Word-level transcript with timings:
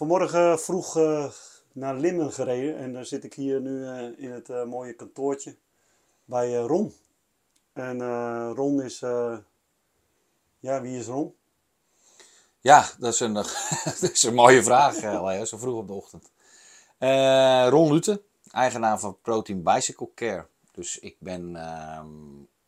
vanmorgen 0.00 0.60
vroeg 0.60 0.96
eh, 0.96 1.30
naar 1.72 1.94
Limmen 1.94 2.32
gereden 2.32 2.76
en 2.76 2.92
dan 2.92 3.04
zit 3.04 3.24
ik 3.24 3.34
hier 3.34 3.60
nu 3.60 3.86
eh, 3.86 4.24
in 4.24 4.30
het 4.30 4.50
eh, 4.50 4.64
mooie 4.64 4.92
kantoortje 4.92 5.56
bij 6.24 6.54
Ron. 6.54 6.94
En 7.72 7.98
Ron 8.54 8.82
is, 8.82 8.98
ja, 10.58 10.80
wie 10.80 10.98
is 10.98 11.06
Ron? 11.06 11.34
Ja, 12.60 12.88
dat 12.98 13.12
is 13.12 13.20
een, 13.20 13.32
dat 14.00 14.10
is 14.12 14.22
een 14.22 14.34
mooie 14.34 14.62
vraag, 14.62 14.94
zo 15.46 15.58
vroeg 15.58 15.76
op 15.76 15.86
de 15.86 15.92
ochtend. 15.92 16.30
Ron 17.70 17.92
Lute, 17.92 18.22
eigenaar 18.50 19.00
van 19.00 19.18
Protein 19.22 19.62
Bicycle 19.62 20.10
Care. 20.14 20.46
Dus 20.72 20.98
ik 20.98 21.16
ben 21.18 21.56
ehm, 21.56 22.08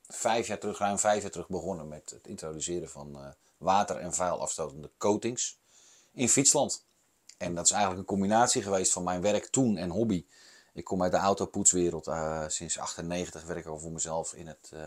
vijf 0.09 0.47
jaar 0.47 0.59
terug, 0.59 0.79
ruim 0.79 0.99
vijf 0.99 1.23
jaar 1.23 1.31
terug 1.31 1.49
begonnen 1.49 1.89
met 1.89 2.11
het 2.11 2.27
introduceren 2.27 2.89
van 2.89 3.35
water- 3.59 3.99
en 3.99 4.15
vuilafstotende 4.15 4.91
coatings 4.99 5.59
in 6.13 6.29
fietsland. 6.29 6.85
En 7.43 7.55
dat 7.55 7.65
is 7.65 7.71
eigenlijk 7.71 8.01
een 8.01 8.17
combinatie 8.17 8.63
geweest 8.63 8.93
van 8.93 9.03
mijn 9.03 9.21
werk 9.21 9.47
toen 9.47 9.77
en 9.77 9.91
hobby. 9.91 10.25
Ik 10.73 10.85
kom 10.85 11.03
uit 11.03 11.13
de 11.13 11.19
autopoetswereld. 11.19 12.07
eh, 12.07 12.45
sinds 12.47 12.79
98 12.79 13.45
werk 13.45 13.59
ik 13.59 13.67
al 13.67 13.79
voor 13.79 13.93
mezelf 13.93 14.35
in 14.35 14.47
het 14.47 14.71
eh, 14.73 14.85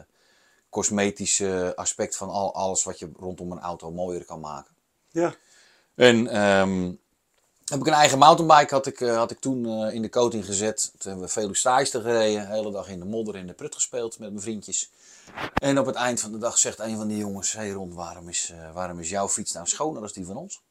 cosmetische 0.69 1.73
aspect 1.75 2.15
van 2.15 2.29
al, 2.29 2.53
alles 2.53 2.83
wat 2.83 2.99
je 2.99 3.11
rondom 3.19 3.51
een 3.51 3.59
auto 3.59 3.91
mooier 3.91 4.25
kan 4.25 4.39
maken. 4.39 4.73
Ja, 5.11 5.35
En 5.95 6.27
ehm, 6.27 6.93
heb 7.65 7.79
ik 7.79 7.87
een 7.87 7.93
eigen 7.93 8.17
mountainbike 8.17 8.73
had 8.73 8.85
ik, 8.85 9.01
eh, 9.01 9.15
had 9.15 9.31
ik 9.31 9.39
toen 9.39 9.91
in 9.91 10.01
de 10.01 10.09
coating 10.09 10.45
gezet. 10.45 10.91
Toen 10.91 11.11
hebben 11.11 11.25
we 11.25 11.31
veel 11.31 11.53
Staaisten 11.53 12.01
gereden. 12.01 12.47
De 12.47 12.53
hele 12.53 12.71
dag 12.71 12.89
in 12.89 12.99
de 12.99 13.05
modder 13.05 13.35
in 13.35 13.47
de 13.47 13.53
prut 13.53 13.73
gespeeld 13.73 14.19
met 14.19 14.29
mijn 14.29 14.41
vriendjes. 14.41 14.91
En 15.53 15.79
op 15.79 15.85
het 15.85 15.95
eind 15.95 16.19
van 16.19 16.31
de 16.31 16.37
dag 16.37 16.57
zegt 16.57 16.79
een 16.79 16.97
van 16.97 17.07
die 17.07 17.17
jongens... 17.17 17.51
Hé 17.51 17.59
hey 17.59 17.71
Ron, 17.71 17.93
waarom 17.93 18.29
is, 18.29 18.53
waarom 18.73 18.99
is 18.99 19.09
jouw 19.09 19.29
fiets 19.29 19.51
nou 19.51 19.67
schoner 19.67 20.01
dan 20.01 20.09
die 20.13 20.25
van 20.25 20.37
ons? 20.37 20.61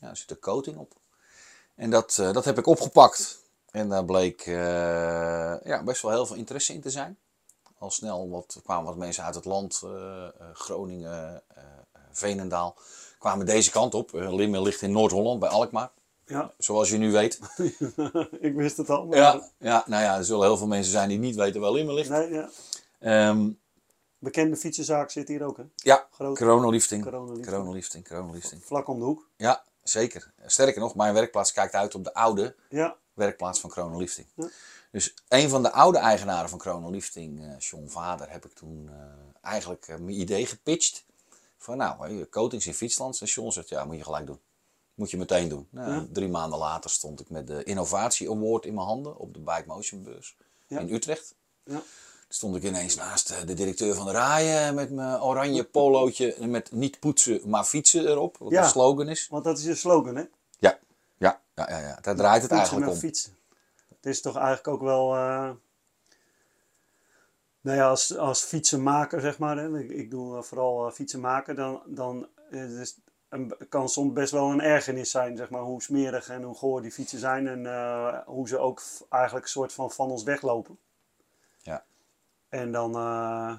Ja, 0.00 0.08
er 0.08 0.16
zit 0.16 0.30
een 0.30 0.38
coating 0.38 0.76
op. 0.76 1.00
En 1.74 1.90
dat, 1.90 2.18
eh, 2.18 2.32
dat 2.32 2.44
heb 2.44 2.58
ik 2.58 2.66
opgepakt. 2.66 3.40
En 3.70 3.88
daar 3.88 4.04
bleek 4.04 4.40
eh, 4.40 4.54
ja, 5.64 5.82
best 5.84 6.02
wel 6.02 6.10
heel 6.10 6.26
veel 6.26 6.36
interesse 6.36 6.72
in 6.72 6.80
te 6.80 6.90
zijn. 6.90 7.18
Al 7.78 7.90
snel 7.90 8.30
wat, 8.30 8.60
kwamen 8.62 8.84
wat 8.84 8.96
mensen 8.96 9.24
uit 9.24 9.34
het 9.34 9.44
land, 9.44 9.80
eh, 9.84 10.28
Groningen, 10.52 11.42
Veenendaal, 12.12 12.76
kwamen 13.18 13.46
deze 13.46 13.70
kant 13.70 13.94
op. 13.94 14.12
Limmen 14.12 14.62
ligt 14.62 14.82
in 14.82 14.92
Noord-Holland, 14.92 15.40
bij 15.40 15.48
Alkmaar, 15.48 15.90
ja. 16.26 16.52
zoals 16.58 16.90
je 16.90 16.98
nu 16.98 17.12
weet. 17.12 17.40
ik 18.40 18.54
wist 18.54 18.76
het 18.76 18.90
al. 18.90 19.06
Maar... 19.06 19.18
Ja, 19.18 19.50
ja, 19.58 19.84
nou 19.86 20.02
ja, 20.02 20.16
er 20.16 20.24
zullen 20.24 20.46
heel 20.46 20.56
veel 20.56 20.66
mensen 20.66 20.92
zijn 20.92 21.08
die 21.08 21.18
niet 21.18 21.36
weten 21.36 21.60
waar 21.60 21.72
Limmen 21.72 21.94
ligt. 21.94 22.08
Nee, 22.08 22.30
ja. 22.30 22.50
Ehm, 22.98 23.48
Bekende 24.18 24.56
fietsenzaak 24.56 25.10
zit 25.10 25.28
hier 25.28 25.42
ook, 25.42 25.56
hè? 25.56 25.62
ja, 25.76 26.06
Groot. 26.10 26.38
coronalifting. 26.38 27.02
Coronalifting. 27.02 27.46
Coronalifting, 27.46 28.08
coronalifting. 28.08 28.64
Vlak 28.64 28.88
om 28.88 28.98
de 28.98 29.04
hoek. 29.04 29.28
Ja, 29.36 29.64
zeker. 29.82 30.32
Sterker 30.46 30.80
nog, 30.80 30.94
mijn 30.94 31.14
werkplaats 31.14 31.52
kijkt 31.52 31.74
uit 31.74 31.94
op 31.94 32.04
de 32.04 32.14
oude 32.14 32.54
Ja, 32.68 32.96
werkplaats 33.14 33.60
van 33.60 33.70
Chronolifting. 33.70 34.26
Ja. 34.34 34.48
Dus 34.90 35.14
een 35.28 35.48
van 35.48 35.62
de 35.62 35.72
oude 35.72 35.98
eigenaren 35.98 36.48
van 36.48 36.60
Chronolifting, 36.60 37.42
eh 37.44 37.58
John 37.58 37.86
Vader, 37.88 38.30
heb 38.30 38.44
ik 38.44 38.52
toen 38.52 38.88
eh, 38.88 39.50
eigenlijk 39.50 39.88
eh, 39.88 39.96
mijn 39.96 40.20
idee 40.20 40.46
gepitcht. 40.46 41.04
Van 41.58 41.76
nou, 41.76 42.26
coatings 42.28 42.66
in 42.66 42.74
fietslands. 42.74 43.20
En 43.20 43.26
John 43.26 43.50
zegt, 43.50 43.68
ja, 43.68 43.84
moet 43.84 43.96
je 43.96 44.04
gelijk 44.04 44.26
doen. 44.26 44.40
Moet 44.94 45.10
je 45.10 45.16
meteen 45.16 45.48
doen. 45.48 45.68
Nou, 45.70 45.92
Ja. 45.92 46.06
Drie 46.12 46.28
maanden 46.28 46.58
later 46.58 46.90
stond 46.90 47.20
ik 47.20 47.30
met 47.30 47.46
de 47.46 47.62
Innovatie 47.64 48.30
Award 48.30 48.64
in 48.66 48.74
mijn 48.74 48.86
handen 48.86 49.16
op 49.16 49.34
de 49.34 49.40
Bike 49.40 49.64
Motion 49.66 50.02
beurs 50.02 50.36
in 50.68 50.92
Utrecht. 50.92 51.34
ja. 51.64 51.82
Stond 52.34 52.56
ik 52.56 52.62
ineens 52.62 52.94
naast 52.94 53.30
eh, 53.30 53.36
de 53.46 53.54
directeur 53.54 53.94
van 53.94 54.06
de 54.06 54.12
Raaien 54.12 54.74
met 54.74 54.90
mijn 54.90 55.22
oranje 55.22 55.64
polootje 55.64 56.36
met 56.46 56.72
niet 56.72 57.00
poetsen, 57.00 57.40
maar 57.44 57.64
fietsen 57.64 58.06
erop. 58.08 58.36
Wat 58.38 58.50
Ja. 58.50 58.62
de 58.62 58.68
slogan 58.68 59.08
is. 59.08 59.28
Want 59.28 59.44
dat 59.44 59.58
is 59.58 59.64
je 59.64 59.74
slogan, 59.74 60.16
hè? 60.16 60.24
Ja, 60.58 60.78
ja, 61.18 61.40
ja, 61.54 61.70
ja, 61.70 61.78
ja. 61.78 61.98
daar 62.00 62.16
draait 62.16 62.42
het 62.42 62.50
eigenlijk 62.50 62.86
en 62.86 62.92
om. 62.92 62.98
fietsen. 62.98 63.36
Het 63.88 64.06
is 64.06 64.20
toch 64.20 64.36
eigenlijk 64.36 64.68
ook 64.68 64.80
wel... 64.82 65.14
eh, 65.14 65.50
Nou 67.60 67.76
ja, 67.76 67.88
als, 67.88 68.16
als 68.16 68.40
fietsenmaker, 68.42 69.20
zeg 69.20 69.38
maar, 69.38 69.56
hè, 69.56 69.78
ik, 69.78 69.90
ik 69.90 70.10
doe 70.10 70.36
eh, 70.36 70.42
vooral 70.42 70.86
eh, 70.86 70.92
fietsenmaken, 70.92 71.56
dan, 71.56 71.80
dan 71.86 72.26
eh, 72.50 72.60
het 72.60 72.70
is 72.70 72.96
een, 73.28 73.54
kan 73.68 73.88
soms 73.88 74.12
best 74.12 74.32
wel 74.32 74.50
een 74.50 74.60
ergernis 74.60 75.10
zijn, 75.10 75.36
zeg 75.36 75.50
maar, 75.50 75.60
hoe 75.62 75.82
smerig 75.82 76.28
en 76.28 76.42
hoe 76.42 76.54
goor 76.54 76.82
die 76.82 76.90
fietsen 76.92 77.18
zijn 77.18 77.46
en 77.48 77.66
eh, 77.66 78.18
hoe 78.26 78.48
ze 78.48 78.58
ook 78.58 78.82
eigenlijk 79.08 79.44
een 79.44 79.50
soort 79.50 79.72
van 79.72 79.90
van 79.90 80.10
ons 80.10 80.22
weglopen. 80.22 80.78
En 82.52 82.72
dan, 82.72 82.94
eh, 82.94 83.54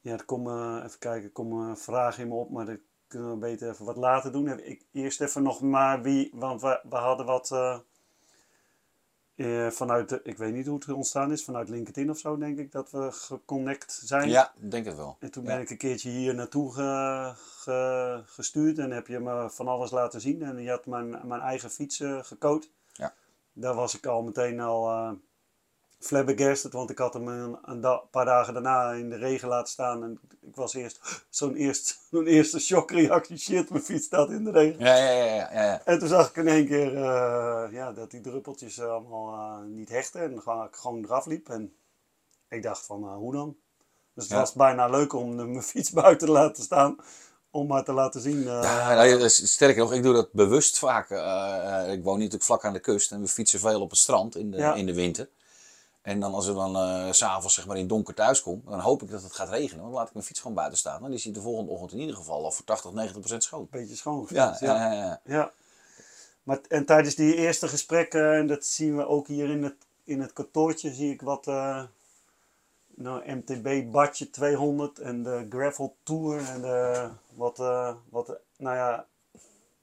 ja, 0.00 0.12
er 0.12 0.24
komen, 0.24 0.84
even 0.84 0.98
kijken, 0.98 1.24
er 1.24 1.30
komen 1.32 1.78
vragen 1.78 2.22
in 2.22 2.28
me 2.28 2.34
op, 2.34 2.50
maar 2.50 2.66
dat 2.66 2.78
kunnen 3.06 3.30
we 3.30 3.36
beter 3.36 3.70
even 3.70 3.84
wat 3.84 3.96
later 3.96 4.32
doen. 4.32 4.48
Ik, 4.58 4.84
eerst 4.92 5.20
even 5.20 5.42
nog 5.42 5.60
maar 5.60 6.02
wie, 6.02 6.30
want 6.34 6.60
we, 6.60 6.80
we 6.88 6.96
hadden 6.96 7.26
wat 7.26 7.50
eh, 7.50 7.78
eh, 9.34 9.70
vanuit, 9.70 10.08
de, 10.08 10.20
ik 10.22 10.36
weet 10.36 10.52
niet 10.54 10.66
hoe 10.66 10.78
het 10.78 10.88
ontstaan 10.92 11.32
is, 11.32 11.44
vanuit 11.44 11.68
LinkedIn 11.68 12.10
of 12.10 12.18
zo 12.18 12.36
denk 12.36 12.58
ik, 12.58 12.72
dat 12.72 12.90
we 12.90 13.12
geconnect 13.12 13.92
zijn. 13.92 14.28
Ja, 14.28 14.52
denk 14.56 14.86
het 14.86 14.96
wel. 14.96 15.16
En 15.20 15.30
toen 15.30 15.42
Ja. 15.44 15.48
ben 15.48 15.60
ik 15.60 15.70
een 15.70 15.76
keertje 15.76 16.10
hier 16.10 16.34
naartoe 16.34 16.72
ge- 16.72 17.32
ge- 17.36 18.22
gestuurd 18.26 18.78
en 18.78 18.90
heb 18.90 19.06
je 19.06 19.18
me 19.20 19.50
van 19.50 19.68
alles 19.68 19.90
laten 19.90 20.20
zien. 20.20 20.42
En 20.42 20.62
je 20.62 20.70
had 20.70 20.86
mijn, 20.86 21.20
mijn 21.26 21.40
eigen 21.40 21.70
fiets 21.70 22.02
gecoat. 22.20 22.70
Ja. 22.92 23.14
Daar 23.52 23.74
was 23.74 23.94
ik 23.96 24.06
al 24.06 24.22
meteen 24.22 24.60
al 24.60 25.16
flabbergasted, 26.06 26.72
want 26.72 26.90
ik 26.90 26.98
had 26.98 27.14
hem 27.14 27.28
een, 27.28 27.56
een 27.64 27.80
da- 27.80 28.02
paar 28.10 28.24
dagen 28.24 28.52
daarna 28.54 28.92
in 28.92 29.10
de 29.10 29.16
regen 29.16 29.48
laten 29.48 29.72
staan. 29.72 30.02
En 30.02 30.20
ik 30.40 30.56
was 30.56 30.74
eerst 30.74 31.00
zo'n 31.30 31.54
eerst, 31.54 31.98
zo'n 32.10 32.26
eerste 32.26 32.58
shockreactie, 32.60 33.36
shit, 33.36 33.70
mijn 33.70 33.82
fiets 33.82 34.06
staat 34.06 34.30
in 34.30 34.44
de 34.44 34.50
regen. 34.50 34.78
Ja, 34.80 34.96
ja, 34.96 35.10
ja, 35.10 35.24
ja, 35.34 35.52
ja. 35.52 35.82
En 35.84 35.98
toen 35.98 36.08
zag 36.08 36.28
ik 36.28 36.36
in 36.36 36.48
één 36.48 36.66
keer 36.66 36.96
eh, 36.96 37.72
ja, 37.72 37.92
dat 37.92 38.10
die 38.10 38.20
druppeltjes 38.20 38.78
eh, 38.78 38.86
allemaal 38.90 39.34
eh, 39.34 39.66
niet 39.66 39.88
hechten 39.88 40.20
en 40.22 40.42
gewoon, 40.42 40.68
gewoon 40.70 41.04
eraf 41.04 41.26
liep. 41.26 41.48
En 41.48 41.72
ik 42.48 42.62
dacht 42.62 42.86
van, 42.86 43.14
hoe 43.14 43.32
dan? 43.32 43.56
Dus 44.14 44.24
het 44.24 44.32
Ja. 44.32 44.38
was 44.38 44.52
bijna 44.52 44.88
leuk 44.88 45.12
om 45.12 45.36
de- 45.36 45.44
mijn 45.44 45.62
fiets 45.62 45.90
buiten 46.02 46.26
te 46.26 46.32
laten 46.32 46.62
staan. 46.62 46.96
Om 47.50 47.66
maar 47.66 47.84
te 47.84 47.92
laten 47.92 48.20
zien. 48.20 48.42
Ja, 48.42 48.94
nou, 48.94 49.06
ja, 49.08 49.28
sterker 49.28 49.78
nog, 49.82 49.92
ik 49.92 50.02
doe 50.02 50.12
dat 50.14 50.32
bewust 50.32 50.78
vaak. 50.78 51.04
Ik 51.90 52.02
woon 52.04 52.16
natuurlijk 52.16 52.42
vlak 52.42 52.64
aan 52.64 52.72
de 52.72 52.80
kust 52.80 53.12
en 53.12 53.20
we 53.20 53.28
fietsen 53.28 53.60
veel 53.60 53.80
op 53.80 53.90
het 53.90 53.98
strand 53.98 54.36
in 54.36 54.50
de, 54.50 54.56
Ja. 54.56 54.74
in 54.74 54.86
de 54.86 54.94
winter. 54.94 55.28
En 56.04 56.20
dan 56.20 56.34
als 56.34 56.46
we 56.46 56.52
dan 56.54 56.76
eh, 56.76 57.12
s 57.12 57.18
s'avonds 57.18 57.54
zeg 57.54 57.66
maar 57.66 57.76
in 57.76 57.86
donker 57.86 58.14
thuis 58.14 58.42
kom, 58.42 58.62
dan 58.66 58.80
hoop 58.80 59.02
ik 59.02 59.10
dat 59.10 59.22
het 59.22 59.32
gaat 59.32 59.48
regenen. 59.48 59.76
Want 59.76 59.88
dan 59.88 59.98
laat 59.98 60.08
ik 60.08 60.14
mijn 60.14 60.26
fiets 60.26 60.40
gewoon 60.40 60.56
buiten 60.56 60.78
staan. 60.78 61.02
Dan 61.02 61.12
is 61.12 61.24
hij 61.24 61.32
de 61.32 61.40
volgende 61.40 61.70
ochtend 61.70 61.92
in 61.92 62.00
ieder 62.00 62.16
geval 62.16 62.44
al 62.44 62.50
voor 62.50 62.64
80, 62.64 62.92
90 62.92 63.18
procent 63.18 63.42
schoon. 63.42 63.60
Een 63.60 63.68
beetje 63.70 63.96
schoon. 63.96 64.26
Ja, 64.28 64.56
ja. 64.60 64.74
ja, 64.74 64.92
ja, 64.92 65.20
ja. 65.24 65.52
Maar, 66.42 66.60
en 66.68 66.84
tijdens 66.84 67.14
die 67.14 67.34
eerste 67.34 67.68
gesprekken, 67.68 68.34
en 68.34 68.46
dat 68.46 68.64
zien 68.64 68.96
we 68.96 69.06
ook 69.06 69.26
hier 69.26 69.50
in 69.50 69.62
het, 69.62 69.76
in 70.04 70.20
het 70.20 70.32
kantoortje, 70.32 70.92
zie 70.92 71.12
ik 71.12 71.22
wat 71.22 71.46
uh, 71.46 71.82
nou, 72.94 73.32
MTB 73.32 73.90
Badje 73.92 74.30
200 74.30 74.98
en 74.98 75.22
de 75.22 75.46
Gravel 75.48 75.96
Tour 76.02 76.48
en 76.48 76.60
de, 76.60 77.08
wat, 77.34 77.58
uh, 77.58 77.94
wat, 78.08 78.38
nou 78.56 78.76
ja, 78.76 79.06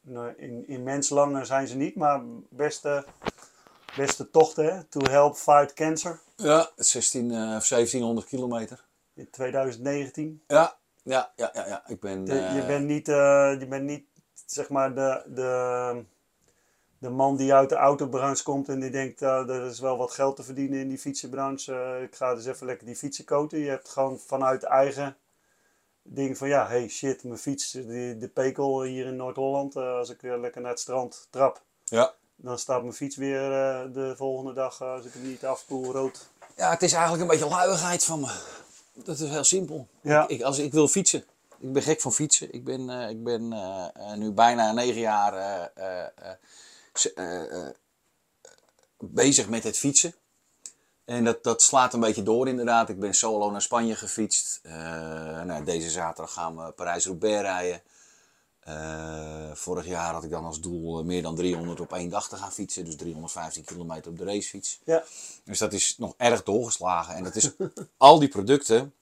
nou, 0.02 0.34
in, 0.38 0.68
in 0.68 0.84
menslange 0.84 1.46
zijn 1.46 1.68
ze 1.68 1.76
niet, 1.76 1.96
maar 1.96 2.22
beste, 2.50 3.06
beste 3.96 4.30
tochten, 4.30 4.66
hè? 4.66 4.84
To 4.84 5.00
Help 5.10 5.36
Fight 5.36 5.74
Cancer 5.74 6.20
Ja, 6.36 6.70
16 6.76 7.32
of 7.32 7.68
1700 7.68 8.28
kilometer. 8.28 8.84
in 9.14 9.30
2019. 9.30 10.44
Ja, 10.48 10.78
ja, 11.04 11.32
ja, 11.36 11.50
ja, 11.54 11.68
ja. 11.68 11.88
Ik 11.88 12.00
ben... 12.00 12.26
De, 12.26 12.34
je, 12.34 12.40
eh, 12.40 12.68
bent 12.68 12.86
niet, 12.86 13.08
uh, 13.08 13.16
je 13.60 13.68
bent 13.70 13.84
niet, 13.84 14.06
zeg 14.46 14.70
maar, 14.70 14.96
de, 14.96 15.24
de, 15.28 16.04
de 16.98 17.10
man 17.10 17.36
die 17.36 17.54
uit 17.54 17.70
de 17.70 17.76
autobranche 17.76 18.44
komt 18.44 18.70
en 18.70 18.80
die 18.80 18.90
denkt, 18.90 19.22
uh, 19.22 19.50
er 19.50 19.66
is 19.66 19.80
wel 19.80 19.98
wat 19.98 20.12
geld 20.12 20.36
te 20.36 20.44
verdienen 20.44 20.80
in 20.80 20.88
die 20.88 20.98
fietsenbranche. 20.98 21.74
Uh, 21.74 22.02
ik 22.04 22.16
ga 22.16 22.36
dus 22.36 22.46
even 22.46 22.66
lekker 22.66 22.86
die 22.86 22.96
fietsen 22.96 23.26
koten. 23.26 23.60
Je 23.60 23.70
hebt 23.70 23.90
gewoon 23.90 24.20
vanuit 24.20 24.64
eigen 24.64 25.18
ding 26.04 26.38
van, 26.38 26.48
ja, 26.48 26.68
hey 26.68 26.88
shit, 26.88 27.24
mijn 27.24 27.38
fiets, 27.38 27.72
die, 27.72 28.18
de 28.18 28.30
pekel 28.30 28.84
hier 28.84 29.06
in 29.06 29.16
Noord-Holland, 29.16 29.76
uh, 29.76 29.94
als 29.94 30.10
ik 30.10 30.22
weer 30.22 30.38
lekker 30.38 30.62
naar 30.62 30.72
het 30.72 30.80
strand 30.80 31.28
trap. 31.30 31.62
Ja. 31.86 32.14
Dan 32.44 32.60
staat 32.60 32.82
mijn 32.82 32.94
fiets 32.94 33.16
weer 33.16 33.42
uh, 33.42 33.94
de 33.94 34.14
volgende 34.16 34.54
dag, 34.54 34.82
als 34.82 35.06
ik 35.06 35.14
hem 35.14 35.28
niet 35.28 35.46
afspoel, 35.46 35.92
rood. 35.92 36.30
Ja, 36.56 36.70
het 36.70 36.82
is 36.82 36.94
eigenlijk 36.94 37.22
een 37.22 37.28
beetje 37.38 37.56
luiigheid 37.56 38.04
van 38.04 38.20
me. 38.20 38.32
Dat 38.94 39.20
is 39.20 39.30
heel 39.30 39.44
simpel. 39.44 39.88
Ja. 40.02 40.28
Ik, 40.28 40.42
als, 40.42 40.58
ik 40.58 40.72
wil 40.72 40.88
fietsen. 40.88 41.24
Ik 41.60 41.74
ben 41.74 41.82
gek 41.82 42.02
van 42.02 42.14
fietsen. 42.14 42.54
Ik 42.54 42.64
ben, 42.64 42.90
uh, 42.90 43.10
ik 43.10 43.24
ben 43.24 43.52
uh, 43.52 43.86
uh, 43.98 44.14
nu 44.14 44.32
bijna 44.32 44.72
negen 44.72 45.02
jaar 45.02 45.70
bezig 48.98 49.50
met 49.50 49.64
het 49.64 49.78
fietsen. 49.78 50.14
En 51.06 51.24
dat, 51.24 51.44
dat 51.44 51.62
slaat 51.62 51.94
een 51.94 52.00
beetje 52.00 52.24
door 52.24 52.48
inderdaad. 52.48 52.90
Ik 52.90 53.00
ben 53.00 53.14
solo 53.14 53.52
naar 53.52 53.62
Spanje 53.62 53.96
gefietst. 53.96 54.60
Nou, 55.44 55.64
deze 55.64 55.90
zaterdag 55.90 56.34
gaan 56.34 56.58
we 56.58 56.72
Parijs-Roubaix 56.72 57.42
rijden. 57.42 57.82
Uh, 58.68 59.52
vorig 59.54 59.86
jaar 59.86 60.14
had 60.14 60.24
ik 60.24 60.30
dan 60.30 60.46
als 60.46 60.60
doel 60.62 61.04
meer 61.04 61.22
dan 61.22 61.36
300 61.36 61.80
op 61.80 61.94
één 61.94 62.10
dag 62.10 62.30
te 62.30 62.36
gaan 62.36 62.52
fietsen. 62.52 62.86
Dus 62.86 62.96
315 62.96 63.64
kilometer 63.64 64.12
op 64.12 64.18
de 64.18 64.24
racefiets. 64.24 64.80
Ja. 64.84 65.04
Dus 65.44 65.60
dat 65.60 65.74
is 65.74 65.98
nog 65.98 66.14
erg 66.18 66.44
doorgeslagen. 66.44 67.16
En 67.16 67.24
dat 67.24 67.36
is 67.36 67.52
al 67.98 68.20
die 68.20 68.30
producten. 68.30 68.94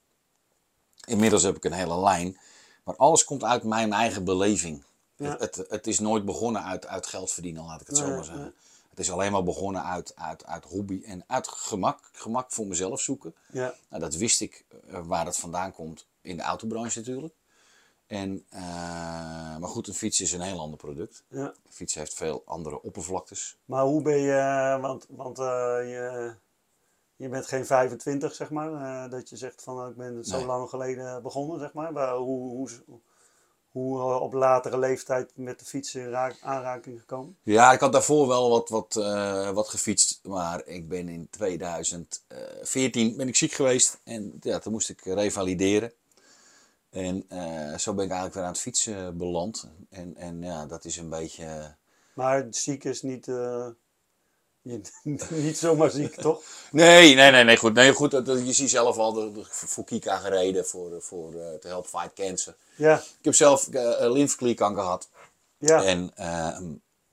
Inmiddels 1.05 1.43
heb 1.43 1.55
ik 1.55 1.63
een 1.63 1.71
hele 1.71 1.99
lijn. 1.99 2.37
Maar 2.83 2.95
alles 2.95 3.23
komt 3.23 3.43
uit 3.43 3.63
mijn 3.63 3.93
eigen 3.93 4.23
beleving. 4.23 4.83
Ja. 5.15 5.37
Het, 5.37 5.55
het, 5.55 5.69
het 5.69 5.87
is 5.87 5.99
nooit 5.99 6.25
begonnen 6.25 6.63
uit, 6.63 6.87
uit 6.87 7.07
geld 7.07 7.31
verdienen, 7.31 7.65
laat 7.65 7.81
ik 7.81 7.87
het 7.87 7.97
zo 7.97 8.07
maar 8.07 8.25
zeggen. 8.25 8.53
Het 8.89 8.99
is 8.99 9.11
alleen 9.11 9.31
maar 9.31 9.43
begonnen 9.43 9.83
uit, 9.83 10.15
uit, 10.15 10.45
uit 10.45 10.63
hobby 10.63 11.01
en 11.05 11.23
uit 11.27 11.47
gemak. 11.47 12.09
Gemak 12.11 12.51
voor 12.51 12.67
mezelf 12.67 13.01
zoeken. 13.01 13.35
Ja, 13.51 13.73
Nou, 13.89 14.01
dat 14.01 14.15
wist 14.15 14.41
ik 14.41 14.65
eh, 14.87 14.99
waar 15.05 15.25
dat 15.25 15.37
vandaan 15.37 15.71
komt 15.71 16.05
in 16.21 16.37
de 16.37 16.43
autobranche 16.43 16.99
natuurlijk. 16.99 17.33
En, 18.09 18.45
eh, 18.49 18.61
maar 19.57 19.69
goed, 19.69 19.87
een 19.87 19.93
fiets 19.93 20.21
is 20.21 20.31
een 20.31 20.41
heel 20.41 20.59
ander 20.59 20.77
product. 20.77 21.23
ja. 21.27 21.39
Een 21.45 21.53
fiets 21.69 21.93
heeft 21.95 22.13
veel 22.13 22.41
andere 22.45 22.81
oppervlaktes. 22.81 23.57
Maar 23.65 23.83
hoe 23.83 24.01
ben 24.01 24.17
je, 24.19 24.77
want, 24.81 25.05
want 25.09 25.39
eh, 25.39 25.45
je, 25.85 26.33
je 27.15 27.29
bent 27.29 27.45
geen 27.47 27.65
25 27.65 28.35
zeg 28.35 28.49
maar, 28.49 28.73
eh, 28.73 29.11
dat 29.11 29.29
je 29.29 29.37
zegt 29.37 29.63
van 29.63 29.75
nou, 29.75 29.89
ik 29.89 29.95
ben 29.95 30.25
zo 30.25 30.37
Nee. 30.37 30.45
lang 30.45 30.69
geleden 30.69 31.21
begonnen 31.21 31.59
zeg 31.59 31.73
maar. 31.73 32.13
Hoe, 32.15 32.49
hoe, 32.49 32.69
hoe 33.71 34.01
op 34.19 34.33
latere 34.33 34.77
leeftijd 34.77 35.31
met 35.35 35.59
de 35.59 35.65
fiets 35.65 35.95
in 35.95 36.15
aanraking 36.41 36.99
gekomen? 36.99 37.37
Ja, 37.43 37.71
ik 37.71 37.79
had 37.79 37.91
daarvoor 37.91 38.27
wel 38.27 38.49
wat, 38.49 38.69
wat, 38.69 38.93
wat 39.53 39.67
gefietst. 39.67 40.19
Maar 40.23 40.65
ik 40.65 40.87
ben 40.89 41.09
in 41.09 41.27
2014 41.29 43.17
ben 43.17 43.27
ik 43.27 43.35
ziek 43.35 43.51
geweest. 43.51 43.99
En 44.03 44.37
ja, 44.41 44.59
toen 44.59 44.71
moest 44.71 44.89
ik 44.89 45.01
revalideren. 45.03 45.91
En 46.89 47.25
eh, 47.29 47.77
zo 47.77 47.93
ben 47.93 48.05
ik 48.05 48.11
eigenlijk 48.11 48.33
weer 48.33 48.43
aan 48.43 48.51
het 48.51 48.59
fietsen 48.61 49.17
beland. 49.17 49.67
En, 49.89 50.15
en 50.15 50.41
ja, 50.41 50.65
dat 50.65 50.85
is 50.85 50.97
een 50.97 51.09
beetje... 51.09 51.45
eh, 51.45 51.65
Maar 52.13 52.47
ziek 52.49 52.83
is 52.83 53.01
niet, 53.01 53.25
je, 54.61 54.81
niet 55.29 55.57
zomaar 55.57 55.89
ziek 55.89 56.15
toch? 56.21 56.43
Nee, 56.71 57.15
nee, 57.15 57.31
nee, 57.31 57.43
nee, 57.43 57.57
goed. 57.57 57.73
Nee, 57.73 57.93
goed 57.93 58.11
dat- 58.11 58.25
dat- 58.25 58.45
je 58.45 58.53
ziet 58.53 58.69
zelf 58.69 58.97
al 58.97 59.13
de, 59.13 59.31
de- 59.31 59.45
voor 59.49 59.83
Kika 59.83 60.17
gereden, 60.17 60.65
voor, 60.65 61.01
voor, 61.01 61.33
eh, 61.33 61.53
te 61.53 61.67
helpen 61.67 61.89
fight 61.89 62.13
cancer. 62.13 62.55
Ja, 62.75 62.97
Ik 62.97 63.25
heb 63.25 63.35
zelf 63.35 63.67
lymfeklierkanker 63.99 64.81
gehad. 64.83 65.09
ja, 65.57 65.83
En 65.83 66.11
ehm, 66.15 66.63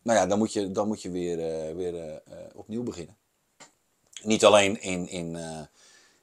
nou 0.02 0.18
ja, 0.18 0.26
dan 0.26 0.38
moet 0.38 0.52
je, 0.52 0.70
dan 0.72 0.86
moet 0.86 1.02
je 1.02 1.10
weer, 1.10 1.36
weer 1.76 2.22
opnieuw 2.54 2.82
beginnen. 2.82 3.16
Niet 4.22 4.44
alleen 4.44 4.80
in, 4.80 5.08
in, 5.08 5.36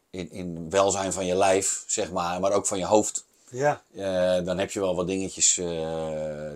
in, 0.09 0.31
in 0.31 0.69
welzijn 0.69 1.13
van 1.13 1.25
je 1.25 1.35
lijf, 1.35 1.83
zeg 1.87 2.11
maar, 2.11 2.39
maar 2.39 2.51
ook 2.51 2.67
van 2.67 2.77
je 2.77 2.85
hoofd. 2.85 3.25
Ja, 3.53 3.83
Eh, 3.95 4.45
dan 4.45 4.57
heb 4.57 4.71
je 4.71 4.79
wel 4.79 4.95
wat 4.95 5.07
dingetjes 5.07 5.57
eh, 5.57 5.65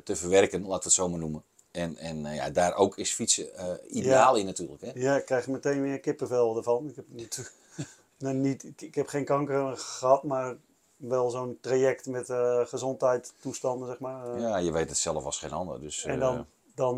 te 0.04 0.16
verwerken, 0.16 0.62
laten 0.62 0.78
we 0.78 0.84
het 0.84 0.94
zo 0.94 1.10
maar 1.10 1.20
noemen. 1.20 1.44
En, 1.72 1.98
en 1.98 2.26
eh, 2.26 2.36
ja, 2.36 2.50
daar 2.50 2.76
ook 2.76 2.98
is 2.98 3.14
fietsen 3.14 3.48
ideaal 3.90 4.36
in 4.36 4.46
natuurlijk. 4.46 4.82
Hè? 4.82 4.92
ja, 4.94 5.16
ik 5.16 5.26
krijg 5.26 5.48
meteen 5.48 5.82
weer 5.82 6.00
kippenvel 6.00 6.58
ervan. 6.58 6.90
Ik 6.90 6.96
heb, 6.96 7.06
natuurlijk 7.10 7.56
nou, 8.18 8.36
niet, 8.36 8.74
ik, 8.78 8.96
heb 8.96 9.08
geen 9.08 9.26
kanker 9.26 9.78
gehad, 9.78 10.24
maar 10.24 10.56
wel 10.96 11.30
zo'n 11.30 11.58
traject 11.62 12.06
met 12.06 12.30
eh 12.30 12.66
gezondheid, 12.66 13.34
toestanden 13.40 13.88
zeg 13.88 14.00
maar. 14.00 14.40
Ja, 14.40 14.58
je 14.58 14.72
weet 14.72 14.90
het 14.90 14.98
zelf 14.98 15.26
als 15.26 15.40
geen 15.40 15.52
ander. 15.52 15.82
Dus, 15.82 16.04
En 16.04 16.20
dan, 16.20 16.46
dan, 16.76 16.98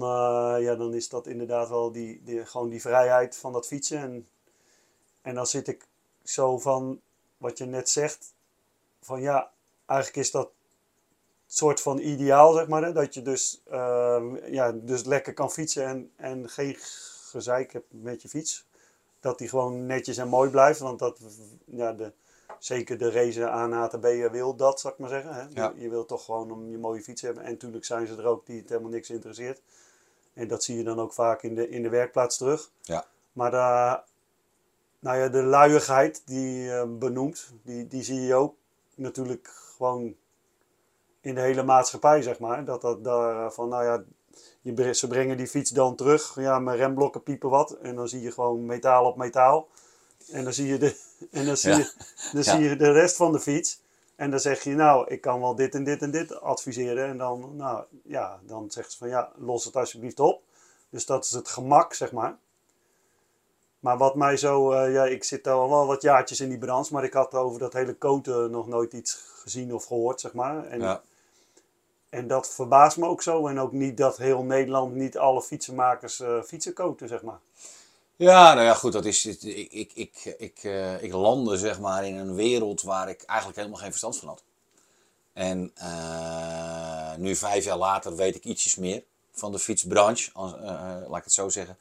ja, 0.62 0.76
dan 0.76 0.94
is 0.94 1.10
dat 1.10 1.28
inderdaad 1.28 1.70
wel 1.70 1.92
die, 1.92 2.22
die, 2.24 2.46
gewoon 2.46 2.70
die 2.70 2.82
vrijheid 2.82 3.38
van 3.38 3.54
dat 3.54 3.68
fietsen. 3.68 4.00
En, 4.00 4.28
en 5.22 5.36
dan 5.36 5.48
zit 5.48 5.68
ik 5.68 5.88
zo 6.24 6.58
van, 6.58 7.02
wat 7.38 7.58
je 7.58 7.66
net 7.66 7.90
zegt, 7.90 8.34
van 9.02 9.22
ja, 9.22 9.52
eigenlijk 9.90 10.26
is 10.26 10.32
dat 10.32 10.50
soort 11.48 11.82
van 11.82 11.98
ideaal, 12.00 12.54
zeg 12.54 12.68
maar. 12.68 12.84
Hè? 12.84 12.92
Dat 12.92 13.14
je 13.14 13.22
dus, 13.22 13.62
ehm, 13.70 14.54
ja, 14.54 14.72
dus 14.72 15.04
lekker 15.04 15.34
kan 15.34 15.52
fietsen 15.52 15.86
en, 15.86 16.12
en 16.16 16.50
geen 16.50 16.76
gezeik 17.30 17.74
hebt 17.74 17.88
met 17.90 18.22
je 18.22 18.30
fiets. 18.30 18.68
Dat 19.20 19.38
die 19.38 19.50
gewoon 19.50 19.86
netjes 19.86 20.18
en 20.18 20.28
mooi 20.28 20.50
blijft. 20.50 20.80
Want 20.80 21.00
dat, 21.00 21.20
ja, 21.66 21.94
de, 21.94 22.12
zeker 22.60 22.98
de 22.98 23.12
race 23.12 23.50
aan 23.50 23.74
ATB 23.74 24.32
wil 24.32 24.56
dat, 24.56 24.80
zal 24.80 24.92
ik 24.92 24.98
maar 24.98 25.10
zeggen. 25.10 25.34
Hè? 25.34 25.46
Ja. 25.54 25.74
Je, 25.76 25.82
je 25.82 25.90
wilt 25.90 26.08
toch 26.08 26.26
gewoon 26.26 26.52
een 26.52 26.70
je 26.70 26.78
mooie 26.78 27.02
fiets 27.02 27.22
hebben. 27.22 27.44
En 27.44 27.52
natuurlijk 27.52 27.86
zijn 27.86 28.08
ze 28.08 28.16
er 28.16 28.26
ook 28.26 28.46
die 28.46 28.60
het 28.60 28.70
helemaal 28.70 28.92
niks 28.92 29.10
interesseert. 29.10 29.62
En 30.34 30.48
dat 30.48 30.64
zie 30.64 30.78
je 30.78 30.84
dan 30.84 31.00
ook 31.00 31.14
vaak 31.14 31.44
in 31.44 31.56
de, 31.56 31.70
in 31.70 31.84
de 31.84 31.90
werkplaats 31.90 32.38
terug. 32.38 32.72
ja. 32.82 33.06
Maar 33.32 33.52
de, 33.52 34.02
nou 35.00 35.18
ja, 35.18 35.28
de 35.28 35.44
luiigheid 35.44 36.22
die 36.26 36.58
je 36.58 36.96
benoemt, 37.00 37.54
die, 37.64 37.88
die 37.88 38.04
zie 38.04 38.22
je 38.22 38.36
ook 38.36 38.56
natuurlijk 38.96 39.52
gewoon 39.80 40.16
in 41.22 41.36
de 41.36 41.42
hele 41.42 41.64
maatschappij, 41.64 42.22
zeg 42.22 42.40
maar. 42.40 42.66
Dat 42.66 42.82
dat 42.82 43.04
daar 43.04 43.46
eh, 43.46 43.52
van, 43.52 43.70
nou 43.70 43.84
ja, 43.84 44.04
je, 44.62 44.94
ze 44.94 45.08
brengen 45.08 45.38
die 45.38 45.48
fiets 45.48 45.70
dan 45.70 45.96
terug. 45.96 46.36
Ja, 46.36 46.60
mijn 46.60 46.78
remblokken 46.78 47.24
piepen 47.24 47.50
wat. 47.50 47.72
En 47.72 47.96
dan 47.96 48.08
zie 48.08 48.22
je 48.22 48.32
gewoon 48.32 48.66
metaal 48.66 49.06
op 49.06 49.18
metaal. 49.18 49.68
En 50.32 50.44
dan 50.44 50.54
zie 50.54 50.68
je 50.68 50.78
de, 50.78 50.96
en 51.32 51.46
dan 51.46 51.58
zie 51.58 51.70
Ja. 51.72 51.78
je, 51.78 51.92
dan 52.34 52.44
Ja. 52.44 52.52
zie 52.56 52.60
je 52.70 52.76
de 52.76 52.92
rest 52.92 53.16
van 53.16 53.32
de 53.32 53.40
fiets. 53.40 53.82
En 54.16 54.30
dan 54.32 54.40
zeg 54.40 54.64
je, 54.64 54.76
nou, 54.76 55.08
ik 55.08 55.22
kan 55.22 55.40
wel 55.40 55.56
dit 55.56 55.76
en 55.76 55.84
dit 55.84 56.02
en 56.02 56.12
dit 56.12 56.42
adviseren. 56.42 57.08
En 57.08 57.18
dan, 57.18 57.56
nou, 57.56 57.84
ja, 58.04 58.40
dan 58.44 58.72
zegt 58.72 58.92
ze 58.92 58.98
van, 58.98 59.08
ja, 59.10 59.32
los 59.36 59.66
het 59.66 59.76
alsjeblieft 59.76 60.20
op. 60.20 60.42
Dus 60.90 61.06
dat 61.06 61.26
is 61.26 61.32
het 61.32 61.48
gemak, 61.48 61.94
zeg 61.94 62.12
maar. 62.12 62.38
Maar 63.80 63.98
wat 63.98 64.16
mij 64.16 64.38
zo, 64.38 64.72
eh, 64.72 64.94
ja, 64.94 65.06
ik 65.06 65.24
zit 65.24 65.48
al 65.48 65.70
wel 65.70 65.86
wat 65.86 66.02
jaartjes 66.02 66.40
in 66.40 66.50
die 66.50 66.58
branche, 66.58 66.94
maar 66.94 67.04
ik 67.04 67.14
had 67.14 67.34
over 67.34 67.60
dat 67.60 67.74
hele 67.74 67.94
koten 67.94 68.52
nog 68.52 68.68
nooit 68.68 68.94
iets 68.94 69.24
gezien 69.42 69.74
of 69.74 69.86
gehoord, 69.86 70.20
zeg 70.22 70.34
maar. 70.34 70.66
En, 70.66 70.80
Ja. 70.82 71.02
en 72.10 72.28
dat 72.28 72.50
verbaast 72.50 72.98
me 72.98 73.06
ook 73.06 73.22
zo. 73.22 73.48
En 73.48 73.60
ook 73.60 73.72
niet 73.72 73.98
dat 73.98 74.18
heel 74.18 74.44
Nederland, 74.44 74.96
niet 74.96 75.18
alle 75.18 75.42
fietsenmakers 75.42 76.20
eh 76.20 76.42
fietsen 76.42 76.74
koten, 76.74 77.08
zeg 77.08 77.22
maar. 77.22 77.40
Ja, 78.16 78.54
nou 78.54 78.66
ja, 78.66 78.74
goed, 78.74 78.92
dat 78.94 79.06
is, 79.06 79.26
ik, 79.26 79.72
ik, 79.72 79.92
ik, 79.94 80.36
ik, 80.38 80.60
eh, 80.64 81.04
ik 81.04 81.14
landde 81.14 81.58
zeg 81.58 81.80
maar 81.80 82.06
in 82.06 82.16
een 82.18 82.36
wereld 82.36 82.82
waar 82.82 83.10
ik 83.10 83.24
eigenlijk 83.24 83.58
helemaal 83.60 83.80
geen 83.80 83.90
verstand 83.90 84.18
van 84.18 84.28
had. 84.28 84.44
En 85.34 85.74
nu 87.22 87.36
vijf 87.36 87.66
jaar 87.66 87.78
later 87.78 88.16
weet 88.16 88.36
ik 88.36 88.44
ietsjes 88.44 88.76
meer 88.76 89.04
van 89.32 89.52
de 89.52 89.60
fietsbranche, 89.60 90.30
als, 90.34 90.52
laat 91.08 91.18
ik 91.18 91.24
het 91.24 91.34
zo 91.34 91.50
zeggen. 91.50 91.78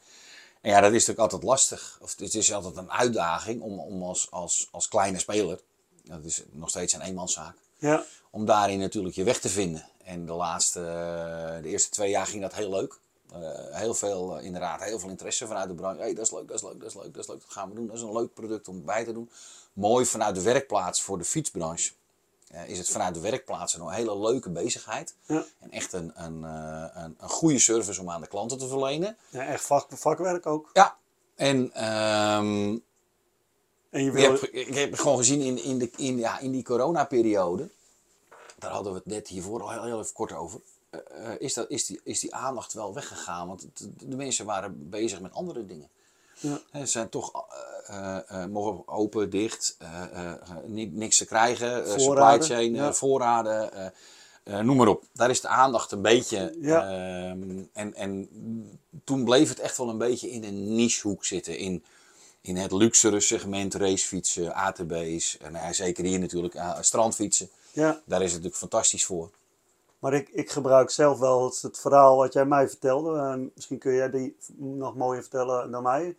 En 0.61 0.71
ja, 0.71 0.81
dat 0.81 0.93
is 0.93 1.07
natuurlijk 1.07 1.19
altijd 1.19 1.43
lastig. 1.43 1.99
Of 2.01 2.17
het 2.19 2.35
is 2.35 2.53
altijd 2.53 2.77
een 2.77 2.91
uitdaging 2.91 3.63
om, 3.63 3.79
om 3.79 4.03
als, 4.03 4.31
als, 4.31 4.69
als 4.71 4.89
kleine 4.89 5.19
speler, 5.19 5.61
dat 6.05 6.25
is 6.25 6.43
nog 6.51 6.69
steeds 6.69 6.93
een 6.93 7.01
eenmanszaak, 7.01 7.57
Ja, 7.79 8.05
om 8.31 8.45
daarin 8.45 8.79
natuurlijk 8.79 9.15
je 9.15 9.25
weg 9.25 9.41
te 9.41 9.49
vinden. 9.49 9.89
En 10.05 10.27
de 10.27 10.33
laatste, 10.33 10.81
eh, 10.81 11.63
de 11.63 11.69
eerste 11.69 11.91
twee 11.91 12.11
jaar 12.11 12.27
ging 12.27 12.43
dat 12.43 12.55
heel 12.55 12.71
leuk. 12.71 12.99
Eh, 13.33 13.41
heel 13.71 13.95
veel, 13.95 14.39
eh, 14.39 14.45
inderdaad, 14.45 14.83
heel 14.83 14.99
veel 14.99 15.09
interesse 15.09 15.47
vanuit 15.47 15.69
de 15.69 15.75
branche. 15.75 16.01
Hey, 16.01 16.15
dat 16.15 16.25
is 16.25 16.33
leuk, 16.33 16.49
dat 16.49 16.57
is 16.57 16.63
leuk, 16.63 16.81
dat 16.81 16.89
is 16.89 16.95
leuk, 16.95 17.15
dat 17.15 17.23
is 17.23 17.29
leuk, 17.29 17.41
dat 17.41 17.53
gaan 17.53 17.69
we 17.69 17.75
doen. 17.75 17.87
Dat 17.87 17.97
is 17.97 18.03
een 18.03 18.13
leuk 18.13 18.35
product 18.35 18.69
om 18.69 18.85
bij 18.85 19.05
te 19.05 19.13
doen. 19.13 19.31
Mooi 19.73 20.07
vanuit 20.07 20.35
de 20.35 20.43
werkplaats 20.43 21.03
voor 21.03 21.19
de 21.19 21.25
fietsbranche. 21.25 21.93
Eh, 22.51 22.69
is 22.69 22.79
het 22.79 22.89
vanuit 22.89 23.15
de 23.15 23.21
werkplaats 23.21 23.75
een 23.75 23.91
hele 23.91 24.19
leuke 24.19 24.51
bezigheid. 24.51 25.15
Ja. 25.27 25.45
En 25.59 25.71
echt 25.71 25.93
een, 25.93 26.13
een, 26.15 26.45
eh, 26.45 27.03
een, 27.03 27.17
een 27.19 27.29
goede 27.29 27.59
service 27.59 28.01
om 28.01 28.11
aan 28.11 28.21
de 28.21 28.27
klanten 28.27 28.59
te 28.59 28.69
verlenen. 28.69 29.17
ja 29.29 29.47
echt 29.47 29.65
vak, 29.65 29.87
vakwerk 29.91 30.47
ook. 30.47 30.71
Ja. 30.73 30.97
En 31.35 31.73
ehm, 31.73 32.79
En 33.91 34.05
je 34.05 34.07
ik 34.07 34.13
wil, 34.13 34.33
heb, 34.33 34.43
ik 34.43 34.75
heb 34.75 34.95
gewoon 34.95 35.19
gezien 35.19 35.41
in, 35.41 35.63
in, 35.63 35.79
de, 35.79 35.91
in, 35.97 36.19
ja, 36.19 36.39
in 36.39 36.53
die 36.53 36.65
coronaperiode, 36.65 37.71
daar 38.59 38.71
hadden 38.71 38.93
we 38.93 38.99
het 38.99 39.07
net 39.07 39.29
hiervoor 39.29 39.63
al 39.63 39.71
heel, 39.71 39.85
heel 39.85 40.01
even 40.01 40.13
kort 40.13 40.33
over, 40.33 40.61
eh, 40.91 41.01
is, 41.39 41.55
dat, 41.55 41.71
is, 41.71 41.87
die, 41.87 42.01
is 42.05 42.21
die 42.21 42.35
aandacht 42.35 42.73
wel 42.73 42.95
weggegaan. 42.95 43.49
Want 43.49 43.67
de 44.09 44.17
mensen 44.17 44.47
waren 44.47 44.91
bezig 44.91 45.21
met 45.21 45.33
andere 45.33 45.67
dingen. 45.67 45.89
Ja. 46.41 46.61
Ze 46.73 46.87
zijn 46.87 47.09
toch 47.09 47.33
eh, 47.87 48.17
eh, 48.17 48.43
eh, 48.43 48.51
mogen 48.51 48.89
open, 48.89 49.31
dicht, 49.31 49.77
ni- 50.67 50.91
niks 50.93 51.17
te 51.17 51.25
krijgen, 51.27 52.01
supply 52.01 52.41
chain, 52.43 52.75
ja. 52.75 52.93
voorraden, 52.93 53.93
noem 54.45 54.77
maar 54.77 54.89
op. 54.89 55.05
Daar 55.13 55.31
is 55.31 55.41
de 55.41 55.49
aandacht 55.49 55.93
een 55.93 56.03
beetje. 56.03 56.57
Ja. 56.61 56.83
ehm, 56.89 57.63
en, 57.73 57.95
en 57.95 58.29
toen 59.05 59.25
bleef 59.25 59.49
het 59.49 59.59
echt 59.59 59.77
wel 59.79 59.89
een 59.89 59.99
beetje 59.99 60.31
in 60.31 60.45
een 60.45 60.75
nichehoek 60.75 61.25
zitten. 61.25 61.59
In, 61.59 61.85
in 62.41 62.57
het 62.57 62.73
luxere 62.73 63.21
segment 63.21 63.75
racefietsen, 63.75 64.55
ATB's. 64.55 65.37
En 65.39 65.53
nou 65.53 65.65
ja, 65.65 65.73
zeker 65.73 66.05
hier 66.05 66.19
natuurlijk 66.19 66.61
strandfietsen. 66.81 67.49
ja, 67.73 68.01
Daar 68.05 68.19
is 68.23 68.33
het 68.33 68.43
natuurlijk 68.43 68.57
fantastisch 68.57 69.05
voor. 69.05 69.31
Maar 69.99 70.13
ik, 70.15 70.29
ik 70.29 70.51
gebruik 70.51 70.91
zelf 70.91 71.19
wel 71.19 71.45
het, 71.45 71.63
het 71.63 71.79
verhaal 71.79 72.17
wat 72.17 72.33
jij 72.33 72.45
mij 72.45 72.69
vertelde. 72.69 73.51
Misschien 73.55 73.79
kun 73.79 73.93
jij 73.95 74.11
die 74.11 74.37
nog 74.57 74.97
mooier 74.97 75.23
vertellen 75.23 75.71
dan 75.71 75.83
mij. 75.83 76.17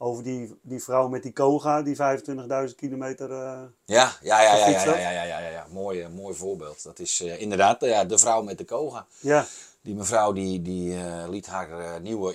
Over 0.00 0.22
die, 0.24 0.58
die 0.62 0.82
vrouw 0.82 1.08
met 1.08 1.22
die 1.22 1.32
Koga, 1.32 1.82
die 1.82 1.96
25.000 1.96 2.74
kilometer. 2.76 3.30
eh, 3.32 3.62
Ja, 3.84 4.12
ja, 4.22 4.42
ja, 4.42 4.56
ja, 4.56 4.68
ja, 4.68 4.84
ja, 4.84 4.98
ja, 4.98 5.10
ja, 5.10 5.22
ja, 5.22 5.38
ja, 5.40 5.48
ja. 5.48 5.66
Mooi, 5.70 6.00
eh, 6.00 6.08
mooi 6.08 6.34
voorbeeld. 6.34 6.82
Dat 6.82 6.98
is 6.98 7.20
eh, 7.20 7.40
inderdaad 7.40 7.80
ja, 7.80 8.04
de 8.04 8.18
vrouw 8.18 8.42
met 8.42 8.58
de 8.58 8.64
koga. 8.64 9.06
ja, 9.20 9.46
Die 9.80 9.94
mevrouw 9.94 10.32
die, 10.32 10.62
die 10.62 10.96
liet 11.28 11.46
haar 11.46 12.00
nieuwe 12.00 12.34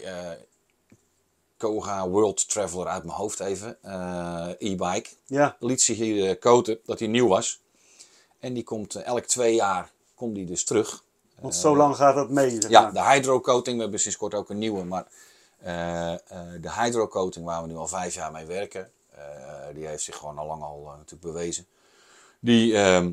Koga 1.57 2.07
World 2.09 2.49
Traveler 2.49 2.87
uit 2.87 3.03
mijn 3.03 3.17
hoofd 3.17 3.39
even, 3.39 3.77
eh, 3.81 4.49
e-bike, 4.57 5.09
ja, 5.25 5.55
liet 5.59 5.81
zich 5.81 5.97
hier 5.97 6.37
koten 6.37 6.79
dat 6.85 6.99
hij 6.99 7.07
nieuw 7.07 7.27
was. 7.27 7.61
En 8.39 8.53
die 8.53 8.63
komt 8.63 8.95
elk 8.95 9.25
twee 9.25 9.55
jaar 9.55 9.91
komt 10.23 10.35
die 10.35 10.45
dus 10.45 10.63
terug. 10.63 11.03
want 11.39 11.55
zo 11.55 11.75
lang 11.75 11.95
gaat 11.95 12.15
dat 12.15 12.29
mee. 12.29 12.49
Zeg 12.61 12.69
Ja, 12.69 12.81
maar. 12.81 12.93
de 12.93 13.03
hydrocoating, 13.03 13.75
we 13.75 13.81
hebben 13.81 13.99
sinds 13.99 14.17
kort 14.17 14.33
ook 14.33 14.49
een 14.49 14.57
nieuwe, 14.57 14.83
maar 14.83 15.05
eh, 15.59 16.13
eh, 16.13 16.19
de 16.61 16.71
hydrocoating 16.73 17.45
waar 17.45 17.61
we 17.61 17.67
nu 17.67 17.75
al 17.75 17.87
vijf 17.87 18.13
jaar 18.13 18.31
mee 18.31 18.45
werken, 18.45 18.91
eh, 19.11 19.23
die 19.73 19.87
heeft 19.87 20.03
zich 20.03 20.15
gewoon 20.17 20.37
al 20.37 20.47
lang 20.47 20.61
al 20.63 20.83
natuurlijk 20.97 21.21
bewezen. 21.21 21.65
Die, 22.39 22.77
ehm, 22.77 23.11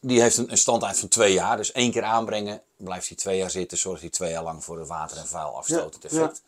Die 0.00 0.20
heeft 0.20 0.36
een, 0.36 0.50
een 0.50 0.58
standtijd 0.58 0.98
van 0.98 1.08
twee 1.08 1.32
jaar. 1.32 1.56
Dus 1.56 1.72
één 1.72 1.90
keer 1.90 2.02
aanbrengen, 2.02 2.62
blijft 2.76 3.08
hij 3.08 3.16
twee 3.16 3.36
jaar 3.38 3.50
zitten. 3.50 3.78
Zorgt 3.78 4.00
hij 4.00 4.10
twee 4.10 4.30
jaar 4.30 4.42
lang 4.42 4.64
voor 4.64 4.78
het 4.78 4.88
water 4.88 5.16
en 5.16 5.26
vuil 5.26 5.56
afstotend 5.56 6.02
Ja, 6.02 6.08
effect. 6.08 6.42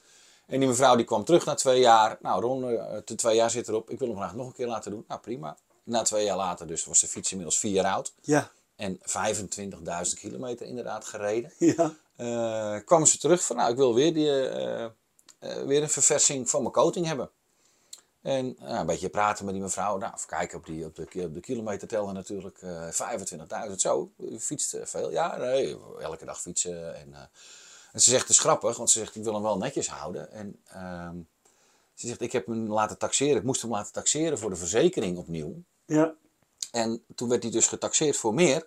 En 0.46 0.58
die 0.58 0.68
mevrouw 0.68 0.96
die 0.96 1.04
kwam 1.04 1.24
terug 1.24 1.44
na 1.44 1.54
twee 1.54 1.80
jaar. 1.80 2.16
Nou, 2.20 2.40
Ron, 2.42 2.60
de 3.04 3.14
twee 3.14 3.36
jaar 3.36 3.50
zit 3.50 3.68
erop. 3.68 3.90
Ik 3.90 3.98
wil 3.98 4.08
hem 4.08 4.16
graag 4.16 4.34
nog 4.34 4.46
een 4.46 4.52
keer 4.52 4.66
laten 4.66 4.90
doen. 4.90 5.04
Nou, 5.08 5.20
prima. 5.20 5.56
Na 5.84 6.02
twee 6.02 6.24
jaar 6.24 6.36
later, 6.36 6.66
dus 6.66 6.84
was 6.84 7.00
de 7.00 7.06
fiets 7.08 7.30
inmiddels 7.30 7.58
vier 7.58 7.72
jaar 7.72 7.92
oud. 7.92 8.12
Ja, 8.20 8.50
En 8.76 8.98
25.000 8.98 10.14
kilometer 10.14 10.66
inderdaad 10.66 11.04
gereden. 11.04 11.52
ja, 11.76 11.94
Eh 12.16 12.76
kwam 12.84 13.06
ze 13.06 13.18
terug 13.18 13.44
van, 13.44 13.56
nou, 13.56 13.70
ik 13.70 13.76
wil 13.76 13.94
weer, 13.94 14.14
die, 14.14 14.48
eh, 14.48 14.84
eh, 14.84 14.92
weer 15.66 15.82
een 15.82 15.90
verversing 15.90 16.50
van 16.50 16.60
mijn 16.60 16.72
coating 16.72 17.06
hebben. 17.06 17.30
En 18.22 18.56
nou, 18.58 18.74
een 18.74 18.86
beetje 18.86 19.08
praten 19.08 19.44
met 19.44 19.54
die 19.54 19.62
mevrouw. 19.62 19.96
Nou, 19.98 20.14
even 20.14 20.28
kijken 20.28 20.58
op, 20.58 20.66
die, 20.66 20.84
op, 20.84 20.96
de, 20.96 21.22
op 21.24 21.34
de 21.34 21.40
kilometerteller 21.40 22.12
natuurlijk. 22.14 22.58
eh 22.62 22.88
25.000 23.68 23.74
zo. 23.76 24.10
U 24.18 24.40
fietst 24.40 24.76
veel? 24.82 25.10
Ja, 25.10 25.36
nee, 25.36 25.76
elke 26.00 26.24
dag 26.24 26.40
fietsen. 26.40 26.96
En, 26.96 27.14
en 27.92 28.00
ze 28.00 28.10
zegt, 28.10 28.22
het 28.22 28.30
is 28.30 28.38
grappig, 28.38 28.76
want 28.76 28.90
ze 28.90 28.98
zegt, 28.98 29.14
ik 29.14 29.22
wil 29.22 29.34
hem 29.34 29.42
wel 29.42 29.58
netjes 29.58 29.88
houden. 29.88 30.32
En 30.32 30.60
ehm, 30.66 31.16
ze 31.94 32.06
zegt, 32.06 32.20
ik 32.20 32.32
heb 32.32 32.46
hem 32.46 32.72
laten 32.72 32.98
taxeren. 32.98 33.36
Ik 33.36 33.42
moest 33.42 33.62
hem 33.62 33.70
laten 33.70 33.92
taxeren 33.92 34.38
voor 34.38 34.50
de 34.50 34.56
verzekering 34.56 35.18
opnieuw. 35.18 35.62
ja, 35.86 36.14
En 36.76 37.02
toen 37.14 37.28
werd 37.28 37.42
hij 37.42 37.52
dus 37.52 37.66
getaxeerd 37.66 38.16
voor 38.16 38.34
meer 38.34 38.66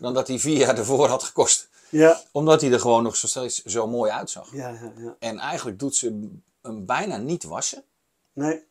dan 0.00 0.14
dat 0.14 0.28
hij 0.28 0.38
vier 0.38 0.56
jaar 0.56 0.78
ervoor 0.78 1.08
had 1.08 1.22
gekost. 1.22 1.68
ja, 1.88 2.20
Omdat 2.32 2.60
hij 2.60 2.72
er 2.72 2.80
gewoon 2.80 3.02
nog 3.02 3.16
steeds 3.16 3.62
zo 3.64 3.86
mooi 3.86 4.10
uitzag. 4.10 4.52
ja, 4.52 4.68
ja, 4.68 4.92
ja. 4.96 5.16
En 5.18 5.38
eigenlijk 5.38 5.78
doet 5.78 5.96
ze 5.96 6.28
hem 6.62 6.86
bijna 6.86 7.16
niet 7.16 7.44
wassen. 7.44 7.84
Nee, 8.32 8.68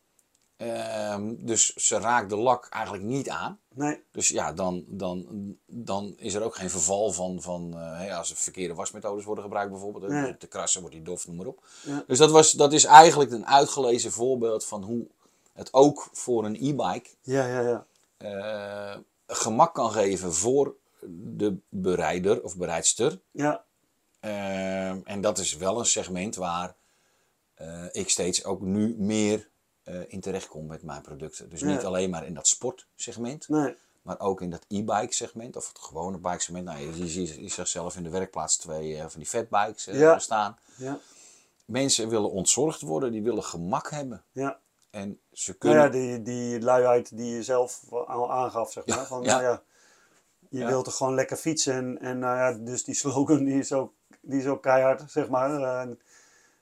Ehm, 0.58 1.36
dus 1.38 1.74
ze 1.74 1.98
raakt 2.00 2.30
de 2.30 2.36
lak 2.36 2.68
eigenlijk 2.70 3.04
niet 3.04 3.30
aan. 3.30 3.60
nee, 3.74 4.04
Dus 4.12 4.28
ja, 4.28 4.54
dan, 4.54 4.84
dan, 4.88 5.26
dan 5.66 6.14
is 6.18 6.34
er 6.34 6.42
ook 6.44 6.56
geen 6.56 6.70
verval 6.70 7.12
van, 7.12 7.42
van 7.42 7.74
hè, 7.74 8.16
als 8.16 8.30
er 8.30 8.36
verkeerde 8.36 8.74
wasmethodes 8.74 9.26
worden 9.26 9.44
gebruikt 9.44 9.72
bijvoorbeeld. 9.72 10.12
Nee. 10.12 10.38
Te 10.38 10.48
krassen 10.48 10.82
wordt 10.82 10.96
die 10.96 11.06
dof, 11.06 11.28
noem 11.28 11.36
maar 11.36 11.46
op. 11.46 11.64
Ja. 11.84 12.04
Dus 12.08 12.18
dat, 12.18 12.32
was, 12.32 12.52
dat 12.52 12.74
is 12.74 12.84
eigenlijk 12.84 13.32
een 13.32 13.48
uitgelezen 13.48 14.12
voorbeeld 14.12 14.66
van 14.66 14.84
hoe 14.84 15.08
het 15.54 15.74
ook 15.74 16.10
voor 16.12 16.46
een 16.46 16.56
e-bike 16.56 17.10
ja, 17.22 17.46
ja, 17.62 17.86
eh, 18.20 18.96
gemak 19.28 19.74
kan 19.74 19.92
geven 19.92 20.34
voor 20.34 20.76
de 21.08 21.58
bereider 21.70 22.44
of 22.44 22.58
bereidster. 22.58 23.20
Ja, 23.32 23.64
Ehm, 24.20 25.00
en 25.04 25.22
dat 25.22 25.38
is 25.38 25.56
wel 25.56 25.80
een 25.80 25.86
segment 25.86 26.36
waar 26.36 26.76
eh, 27.54 27.86
ik 27.92 28.10
steeds 28.10 28.44
ook 28.44 28.62
nu 28.62 28.96
meer 28.98 29.50
eh, 29.84 30.02
in 30.08 30.20
terecht 30.20 30.48
kom 30.48 30.66
met 30.66 30.84
mijn 30.84 31.02
producten. 31.02 31.50
Dus 31.50 31.62
niet 31.62 31.86
alleen 31.86 32.10
maar 32.10 32.26
in 32.26 32.34
dat 32.34 32.48
sportsegment, 32.48 33.48
nee, 33.50 33.76
maar 34.02 34.20
ook 34.20 34.42
in 34.42 34.50
dat 34.50 34.66
e-bike 34.68 35.14
segment 35.14 35.56
of 35.56 35.68
het 35.68 35.80
gewone 35.80 36.18
bike 36.18 36.40
segment. 36.40 36.66
Nou, 36.66 36.80
je, 36.80 37.14
je, 37.22 37.44
je, 37.44 37.66
zelf 37.66 37.96
in 37.96 38.04
de 38.04 38.10
werkplaats 38.10 38.58
twee 38.58 38.96
eh, 38.96 39.02
van 39.02 39.20
die 39.20 39.30
fatbikes 39.30 39.88
eh 39.88 40.00
Ja. 40.00 40.20
staan. 40.20 40.58
ja, 40.76 41.00
Mensen 41.66 42.10
willen 42.10 42.32
ontzorgd 42.32 42.82
worden, 42.82 43.12
die 43.12 43.24
willen 43.24 43.44
gemak 43.44 43.90
hebben. 43.90 44.24
ja. 44.32 44.60
En 44.90 45.20
ze 45.32 45.56
Nou 45.60 45.60
kunnen... 45.60 45.84
ja, 45.84 45.90
die, 45.90 46.22
die 46.22 46.62
luiheid 46.62 47.18
die 47.18 47.36
je 47.36 47.44
zelf 47.44 47.84
al 47.92 48.32
aangaf, 48.32 48.72
zeg 48.72 48.86
maar. 48.86 48.98
Ja, 48.98 49.06
Van, 49.06 49.24
ja. 49.24 49.32
Nou 49.32 49.44
ja, 49.44 49.62
je 50.50 50.66
wilt 50.66 50.86
er 50.88 50.92
gewoon 50.92 51.14
lekker 51.14 51.38
fietsen. 51.38 51.74
En, 51.74 52.00
en 52.00 52.20
nou 52.20 52.38
ja, 52.38 52.54
dus 52.66 52.84
die 52.84 52.96
slogan 52.96 53.44
die 53.44 53.60
is 53.60 53.74
ook, 53.74 53.94
die 54.22 54.40
is 54.40 54.48
ook 54.48 54.62
keihard, 54.62 55.12
zeg 55.12 55.30
maar. 55.30 55.62
Eh, 55.62 55.90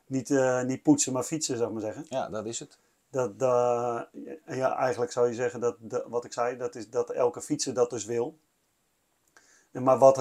niet, 0.07 0.29
eh, 0.29 0.61
niet 0.63 0.81
poetsen, 0.83 1.13
maar 1.13 1.23
fietsen, 1.23 1.57
zeg 1.57 1.69
maar 1.69 1.81
zeggen. 1.81 2.05
Ja, 2.09 2.29
dat 2.29 2.45
is 2.45 2.59
het. 2.59 2.77
Dat, 3.09 3.31
eh, 3.37 4.01
ja, 4.45 4.75
eigenlijk 4.75 5.11
zou 5.11 5.27
je 5.27 5.33
zeggen 5.33 5.59
dat, 5.59 5.75
dat- 5.79 6.05
wat 6.07 6.25
ik 6.25 6.33
zei, 6.33 6.57
dat 6.57 6.75
is 6.75 6.89
dat 6.89 7.09
elke 7.09 7.41
fietser 7.41 7.73
dat 7.73 7.89
dus 7.89 8.05
wil. 8.05 8.37
En 9.71 9.83
maar 9.83 9.97
wat 9.97 10.17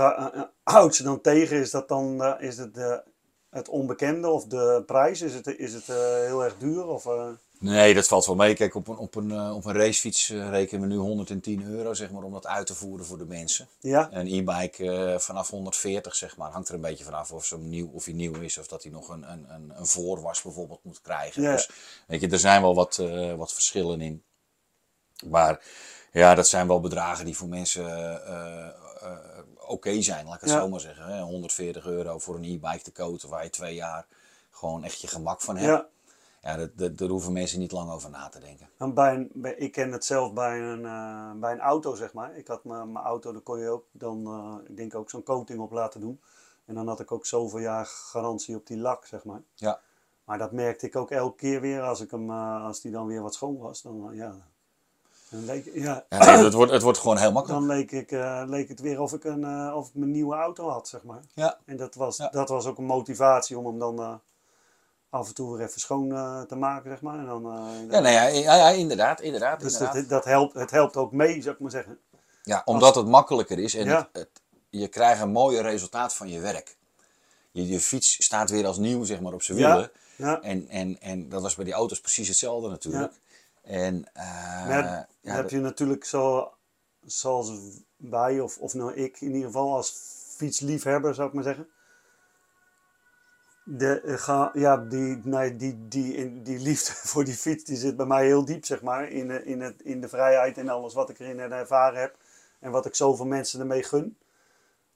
houdt 0.63 0.95
ze 0.95 1.03
dan 1.03 1.21
tegen? 1.21 1.57
Is 1.57 1.71
dat 1.71 1.89
dan 1.89 2.39
is 2.41 2.59
het, 2.59 3.03
het 3.51 3.69
onbekende 3.69 4.29
of 4.29 4.45
de 4.47 4.83
prijs? 4.87 5.21
Is 5.21 5.35
het, 5.35 5.47
is 5.47 5.73
het 5.75 5.87
heel 6.27 6.45
erg 6.45 6.59
duur? 6.59 6.87
Of, 6.87 7.07
Nee, 7.59 7.95
dat 7.95 8.07
valt 8.07 8.27
wel 8.27 8.35
mee. 8.35 8.55
Kijk, 8.55 8.75
op 8.75 8.89
een, 8.89 8.97
op 8.97 9.15
een, 9.15 9.31
eh, 9.31 9.55
op 9.55 9.65
een 9.65 9.73
racefiets 9.75 10.31
eh, 10.31 10.49
rekenen 10.49 10.81
we 10.89 10.95
nu 10.95 10.97
110 11.01 11.65
euro 11.65 11.95
zeg 11.95 12.11
maar, 12.11 12.23
om 12.23 12.33
dat 12.33 12.47
uit 12.47 12.67
te 12.67 12.75
voeren 12.75 13.07
voor 13.07 13.19
de 13.19 13.25
mensen. 13.25 13.69
ja, 13.81 14.09
Een 14.13 14.27
e-bike 14.27 14.91
eh, 14.93 15.19
vanaf 15.19 15.51
140, 15.51 16.15
zeg 16.15 16.37
maar, 16.37 16.51
hangt 16.51 16.69
er 16.69 16.75
een 16.75 16.81
beetje 16.81 17.05
vanaf 17.05 17.33
of, 17.33 17.45
ze 17.45 17.59
nieuw, 17.59 17.91
of 17.93 18.05
hij 18.05 18.15
nieuw 18.15 18.41
is 18.41 18.59
of 18.59 18.67
dat 18.67 18.83
hij 18.83 18.93
nog 18.93 19.09
een, 19.09 19.31
een, 19.31 19.47
een, 19.77 19.87
voorwas 19.87 20.43
bijvoorbeeld 20.43 20.85
moet 20.85 21.01
krijgen. 21.01 21.43
Ja. 21.43 21.53
Dus 21.53 21.71
weet 22.07 22.21
je, 22.21 22.29
er 22.29 22.39
zijn 22.39 22.63
wel 22.63 22.75
wat, 22.75 22.97
wat 23.37 23.53
verschillen 23.53 24.01
in. 24.01 24.23
Maar 25.27 25.65
ja, 26.13 26.35
dat 26.35 26.49
zijn 26.49 26.67
wel 26.67 26.81
bedragen 26.81 27.25
die 27.25 27.37
voor 27.37 27.49
mensen 27.49 27.85
oké 29.67 30.03
zijn, 30.03 30.25
laat 30.27 30.35
ik 30.35 30.41
het 30.41 30.51
Ja. 30.51 30.59
zo 30.61 30.69
maar 30.69 30.81
zeggen. 30.81 31.05
Hè. 31.07 31.21
140 31.21 31.87
euro 31.87 32.19
voor 32.19 32.35
een 32.35 32.45
e-bike 32.45 32.83
te 32.83 32.93
koten 32.93 33.29
waar 33.29 33.45
je 33.45 33.51
twee 33.51 33.75
jaar 33.75 34.07
gewoon 34.51 34.85
echt 34.85 35.01
je 35.01 35.07
gemak 35.07 35.41
van 35.41 35.57
hebt. 35.57 35.69
ja. 35.69 35.87
Ja, 36.47 36.57
dat, 36.57 36.71
dat, 36.75 36.99
daar 36.99 37.09
hoeven 37.09 37.33
mensen 37.33 37.59
niet 37.59 37.73
lang 37.73 37.91
over 37.91 38.11
na 38.11 38.29
te 38.29 38.39
denken. 38.41 38.95
Bij 38.95 39.15
een, 39.15 39.31
bij, 39.33 39.55
ik 39.55 39.73
ken 39.73 39.93
het 39.93 40.05
zelf 40.05 40.33
bij 40.33 40.61
een, 40.61 40.85
eh, 40.85 41.31
bij 41.33 41.53
een 41.53 41.61
auto, 41.61 41.95
zeg 41.95 42.13
maar. 42.13 42.37
Ik 42.37 42.47
had 42.47 42.65
mijn 42.65 42.93
mijn 42.93 43.05
auto, 43.05 43.33
daar 43.33 43.41
kon 43.41 43.59
je 43.59 43.69
ook 43.69 43.85
dan, 43.93 44.27
eh, 44.27 44.71
ik 44.71 44.77
denk 44.77 44.95
ook 44.95 45.11
zo'n 45.11 45.23
coating 45.23 45.61
op 45.61 45.71
laten 45.73 46.01
doen. 46.01 46.21
En 46.65 46.75
dan 46.75 46.89
had 46.89 47.01
ik 47.01 47.13
ook 47.13 47.27
zoveel 47.27 47.59
jaar 47.59 47.87
garantie 47.87 48.57
op 48.57 48.67
die 48.67 48.79
lak, 48.79 49.07
zeg 49.07 49.25
maar. 49.25 49.43
Ja. 49.55 49.81
Maar 50.25 50.39
dat 50.39 50.53
merkte 50.53 50.87
ik 50.87 50.97
ook 50.97 51.11
elke 51.11 51.37
keer 51.37 51.61
weer 51.61 51.83
als, 51.83 52.01
ik 52.01 52.11
hem, 52.11 52.31
eh, 52.31 52.65
als 52.65 52.81
die 52.81 52.93
dan 52.93 53.07
weer 53.07 53.23
wat 53.23 53.35
schoon 53.35 53.59
was. 53.59 53.83
Dan, 53.83 54.11
ja, 54.13 54.35
dan, 55.31 55.45
leek, 55.45 55.71
ja, 55.75 56.05
Ja, 56.09 56.19
nee, 56.35 56.45
het, 56.45 56.53
wordt, 56.55 56.73
het 56.73 56.83
wordt 56.83 56.99
gewoon 56.99 57.17
heel 57.19 57.33
makkelijk. 57.33 57.61
dan 57.61 57.77
leek, 57.77 57.91
ik, 57.93 58.11
leek 58.49 58.69
het 58.69 58.81
weer 58.81 59.01
of 59.01 59.13
ik, 59.13 59.25
een, 59.25 59.73
of 59.75 59.89
ik 59.89 59.95
mijn 59.95 60.11
nieuwe 60.11 60.35
auto 60.35 60.69
had, 60.69 60.89
zeg 60.89 61.03
maar. 61.03 61.23
Ja, 61.35 61.59
En 61.65 61.77
dat 61.77 61.95
was, 61.95 62.17
Ja. 62.17 62.29
dat 62.29 62.49
was 62.49 62.67
ook 62.67 62.79
een 62.79 62.85
motivatie 62.85 63.59
om 63.59 63.67
hem 63.67 63.79
dan 63.79 64.21
af 65.17 65.29
en 65.29 65.35
toe 65.35 65.57
weer 65.57 65.67
even 65.67 65.81
schoon 65.81 66.13
eh, 66.13 66.41
te 66.43 66.57
maken, 66.57 66.91
zeg 66.91 67.01
maar. 67.01 67.19
En 67.19 67.27
dan, 67.27 67.45
eh, 67.53 67.91
ja, 67.91 68.01
nee, 68.01 68.13
ja, 68.13 68.23
ja, 68.27 68.55
ja, 68.57 68.69
inderdaad, 68.71 69.21
inderdaad. 69.21 69.61
dus 69.61 69.73
inderdaad. 69.73 69.95
dat, 69.97 70.09
dat 70.09 70.25
helpt, 70.25 70.55
het 70.55 70.71
helpt 70.71 70.97
ook 70.97 71.13
mee, 71.13 71.43
zou 71.43 71.55
ik 71.55 71.61
maar 71.61 71.71
zeggen. 71.71 71.99
Ja, 72.43 72.63
omdat 72.65 72.95
het 72.95 73.07
makkelijker 73.07 73.59
is 73.59 73.75
en 73.75 73.85
Ja. 73.85 73.97
het, 73.99 74.09
het- 74.13 74.41
je 74.71 74.89
krijgt 74.89 75.21
een 75.23 75.31
mooier 75.31 75.63
resultaat 75.63 76.15
van 76.15 76.29
je 76.29 76.41
werk. 76.41 76.77
Je, 77.51 77.67
je 77.69 77.81
fiets 77.81 78.25
staat 78.25 78.51
weer 78.51 78.67
als 78.67 78.79
nieuw 78.79 79.05
zeg 79.05 79.21
maar, 79.21 79.33
op 79.33 79.43
zijn 79.43 79.59
wielen. 79.59 79.91
ja. 80.17 80.41
En, 80.43 80.69
en, 80.69 81.01
en 81.01 81.29
dat 81.29 81.43
was 81.43 81.55
bij 81.55 81.65
die 81.65 81.75
auto's 81.75 82.01
precies 82.01 82.29
hetzelfde 82.29 82.69
natuurlijk. 82.69 83.13
En 83.63 84.05
eh, 84.13 84.67
Maar 84.67 84.83
dan 84.83 85.05
dat- 85.23 85.35
heb 85.37 85.51
je 85.51 85.59
natuurlijk 85.59 86.05
zo, 86.05 86.53
zoals 87.07 87.53
wij, 87.97 88.41
of, 88.41 88.59
of 88.59 88.75
nou 88.75 88.95
ik 88.95 89.21
in 89.21 89.27
ieder 89.33 89.47
geval, 89.47 89.75
als 89.77 89.95
fietsliefhebber 90.37 91.15
zou 91.15 91.29
ik 91.29 91.35
maar 91.35 91.45
zeggen. 91.45 91.69
De, 93.69 94.01
eh, 94.01 94.49
ja, 94.53 94.77
die, 94.77 95.21
die, 95.57 95.89
die, 95.89 96.43
die 96.43 96.59
liefde 96.59 96.93
voor 97.11 97.25
die 97.25 97.35
fiets 97.35 97.65
die 97.65 97.77
zit 97.77 97.97
bij 97.97 98.07
mij 98.07 98.27
heel 98.27 98.45
diep, 98.45 98.65
zeg 98.65 98.83
maar. 98.83 99.09
In, 99.09 99.29
de- 99.29 99.45
in, 99.45 99.61
het, 99.61 99.83
in 99.83 100.01
de 100.01 100.09
vrijheid 100.09 100.59
en 100.59 100.69
alles 100.69 100.95
wat 100.95 101.11
ik 101.11 101.19
erin 101.19 101.39
ervaren 101.41 102.01
heb. 102.01 102.17
En 102.59 102.71
wat 102.71 102.87
ik 102.87 102.95
zoveel 102.95 103.27
mensen 103.27 103.61
ermee 103.61 103.83
gun. 103.83 104.17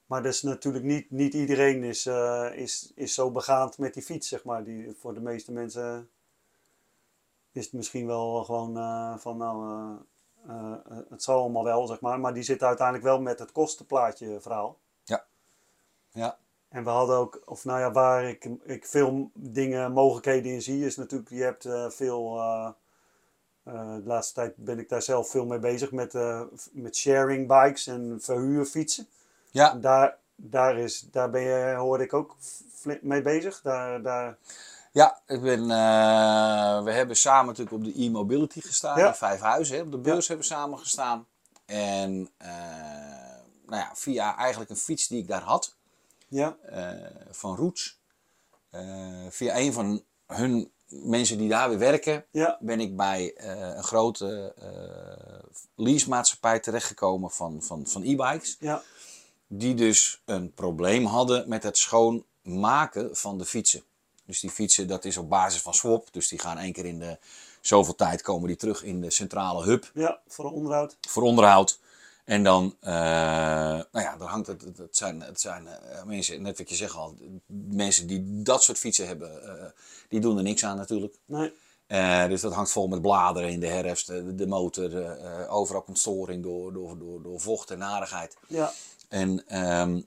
Maar 0.05 0.23
dus 0.23 0.41
natuurlijk 0.41 0.83
niet, 0.83 1.11
niet 1.11 1.33
iedereen 1.33 1.83
is, 1.83 2.05
eh, 2.05 2.49
is, 2.53 2.91
is 2.95 3.13
zo 3.13 3.31
begaand 3.31 3.77
met 3.77 3.93
die 3.93 4.03
fiets, 4.03 4.27
zeg 4.27 4.43
maar. 4.43 4.63
Die, 4.63 4.95
voor 4.99 5.13
de 5.13 5.21
meeste 5.21 5.51
mensen 5.51 6.09
is 7.51 7.63
het 7.63 7.73
misschien 7.73 8.07
wel 8.07 8.43
gewoon 8.43 8.77
eh, 8.77 9.17
van 9.17 9.37
nou, 9.37 9.65
eh, 10.47 10.53
eh, 10.55 10.97
het 11.09 11.23
zal 11.23 11.39
allemaal 11.41 11.63
wel, 11.63 11.87
zeg 11.87 11.99
maar. 12.01 12.19
Maar 12.19 12.33
die 12.33 12.43
zit 12.43 12.63
uiteindelijk 12.63 13.05
wel 13.07 13.21
met 13.21 13.39
het 13.39 13.51
kostenplaatje 13.51 14.41
verhaal. 14.41 14.77
ja, 16.11 16.37
En 16.71 16.83
we 16.83 16.89
hadden 16.89 17.15
ook, 17.15 17.41
of 17.45 17.65
nou 17.65 17.79
ja, 17.79 17.91
waar 17.91 18.23
ik, 18.23 18.49
ik 18.63 18.85
veel 18.85 19.29
dingen, 19.33 19.91
mogelijkheden 19.91 20.51
in 20.51 20.61
zie, 20.61 20.85
is 20.85 20.95
natuurlijk, 20.95 21.29
je 21.29 21.43
hebt 21.43 21.65
eh, 21.65 21.89
veel, 21.89 22.37
eh, 22.39 22.69
eh, 23.63 23.95
de 23.95 24.01
laatste 24.05 24.33
tijd 24.33 24.53
ben 24.55 24.79
ik 24.79 24.89
daar 24.89 25.01
zelf 25.01 25.29
veel 25.29 25.45
mee 25.45 25.59
bezig 25.59 25.91
met, 25.91 26.13
met 26.71 26.95
sharing 26.95 27.47
bikes 27.47 27.87
en 27.87 28.17
verhuurfietsen. 28.21 29.07
ja, 29.49 29.73
Daar, 29.73 30.17
daar, 30.35 30.77
is, 30.77 31.07
daar 31.11 31.29
ben 31.29 31.41
je, 31.41 31.75
hoorde 31.75 32.03
ik 32.03 32.13
ook 32.13 32.35
mee 33.01 33.21
bezig. 33.21 33.61
Daar, 33.61 34.01
daar, 34.01 34.37
ja, 34.91 35.19
ik 35.27 35.41
ben, 35.41 35.67
we 36.83 36.91
hebben 36.91 37.15
samen 37.15 37.45
natuurlijk 37.45 37.75
op 37.75 37.83
de 37.83 38.03
e-mobility 38.03 38.61
gestaan 38.61 38.97
Ja. 38.97 39.07
in 39.07 39.13
Vijfhuizen. 39.13 39.75
Hè. 39.75 39.81
Op 39.81 39.91
de 39.91 39.97
beurs 39.97 40.27
hebben 40.27 40.47
we 40.47 40.53
samen 40.53 40.79
gestaan. 40.79 41.25
En 41.65 42.29
nou 43.65 43.81
ja, 43.81 43.91
via 43.93 44.35
eigenlijk 44.37 44.69
een 44.69 44.77
fiets 44.77 45.07
die 45.07 45.21
ik 45.21 45.27
daar 45.27 45.41
had, 45.41 45.75
ja, 46.31 46.57
eh, 46.61 47.11
van 47.31 47.55
Roots. 47.55 47.99
Eh, 48.69 49.25
via 49.29 49.57
een 49.57 49.73
van 49.73 50.03
hun 50.25 50.71
mensen 50.87 51.37
die 51.37 51.49
daar 51.49 51.69
weer 51.69 51.77
werken, 51.77 52.25
ja, 52.31 52.57
ben 52.59 52.79
ik 52.79 52.95
bij 52.95 53.33
eh, 53.33 53.75
een 53.75 53.83
grote 53.83 54.53
eh 54.57 55.49
leasemaatschappij 55.75 56.59
terechtgekomen 56.59 57.31
van, 57.31 57.61
van, 57.61 57.87
van 57.87 58.03
e-bikes. 58.03 58.57
ja, 58.59 58.83
Die 59.47 59.73
dus 59.73 60.21
een 60.25 60.53
probleem 60.53 61.05
hadden 61.05 61.49
met 61.49 61.63
het 61.63 61.77
schoonmaken 61.77 63.15
van 63.15 63.37
de 63.37 63.45
fietsen. 63.45 63.83
Dus 64.25 64.39
die 64.39 64.49
fietsen, 64.49 64.87
dat 64.87 65.05
is 65.05 65.17
op 65.17 65.29
basis 65.29 65.61
van 65.61 65.73
swap. 65.73 66.07
Dus 66.11 66.27
die 66.27 66.39
gaan 66.39 66.57
één 66.57 66.73
keer 66.73 66.85
in 66.85 66.99
de 66.99 67.17
zoveel 67.61 67.95
tijd 67.95 68.21
komen 68.21 68.47
die 68.47 68.57
terug 68.57 68.83
in 68.83 69.01
de 69.01 69.09
centrale 69.09 69.63
hub 69.63 69.91
ja, 69.93 70.19
voor 70.27 70.45
de 70.45 70.51
onderhoud. 70.51 70.97
voor 71.01 71.23
onderhoud. 71.23 71.79
En 72.31 72.43
dan, 72.43 72.75
eh, 72.79 72.93
nou 73.91 74.05
ja, 74.05 74.17
dan 74.17 74.27
hangt 74.27 74.47
het, 74.47 74.61
het, 74.77 74.97
zijn, 74.97 75.21
het 75.21 75.41
zijn 75.41 75.67
eh, 75.67 76.03
mensen, 76.03 76.41
net 76.41 76.57
wat 76.57 76.69
je 76.69 76.75
zegt 76.75 76.95
al, 76.95 77.15
mensen 77.69 78.07
die 78.07 78.41
dat 78.41 78.63
soort 78.63 78.77
fietsen 78.77 79.07
hebben, 79.07 79.59
eh, 79.59 79.65
die 80.09 80.19
doen 80.19 80.37
er 80.37 80.43
niks 80.43 80.65
aan 80.65 80.77
natuurlijk. 80.77 81.15
Nee. 81.25 81.53
Dus 82.27 82.41
dat 82.41 82.53
hangt 82.53 82.71
vol 82.71 82.87
met 82.87 83.01
bladeren 83.01 83.49
in 83.49 83.59
de 83.59 83.67
herfst, 83.67 84.07
de, 84.07 84.35
de 84.35 84.47
motor, 84.47 85.17
overal 85.49 85.81
komt 85.81 85.99
storing 85.99 86.43
door, 86.43 86.73
door, 86.73 86.97
door, 86.97 87.21
door 87.21 87.39
vocht 87.39 87.71
en 87.71 87.77
narigheid. 87.77 88.37
Ja. 88.47 88.71
En 89.09 89.47
ehm, 89.47 90.01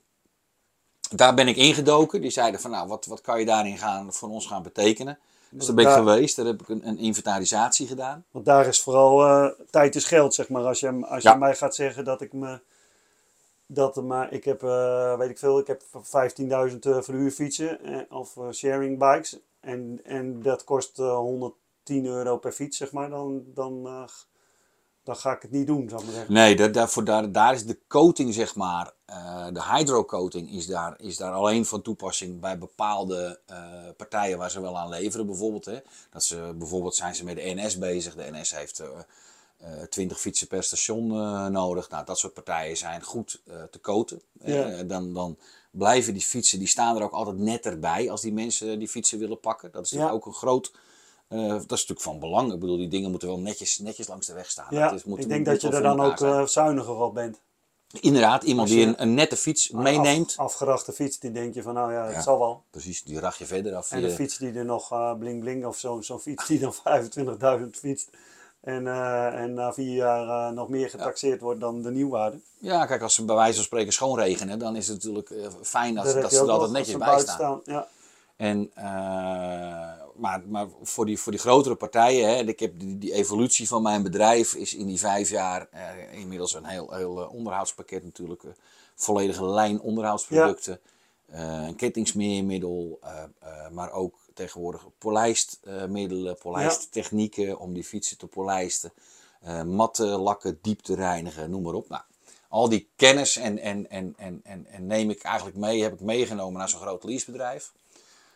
daar 1.15 1.33
ben 1.33 1.47
ik 1.47 1.55
ingedoken. 1.55 2.21
Die 2.21 2.31
zeiden 2.31 2.61
van, 2.61 2.71
nou, 2.71 2.87
wat, 2.87 3.05
wat 3.05 3.21
kan 3.21 3.39
je 3.39 3.45
daarin 3.45 3.77
gaan, 3.77 4.13
voor 4.13 4.29
ons 4.29 4.47
gaan 4.47 4.63
betekenen? 4.63 5.19
Dus 5.49 5.65
daar 5.65 5.75
ben 5.75 5.85
ik 5.85 5.89
Daar- 5.91 5.99
geweest, 5.99 6.35
daar 6.35 6.45
heb 6.45 6.61
ik 6.61 6.69
een, 6.69 6.87
een 6.87 6.97
inventarisatie 6.97 7.87
gedaan. 7.87 8.25
Want 8.31 8.45
daar 8.45 8.67
is 8.67 8.79
vooral 8.81 9.25
eh, 9.25 9.51
tijd 9.69 9.95
is 9.95 10.05
geld, 10.05 10.33
zeg 10.33 10.49
maar. 10.49 10.63
Als 10.63 10.79
je, 10.79 11.05
als 11.05 11.23
je 11.23 11.35
mij 11.35 11.55
gaat 11.55 11.75
zeggen 11.75 12.05
dat 12.05 12.21
ik 12.21 12.33
me. 12.33 12.59
Dat 13.67 13.95
maar, 13.95 14.33
ik 14.33 14.43
heb, 14.43 14.63
eh, 14.63 15.17
weet 15.17 15.29
ik 15.29 15.37
veel, 15.39 15.59
ik 15.59 15.67
heb 15.67 15.81
15.000 15.91 16.85
eh 16.85 17.01
verhuurfietsen 17.01 17.83
eh, 17.83 18.17
of 18.17 18.37
sharing 18.51 18.99
bikes. 18.99 19.39
En, 19.59 19.99
en 20.03 20.41
dat 20.41 20.63
kost 20.63 20.99
eh, 20.99 21.15
110 21.15 22.05
euro 22.05 22.37
per 22.37 22.51
fiets, 22.51 22.77
zeg 22.77 22.91
maar. 22.91 23.09
Dan, 23.09 23.43
dan, 23.53 23.87
dan 25.05 25.15
ga 25.15 25.35
ik 25.35 25.41
het 25.41 25.51
niet 25.51 25.67
doen, 25.67 25.89
zou 25.89 26.01
ik 26.01 26.07
maar 26.07 26.15
zeggen. 26.15 26.33
Nee, 26.33 26.55
daar, 26.55 26.71
daarvoor, 26.71 27.03
daar, 27.03 27.31
daar 27.31 27.53
is 27.53 27.65
de 27.65 27.77
coating, 27.87 28.33
zeg 28.33 28.55
maar, 28.55 28.91
eh, 29.05 29.47
de 29.53 29.63
hydrocoating 29.63 30.51
is 30.51 30.67
daar, 30.67 30.95
is 31.01 31.17
daar 31.17 31.31
alleen 31.31 31.65
van 31.65 31.81
toepassing 31.81 32.39
bij 32.39 32.57
bepaalde 32.57 33.39
eh, 33.45 33.57
partijen 33.97 34.37
waar 34.37 34.51
ze 34.51 34.61
wel 34.61 34.77
aan 34.77 34.89
leveren. 34.89 35.25
Bijvoorbeeld, 35.25 35.65
hè. 35.65 35.79
Dat 36.09 36.23
ze, 36.23 36.53
bijvoorbeeld 36.57 36.95
zijn 36.95 37.15
ze 37.15 37.23
met 37.23 37.35
de 37.35 37.53
NS 37.55 37.77
bezig. 37.77 38.15
De 38.15 38.31
NS 38.31 38.55
heeft 38.55 38.79
eh, 38.79 38.87
eh, 39.57 39.83
20 39.89 40.19
fietsen 40.19 40.47
per 40.47 40.63
station 40.63 41.07
nodig. 41.51 41.89
Nou, 41.89 42.05
dat 42.05 42.19
soort 42.19 42.33
partijen 42.33 42.77
zijn 42.77 43.03
goed 43.03 43.41
te 43.71 43.79
coaten. 43.81 44.21
Ja. 44.43 44.83
Dan, 44.83 45.13
dan 45.13 45.37
blijven 45.71 46.13
die 46.13 46.21
fietsen, 46.21 46.59
die 46.59 46.67
staan 46.67 46.95
er 46.95 47.03
ook 47.03 47.11
altijd 47.11 47.37
netter 47.37 47.79
bij 47.79 48.11
als 48.11 48.21
die 48.21 48.33
mensen 48.33 48.79
die 48.79 48.87
fietsen 48.87 49.19
willen 49.19 49.39
pakken. 49.39 49.71
Dat 49.71 49.85
is 49.85 49.91
Ja. 49.91 50.09
ook 50.09 50.25
een 50.25 50.33
groot... 50.33 50.71
eh, 51.27 51.47
dat 51.47 51.61
is 51.61 51.69
natuurlijk 51.69 52.01
van 52.01 52.19
belang. 52.19 52.53
Ik 52.53 52.59
bedoel, 52.59 52.77
die 52.77 52.87
dingen 52.87 53.09
moeten 53.09 53.27
wel 53.27 53.39
netjes, 53.39 53.77
netjes 53.79 54.07
langs 54.07 54.27
de 54.27 54.33
weg 54.33 54.49
staan. 54.49 54.67
Ja, 54.69 54.91
is- 54.91 55.03
moet- 55.03 55.19
ik 55.19 55.27
denk 55.29 55.45
dat 55.45 55.61
je 55.61 55.69
er 55.69 55.81
dan 55.81 56.01
ook 56.01 56.19
eh, 56.21 56.45
zuiniger 56.45 56.95
op 56.95 57.13
bent. 57.13 57.39
Inderdaad, 57.99 58.43
iemand 58.43 58.67
die 58.67 58.85
een, 58.85 59.01
een 59.01 59.13
nette 59.13 59.37
fiets 59.37 59.71
Een 59.73 59.81
meeneemt. 59.81 60.33
Af, 60.37 60.45
afgerachte 60.45 60.91
fiets, 60.91 61.19
die 61.19 61.31
denk 61.31 61.53
je 61.53 61.61
van 61.61 61.73
nou 61.73 61.93
ja, 61.93 62.05
het 62.05 62.15
Ja. 62.15 62.21
zal 62.21 62.39
wel. 62.39 62.63
Precies, 62.71 63.03
die 63.03 63.19
rag 63.19 63.37
je 63.37 63.45
verder 63.45 63.75
af. 63.75 63.91
En 63.91 64.03
een 64.03 64.11
fiets 64.11 64.37
die 64.37 64.53
er 64.53 64.65
nog 64.65 64.91
eh, 64.91 65.13
bling 65.19 65.39
bling 65.41 65.65
of 65.65 65.77
zo- 65.77 66.01
zo'n 66.01 66.19
fiets 66.19 66.47
die 66.47 66.59
dan 66.59 66.73
25.000 67.63 67.69
fietst. 67.79 68.09
En, 68.61 68.87
en 69.33 69.53
na 69.53 69.73
vier 69.73 69.93
jaar 69.95 70.53
nog 70.53 70.69
meer 70.69 70.89
getaxeerd 70.89 71.41
wordt 71.41 71.59
dan 71.59 71.81
de 71.81 71.91
nieuwwaarde. 71.91 72.39
Ja, 72.57 72.85
kijk, 72.85 73.01
als 73.01 73.13
ze 73.15 73.25
bij 73.25 73.35
wijze 73.35 73.55
van 73.55 73.63
spreken 73.63 73.93
schoonregenen, 73.93 74.59
dan 74.59 74.75
is 74.75 74.87
het 74.87 74.95
natuurlijk 75.03 75.31
fijn 75.61 75.97
als, 75.97 76.13
dat 76.13 76.33
ze 76.33 76.39
er 76.39 76.49
altijd 76.51 76.71
netjes 76.71 76.97
bij 76.97 77.19
staan. 77.19 77.61
Ja. 77.65 77.87
En, 78.35 78.71
eh, 78.73 78.83
maar 80.15 80.41
maar 80.47 80.67
voor, 80.81 81.05
die, 81.05 81.19
voor 81.19 81.31
die 81.31 81.41
grotere 81.41 81.75
partijen, 81.75 82.29
hè, 82.29 82.35
ik 82.35 82.59
heb 82.59 82.79
die, 82.79 82.97
die 82.97 83.13
evolutie 83.13 83.67
van 83.67 83.81
mijn 83.81 84.03
bedrijf 84.03 84.53
is 84.53 84.73
in 84.73 84.87
die 84.87 84.99
vijf 84.99 85.29
jaar 85.29 85.67
eh, 85.71 86.19
inmiddels 86.19 86.53
een 86.53 86.65
heel, 86.65 86.93
heel 86.93 87.21
eh, 87.21 87.33
onderhoudspakket 87.33 88.03
natuurlijk. 88.03 88.43
volledige 88.95 89.45
lijn 89.45 89.81
onderhoudsproducten. 89.81 90.79
een 91.29 91.75
kettingsmeermiddel, 91.75 92.99
maar 93.71 93.91
ook 93.91 94.15
tegenwoordig 94.33 94.85
polijstmiddelen, 94.97 96.37
polijsttechnieken 96.37 97.59
om 97.59 97.73
die 97.73 97.83
fietsen 97.83 98.17
te 98.17 98.27
polijsten. 98.27 98.91
matten, 99.65 100.07
lakken, 100.07 100.59
diep 100.61 100.79
te 100.79 100.95
reinigen, 100.95 101.49
noem 101.49 101.61
maar 101.61 101.73
op. 101.73 101.89
Nou, 101.89 102.01
al 102.49 102.69
die 102.69 102.87
kennis 102.95 103.37
en, 103.37 103.59
en, 103.59 103.89
en, 103.89 104.13
en, 104.17 104.41
en, 104.43 104.65
en 104.65 104.87
neem 104.87 105.09
ik 105.09 105.23
eigenlijk 105.23 105.57
mee, 105.57 105.81
heb 105.81 105.93
ik 105.93 105.99
meegenomen 105.99 106.59
naar 106.59 106.69
zo'n 106.69 106.79
groot 106.79 107.03
leasebedrijf. 107.03 107.71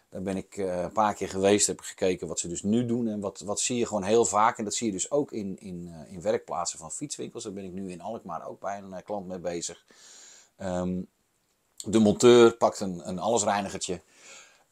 Daar 0.10 0.22
ben 0.22 0.38
ik 0.38 0.58
eh, 0.58 0.82
een 0.82 0.92
paar 0.92 1.14
keer 1.14 1.30
geweest, 1.30 1.68
heb 1.68 1.80
gekeken 1.80 2.28
wat 2.28 2.40
ze 2.40 2.48
dus 2.48 2.64
nu 2.64 2.86
doen. 2.86 3.08
En 3.08 3.20
wat, 3.20 3.40
wat 3.40 3.60
zie 3.60 3.78
je 3.78 3.86
gewoon 3.86 4.04
heel 4.04 4.26
vaak. 4.26 4.58
En 4.58 4.64
dat 4.64 4.74
zie 4.74 4.88
je 4.88 4.94
dus 4.94 5.12
ook 5.12 5.32
in, 5.32 5.60
in, 5.60 5.90
eh, 5.94 6.14
in 6.14 6.22
werkplaatsen 6.22 6.80
van 6.80 6.92
fietswinkels. 6.92 7.44
Daar 7.44 7.54
ben 7.54 7.64
ik 7.64 7.72
nu 7.72 7.92
in 7.92 8.02
Alkmaar 8.02 8.48
ook 8.48 8.60
bij 8.60 8.78
een 8.78 8.94
eh, 8.94 9.04
klant 9.04 9.28
mee 9.28 9.40
bezig. 9.40 9.86
Ehm, 10.58 11.02
de 11.86 12.00
monteur 12.00 12.52
pakt 12.54 12.80
een, 12.80 13.02
een 13.10 13.20
allesreinigertje, 13.20 14.02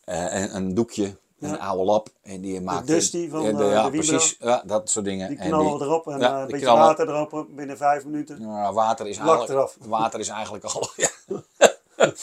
eh, 0.04 0.41
en 0.41 0.56
een 0.56 0.73
doekje, 0.73 1.17
Ja. 1.38 1.50
een 1.50 1.60
oude 1.60 1.84
lap. 1.84 2.10
En 2.21 2.41
die 2.41 2.62
maakt 2.62 2.88
Dusty 2.88 3.30
van, 3.30 3.41
ja, 3.43 3.50
ja, 3.50 3.56
de 3.58 3.63
Vibra. 3.63 3.89
precies. 3.89 4.36
Ja, 4.39 4.63
dat 4.65 4.89
soort 4.89 5.06
dingen. 5.06 5.30
Die 5.30 5.38
En 5.38 5.47
knallen 5.47 5.78
we 5.80 5.86
erop 5.86 6.08
en 6.08 6.19
ja, 6.19 6.32
een 6.34 6.38
die 6.41 6.52
beetje 6.52 6.65
knallen- 6.65 6.84
water 6.84 7.10
erop 7.10 7.47
binnen 7.50 7.78
vijf 7.78 8.06
minuten. 8.06 8.39
Ja, 8.41 8.73
water 8.73 9.08
is 9.08 9.17
Lak 9.17 9.28
eigenlijk, 9.28 9.52
eraf. 9.60 9.78
water 9.89 10.19
is 10.19 10.28
eigenlijk 10.30 10.63
al. 10.63 10.89
Ja. 10.95 11.10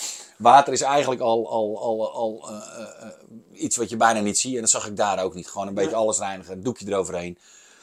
water 0.45 0.73
is 0.73 0.81
eigenlijk 0.81 1.21
al, 1.21 1.51
al, 1.51 1.81
al, 1.81 2.13
al 2.13 2.51
eh, 2.51 3.07
eh, 3.07 3.13
iets 3.53 3.77
wat 3.77 3.91
je 3.91 3.97
bijna 3.97 4.21
niet 4.21 4.39
ziet. 4.39 4.55
En 4.55 4.61
dat 4.61 4.71
zag 4.71 4.87
ik 4.87 4.97
daar 4.97 5.23
ook 5.23 5.35
niet. 5.35 5.49
Gewoon 5.49 5.67
een 5.67 5.75
beetje 5.75 5.95
alles 5.95 6.19
reinigen, 6.19 6.53
een 6.53 6.63
doekje 6.63 6.87
eroverheen. 6.87 7.39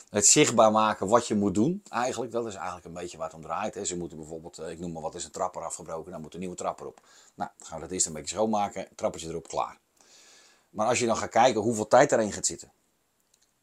Het 0.09 0.27
zichtbaar 0.27 0.71
maken 0.71 1.07
wat 1.07 1.27
je 1.27 1.35
moet 1.35 1.53
doen, 1.53 1.83
eigenlijk. 1.89 2.31
Dat 2.31 2.45
is 2.45 2.55
eigenlijk 2.55 2.85
een 2.85 2.93
beetje 2.93 3.17
waar 3.17 3.27
het 3.27 3.35
om 3.35 3.41
draait. 3.41 3.75
Hè. 3.75 3.85
Ze 3.85 3.97
moeten 3.97 4.17
bijvoorbeeld, 4.17 4.57
eh, 4.57 4.69
ik 4.69 4.79
noem 4.79 4.91
maar 4.91 5.01
wat, 5.01 5.15
is 5.15 5.25
een 5.25 5.31
trapper 5.31 5.63
afgebroken. 5.63 6.11
Dan 6.11 6.21
moet 6.21 6.33
een 6.33 6.39
nieuwe 6.39 6.55
trapper 6.55 6.87
op. 6.87 6.99
Nou, 7.35 7.49
dan 7.57 7.67
gaan 7.67 7.77
we 7.77 7.83
dat 7.83 7.93
eerst 7.93 8.05
een 8.05 8.13
beetje 8.13 8.35
schoonmaken. 8.35 8.87
Trappertje 8.95 9.29
erop, 9.29 9.47
klaar. 9.47 9.77
Maar 10.69 10.87
als 10.87 10.99
je 10.99 11.05
dan 11.05 11.17
gaat 11.17 11.29
kijken 11.29 11.61
hoeveel 11.61 11.87
tijd 11.87 12.09
daarin 12.09 12.31
gaat 12.31 12.45
zitten. 12.45 12.71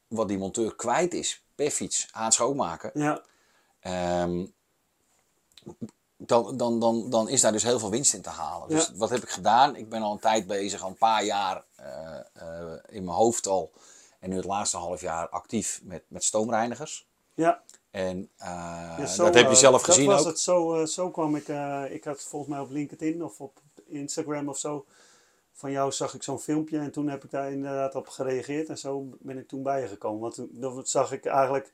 Wat 0.09 0.29
die 0.29 0.39
monteur 0.39 0.77
kwijt 0.77 1.15
is 1.15 1.43
per 1.55 1.71
fiets 1.71 2.09
aan 2.11 2.25
het 2.25 2.35
schoonmaken. 2.35 2.91
Ja, 2.95 3.23
Ehm, 3.81 4.47
dan, 6.21 6.57
dan, 6.57 6.81
dan, 6.81 7.11
dan 7.11 7.29
is 7.29 7.41
daar 7.41 7.53
dus 7.53 7.63
heel 7.63 7.79
veel 7.79 7.91
winst 7.91 8.15
in 8.15 8.23
te 8.23 8.29
halen. 8.31 8.69
Dus 8.69 8.87
Ja. 8.87 8.93
wat 8.97 9.11
heb 9.11 9.23
ik 9.23 9.29
gedaan? 9.29 9.77
Ik 9.77 9.89
ben 9.89 10.03
al 10.03 10.13
een 10.13 10.19
tijd 10.19 10.47
bezig, 10.47 10.83
al 10.83 10.89
een 10.89 10.97
paar 10.97 11.25
jaar 11.25 11.65
eh, 11.77 12.19
eh, 12.33 12.73
in 12.89 13.05
mijn 13.05 13.17
hoofd 13.17 13.47
al. 13.47 13.71
En 14.21 14.31
nu 14.31 14.37
het 14.37 14.45
laatste 14.45 14.77
half 14.77 15.01
jaar 15.01 15.29
actief 15.29 15.81
met, 15.83 16.03
met 16.09 16.25
stoomreinigers. 16.25 17.07
ja. 17.35 17.63
En 17.91 18.31
eh, 18.37 18.49
Ja, 18.99 19.07
zo, 19.07 19.25
dat 19.25 19.35
heb 19.35 19.49
je 19.49 19.55
zelf 19.57 19.83
gezien 19.83 20.07
dat 20.07 20.15
was 20.15 20.23
ook. 20.25 20.31
Het, 20.31 20.41
zo, 20.41 20.85
zo 21.03 21.11
kwam 21.11 21.37
ik, 21.37 21.49
ik 21.91 22.05
had 22.05 22.23
volgens 22.23 22.51
mij 22.53 22.61
op 22.61 22.71
LinkedIn 22.71 23.25
of 23.25 23.41
op 23.41 23.61
Instagram 23.87 24.49
of 24.49 24.59
zo. 24.59 24.85
Van 25.53 25.71
jou 25.71 25.93
zag 25.93 26.15
ik 26.15 26.23
zo'n 26.23 26.39
filmpje 26.41 26.79
en 26.79 26.93
toen 26.93 27.09
heb 27.09 27.25
ik 27.25 27.31
daar 27.31 27.53
inderdaad 27.53 27.95
op 27.95 28.09
gereageerd. 28.09 28.69
En 28.69 28.79
zo 28.79 29.09
ben 29.19 29.39
ik 29.39 29.49
toen 29.49 29.63
bij 29.63 29.81
je 29.81 29.87
gekomen. 29.87 30.21
Want 30.21 30.35
toen 30.35 30.49
dan 30.53 30.87
zag 30.87 31.13
ik 31.13 31.25
eigenlijk 31.25 31.73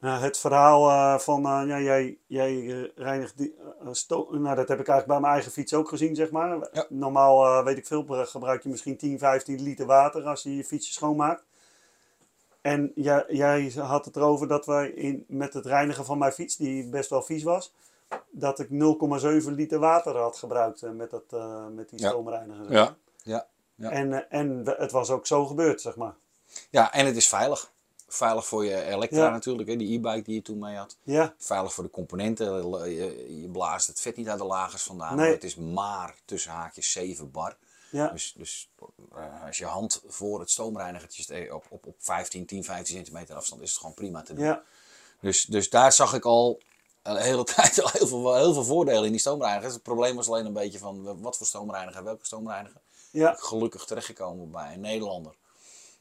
eh, 0.00 0.20
het 0.22 0.38
verhaal 0.38 0.88
eh, 0.88 1.18
van, 1.18 1.44
eh, 1.46 1.62
ja, 1.66 1.80
jij, 1.80 2.18
jij 2.26 2.50
eh, 2.66 2.88
reinigt 2.96 3.38
die, 3.38 3.54
Nou, 4.30 4.54
dat 4.56 4.68
heb 4.68 4.80
ik 4.80 4.88
eigenlijk 4.88 5.06
bij 5.06 5.20
mijn 5.20 5.32
eigen 5.32 5.52
fiets 5.52 5.74
ook 5.74 5.88
gezien, 5.88 6.14
zeg 6.14 6.30
maar. 6.30 6.68
Ja. 6.72 6.86
Normaal, 6.88 7.64
weet 7.64 7.78
ik 7.78 7.86
veel, 7.86 8.04
gebruik 8.08 8.62
je 8.62 8.68
misschien 8.68 8.96
10, 8.96 9.18
15 9.18 9.62
liter 9.62 9.86
water 9.86 10.24
als 10.26 10.42
je 10.42 10.56
je 10.56 10.64
fietsje 10.64 10.92
schoonmaakt. 10.92 11.44
En 12.60 12.92
jij, 12.94 13.24
jij 13.28 13.72
had 13.76 14.04
het 14.04 14.16
erover 14.16 14.48
dat 14.48 14.66
wij 14.66 14.88
in, 14.88 15.24
met 15.28 15.54
het 15.54 15.66
reinigen 15.66 16.04
van 16.04 16.18
mijn 16.18 16.32
fiets, 16.32 16.56
die 16.56 16.88
best 16.88 17.10
wel 17.10 17.22
vies 17.22 17.42
was, 17.42 17.72
dat 18.30 18.58
ik 18.58 18.68
0,7 18.68 18.74
liter 19.54 19.78
water 19.78 20.16
had 20.16 20.36
gebruikt 20.36 20.82
met, 20.92 21.10
dat, 21.10 21.24
met 21.74 21.88
die 21.90 22.00
Ja. 22.00 22.08
stoomreiniger. 22.08 22.64
zeg 22.64 22.72
Ja. 22.74 22.82
maar. 22.84 22.94
Ja. 23.22 23.46
Ja. 23.74 23.90
En, 23.90 24.30
en 24.30 24.62
het 24.64 24.92
was 24.92 25.10
ook 25.10 25.26
zo 25.26 25.46
gebeurd, 25.46 25.80
zeg 25.80 25.96
maar. 25.96 26.14
ja, 26.70 26.92
en 26.92 27.06
het 27.06 27.16
is 27.16 27.28
veilig. 27.28 27.70
Veilig 28.10 28.46
voor 28.46 28.64
je 28.64 28.82
Elektra 28.84 29.18
Ja. 29.24 29.30
natuurlijk, 29.30 29.68
hè, 29.68 29.76
die 29.76 29.94
e-bike 29.98 30.22
die 30.22 30.34
je 30.34 30.42
toen 30.42 30.58
mee 30.58 30.76
had. 30.76 30.96
Ja, 31.02 31.34
Veilig 31.38 31.72
voor 31.74 31.84
de 31.84 31.90
componenten. 31.90 32.68
Je, 32.90 33.40
je 33.40 33.48
blaast 33.48 33.86
het 33.86 34.00
vet 34.00 34.16
niet 34.16 34.28
uit 34.28 34.38
de 34.38 34.44
lagers 34.44 34.82
vandaan. 34.82 35.16
Nee. 35.16 35.32
Het 35.32 35.44
is 35.44 35.56
maar 35.56 36.14
tussen 36.24 36.50
haakjes 36.52 36.92
7 36.92 37.30
bar. 37.30 37.56
ja, 37.90 38.08
Dus, 38.08 38.32
dus 38.36 38.68
eh, 39.14 39.44
als 39.46 39.58
je 39.58 39.64
hand 39.64 40.02
voor 40.06 40.40
het 40.40 40.50
stoomreinigertje 40.50 41.54
op, 41.54 41.64
op, 41.68 41.86
op 41.86 41.94
15, 41.98 42.46
10, 42.46 42.64
15 42.64 42.94
centimeter 42.96 43.34
afstand 43.34 43.62
is 43.62 43.70
het 43.70 43.78
gewoon 43.78 43.94
prima 43.94 44.22
te 44.22 44.34
doen. 44.34 44.44
ja, 44.44 44.62
Dus, 45.20 45.44
dus 45.44 45.70
daar 45.70 45.92
zag 45.92 46.14
ik 46.14 46.24
al 46.24 46.60
een 47.02 47.16
hele 47.16 47.44
tijd 47.54 47.82
al 47.82 47.90
heel 47.92 48.06
veel, 48.06 48.34
heel 48.36 48.52
veel 48.54 48.64
voordelen 48.64 49.04
in 49.04 49.10
die 49.10 49.20
stoomreinigers. 49.20 49.74
Het 49.74 49.82
probleem 49.82 50.16
was 50.16 50.28
alleen 50.28 50.46
een 50.46 50.52
beetje 50.52 50.78
van 50.78 51.20
wat 51.20 51.36
voor 51.36 51.46
stoomreiniger, 51.46 52.04
welke 52.04 52.26
stoomreiniger. 52.26 52.80
ja, 53.10 53.34
Gelukkig 53.38 53.84
terechtgekomen 53.84 54.50
bij 54.50 54.72
een 54.74 54.80
Nederlander. 54.80 55.34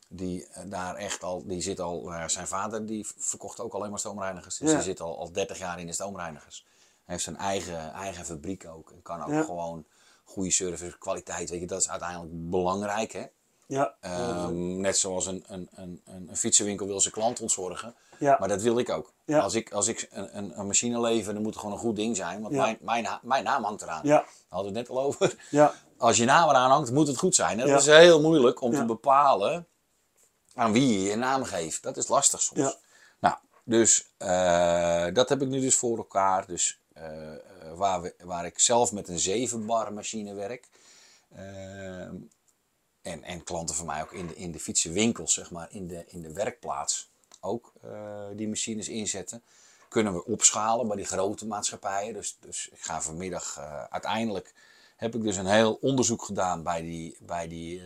Die 0.07 0.47
eh, 0.47 0.63
daar 0.65 0.95
echt 0.95 1.23
al, 1.23 1.43
die 1.45 1.61
zit 1.61 1.79
al, 1.79 2.01
nou 2.03 2.29
zijn 2.29 2.47
vader 2.47 2.85
die 2.85 3.07
verkocht 3.17 3.59
ook 3.59 3.73
alleen 3.73 3.89
maar 3.89 3.99
stoomreinigers. 3.99 4.57
Dus 4.57 4.69
Ja. 4.69 4.75
die 4.75 4.83
zit 4.83 5.01
al, 5.01 5.17
al 5.19 5.31
30 5.31 5.57
jaar 5.57 5.79
in 5.79 5.85
de 5.87 5.93
stoomreinigers. 5.93 6.65
Hij 7.05 7.15
heeft 7.15 7.23
zijn 7.23 7.37
eigen, 7.37 7.91
eigen 7.93 8.25
fabriek 8.25 8.65
ook. 8.67 8.91
En 8.91 9.01
kan 9.01 9.21
ook 9.23 9.29
Ja. 9.31 9.41
gewoon 9.43 9.85
goede 10.23 10.51
service, 10.51 10.97
kwaliteit. 10.97 11.49
Weet 11.49 11.59
je, 11.59 11.67
dat 11.67 11.79
is 11.81 11.89
uiteindelijk 11.89 12.49
belangrijk. 12.49 13.11
Hè? 13.11 13.25
ja, 13.67 13.95
Ehm, 13.99 14.79
net 14.81 14.97
zoals 14.97 15.25
een, 15.25 15.43
een, 15.47 15.69
een, 15.75 16.01
een, 16.05 16.29
fietsenwinkel 16.37 16.87
wil 16.87 16.99
zijn 17.01 17.13
klant 17.13 17.39
ontzorgen. 17.41 17.95
ja, 18.19 18.35
Maar 18.39 18.47
dat 18.47 18.61
wil 18.61 18.77
ik 18.79 18.89
ook. 18.89 19.13
Ja. 19.25 19.39
Als 19.39 19.53
ik, 19.53 19.71
als 19.71 19.87
ik 19.87 20.07
een, 20.11 20.37
een, 20.37 20.59
een 20.59 20.67
machine 20.67 20.99
lever, 20.99 21.33
dan 21.33 21.41
moet 21.41 21.51
het 21.51 21.61
gewoon 21.61 21.75
een 21.75 21.81
goed 21.83 21.95
ding 21.95 22.15
zijn. 22.15 22.41
Want 22.41 22.53
Ja. 22.53 22.61
mijn, 22.61 22.77
mijn, 22.81 23.19
mijn 23.21 23.43
naam 23.43 23.63
hangt 23.63 23.81
eraan. 23.81 24.01
ja, 24.03 24.15
Daar 24.17 24.25
hadden 24.49 24.73
we 24.73 24.79
het 24.79 24.87
net 24.87 24.97
al 24.97 25.03
over. 25.03 25.35
ja, 25.49 25.73
Als 25.97 26.17
je 26.17 26.25
naam 26.25 26.49
eraan 26.49 26.69
hangt, 26.71 26.91
moet 26.91 27.07
het 27.07 27.17
goed 27.17 27.35
zijn. 27.35 27.59
En 27.59 27.67
dat 27.67 27.79
is 27.79 27.85
heel 27.85 28.21
moeilijk 28.21 28.61
om 28.61 28.71
te 28.71 28.85
bepalen 28.85 29.67
aan 30.57 30.71
wie 30.71 30.93
je 30.93 31.09
je 31.09 31.15
naam 31.15 31.43
geeft. 31.43 31.83
Dat 31.83 31.97
is 31.97 32.07
lastig 32.07 32.41
soms. 32.41 32.59
Ja. 32.59 32.75
Nou, 33.19 33.35
Dus 33.63 34.07
eh, 34.17 35.07
dat 35.13 35.29
heb 35.29 35.41
ik 35.41 35.47
nu 35.47 35.59
dus 35.59 35.75
voor 35.75 35.97
elkaar. 35.97 36.47
Dus 36.47 36.79
eh, 36.93 37.33
eh, 37.33 37.39
waar, 37.75 38.01
we, 38.01 38.15
waar 38.23 38.45
ik 38.45 38.59
zelf 38.59 38.91
met 38.91 39.07
een 39.07 39.19
7 39.19 39.65
bar 39.65 39.93
machine 39.93 40.33
werk. 40.33 40.67
En, 43.01 43.23
en 43.23 43.43
klanten 43.43 43.75
van 43.75 43.85
mij 43.85 44.01
ook 44.01 44.11
in 44.11 44.27
de, 44.27 44.35
in 44.35 44.51
de 44.51 44.59
fietsenwinkels, 44.59 45.33
zeg 45.33 45.51
maar, 45.51 45.67
in 45.71 45.87
de, 45.87 46.03
in 46.07 46.21
de 46.21 46.33
werkplaats 46.33 47.09
ook 47.39 47.73
die 48.35 48.47
machines 48.47 48.87
inzetten. 48.87 49.43
Kunnen 49.89 50.13
we 50.13 50.25
opschalen 50.25 50.87
bij 50.87 50.95
die 50.95 51.05
grote 51.05 51.47
maatschappijen. 51.47 52.13
Dus, 52.13 52.37
dus 52.39 52.69
ik 52.71 52.81
ga 52.81 53.01
vanmiddag 53.01 53.59
uiteindelijk 53.89 54.53
heb 54.95 55.15
ik 55.15 55.21
dus 55.21 55.37
een 55.37 55.45
heel 55.45 55.73
onderzoek 55.81 56.23
gedaan 56.23 56.63
bij 56.63 56.81
die, 56.81 57.17
bij 57.19 57.47
die, 57.47 57.81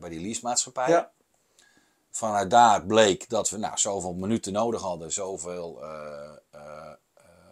bij 0.00 0.08
die 0.08 0.20
leasemaatschappijen. 0.20 0.96
Ja. 0.96 1.12
Vanuit 2.16 2.50
daar 2.50 2.86
bleek 2.86 3.28
dat 3.28 3.50
we 3.50 3.56
nou, 3.56 3.78
zoveel 3.78 4.12
minuten 4.12 4.52
nodig 4.52 4.80
hadden, 4.80 5.12
zoveel 5.12 5.82
eh, 5.82 6.30
eh, 6.50 6.92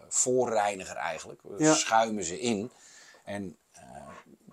voorreiniger 0.09 0.96
eigenlijk. 0.96 1.40
We 1.42 1.64
Ja. 1.64 1.75
schuimen 1.75 2.25
ze 2.25 2.40
in. 2.40 2.70
En 3.25 3.57
eh, 3.72 3.83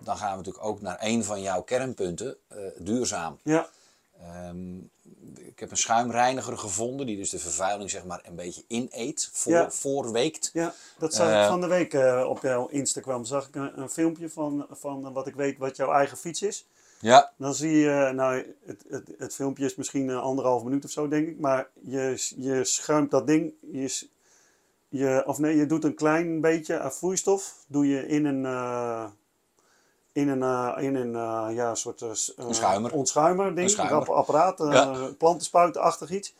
dan 0.00 0.16
gaan 0.16 0.30
we 0.30 0.36
natuurlijk 0.36 0.64
ook 0.64 0.80
naar 0.80 0.96
een 1.00 1.24
van 1.24 1.42
jouw 1.42 1.62
kernpunten, 1.62 2.36
duurzaam. 2.78 3.38
Ja, 3.42 3.68
Ehm, 4.20 4.78
ik 5.36 5.58
heb 5.58 5.70
een 5.70 5.76
schuimreiniger 5.76 6.58
gevonden 6.58 7.06
die 7.06 7.16
dus 7.16 7.30
de 7.30 7.38
vervuiling 7.38 7.90
zeg 7.90 8.04
maar 8.04 8.20
een 8.24 8.34
beetje 8.34 8.64
ineet, 8.66 9.28
voor, 9.32 9.52
Ja. 9.52 9.70
voorweekt. 9.70 10.50
ja, 10.52 10.74
dat 10.98 11.14
zag 11.14 11.42
ik 11.42 11.48
van 11.48 11.60
de 11.60 11.66
week 11.66 11.94
op 12.26 12.42
jouw 12.42 12.66
Instagram. 12.66 13.24
Zag 13.24 13.48
ik 13.48 13.54
een, 13.54 13.80
een 13.80 13.90
filmpje 13.90 14.30
van, 14.30 14.66
van 14.70 15.12
wat 15.12 15.26
ik 15.26 15.34
weet 15.34 15.58
wat 15.58 15.76
jouw 15.76 15.92
eigen 15.92 16.16
fiets 16.16 16.42
is. 16.42 16.66
Ja, 17.02 17.32
Dan 17.36 17.54
zie 17.54 17.76
je, 17.76 18.10
nou, 18.14 18.54
het, 18.64 18.84
het, 18.88 19.10
het 19.18 19.34
filmpje 19.34 19.64
is 19.64 19.74
misschien 19.76 20.10
eh, 20.10 20.22
anderhalf 20.22 20.62
minuut 20.64 20.84
of 20.84 20.90
zo, 20.90 21.08
denk 21.08 21.28
ik. 21.28 21.38
Maar 21.38 21.68
je, 21.82 22.32
je 22.36 22.64
schuimt 22.64 23.10
dat 23.10 23.26
ding, 23.26 23.52
je, 23.72 24.06
je, 24.88 25.22
of 25.26 25.38
nee, 25.38 25.56
je 25.56 25.66
doet 25.66 25.84
een 25.84 25.94
klein 25.94 26.40
beetje 26.40 26.74
eh, 26.74 26.90
vloeistof. 26.90 27.64
Doe 27.66 27.88
je 27.88 28.06
in 28.06 28.24
een, 28.24 28.44
eh, 28.46 29.06
in 30.12 30.28
een, 30.28 30.42
eh, 30.42 30.82
in 30.84 30.94
een 30.94 31.14
eh, 31.14 31.54
ja, 31.54 31.74
soort 31.74 32.02
eh, 32.02 32.10
eh, 32.10 32.50
schuimer. 32.52 32.92
ontschuimer 32.92 33.46
ding, 33.54 33.58
Een 33.58 33.68
schuimer. 33.70 33.98
app- 33.98 34.08
apparaat, 34.08 34.60
eh 34.60 34.66
Ja. 34.72 35.10
plantenspuitachtig 35.18 36.10
iets. 36.10 36.34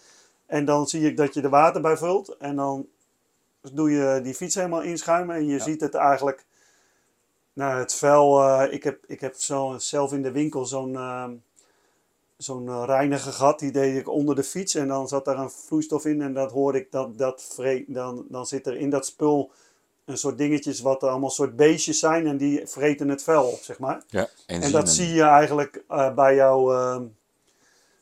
En 0.47 0.65
dan 0.65 0.87
zie 0.89 1.03
ik 1.07 1.17
dat 1.17 1.35
je 1.35 1.43
er 1.43 1.51
water 1.51 1.81
bij 1.81 1.97
vult. 1.97 2.37
En 2.37 2.57
dan 2.57 2.87
doe 3.73 3.91
je 3.91 4.21
die 4.23 4.35
fiets 4.35 4.55
helemaal 4.55 4.83
inschuimen. 4.83 5.37
En 5.37 5.47
je 5.47 5.53
Ja. 5.57 5.63
ziet 5.65 5.81
het 5.81 5.95
eigenlijk 5.95 6.45
nou, 7.53 7.79
het 7.79 7.95
vuil, 7.95 8.43
eh, 8.43 8.73
ik 8.73 8.85
heb, 8.85 9.05
ik 9.07 9.21
heb 9.21 9.35
zo, 9.35 9.75
zelf 9.79 10.13
in 10.13 10.23
de 10.23 10.31
winkel 10.33 10.67
zo'n 10.67 10.97
ehm, 10.97 11.33
zo'n 12.43 12.69
eh, 12.69 12.83
reiniger 12.87 13.33
gehad. 13.33 13.59
Die 13.59 13.71
deed 13.73 13.97
ik 13.97 14.09
onder 14.09 14.35
de 14.35 14.45
fiets 14.45 14.75
en 14.75 14.89
dan 14.89 15.09
zat 15.09 15.25
daar 15.25 15.39
een 15.39 15.51
vloeistof 15.51 16.05
in. 16.05 16.23
En 16.23 16.35
dat 16.35 16.53
hoorde 16.53 16.79
ik, 16.79 16.93
dat, 16.93 17.19
dat 17.19 17.43
vre- 17.55 17.85
dan, 17.87 18.25
dan 18.29 18.47
zit 18.47 18.67
er 18.67 18.77
in 18.77 18.91
dat 18.91 19.07
spul 19.07 19.51
een 20.05 20.19
soort 20.19 20.39
dingetjes 20.39 20.81
wat 20.81 21.03
allemaal 21.03 21.31
soort 21.31 21.57
beestjes 21.57 21.99
zijn. 21.99 22.27
En 22.27 22.37
die 22.37 22.67
vreten 22.67 23.09
het 23.09 23.23
vuil 23.23 23.45
op, 23.45 23.59
zeg 23.59 23.79
maar. 23.79 24.03
ja. 24.09 24.29
En 24.47 24.73
dat 24.73 24.89
zie 24.91 25.09
je 25.15 25.23
eigenlijk 25.23 25.85
eh, 25.89 26.15
bij, 26.15 26.35
jou, 26.35 26.75
ehm, 26.75 27.05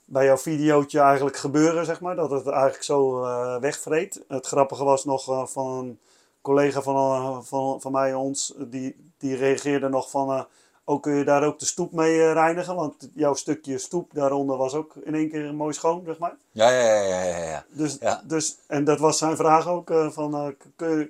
bij 0.04 0.24
jouw 0.24 0.38
videootje 0.38 1.00
eigenlijk 1.00 1.36
gebeuren, 1.36 1.84
zeg 1.84 2.00
maar. 2.00 2.16
Dat 2.16 2.30
het 2.30 2.46
eigenlijk 2.46 2.82
zo 2.82 3.22
eh 3.24 3.56
wegvreet. 3.60 4.24
Het 4.28 4.46
grappige 4.46 4.84
was 4.84 5.04
nog 5.04 5.50
van 5.50 5.66
een 5.78 5.98
collega 6.40 6.82
van, 6.82 7.44
van, 7.44 7.80
van 7.80 7.92
mij, 7.92 8.14
ons, 8.14 8.54
die, 8.58 9.07
die 9.18 9.36
reageerde 9.36 9.88
nog 9.88 10.10
van... 10.10 10.30
eh, 10.32 10.42
ook 10.84 11.02
kun 11.02 11.14
je 11.14 11.24
daar 11.24 11.44
ook 11.44 11.58
de 11.58 11.66
stoep 11.66 11.92
mee 11.92 12.20
eh, 12.20 12.32
reinigen? 12.32 12.74
Want 12.74 13.08
jouw 13.14 13.34
stukje 13.34 13.78
stoep 13.78 14.14
daaronder 14.14 14.56
was 14.56 14.74
ook 14.74 14.94
in 15.04 15.14
één 15.14 15.30
keer 15.30 15.54
mooi 15.54 15.72
schoon, 15.74 16.02
zeg 16.06 16.18
maar. 16.18 16.36
Ja, 16.50 16.70
ja, 16.70 16.94
ja, 17.02 17.22
ja, 17.22 17.36
ja. 17.44 17.64
Dus, 17.70 17.96
Ja. 18.00 18.22
dus, 18.24 18.56
en 18.66 18.84
dat 18.84 18.98
was 18.98 19.18
zijn 19.18 19.36
vraag 19.36 19.66
ook, 19.68 19.90
eh, 19.90 20.10
van 20.10 20.54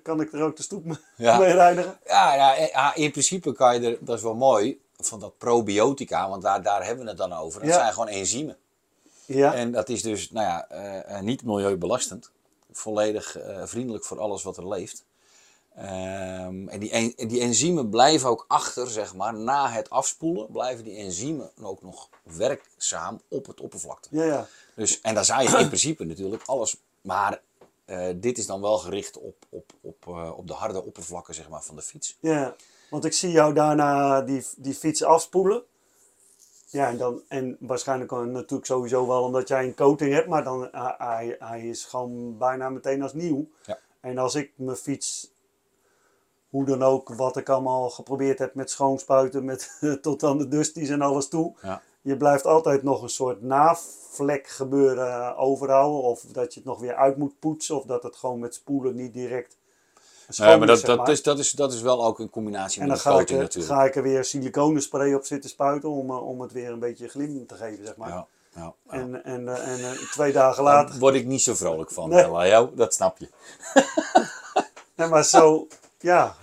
kan 0.02 0.20
ik 0.20 0.32
er 0.32 0.42
ook 0.42 0.56
de 0.56 0.62
stoep 0.62 0.84
mee 0.84 0.96
Ja. 1.16 1.38
mee 1.38 1.52
reinigen? 1.52 1.98
Ja, 2.06 2.34
ja, 2.34 2.54
ja, 2.54 2.94
in 2.94 3.10
principe 3.10 3.52
kan 3.52 3.80
je 3.80 3.88
er, 3.90 3.98
dat 4.00 4.16
is 4.16 4.22
wel 4.22 4.34
mooi, 4.34 4.80
van 4.96 5.20
dat 5.20 5.38
probiotica, 5.38 6.28
want 6.28 6.42
daar, 6.42 6.62
daar 6.62 6.84
hebben 6.84 7.04
we 7.04 7.10
het 7.10 7.18
dan 7.18 7.32
over. 7.32 7.60
Dat 7.64 7.74
zijn 7.74 7.92
gewoon 7.92 8.08
enzymen. 8.08 8.56
Ja, 9.26 9.54
En 9.54 9.72
dat 9.72 9.88
is 9.88 10.02
dus, 10.02 10.30
nou 10.30 10.46
ja, 10.46 11.20
niet 11.20 11.44
milieubelastend. 11.44 12.30
Volledig 12.72 13.36
vriendelijk 13.64 14.04
voor 14.04 14.20
alles 14.20 14.42
wat 14.42 14.56
er 14.56 14.68
leeft. 14.68 15.04
Ehm, 15.78 16.68
en 16.68 16.80
die, 16.80 16.90
en 16.90 17.28
die 17.28 17.40
enzymen 17.40 17.88
blijven 17.88 18.28
ook 18.28 18.44
achter, 18.48 18.90
zeg 18.90 19.14
maar, 19.14 19.34
na 19.34 19.70
het 19.70 19.90
afspoelen, 19.90 20.46
blijven 20.50 20.84
die 20.84 20.96
enzymen 20.96 21.50
ook 21.62 21.82
nog 21.82 22.08
werkzaam 22.22 23.20
op 23.28 23.46
het 23.46 23.60
oppervlakte. 23.60 24.08
ja, 24.10 24.24
ja. 24.24 24.46
Dus, 24.74 25.00
en 25.00 25.14
daar 25.14 25.24
zou 25.24 25.42
je 25.42 25.58
in 25.58 25.66
principe 25.66 26.04
natuurlijk 26.04 26.42
alles. 26.46 26.76
Maar 27.00 27.40
eh, 27.84 28.08
dit 28.16 28.38
is 28.38 28.46
dan 28.46 28.60
wel 28.60 28.78
gericht 28.78 29.18
op, 29.18 29.34
op, 29.48 29.72
op, 29.80 30.06
eh, 30.06 30.38
op 30.38 30.46
de 30.46 30.52
harde 30.52 30.84
oppervlakken 30.84 31.34
zeg 31.34 31.48
maar, 31.48 31.62
van 31.62 31.76
de 31.76 31.82
fiets. 31.82 32.16
Ja, 32.20 32.56
want 32.90 33.04
ik 33.04 33.12
zie 33.12 33.30
jou 33.30 33.54
daarna 33.54 34.22
die, 34.22 34.46
die 34.56 34.74
fiets 34.74 35.02
afspoelen. 35.02 35.62
Ja, 36.66 36.88
en, 36.88 36.96
dan, 36.96 37.22
en 37.28 37.56
waarschijnlijk 37.60 38.10
natuurlijk 38.10 38.66
sowieso 38.66 39.06
wel 39.06 39.22
omdat 39.22 39.48
jij 39.48 39.64
een 39.64 39.74
coating 39.74 40.12
hebt, 40.12 40.28
maar 40.28 40.44
dan, 40.44 40.68
hij, 40.72 40.94
hij, 40.98 41.36
hij 41.38 41.68
is 41.68 41.84
gewoon 41.84 42.38
bijna 42.38 42.68
meteen 42.68 43.02
als 43.02 43.12
nieuw. 43.12 43.48
Ja. 43.66 43.78
En 44.00 44.18
als 44.18 44.34
ik 44.34 44.52
mijn 44.54 44.76
fiets, 44.76 45.30
hoe 46.50 46.64
dan 46.64 46.82
ook, 46.82 47.14
wat 47.14 47.36
ik 47.36 47.48
allemaal 47.48 47.90
geprobeerd 47.90 48.38
heb 48.38 48.54
met 48.54 48.70
schoonspuiten, 48.70 49.44
met, 49.44 49.78
tot 50.02 50.22
aan 50.22 50.38
de 50.38 50.48
dusties 50.48 50.88
en 50.88 51.02
alles 51.02 51.28
toe. 51.28 51.54
Ja. 51.62 51.82
Je 52.00 52.16
blijft 52.16 52.46
altijd 52.46 52.82
nog 52.82 53.02
een 53.02 53.08
soort 53.08 53.42
navlek 53.42 54.46
gebeuren 54.46 55.36
overhouden. 55.36 56.02
Of 56.02 56.20
dat 56.20 56.54
je 56.54 56.60
het 56.60 56.68
nog 56.68 56.80
weer 56.80 56.94
uit 56.94 57.16
moet 57.16 57.38
poetsen. 57.38 57.76
Of 57.76 57.84
dat 57.84 58.02
het 58.02 58.16
gewoon 58.16 58.38
met 58.38 58.54
spoelen 58.54 58.94
niet 58.94 59.12
direct 59.12 59.56
schoon 60.28 60.48
Ja, 60.48 60.56
maar 60.56 60.66
dat, 60.66 60.76
is, 60.76 60.82
dat, 60.84 60.98
maar. 60.98 61.10
is, 61.10 61.22
dat, 61.22 61.38
is, 61.38 61.50
dat 61.50 61.72
is 61.72 61.80
wel 61.80 62.04
ook 62.04 62.20
in 62.20 62.30
combinatie 62.30 62.80
En 62.82 62.88
met 62.88 63.02
dan 63.02 63.12
de 63.12 63.18
ga 63.18 63.20
ik, 63.20 63.26
coating 63.26 63.38
er, 63.38 63.44
natuurlijk. 63.44 63.74
ga 63.74 63.84
ik 63.84 63.96
er 63.96 64.02
weer 64.02 64.24
siliconenspray 64.24 65.14
op 65.14 65.24
zitten 65.24 65.50
spuiten 65.50 65.88
om, 65.88 66.10
eh, 66.10 66.28
om 66.28 66.40
het 66.40 66.52
weer 66.52 66.70
een 66.70 66.78
beetje 66.78 67.08
glim 67.08 67.46
te 67.46 67.54
geven, 67.54 67.86
zeg 67.86 67.96
maar. 67.96 68.08
Ja. 68.08 68.26
En, 68.88 69.24
en, 69.24 69.48
eh, 69.48 69.68
en 69.68 69.78
eh, 69.78 70.10
twee 70.12 70.32
dagen 70.32 70.64
Daar 70.64 70.74
later. 70.74 70.98
word 70.98 71.14
ik 71.14 71.26
niet 71.26 71.42
zo 71.42 71.54
vrolijk 71.54 71.90
van, 71.90 72.08
Nee. 72.08 72.48
Jou, 72.48 72.68
dat 72.74 72.94
snap 72.94 73.18
je. 73.18 73.28
Nee, 74.94 75.08
maar 75.08 75.24
zo, 75.24 75.66
ja, 75.98 76.36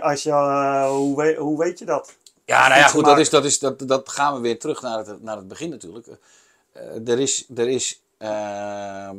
als 0.00 0.22
je, 0.22 0.30
eh, 0.30 0.88
hoe, 0.88 1.16
weet, 1.16 1.36
hoe 1.36 1.58
weet 1.58 1.78
je 1.78 1.84
dat? 1.84 2.16
Ja, 2.44 2.68
nou 2.68 2.80
ja, 2.80 2.86
goed, 2.88 3.04
dat, 3.04 3.18
is, 3.18 3.30
dat, 3.30 3.44
is, 3.44 3.58
dat, 3.58 3.88
dat 3.88 4.08
gaan 4.08 4.34
we 4.34 4.40
weer 4.40 4.58
terug 4.58 4.82
naar 4.82 4.98
het, 4.98 5.22
naar 5.22 5.36
het 5.36 5.48
begin 5.48 5.70
natuurlijk. 5.70 6.06
Eh, 6.72 7.08
er 7.08 7.18
is, 7.18 7.46
er 7.54 7.68
is 7.68 8.02
ehm, 8.18 9.16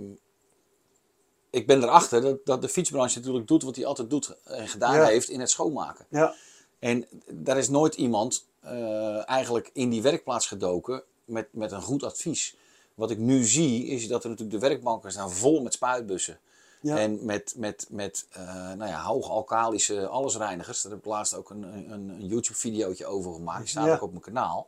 ik 1.49 1.67
ben 1.67 1.83
erachter 1.83 2.21
dat, 2.21 2.45
dat 2.45 2.61
de 2.61 2.69
fietsbranche 2.69 3.17
natuurlijk 3.17 3.47
doet 3.47 3.63
wat 3.63 3.75
hij 3.75 3.85
altijd 3.85 4.09
doet 4.09 4.35
en 4.43 4.67
gedaan 4.67 4.95
Ja. 4.95 5.05
heeft 5.05 5.29
in 5.29 5.39
het 5.39 5.49
schoonmaken. 5.49 6.05
Ja, 6.09 6.35
En 6.79 7.05
daar 7.29 7.57
is 7.57 7.69
nooit 7.69 7.95
iemand 7.95 8.45
eh, 8.59 9.29
eigenlijk 9.29 9.69
in 9.73 9.89
die 9.89 10.01
werkplaats 10.01 10.47
gedoken 10.47 11.03
met, 11.25 11.47
met 11.51 11.71
een 11.71 11.81
goed 11.81 12.03
advies. 12.03 12.55
Wat 12.95 13.11
ik 13.11 13.17
nu 13.17 13.43
zie 13.43 13.85
is 13.85 14.07
dat 14.07 14.23
er 14.23 14.29
natuurlijk 14.29 14.59
de 14.61 14.67
werkbanken 14.67 15.11
staan 15.11 15.31
vol 15.31 15.61
met 15.61 15.73
spuitbussen. 15.73 16.39
Ja, 16.81 16.97
En 16.97 17.25
met, 17.25 17.53
met, 17.57 17.85
met 17.89 18.25
eh, 18.31 18.43
nou 18.53 18.85
ja, 18.85 19.03
hoog 19.03 19.29
alkalische 19.29 20.07
allesreinigers. 20.07 20.81
Daar 20.81 20.91
heb 20.91 21.01
ik 21.01 21.07
laatst 21.07 21.33
ook 21.35 21.49
een, 21.49 21.63
een, 21.63 21.91
een 22.09 22.27
YouTube-videootje 22.27 23.05
over 23.05 23.33
gemaakt. 23.33 23.59
Die 23.59 23.67
staat 23.67 23.85
Ja. 23.85 23.93
ook 23.93 24.01
op 24.01 24.09
mijn 24.11 24.23
kanaal. 24.23 24.67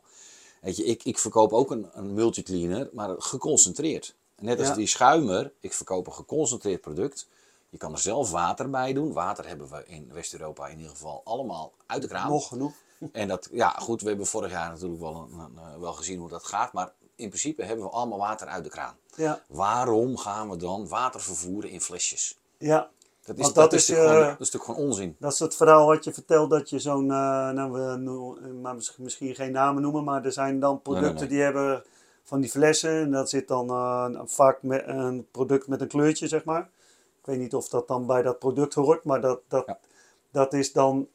Weet 0.60 0.76
je, 0.76 0.84
ik, 0.84 1.04
ik 1.04 1.18
verkoop 1.18 1.52
ook 1.52 1.70
een, 1.70 1.86
een 1.92 2.14
multicleaner, 2.14 2.88
maar 2.92 3.14
geconcentreerd. 3.18 4.14
Net 4.40 4.58
als 4.58 4.68
Ja. 4.68 4.74
die 4.74 4.86
schuimer, 4.86 5.52
ik 5.60 5.72
verkoop 5.72 6.06
een 6.06 6.12
geconcentreerd 6.12 6.80
product. 6.80 7.26
Je 7.70 7.78
kan 7.78 7.92
er 7.92 7.98
zelf 7.98 8.30
water 8.30 8.70
bij 8.70 8.92
doen. 8.92 9.12
Water 9.12 9.46
hebben 9.48 9.70
we 9.70 9.84
in 9.86 10.10
West-Europa 10.12 10.66
in 10.68 10.76
ieder 10.76 10.90
geval 10.92 11.20
allemaal 11.24 11.72
uit 11.86 12.02
de 12.02 12.08
kraan. 12.08 12.28
nog 12.30 12.48
genoeg. 12.48 12.72
En 13.12 13.28
dat, 13.28 13.48
ja, 13.52 13.68
goed, 13.70 14.02
we 14.02 14.08
hebben 14.08 14.26
vorig 14.26 14.50
jaar 14.50 14.70
natuurlijk 14.70 15.00
wel, 15.00 15.28
een, 15.32 15.38
een, 15.38 15.58
eh, 15.58 15.78
wel 15.80 15.92
gezien 15.92 16.18
hoe 16.18 16.28
dat 16.28 16.44
gaat. 16.44 16.72
Maar 16.72 16.92
in 17.16 17.28
principe 17.28 17.62
hebben 17.64 17.84
we 17.84 17.90
allemaal 17.90 18.18
water 18.18 18.46
uit 18.46 18.64
de 18.64 18.70
kraan. 18.70 18.96
Ja, 19.16 19.42
Waarom 19.48 20.16
gaan 20.16 20.50
we 20.50 20.56
dan 20.56 20.88
water 20.88 21.20
vervoeren 21.20 21.70
in 21.70 21.80
flesjes? 21.80 22.38
ja. 22.58 22.92
Dat 23.26 23.36
is, 23.36 23.42
Want 23.42 23.54
dat 23.54 23.70
dat 23.70 23.80
is, 23.80 23.88
natuurlijk 23.88 24.14
gewoon, 24.14 24.28
dat 24.30 24.40
is 24.40 24.50
natuurlijk 24.52 24.64
gewoon 24.64 24.90
onzin. 24.90 25.16
Dat 25.18 25.32
is 25.32 25.38
het 25.38 25.56
verhaal 25.56 25.86
wat 25.86 26.04
je 26.04 26.12
vertelt 26.12 26.50
dat 26.50 26.70
je 26.70 26.78
zo'n, 26.78 27.10
eh, 27.10 27.50
nou 27.50 27.72
we 27.72 28.50
maar 28.62 28.74
misschien, 28.98 29.34
geen 29.34 29.52
namen 29.52 29.82
noemen, 29.82 30.04
maar 30.04 30.24
er 30.24 30.32
zijn 30.32 30.60
dan 30.60 30.82
producten 30.82 31.14
Nee, 31.14 31.28
nee, 31.28 31.28
nee. 31.28 31.36
die 31.52 31.60
hebben 31.60 31.84
van 32.24 32.40
die 32.40 32.50
flessen 32.50 32.90
en 32.90 33.10
dat 33.10 33.30
zit 33.30 33.48
dan 33.48 33.68
eh, 33.68 34.20
vaak 34.24 34.62
met 34.62 34.82
een 34.86 35.26
product 35.30 35.66
met 35.68 35.80
een 35.80 35.88
kleurtje, 35.88 36.28
zeg 36.28 36.44
maar. 36.44 36.60
Ik 37.20 37.26
weet 37.26 37.38
niet 37.38 37.54
of 37.54 37.68
dat 37.68 37.88
dan 37.88 38.06
bij 38.06 38.22
dat 38.22 38.38
product 38.38 38.74
hoort, 38.74 39.04
maar 39.04 39.20
dat, 39.20 39.40
dat, 39.48 39.66
Ja. 39.66 39.78
dat 40.30 40.52
is 40.52 40.72
dan, 40.72 41.08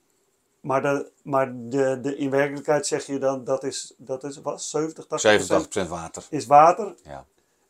maar, 0.61 0.81
de, 0.81 1.11
maar 1.23 1.51
de, 1.55 1.99
de, 2.01 2.17
in 2.17 2.29
werkelijkheid 2.29 2.87
zeg 2.87 3.05
je 3.05 3.17
dan 3.19 3.43
dat 3.43 3.63
is, 3.63 3.93
dat 3.97 4.23
is 4.23 4.41
wat, 4.41 4.61
70, 4.61 5.05
80 5.05 5.85
87% 5.85 5.87
water. 5.89 6.27
is 6.29 6.45
water. 6.45 6.95
Ja. 7.03 7.25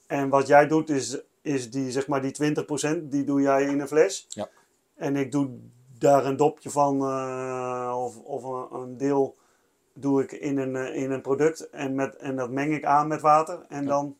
En 0.07 0.29
wat 0.29 0.47
jij 0.47 0.67
doet 0.67 0.89
is, 0.89 1.17
is 1.41 1.71
die, 1.71 1.91
zeg 1.91 2.07
maar 2.07 2.21
die 2.21 2.55
20% 2.97 2.97
die 3.03 3.23
doe 3.23 3.41
jij 3.41 3.63
in 3.63 3.79
een 3.79 3.87
fles. 3.87 4.25
Ja. 4.29 4.49
En 4.95 5.15
ik 5.15 5.31
doe 5.31 5.49
daar 5.97 6.25
een 6.25 6.37
dopje 6.37 6.69
van 6.69 7.01
eh, 7.01 7.93
of, 7.97 8.17
of 8.17 8.43
een, 8.43 8.79
een 8.79 8.97
deel 8.97 9.37
doe 9.93 10.23
ik 10.23 10.31
in 10.31 10.57
een, 10.57 10.75
eh, 10.75 10.95
in 10.95 11.11
een 11.11 11.21
product 11.21 11.69
en, 11.69 11.95
met, 11.95 12.15
en 12.15 12.35
dat 12.35 12.49
meng 12.49 12.73
ik 12.73 12.85
aan 12.85 13.07
met 13.07 13.21
water. 13.21 13.65
En 13.69 13.85
dan 13.85 14.15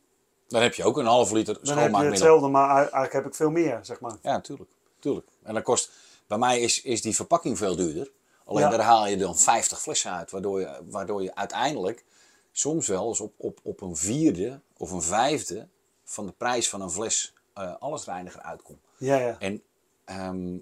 Dan 0.47 0.61
heb 0.61 0.73
je 0.73 0.83
ook 0.83 0.97
een 0.97 1.05
half 1.05 1.31
liter 1.31 1.53
Dan 1.53 1.63
heb 1.63 1.65
je 1.65 1.71
schoonmaakmiddel. 1.71 2.11
hetzelfde, 2.11 2.47
maar 2.47 2.75
eigenlijk 2.75 3.13
heb 3.13 3.25
ik 3.25 3.35
veel 3.35 3.49
meer, 3.49 3.79
zeg 3.81 3.99
maar. 3.99 4.15
Ja, 4.21 4.41
tuurlijk. 4.41 4.69
tuurlijk. 4.99 5.27
En 5.43 5.53
dan 5.53 5.63
kost, 5.63 5.91
bij 6.27 6.37
mij 6.37 6.59
is, 6.59 6.81
is 6.81 7.01
die 7.01 7.15
verpakking 7.15 7.57
veel 7.57 7.75
duurder. 7.75 8.11
Alleen 8.49 8.63
Ja. 8.63 8.69
daar 8.69 8.85
haal 8.85 9.07
je 9.07 9.17
dan 9.17 9.37
50 9.37 9.81
flessen 9.81 10.11
uit. 10.11 10.31
Waardoor 10.31 10.59
je, 10.59 10.81
waardoor 10.89 11.23
je 11.23 11.35
uiteindelijk 11.35 12.05
soms 12.51 12.87
wel 12.87 13.07
eens 13.07 13.19
op, 13.19 13.33
op, 13.37 13.59
op 13.63 13.81
een 13.81 13.95
vierde 13.95 14.59
of 14.77 14.91
een 14.91 15.01
vijfde 15.01 15.67
van 16.03 16.25
de 16.25 16.31
prijs 16.31 16.69
van 16.69 16.81
een 16.81 16.91
fles 16.91 17.33
eh, 17.53 17.73
allesreiniger 17.79 18.41
uitkomt. 18.41 18.79
Ja, 18.97 19.15
ja. 19.15 19.35
En 19.39 19.63
ehm, 20.05 20.57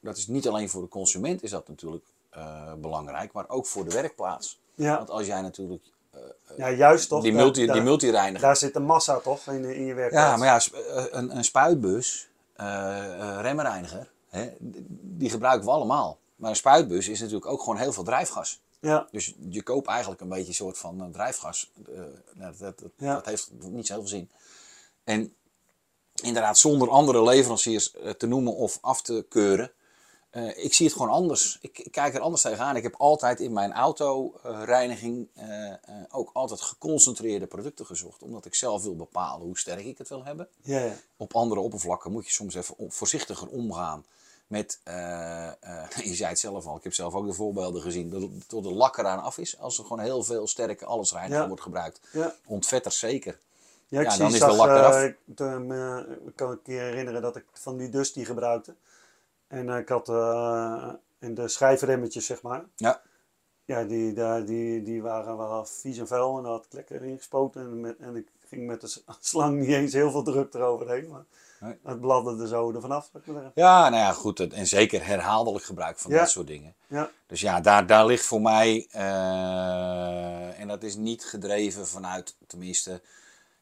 dat 0.00 0.16
is 0.16 0.26
niet 0.26 0.48
alleen 0.48 0.68
voor 0.68 0.82
de 0.82 0.88
consument 0.88 1.42
is 1.42 1.50
dat 1.50 1.68
natuurlijk 1.68 2.04
eh, 2.30 2.72
belangrijk, 2.74 3.32
maar 3.32 3.48
ook 3.48 3.66
voor 3.66 3.84
de 3.84 3.90
werkplaats. 3.90 4.60
Ja, 4.74 4.96
Want 4.96 5.10
als 5.10 5.26
jij 5.26 5.40
natuurlijk 5.40 5.84
ja 6.56 6.70
juist 6.70 7.08
toch. 7.08 7.22
die, 7.22 7.32
multi, 7.32 7.66
daar, 7.66 7.74
die 7.74 7.84
multireiniger 7.84 8.40
daar 8.40 8.56
zit 8.56 8.72
de 8.72 8.80
massa 8.80 9.18
toch 9.18 9.46
in, 9.46 9.64
in 9.64 9.84
je 9.84 9.94
werkplaats. 9.94 10.30
Ja, 10.30 10.36
maar 10.36 10.46
ja, 10.46 10.80
eh, 10.94 11.04
een, 11.10 11.36
een 11.36 11.44
spuitbus, 11.44 12.28
eh 12.56 12.66
eh, 12.66 13.40
remreiniger, 13.40 14.10
hè, 14.28 14.50
die 15.00 15.30
gebruiken 15.30 15.66
we 15.66 15.72
allemaal. 15.72 16.18
Maar 16.40 16.50
een 16.50 16.56
spuitbus 16.56 17.08
is 17.08 17.20
natuurlijk 17.20 17.46
ook 17.46 17.60
gewoon 17.60 17.78
heel 17.78 17.92
veel 17.92 18.04
drijfgas. 18.04 18.60
Ja, 18.80 19.08
Dus 19.10 19.34
je 19.48 19.62
koopt 19.62 19.88
eigenlijk 19.88 20.20
een 20.20 20.28
beetje 20.28 20.48
een 20.48 20.54
soort 20.54 20.78
van 20.78 21.00
eh, 21.00 21.06
drijfgas. 21.12 21.70
Eh, 21.88 22.00
nou, 22.34 22.54
dat, 22.58 22.78
dat, 22.78 22.90
Ja. 22.96 23.14
dat 23.14 23.26
heeft 23.26 23.50
niet 23.58 23.86
zo 23.86 23.92
heel 23.92 24.02
veel 24.02 24.10
zin. 24.10 24.30
En 25.04 25.34
inderdaad, 26.22 26.58
zonder 26.58 26.90
andere 26.90 27.22
leveranciers 27.22 27.92
eh, 27.92 28.10
te 28.10 28.26
noemen 28.26 28.54
of 28.54 28.78
af 28.80 29.02
te 29.02 29.26
keuren. 29.28 29.72
ik 30.56 30.74
zie 30.74 30.86
het 30.86 30.94
gewoon 30.96 31.10
anders. 31.10 31.58
Ik, 31.60 31.78
ik 31.78 31.92
kijk 31.92 32.14
er 32.14 32.20
anders 32.20 32.42
tegenaan. 32.42 32.76
Ik 32.76 32.82
heb 32.82 32.94
altijd 32.98 33.40
in 33.40 33.52
mijn 33.52 33.72
autoreiniging 33.72 35.28
eh, 35.34 35.74
ook 36.10 36.30
altijd 36.32 36.60
geconcentreerde 36.60 37.46
producten 37.46 37.86
gezocht. 37.86 38.22
Omdat 38.22 38.44
ik 38.44 38.54
zelf 38.54 38.82
wil 38.82 38.96
bepalen 38.96 39.46
hoe 39.46 39.58
sterk 39.58 39.84
ik 39.84 39.98
het 39.98 40.08
wil 40.08 40.24
hebben 40.24 40.48
ja, 40.62 40.78
ja. 40.80 40.94
op 41.16 41.34
andere 41.34 41.60
oppervlakken 41.60 42.12
moet 42.12 42.26
je 42.26 42.32
soms 42.32 42.54
even 42.54 42.74
voorzichtiger 42.88 43.48
omgaan 43.48 44.04
met, 44.50 44.80
eh, 44.84 45.46
eh, 45.46 45.88
je 46.10 46.14
zei 46.14 46.28
het 46.28 46.38
zelf 46.38 46.66
al, 46.66 46.76
ik 46.76 46.82
heb 46.82 46.94
zelf 46.94 47.14
ook 47.14 47.26
de 47.26 47.32
voorbeelden 47.32 47.82
gezien, 47.82 48.10
dat 48.10 48.22
tot 48.46 48.64
de 48.64 48.72
lak 48.72 48.98
eraan 48.98 49.22
af 49.22 49.38
is. 49.38 49.58
Als 49.58 49.78
er 49.78 49.84
gewoon 49.84 50.00
heel 50.00 50.22
veel 50.22 50.46
sterke 50.46 50.84
allesreiniger 50.84 51.40
Ja. 51.42 51.46
wordt 51.48 51.62
gebruikt. 51.62 52.00
ja. 52.12 52.34
Ontvetter 52.46 52.92
zeker. 52.92 53.38
Ja, 53.88 54.00
ik 54.00 54.06
Ja, 54.06 54.10
zie, 54.12 54.20
dan 54.20 54.32
is 54.32 54.38
zag, 54.38 54.50
de 54.50 54.56
lak 54.56 54.68
eraf. 54.68 54.94
eh, 54.96 55.04
ik, 55.04 55.16
kan 55.36 55.66
me 55.66 56.52
een 56.52 56.62
keer 56.62 56.82
herinneren 56.82 57.22
dat 57.22 57.36
ik 57.36 57.44
van 57.52 57.76
die 57.76 57.88
Dusty 57.88 58.24
gebruikte. 58.24 58.74
En 59.48 59.68
ik 59.68 59.88
had 59.88 60.08
in 61.18 61.34
de 61.34 61.48
schijfremmetjes, 61.48 62.26
zeg 62.26 62.42
maar. 62.42 62.64
Ja, 62.76 63.00
Ja, 63.64 63.84
die, 63.84 64.12
daar, 64.12 64.44
die, 64.44 64.82
die 64.82 65.02
waren 65.02 65.36
wel 65.36 65.64
vies 65.66 65.98
en 65.98 66.06
vuil 66.06 66.36
en 66.36 66.42
daar 66.42 66.52
had 66.52 66.64
ik 66.64 66.72
lekker 66.72 67.02
in 67.04 67.16
gespoten. 67.16 67.60
En, 67.60 67.80
met, 67.80 67.96
en 67.98 68.16
ik 68.16 68.26
ging 68.48 68.66
met 68.66 68.80
de 68.80 68.96
slang 69.20 69.58
niet 69.60 69.68
eens 69.68 69.92
heel 69.92 70.10
veel 70.10 70.22
druk 70.22 70.54
eroverheen. 70.54 71.08
Maar 71.08 71.24
Nee. 71.60 71.78
het 71.84 72.00
bladderde 72.00 72.48
zo 72.48 72.72
er 72.74 72.80
vanaf, 72.80 73.08
zou 73.12 73.18
ik 73.22 73.26
maar 73.26 73.34
zeggen. 73.42 73.52
ja 73.54 73.88
nou 73.88 74.02
ja, 74.02 74.12
goed. 74.12 74.38
het- 74.38 74.52
En 74.52 74.66
zeker 74.66 75.06
herhaaldelijk 75.06 75.64
gebruik 75.64 75.98
van 75.98 76.10
Ja. 76.10 76.18
dat 76.18 76.30
soort 76.30 76.46
dingen. 76.46 76.74
Ja, 76.86 77.10
Dus 77.26 77.40
ja, 77.40 77.60
daar, 77.60 77.86
daar 77.86 78.06
ligt 78.06 78.24
voor 78.26 78.40
mij, 78.40 78.86
eh, 78.90 80.60
en 80.60 80.68
dat 80.68 80.82
is 80.82 80.96
niet 80.96 81.24
gedreven 81.24 81.86
vanuit, 81.86 82.36
tenminste, 82.46 83.02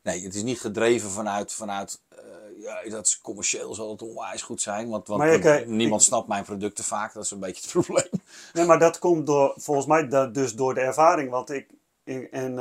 nee, 0.03 0.25
het 0.25 0.35
is 0.35 0.43
niet 0.43 0.61
gedreven 0.61 1.11
vanuit, 1.11 1.53
vanuit 1.53 2.01
eh, 2.09 2.19
ja, 2.63 2.91
dat 2.91 3.07
is 3.07 3.21
commercieel 3.21 3.75
zal 3.75 3.91
het 3.91 4.03
onwijs 4.03 4.43
goed 4.43 4.61
zijn, 4.63 4.89
want, 4.89 5.09
want 5.09 5.23
niemand 5.67 6.01
ik- 6.03 6.07
snapt 6.09 6.29
mijn 6.29 6.45
producten 6.45 6.85
vaak, 6.85 7.15
dat 7.15 7.25
is 7.25 7.31
een 7.31 7.41
beetje 7.41 7.63
het 7.63 7.73
probleem. 7.87 8.11
nee, 8.53 8.65
maar 8.65 8.79
dat 8.79 8.99
komt 8.99 9.27
door, 9.27 9.53
volgens 9.57 9.87
mij 9.87 10.09
da- 10.09 10.27
dus 10.27 10.55
door 10.55 10.75
de 10.75 10.81
ervaring. 10.81 11.31
Want 11.31 11.51
ik, 11.51 11.69
ik- 12.05 12.31
en 12.31 12.59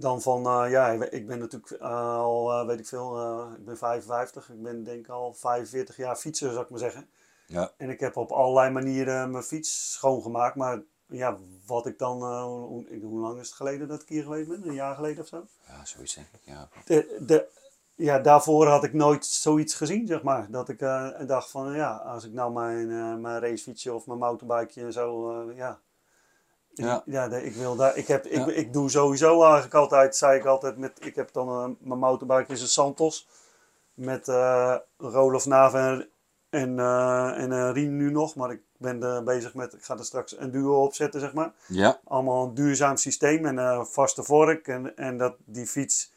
dan 0.00 0.22
van, 0.22 0.46
eh, 0.46 0.70
ja, 0.70 0.88
ik 0.90 1.26
ben 1.26 1.38
natuurlijk 1.38 1.72
eh, 1.72 2.18
al, 2.18 2.52
eh, 2.52 2.66
weet 2.66 2.78
ik 2.78 2.86
veel, 2.86 3.42
ik 3.56 3.64
ben 3.64 3.78
55. 3.78 4.48
Ik 4.50 4.62
ben 4.62 4.84
denk 4.84 4.98
ik 4.98 5.08
al 5.08 5.32
45 5.32 5.96
jaar 5.96 6.16
fietser, 6.16 6.50
zou 6.50 6.64
ik 6.64 6.70
maar 6.70 6.78
zeggen. 6.78 7.08
Ja, 7.46 7.72
En 7.76 7.90
ik 7.90 8.00
heb 8.00 8.16
op 8.16 8.30
allerlei 8.30 8.70
manieren 8.70 9.30
mijn 9.30 9.44
fiets 9.44 9.92
schoongemaakt. 9.92 10.56
Maar 10.56 10.82
ja, 11.06 11.38
wat 11.66 11.86
ik 11.86 11.98
dan, 11.98 12.42
hoe, 12.42 12.98
hoe 13.02 13.20
lang 13.20 13.40
is 13.40 13.46
het 13.46 13.56
geleden 13.56 13.88
dat 13.88 14.02
ik 14.02 14.08
hier 14.08 14.22
geweest 14.22 14.48
ben? 14.48 14.68
Een 14.68 14.74
jaar 14.74 14.94
geleden 14.94 15.22
of 15.22 15.28
zo? 15.28 15.46
ja 15.66 15.84
zoiets 15.84 16.14
denk 16.14 16.26
ik, 16.32 16.40
ja. 16.44 16.68
De, 16.84 17.18
de, 17.26 17.48
ja, 17.94 18.18
daarvoor 18.18 18.66
had 18.66 18.84
ik 18.84 18.92
nooit 18.92 19.26
zoiets 19.26 19.74
gezien, 19.74 20.06
zeg 20.06 20.22
maar. 20.22 20.50
Dat 20.50 20.68
ik 20.68 20.78
dacht 21.26 21.50
van, 21.50 21.74
ja, 21.74 21.96
als 21.96 22.24
ik 22.24 22.32
nou 22.32 22.52
mijn, 22.52 23.20
mijn 23.20 23.40
racefietsje 23.40 23.94
of 23.94 24.06
mijn 24.06 24.18
motorbikeje 24.18 24.86
en 24.86 24.92
zo, 24.92 25.42
ja. 25.52 25.80
Ja. 26.86 27.02
Ja, 27.06 27.24
ik 27.36 27.54
wil 27.54 27.76
daar, 27.76 27.96
ik 27.96 28.06
heb, 28.06 28.26
ik, 28.26 28.46
Ja. 28.46 28.46
ik 28.46 28.72
doe 28.72 28.90
sowieso 28.90 29.42
eigenlijk 29.42 29.74
altijd, 29.74 30.16
zei 30.16 30.38
ik 30.38 30.44
altijd, 30.44 30.76
met, 30.76 30.92
ik 31.04 31.14
heb 31.14 31.32
dan, 31.32 31.48
eh, 31.48 31.88
mijn 31.88 31.98
motorbike 31.98 32.52
is 32.52 32.60
een 32.60 32.68
Santos. 32.68 33.28
Met 33.94 34.28
eh 34.28 34.76
Roloff 34.96 35.46
Naven 35.46 35.80
en, 35.80 36.08
en, 36.50 36.78
eh, 36.78 37.42
en 37.42 37.50
een 37.50 37.72
Rien 37.72 37.96
nu 37.96 38.10
nog, 38.10 38.34
maar 38.34 38.50
ik 38.50 38.60
ben 38.76 39.02
er 39.02 39.22
bezig 39.22 39.54
met, 39.54 39.72
ik 39.72 39.84
ga 39.84 39.96
er 39.98 40.04
straks 40.04 40.38
een 40.38 40.50
duo 40.50 40.82
opzetten, 40.84 41.20
zeg 41.20 41.32
maar 41.32 41.52
Ja, 41.66 42.00
allemaal 42.04 42.44
een 42.44 42.54
duurzaam 42.54 42.96
systeem 42.96 43.46
en 43.46 43.56
een 43.56 43.86
vaste 43.86 44.22
vork. 44.22 44.68
En, 44.68 44.96
en 44.96 45.16
dat 45.18 45.34
die 45.44 45.66
fiets, 45.66 46.12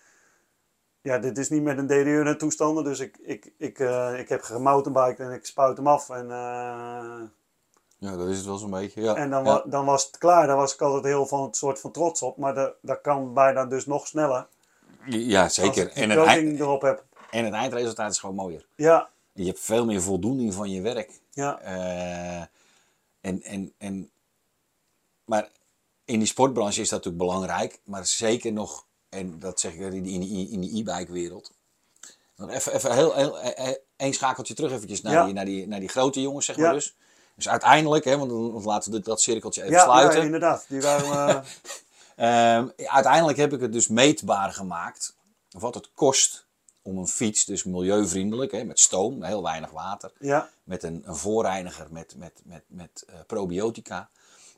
ja, 1.02 1.18
dit 1.20 1.38
is 1.38 1.50
niet 1.50 1.64
met 1.64 1.78
een 1.78 1.88
DDR 1.88 2.32
toestanden. 2.38 2.84
Dus 2.84 3.00
ik, 3.00 3.18
ik, 3.18 3.54
ik, 3.58 3.80
eh, 3.80 4.20
ik 4.20 4.30
heb 4.30 4.42
gemountainbiked 4.42 5.20
en 5.20 5.32
ik 5.32 5.46
spuit 5.46 5.78
hem 5.78 5.88
af. 5.88 6.10
En, 6.10 6.32
eh, 6.32 7.22
ja, 8.02 8.16
dat 8.16 8.28
is 8.30 8.38
het 8.38 8.46
wel 8.46 8.58
zo'n 8.58 8.70
beetje, 8.72 9.02
ja. 9.02 9.16
en 9.16 9.30
dan, 9.30 9.44
ja. 9.46 9.64
dan 9.66 9.86
was 9.86 10.06
het 10.06 10.18
klaar. 10.18 10.48
Daar 10.48 10.56
was 10.56 10.74
ik 10.74 10.82
altijd 10.82 11.04
heel 11.04 11.26
van 11.26 11.44
het 11.44 11.56
soort 11.56 11.80
van 11.80 11.92
trots 11.92 12.22
op. 12.22 12.38
Maar 12.38 12.54
dat, 12.54 12.74
dat 12.82 13.02
kan 13.02 13.34
bijna 13.34 13.66
dus 13.66 13.86
nog 13.86 14.08
sneller. 14.08 14.48
ja, 15.06 15.44
Als 15.44 15.54
zeker. 15.54 15.86
ik 15.86 15.94
En 15.96 16.10
het, 16.10 16.26
eind- 16.26 16.60
erop 16.60 16.82
heb. 16.82 17.04
en 17.32 17.46
het 17.46 17.54
eindresultaat 17.54 18.12
is 18.12 18.20
gewoon 18.20 18.36
mooier. 18.36 18.66
Ja, 18.76 19.10
Je 19.34 19.46
hebt 19.46 19.60
veel 19.60 19.86
meer 19.86 20.02
voldoening 20.02 20.54
van 20.54 20.70
je 20.70 20.82
werk. 20.82 21.20
ja, 21.32 21.60
Eh, 21.60 22.42
en, 23.22 23.42
en, 23.42 23.74
en, 23.78 24.10
maar 25.26 25.50
in 26.06 26.20
die 26.20 26.28
sportbranche 26.28 26.82
is 26.82 26.90
dat 26.90 27.04
natuurlijk 27.04 27.32
belangrijk, 27.32 27.80
maar 27.84 28.06
zeker 28.06 28.52
nog, 28.54 28.86
en 29.10 29.40
dat 29.40 29.60
zeg 29.60 29.74
ik 29.74 29.80
in 29.94 30.04
die, 30.04 30.14
in 30.14 30.20
die, 30.20 30.60
die 30.60 30.80
e-bike 30.80 31.12
wereld. 31.12 31.52
Even, 32.50 32.74
even 32.74 32.94
heel, 32.94 33.16
heel, 33.16 33.38
één 33.96 34.14
schakeltje 34.14 34.54
terug 34.54 34.72
eventjes 34.72 35.02
naar, 35.02 35.14
Ja. 35.14 35.26
die, 35.26 35.34
naar, 35.34 35.46
die, 35.46 35.68
naar 35.68 35.80
die 35.80 35.90
grote 35.90 36.22
jongens, 36.22 36.46
zeg 36.46 36.58
maar 36.58 36.74
dus. 36.74 36.96
Dus 37.42 37.52
uiteindelijk, 37.52 38.06
hè, 38.06 38.18
want 38.18 38.30
dan 38.30 38.64
laten 38.64 38.92
we 38.92 39.00
dat 39.00 39.22
cirkeltje 39.22 39.62
even 39.62 39.74
ja, 39.74 39.80
ja, 39.80 39.86
sluiten. 39.86 40.22
inderdaad. 40.24 40.66
Die 40.68 40.82
waren, 40.82 41.06
eh, 41.44 41.46
Ehm, 42.16 42.68
uiteindelijk 42.86 43.38
heb 43.38 43.54
ik 43.54 43.60
het 43.60 43.74
dus 43.74 43.88
meetbaar 43.88 44.54
gemaakt 44.54 45.16
wat 45.50 45.76
het 45.76 45.90
kost 45.94 46.46
om 46.82 46.98
een 46.98 47.08
fiets, 47.08 47.46
dus 47.46 47.64
milieuvriendelijk, 47.64 48.52
hè, 48.52 48.64
met 48.64 48.80
stoom, 48.80 49.24
heel 49.24 49.44
weinig 49.44 49.72
water, 49.72 50.12
ja, 50.20 50.50
met 50.64 50.84
een, 50.84 51.02
een 51.06 51.16
voorreiniger 51.16 51.88
met, 51.92 52.16
met, 52.18 52.42
met, 52.46 52.64
met 52.68 53.04
eh, 53.08 53.16
probiotica. 53.28 54.10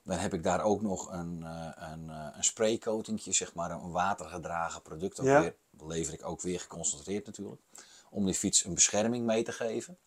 Dan 0.03 0.17
heb 0.17 0.33
ik 0.33 0.43
daar 0.43 0.63
ook 0.63 0.81
nog 0.81 1.11
een, 1.11 1.43
eh, 1.43 1.89
een, 1.91 2.09
een 2.09 2.43
spraycoatingje, 2.43 3.31
zeg 3.31 3.53
maar, 3.53 3.71
een 3.71 3.91
watergedragen 3.91 4.81
product. 4.81 5.19
Ook 5.19 5.25
Ja. 5.25 5.41
weer, 5.41 5.55
lever 5.87 6.13
ik 6.13 6.25
ook 6.25 6.41
weer 6.41 6.59
geconcentreerd 6.59 7.25
natuurlijk. 7.25 7.61
Om 8.09 8.25
die 8.25 8.33
fiets 8.33 8.63
een 8.65 8.73
bescherming 8.73 9.25
mee 9.25 9.43
te 9.43 9.51
geven. 9.51 9.97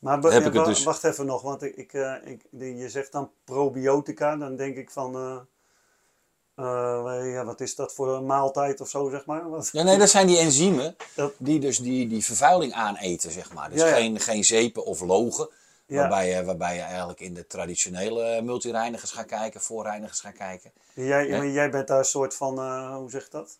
Maar 0.00 0.22
Heb 0.22 0.46
ik 0.46 0.52
het 0.52 0.64
dus- 0.64 0.84
wacht 0.84 1.04
even 1.04 1.26
nog. 1.26 1.42
Want 1.42 1.62
ik, 1.62 1.76
ik, 1.76 1.92
eh, 1.92 2.14
ik, 2.24 2.42
je 2.78 2.88
zegt 2.88 3.12
dan 3.12 3.30
probiotica. 3.44 4.36
Dan 4.36 4.56
denk 4.56 4.76
ik 4.76 4.90
van... 4.90 5.14
eh, 5.14 5.36
eh, 6.54 7.32
ja, 7.32 7.44
wat 7.44 7.60
is 7.60 7.74
dat 7.74 7.94
voor 7.94 8.08
een 8.14 8.26
maaltijd 8.26 8.80
of 8.80 8.88
zo, 8.88 9.08
zeg 9.10 9.26
maar? 9.26 9.50
Wat, 9.50 9.68
Ja, 9.72 9.82
nee, 9.82 9.98
dat 9.98 10.10
zijn 10.10 10.26
die 10.26 10.38
enzymen 10.38 10.96
Dat- 11.14 11.32
die 11.38 11.60
dus 11.60 11.78
die, 11.78 12.08
die 12.08 12.24
vervuiling 12.24 12.72
aaneten, 12.72 13.30
zeg 13.30 13.52
maar. 13.52 13.70
Dus 13.70 13.80
Ja, 13.80 13.86
ja. 13.86 13.94
Geen, 13.94 14.20
geen 14.20 14.44
zeepen 14.44 14.84
of 14.84 15.00
logen. 15.00 15.48
Ja. 15.86 15.96
Waarbij, 15.96 16.28
je, 16.28 16.44
waarbij 16.44 16.74
je 16.74 16.80
eigenlijk 16.80 17.20
in 17.20 17.34
de 17.34 17.46
traditionele 17.46 18.42
multireinigers 18.42 19.10
gaat 19.10 19.26
kijken, 19.26 19.60
voorreinigers 19.60 20.20
gaat 20.20 20.32
kijken. 20.36 20.72
Jij, 20.94 21.50
jij 21.50 21.70
bent 21.70 21.88
daar 21.88 21.98
een 21.98 22.04
soort 22.04 22.34
van, 22.34 22.58
hoe 22.94 23.10
zeg 23.10 23.22
je 23.24 23.30
dat? 23.30 23.58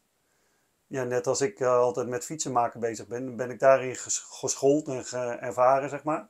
Ja, 0.90 1.04
net 1.04 1.26
als 1.26 1.40
ik 1.40 1.60
eh, 1.60 1.76
altijd 1.76 2.08
met 2.08 2.24
fietsen 2.24 2.52
maken 2.52 2.80
bezig 2.80 3.06
ben, 3.06 3.36
ben 3.36 3.50
ik 3.50 3.58
daarin 3.60 3.96
ges- 3.96 4.26
geschoold 4.30 4.88
en 4.88 5.04
ge- 5.04 5.38
ervaren, 5.40 5.88
zeg 5.88 6.04
maar. 6.04 6.28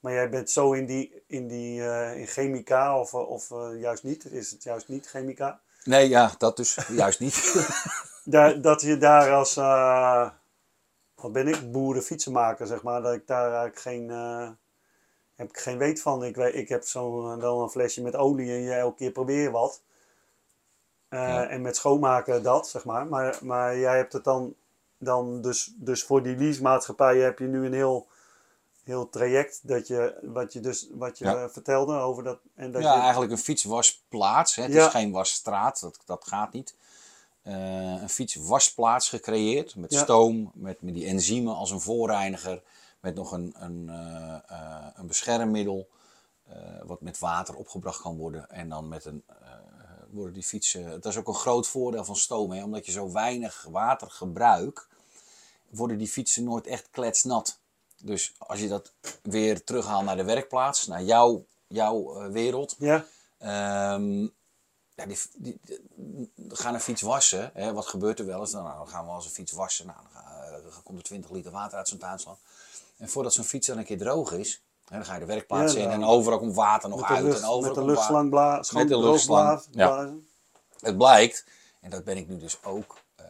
Maar 0.00 0.12
jij 0.12 0.30
bent 0.30 0.50
zo 0.50 0.72
in 0.72 0.86
die, 0.86 1.22
in 1.26 1.48
die 1.48 1.82
eh, 1.88 2.20
in 2.20 2.26
chemica 2.26 3.00
of, 3.00 3.14
of 3.14 3.50
eh, 3.50 3.80
juist 3.80 4.02
niet, 4.04 4.24
is 4.24 4.50
het 4.50 4.62
juist 4.62 4.88
niet 4.88 5.08
chemica? 5.08 5.60
Nee, 5.84 6.08
ja, 6.08 6.34
dat 6.38 6.56
dus 6.56 6.78
juist 7.02 7.20
niet. 7.20 7.54
Daar, 8.24 8.60
dat 8.60 8.80
je 8.80 8.98
daar 8.98 9.32
als, 9.32 9.54
wat 11.14 11.32
ben 11.32 11.48
ik, 11.48 11.72
boeren 11.72 12.02
fietsenmaker, 12.02 12.66
zeg 12.66 12.82
maar, 12.82 13.02
dat 13.02 13.14
ik 13.14 13.26
daar 13.26 13.46
eigenlijk 13.52 13.80
geen, 13.80 14.10
heb 15.36 15.48
ik 15.48 15.58
geen 15.58 15.78
weet 15.78 16.02
van. 16.02 16.24
Ik, 16.24 16.36
ik 16.36 16.68
heb 16.68 16.84
zo 16.84 17.32
eh, 17.32 17.40
dan 17.40 17.60
een 17.60 17.68
flesje 17.70 18.02
met 18.02 18.16
olie 18.16 18.50
en 18.52 18.60
je 18.62 18.72
elke 18.72 18.96
keer 18.96 19.10
probeer 19.12 19.50
wat. 19.50 19.82
Eh, 21.08 21.18
Ja. 21.28 21.46
En 21.46 21.60
met 21.62 21.76
schoonmaken 21.76 22.42
dat, 22.42 22.68
zeg 22.68 22.84
maar. 22.84 23.06
Maar, 23.06 23.38
maar 23.42 23.78
jij 23.78 23.96
hebt 23.96 24.12
het 24.12 24.24
dan, 24.24 24.54
dan 24.98 25.42
dus, 25.42 25.72
dus 25.76 26.02
voor 26.02 26.22
die 26.22 26.36
leasemaatschappij 26.36 27.18
heb 27.18 27.38
je 27.38 27.46
nu 27.46 27.66
een 27.66 27.72
heel, 27.72 28.06
heel 28.84 29.08
traject 29.08 29.60
dat 29.62 29.86
je, 29.86 30.18
wat 30.22 30.52
je 30.52 30.60
dus, 30.60 30.88
wat 30.92 31.18
je 31.18 31.24
Ja. 31.24 31.48
vertelde 31.50 31.94
over 31.98 32.22
dat. 32.22 32.38
En 32.54 32.72
dat 32.72 32.82
ja, 32.82 32.94
je, 32.94 33.00
eigenlijk 33.00 33.32
een 33.32 33.38
fietswasplaats. 33.38 34.54
Hè. 34.54 34.62
Het 34.62 34.72
Ja. 34.72 34.86
is 34.86 34.92
geen 34.92 35.10
wasstraat, 35.12 35.80
dat, 35.80 35.98
dat 36.04 36.24
gaat 36.26 36.52
niet. 36.52 36.74
eh, 37.42 38.02
een 38.02 38.08
fietswasplaats 38.08 39.08
gecreëerd. 39.08 39.76
Met 39.76 39.94
stoom, 39.94 40.50
met, 40.54 40.82
met 40.82 40.94
die 40.94 41.06
enzymen 41.06 41.54
als 41.54 41.70
een 41.70 41.80
voorreiniger. 41.80 42.62
Met 43.00 43.14
nog 43.14 43.32
een, 43.32 43.54
een, 43.58 43.88
eh, 44.48 44.86
een 44.94 45.06
beschermmiddel. 45.06 45.88
wat 46.84 47.00
met 47.00 47.18
water 47.18 47.54
opgebracht 47.54 48.00
kan 48.00 48.16
worden. 48.16 48.50
En 48.50 48.68
dan 48.68 48.88
met 48.88 49.04
een, 49.04 49.22
worden 50.10 50.32
die 50.34 50.42
fietsen... 50.42 50.90
Dat 50.90 51.04
is 51.06 51.16
ook 51.16 51.28
een 51.28 51.34
groot 51.34 51.66
voordeel 51.66 52.04
van 52.04 52.16
stoom. 52.16 52.50
Hè? 52.52 52.64
Omdat 52.64 52.86
je 52.86 52.92
zo 52.92 53.12
weinig 53.12 53.66
water 53.70 54.10
gebruikt, 54.10 54.86
worden 55.68 55.98
die 55.98 56.08
fietsen 56.08 56.44
nooit 56.44 56.66
echt 56.66 56.88
kletsnat. 56.90 57.58
Dus 58.02 58.34
als 58.38 58.60
je 58.60 58.68
dat 58.68 58.92
weer 59.22 59.64
terughaalt 59.64 60.04
naar 60.04 60.16
de 60.16 60.24
werkplaats, 60.24 60.86
naar 60.86 61.02
jouw, 61.02 61.44
jouw 61.66 62.20
eh, 62.22 62.30
wereld. 62.32 62.76
Ja, 62.78 63.04
Ehm, 63.38 64.22
ja, 64.94 65.06
die, 65.06 65.18
die, 65.36 65.58
die- 65.62 66.30
we 66.34 66.56
gaan 66.56 66.74
een 66.74 66.80
fiets 66.80 67.02
wassen. 67.02 67.50
Hè? 67.54 67.72
Wat 67.72 67.86
gebeurt 67.86 68.18
er 68.18 68.26
wel 68.26 68.40
eens? 68.40 68.52
Nou, 68.52 68.76
dan 68.76 68.88
gaan 68.88 69.04
we 69.04 69.10
als 69.10 69.24
een 69.24 69.30
fiets 69.30 69.52
wassen. 69.52 69.86
Nou, 69.86 69.98
dan, 70.12 70.22
eh, 70.22 70.50
dan 70.72 70.82
komt 70.82 70.98
er 70.98 71.04
20 71.04 71.30
liter 71.30 71.52
water 71.52 71.78
uit 71.78 71.88
zo'n 71.88 71.98
tuinslang. 71.98 72.36
En 72.96 73.08
voordat 73.08 73.32
zo'n 73.32 73.44
fiets 73.44 73.66
dan 73.66 73.78
een 73.78 73.84
keer 73.84 73.98
droog 73.98 74.32
is, 74.32 74.62
dan 74.96 75.04
ga 75.04 75.14
je 75.14 75.20
de 75.20 75.26
werkplaats 75.26 75.72
Ja, 75.72 75.80
in 75.80 75.90
en 75.90 76.04
overal 76.04 76.38
komt 76.38 76.54
water 76.54 76.88
nog 76.88 77.02
uit. 77.02 77.22
lucht, 77.22 77.40
en 77.40 77.48
overal 77.48 77.74
met 77.74 77.74
de 77.74 77.84
luchtslang 77.84 78.30
bla, 78.30 78.62
schoon 78.62 78.80
Met 78.80 78.90
de 78.90 78.98
luchtslang, 78.98 79.70
blazen. 79.70 80.28
Het 80.80 80.96
blijkt, 80.96 81.44
en 81.80 81.90
dat 81.90 82.04
ben 82.04 82.16
ik 82.16 82.28
nu 82.28 82.38
dus 82.38 82.62
ook, 82.62 82.98
eh, 83.14 83.26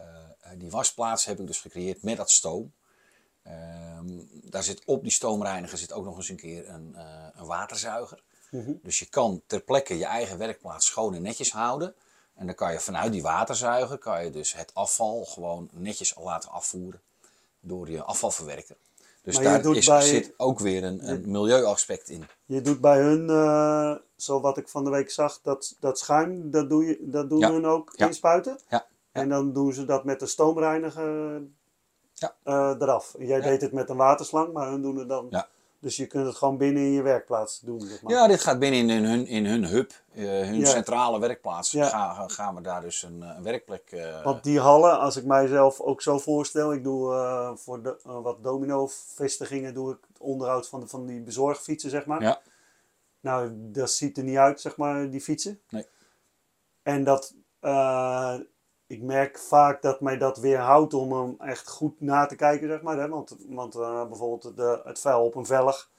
die 0.57 0.71
wasplaats 0.71 1.25
heb 1.25 1.41
ik 1.41 1.47
dus 1.47 1.61
gecreëerd 1.61 2.03
met 2.03 2.17
dat 2.17 2.31
stoom. 2.31 2.73
Ehm, 3.43 4.07
daar 4.31 4.63
zit 4.63 4.83
op 4.85 5.03
die 5.03 5.13
stoomreiniger 5.13 5.79
zit 5.79 5.93
ook 5.93 6.05
nog 6.05 6.17
eens 6.17 6.29
een 6.29 6.37
keer 6.37 6.69
een, 6.69 6.95
eh, 6.97 7.27
een 7.35 7.47
waterzuiger. 7.47 8.23
Mhm. 8.51 8.73
Dus 8.83 8.99
je 8.99 9.07
kan 9.07 9.43
ter 9.47 9.61
plekke 9.61 9.99
je 9.99 10.05
eigen 10.05 10.39
werkplaats 10.39 10.87
schoon 10.87 11.15
en 11.15 11.23
netjes 11.23 11.53
houden. 11.53 11.95
En 12.35 12.47
dan 12.47 12.55
kan 12.55 12.73
je 12.73 12.81
vanuit 12.81 13.13
die 13.13 13.23
waterzuiger 13.23 13.99
kan 13.99 14.25
je 14.25 14.31
dus 14.31 14.55
het 14.55 14.75
afval 14.75 15.25
gewoon 15.25 15.69
netjes 15.73 16.15
laten 16.19 16.51
afvoeren 16.51 17.01
door 17.61 17.91
je 17.91 18.03
afvalverwerker. 18.03 18.77
Dus 19.29 19.37
Maar 19.37 19.45
je 19.57 19.63
daar 19.63 19.77
is, 19.77 19.87
bij- 19.87 20.03
zit 20.03 20.35
ook 20.37 20.59
weer 20.59 20.85
een, 20.85 21.09
een 21.11 21.31
milieuaspect 21.31 22.09
in. 22.09 22.25
Je 22.45 22.61
doet 22.61 22.81
bij 22.81 23.01
hun, 23.01 23.31
eh, 23.31 23.95
zo 24.17 24.41
wat 24.41 24.57
ik 24.57 24.69
van 24.69 24.85
de 24.85 24.91
week 24.91 25.11
zag, 25.11 25.41
dat, 25.43 25.77
dat 25.81 25.99
schuim, 25.99 26.51
dat, 26.51 26.69
doe 26.69 26.85
je, 26.87 26.99
dat 27.01 27.29
doen 27.29 27.39
Ja. 27.39 27.53
hun 27.53 27.67
ook 27.67 27.93
Ja. 27.97 28.07
inspuiten. 28.07 28.59
Ja. 28.69 28.87
En 29.13 29.29
dan 29.29 29.53
doen 29.53 29.73
ze 29.73 29.85
dat 29.85 30.05
met 30.05 30.21
de 30.21 30.27
stoomreiniger 30.27 31.43
Ja. 32.15 32.35
eh, 32.43 32.75
eraf. 32.79 33.15
Jij 33.19 33.41
deed 33.41 33.61
het 33.61 33.73
met 33.73 33.91
een 33.91 33.97
waterslang, 33.97 34.53
maar 34.53 34.69
hun 34.71 34.83
doen 34.83 34.97
het 34.97 35.09
dan. 35.09 35.27
Dus 35.81 35.97
je 35.97 36.07
kunt 36.07 36.27
het 36.27 36.37
gewoon 36.37 36.57
binnen 36.57 36.83
in 36.83 36.91
je 36.93 37.03
werkplaats 37.03 37.61
doen. 37.61 37.81
Zeg 37.81 38.03
maar. 38.03 38.13
Ja, 38.13 38.27
dit 38.27 38.41
gaat 38.41 38.59
binnen 38.59 38.91
in 38.97 39.05
hun, 39.05 39.27
in 39.27 39.47
hun 39.47 39.65
hub, 39.65 39.93
eh, 40.13 40.25
hun 40.25 40.59
Ja. 40.59 40.67
centrale 40.67 41.19
werkplaats. 41.21 41.71
Ja. 41.71 41.89
Gaan, 41.89 42.31
gaan 42.31 42.55
we 42.55 42.61
daar 42.61 42.81
dus 42.81 43.03
een, 43.03 43.21
een 43.21 43.43
werkplek. 43.43 43.91
eh, 43.91 44.25
Want 44.25 44.45
die 44.45 44.61
hallen, 44.61 44.99
als 45.01 45.17
ik 45.17 45.25
mijzelf 45.25 45.81
ook 45.81 46.03
zo 46.03 46.19
voorstel, 46.19 46.73
ik 46.73 46.83
doe 46.85 47.13
eh, 47.15 47.51
voor 47.57 47.83
de, 47.83 47.97
wat 48.03 48.43
domino-vestigingen, 48.43 49.75
doe 49.75 49.93
ik 49.93 49.99
het 50.09 50.19
onderhoud 50.21 50.69
van, 50.69 50.81
de, 50.81 50.87
van 50.87 51.07
die 51.07 51.21
bezorgfietsen, 51.21 51.91
zeg 51.91 52.07
maar. 52.07 52.23
Ja. 52.23 52.41
Nou, 53.21 53.51
dat 53.57 53.91
ziet 53.91 54.17
er 54.19 54.25
niet 54.25 54.37
uit, 54.37 54.61
zeg 54.61 54.77
maar, 54.77 55.11
die 55.11 55.21
fietsen. 55.21 55.61
Nee. 55.69 55.87
En 56.83 57.05
dat, 57.05 57.35
ik 58.89 59.03
merk 59.03 59.39
vaak 59.39 59.83
dat 59.83 60.01
mij 60.01 60.19
dat 60.19 60.39
weerhoudt 60.39 60.95
om 60.95 61.13
hem 61.13 61.35
echt 61.39 61.69
goed 61.69 62.01
na 62.01 62.27
te 62.27 62.37
kijken, 62.37 62.69
zeg 62.69 62.83
maar. 62.83 62.99
Hè? 62.99 63.09
Want, 63.09 63.37
want 63.49 63.75
eh, 63.75 64.07
bijvoorbeeld 64.07 64.57
de, 64.57 64.81
het 64.85 65.01
vuil 65.01 65.25
op 65.25 65.35
een 65.35 65.47
velg, 65.47 65.91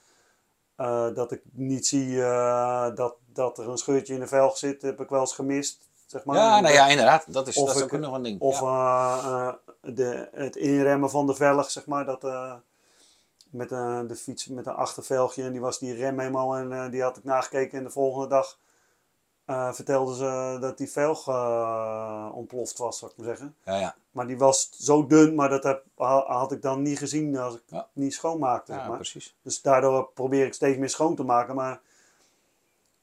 eh, 0.75 1.13
dat 1.13 1.31
ik 1.31 1.41
niet 1.51 1.87
zie 1.87 2.23
eh, 2.23 2.95
dat, 2.95 3.15
dat 3.33 3.57
er 3.57 3.69
een 3.69 3.77
scheurtje 3.77 4.13
in 4.13 4.19
de 4.19 4.27
velg 4.27 4.57
zit, 4.57 4.81
heb 4.81 5.01
ik 5.01 5.09
wel 5.09 5.19
eens 5.19 5.33
gemist, 5.33 5.89
zeg 6.05 6.23
maar. 6.23 6.35
ja, 6.35 6.59
nou 6.59 6.73
ja, 6.73 6.87
inderdaad. 6.87 7.33
Dat 7.33 7.47
is, 7.47 7.57
Of 7.57 7.67
dat 7.67 7.75
is 7.75 7.81
ik- 7.81 7.93
ook 7.93 7.99
nog 7.99 8.13
een 8.13 8.23
ding. 8.23 8.41
Of 8.41 8.59
ja. 8.59 9.59
de, 9.81 10.29
het 10.31 10.55
inremmen 10.55 11.09
van 11.09 11.27
de 11.27 11.35
velg, 11.35 11.71
zeg 11.71 11.85
maar. 11.85 12.05
Dat, 12.05 12.21
met 13.49 13.69
de 13.69 14.15
fiets 14.15 14.47
met 14.47 14.65
een 14.65 14.73
achtervelgje. 14.73 15.43
En 15.43 15.51
die 15.51 15.61
was 15.61 15.79
die 15.79 15.93
rem 15.93 16.19
helemaal. 16.19 16.55
En 16.55 16.91
die 16.91 17.01
had 17.01 17.17
ik 17.17 17.23
nagekeken. 17.23 17.77
En 17.77 17.83
de 17.83 17.89
volgende 17.89 18.27
dag 18.27 18.57
eh 19.49 19.73
vertelden 19.73 20.15
ze 20.15 20.57
dat 20.61 20.77
die 20.77 20.89
velg 20.91 21.27
eh, 21.27 22.29
ontploft 22.33 22.77
was, 22.77 22.97
zou 22.97 23.11
ik 23.11 23.17
maar 23.17 23.25
zeggen. 23.27 23.55
ja, 23.65 23.79
ja. 23.79 23.95
Maar 24.11 24.27
die 24.27 24.37
was 24.37 24.69
zo 24.71 25.05
dun. 25.05 25.35
Maar 25.35 25.49
dat 25.49 25.63
heb, 25.63 25.83
ha- 25.97 26.25
had 26.27 26.51
ik 26.51 26.61
dan 26.61 26.81
niet 26.81 26.97
gezien 26.97 27.37
als 27.37 27.55
ik 27.55 27.61
Ja. 27.65 27.87
niet 27.93 28.13
schoonmaakte. 28.13 28.73
ja 28.73 28.87
maar. 28.87 28.95
precies. 28.95 29.35
Dus 29.41 29.61
daardoor 29.61 30.09
probeer 30.13 30.45
ik 30.45 30.53
steeds 30.53 30.77
meer 30.77 30.89
schoon 30.89 31.15
te 31.15 31.23
maken. 31.23 31.55
Maar 31.55 31.81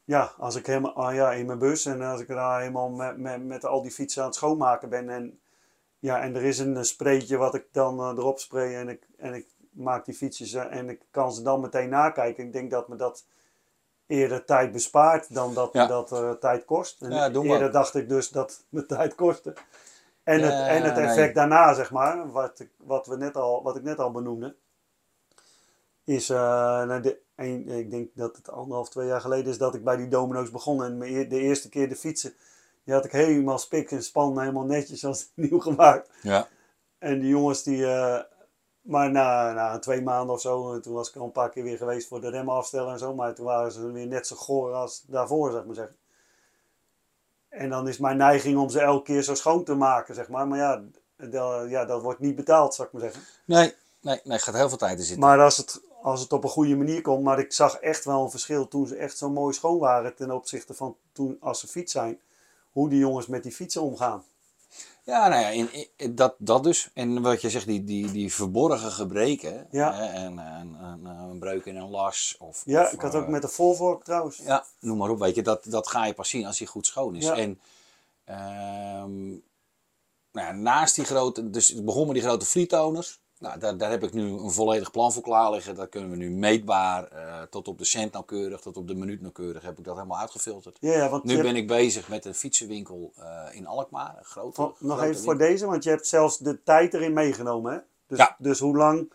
ja, 0.04 0.32
als 0.38 0.54
ik 0.54 0.66
helemaal 0.66 0.92
ah 0.92 1.14
ja, 1.14 1.32
in 1.32 1.46
mijn 1.46 1.58
bus 1.58 1.86
en 1.86 2.02
als 2.02 2.20
ik 2.20 2.28
daar 2.28 2.60
helemaal 2.60 2.88
met, 2.88 3.16
met, 3.18 3.44
met 3.44 3.64
al 3.64 3.82
die 3.82 3.90
fietsen 3.90 4.22
aan 4.22 4.28
het 4.28 4.36
schoonmaken 4.36 4.88
ben. 4.88 5.08
En, 5.08 5.38
ja, 5.98 6.20
en 6.20 6.34
er 6.34 6.42
is 6.44 6.58
een 6.58 6.84
spreetje 6.84 7.36
wat 7.36 7.54
ik 7.54 7.64
dan 7.72 8.00
eh, 8.00 8.06
erop 8.08 8.38
spray 8.38 8.74
en 8.74 8.88
ik, 8.88 9.06
en 9.16 9.34
ik 9.34 9.46
maak 9.70 10.04
die 10.04 10.14
fietsjes 10.14 10.52
eh, 10.54 10.76
en 10.76 10.88
ik 10.88 11.00
kan 11.10 11.32
ze 11.32 11.42
dan 11.42 11.60
meteen 11.60 11.88
nakijken. 11.88 12.44
Ik 12.44 12.52
denk 12.52 12.70
dat 12.70 12.88
me 12.88 12.96
dat 12.96 13.24
eerder 14.06 14.44
tijd 14.44 14.72
bespaart 14.72 15.34
dan 15.34 15.54
dat 15.54 15.72
Ja. 15.72 15.86
dat 15.86 16.12
eh, 16.12 16.30
tijd 16.30 16.64
kost. 16.64 17.02
En 17.02 17.10
Ja, 17.10 17.30
eerder 17.30 17.72
dacht 17.72 17.94
ik 17.94 18.08
dus 18.08 18.28
dat 18.28 18.64
me 18.68 18.86
tijd 18.86 19.14
kostte. 19.14 19.54
En, 20.22 20.42
het, 20.42 20.52
en 20.52 20.82
het 20.82 20.94
nee. 20.94 21.04
effect 21.04 21.34
daarna, 21.34 21.74
zeg 21.74 21.90
maar, 21.90 22.32
wat 22.32 22.60
ik, 22.60 22.70
wat, 22.76 23.06
we 23.06 23.16
net 23.16 23.36
al, 23.36 23.62
wat 23.62 23.76
ik 23.76 23.82
net 23.82 23.98
al 23.98 24.10
benoemde, 24.10 24.56
is, 26.04 26.30
eh, 26.30 26.36
nou, 26.84 27.00
de, 27.00 27.20
een, 27.36 27.68
ik 27.68 27.90
denk 27.90 28.08
dat 28.14 28.36
het 28.36 28.50
anderhalf, 28.50 28.88
twee 28.88 29.06
jaar 29.06 29.20
geleden 29.20 29.50
is 29.50 29.58
dat 29.58 29.74
ik 29.74 29.84
bij 29.84 29.96
die 29.96 30.08
domino's 30.08 30.50
begon. 30.50 30.84
En 30.84 30.98
de 31.28 31.40
eerste 31.40 31.68
keer 31.68 31.88
de 31.88 31.96
fietsen, 31.96 32.34
die 32.84 32.94
had 32.94 33.04
ik 33.04 33.12
helemaal 33.12 33.58
spik 33.58 33.90
en 33.90 34.02
span, 34.02 34.40
helemaal 34.40 34.64
netjes 34.64 35.04
als 35.04 35.30
nieuw 35.34 35.58
gemaakt. 35.58 36.10
Ja. 36.22 36.48
En 36.98 37.20
die 37.20 37.28
jongens 37.28 37.62
die, 37.62 37.86
eh, 37.86 38.20
maar 38.86 39.10
na, 39.10 39.52
na 39.52 39.78
twee 39.78 40.02
maanden 40.02 40.34
of 40.34 40.40
zo, 40.40 40.74
en 40.74 40.82
toen 40.82 40.94
was 40.94 41.08
ik 41.08 41.16
al 41.16 41.24
een 41.24 41.32
paar 41.32 41.50
keer 41.50 41.62
weer 41.62 41.76
geweest 41.76 42.08
voor 42.08 42.20
de 42.20 42.30
remmen 42.30 42.54
afstellen 42.54 42.92
en 42.92 42.98
zo, 42.98 43.14
maar 43.14 43.34
toen 43.34 43.44
waren 43.44 43.72
ze 43.72 43.92
weer 43.92 44.06
net 44.06 44.26
zo 44.26 44.36
goor 44.36 44.72
als 44.72 45.04
daarvoor, 45.06 45.50
zeg 45.50 45.64
maar 45.64 45.74
zeggen. 45.74 45.96
En 47.48 47.70
dan 47.70 47.88
is 47.88 47.98
mijn 47.98 48.16
neiging 48.16 48.58
om 48.58 48.68
ze 48.68 48.80
elke 48.80 49.02
keer 49.02 49.22
zo 49.22 49.34
schoon 49.34 49.64
te 49.64 49.74
maken, 49.74 50.14
zeg 50.14 50.28
maar. 50.28 50.48
Maar 50.48 50.58
ja, 50.58 50.82
dat, 51.16 51.70
ja, 51.70 51.84
dat 51.84 52.02
wordt 52.02 52.20
niet 52.20 52.36
betaald, 52.36 52.74
zou 52.74 52.88
ik 52.88 52.92
maar 52.94 53.02
zeggen. 53.02 53.22
Nee, 53.44 53.74
nee, 54.00 54.20
nee, 54.24 54.38
gaat 54.38 54.54
heel 54.54 54.68
veel 54.68 54.78
tijd 54.78 54.98
in 54.98 55.04
zitten. 55.04 55.24
Maar 55.26 55.40
als 55.40 55.56
het, 55.56 55.80
als 56.02 56.20
het 56.20 56.32
op 56.32 56.44
een 56.44 56.50
goede 56.50 56.76
manier 56.76 57.02
komt, 57.02 57.22
maar 57.22 57.38
ik 57.38 57.52
zag 57.52 57.74
echt 57.74 58.04
wel 58.04 58.22
een 58.22 58.30
verschil 58.30 58.68
toen 58.68 58.86
ze 58.86 58.96
echt 58.96 59.18
zo 59.18 59.30
mooi 59.30 59.54
schoon 59.54 59.78
waren 59.78 60.14
ten 60.14 60.30
opzichte 60.30 60.74
van 60.74 60.96
toen 61.12 61.36
als 61.40 61.60
ze 61.60 61.66
fiets 61.66 61.92
zijn. 61.92 62.20
Hoe 62.72 62.88
die 62.88 62.98
jongens 62.98 63.26
met 63.26 63.42
die 63.42 63.52
fietsen 63.52 63.82
omgaan. 63.82 64.24
Ja, 65.06 65.28
nou 65.28 65.40
ja, 65.40 65.48
in, 65.48 65.68
in- 65.96 66.14
dat, 66.14 66.34
dat 66.38 66.62
dus. 66.62 66.90
En 66.94 67.22
wat 67.22 67.40
je 67.40 67.50
zegt, 67.50 67.66
die, 67.66 67.84
die, 67.84 68.10
die 68.12 68.34
verborgen 68.34 68.90
gebreken. 68.92 69.66
Ja. 69.70 69.94
Hè, 69.94 70.04
en, 70.06 70.38
en, 70.38 70.76
en, 70.80 71.00
eh, 71.04 71.26
een 71.30 71.38
breuk 71.38 71.64
in 71.64 71.76
een 71.76 71.90
las. 71.90 72.36
Of, 72.38 72.62
Ja, 72.64 72.82
of, 72.82 72.92
ik 72.92 73.00
had 73.00 73.14
eh, 73.14 73.20
ook 73.20 73.28
met 73.28 73.42
de 73.42 73.48
Volvo 73.48 74.00
trouwens. 74.04 74.36
Ja, 74.36 74.64
noem 74.80 74.98
maar 74.98 75.10
op, 75.10 75.18
weet 75.18 75.34
je, 75.34 75.42
dat, 75.42 75.64
dat 75.64 75.88
ga 75.88 76.06
je 76.06 76.14
pas 76.14 76.28
zien 76.28 76.46
als 76.46 76.58
hij 76.58 76.66
goed 76.66 76.86
schoon 76.86 77.14
is. 77.16 77.24
Ja. 77.24 77.36
En 77.36 77.60
ehm, 78.24 79.28
nou 80.32 80.46
ja, 80.46 80.52
naast 80.52 80.94
die 80.94 81.04
grote, 81.04 81.50
dus 81.50 81.68
het 81.68 81.84
begon 81.84 82.06
met 82.06 82.14
die 82.14 82.24
grote 82.24 82.46
fleetoners. 82.46 83.20
Nou, 83.38 83.58
daar, 83.58 83.76
daar 83.76 83.90
heb 83.90 84.02
ik 84.02 84.12
nu 84.12 84.22
een 84.30 84.50
volledig 84.50 84.90
plan 84.90 85.12
voor 85.12 85.22
klaar 85.22 85.50
liggen. 85.50 85.74
Dat 85.74 85.88
kunnen 85.88 86.10
we 86.10 86.16
nu 86.16 86.30
meetbaar, 86.30 87.04
eh, 87.08 87.42
tot 87.42 87.68
op 87.68 87.78
de 87.78 87.84
cent 87.84 88.12
nauwkeurig, 88.12 88.60
tot 88.60 88.76
op 88.76 88.88
de 88.88 88.94
minuut 88.94 89.20
nauwkeurig, 89.20 89.62
heb 89.62 89.78
ik 89.78 89.84
dat 89.84 89.94
helemaal 89.94 90.18
uitgefilterd. 90.18 90.76
Ja, 90.80 91.08
want 91.08 91.24
Nu 91.24 91.36
ben 91.36 91.44
hebt- 91.46 91.58
ik 91.58 91.66
bezig 91.66 92.08
met 92.08 92.24
een 92.24 92.34
fietsenwinkel 92.34 93.12
eh, 93.16 93.42
in 93.50 93.66
Alkmaar, 93.66 94.14
een 94.18 94.24
grote. 94.24 94.62
Oh, 94.62 94.80
nog 94.80 94.96
grote 94.96 95.10
even 95.12 95.22
voor 95.24 95.38
deze, 95.38 95.66
want 95.66 95.84
je 95.84 95.90
hebt 95.90 96.06
zelfs 96.06 96.38
de 96.38 96.62
tijd 96.62 96.94
erin 96.94 97.12
meegenomen. 97.12 97.72
Hè? 97.72 97.78
Dus, 98.06 98.18
Ja. 98.18 98.36
dus 98.38 98.58
hoe, 98.58 98.76
lang, 98.76 99.12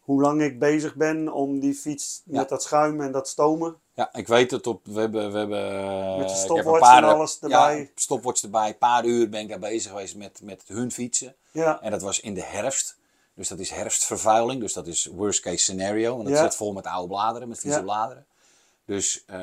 hoe 0.00 0.20
lang 0.20 0.42
ik 0.42 0.58
bezig 0.58 0.94
ben 0.94 1.32
om 1.32 1.60
die 1.60 1.74
fiets 1.74 2.22
Ja. 2.24 2.38
met 2.38 2.48
dat 2.48 2.62
schuim 2.62 3.00
en 3.00 3.12
dat 3.12 3.28
stomen. 3.28 3.76
Ja, 3.94 4.12
ik 4.14 4.28
weet 4.28 4.50
het 4.50 4.66
op. 4.66 4.80
We 4.86 5.00
hebben. 5.00 5.32
We 5.32 5.38
hebben 5.38 5.80
eh, 5.82 6.16
Met 6.18 6.28
de 6.28 6.34
stopwatch 6.34 6.96
en 6.96 7.04
alles 7.04 7.38
erbij. 7.40 7.78
Ja, 7.80 7.86
stopwatch 7.94 8.42
erbij. 8.42 8.68
Een 8.68 8.78
paar 8.78 9.04
uur 9.04 9.28
ben 9.28 9.40
ik 9.40 9.48
daar 9.48 9.58
bezig 9.58 9.90
geweest 9.90 10.16
met, 10.16 10.40
met 10.42 10.62
hun 10.66 10.90
fietsen. 10.92 11.34
Ja, 11.50 11.80
En 11.82 11.90
dat 11.90 12.02
was 12.02 12.20
in 12.20 12.34
de 12.34 12.42
herfst. 12.42 12.96
Dus 13.38 13.48
dat 13.48 13.58
is 13.58 13.70
herfstvervuiling. 13.70 14.60
Dus 14.60 14.72
dat 14.72 14.86
is 14.86 15.06
worst 15.12 15.40
case 15.40 15.56
scenario. 15.58 16.14
Want 16.16 16.28
dat 16.28 16.36
Ja. 16.36 16.42
zit 16.42 16.54
vol 16.54 16.72
met 16.72 16.86
oude 16.86 17.08
bladeren, 17.08 17.48
met 17.48 17.58
vieze 17.58 17.76
Ja. 17.76 17.82
bladeren. 17.82 18.26
Dus 18.84 19.22
eh, 19.26 19.36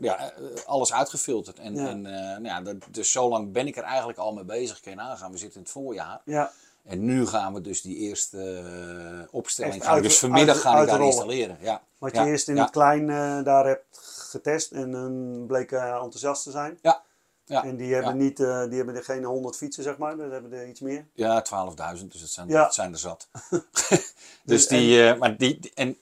ja, 0.00 0.18
eh, 0.18 0.30
alles 0.66 0.92
uitgefilterd. 0.92 1.58
En, 1.58 1.74
Ja. 1.74 1.88
en 1.88 2.06
eh, 2.06 2.12
nou 2.22 2.44
ja, 2.44 2.60
dat, 2.60 2.74
dus 2.90 3.12
zo 3.12 3.28
lang 3.28 3.52
ben 3.52 3.66
ik 3.66 3.76
er 3.76 3.82
eigenlijk 3.82 4.18
al 4.18 4.32
mee 4.32 4.44
bezig. 4.44 4.80
Kun 4.80 4.90
je 4.90 4.96
nagaan. 4.96 5.30
We 5.32 5.38
zitten 5.38 5.56
in 5.56 5.62
het 5.62 5.72
voorjaar. 5.72 6.20
ja, 6.24 6.52
En 6.84 7.04
nu 7.04 7.26
gaan 7.26 7.54
we 7.54 7.60
dus 7.60 7.82
die 7.82 7.96
eerste 7.96 9.28
opstelling. 9.30 9.74
Echt 9.74 9.82
gaan 9.84 9.92
we 9.94 10.00
uit- 10.00 10.08
dus 10.10 10.18
vanmiddag 10.18 10.54
uit- 10.54 10.64
gaan 10.64 10.76
die 10.78 10.86
daar 10.86 11.02
installeren. 11.02 11.58
Ja. 11.60 11.82
wat 11.98 12.14
ja. 12.14 12.22
je 12.24 12.30
eerst 12.30 12.48
in 12.48 12.56
het 12.56 12.70
klein 12.70 13.06
daar 13.44 13.66
hebt 13.66 13.98
getest 14.30 14.72
en 14.72 15.44
bleken 15.46 15.82
enthousiast 15.92 16.42
te 16.42 16.50
zijn. 16.50 16.78
Ja. 16.82 17.02
Ja. 17.48 17.64
En 17.64 17.76
die 17.76 17.94
hebben, 17.94 18.16
Ja. 18.16 18.22
niet, 18.22 18.40
eh, 18.40 18.64
die 18.64 18.76
hebben 18.76 18.94
er 18.96 19.04
geen 19.04 19.24
100 19.24 19.56
fietsen, 19.56 19.82
zeg 19.82 19.98
maar. 19.98 20.16
Dus 20.16 20.30
hebben 20.30 20.52
er 20.52 20.68
iets 20.68 20.80
meer. 20.80 21.06
Ja, 21.12 21.42
12.000, 21.42 22.12
dus 22.12 22.20
dat 22.20 22.30
zijn, 22.30 22.48
Ja. 22.48 22.62
dat 22.62 22.74
zijn 22.74 22.92
er 22.92 22.98
zat. 22.98 23.28
dus 23.50 24.12
Dus 24.44 24.66
die, 24.66 25.02
eh, 25.08 25.18
maar 25.18 25.36
die, 25.36 25.70
en 25.74 25.96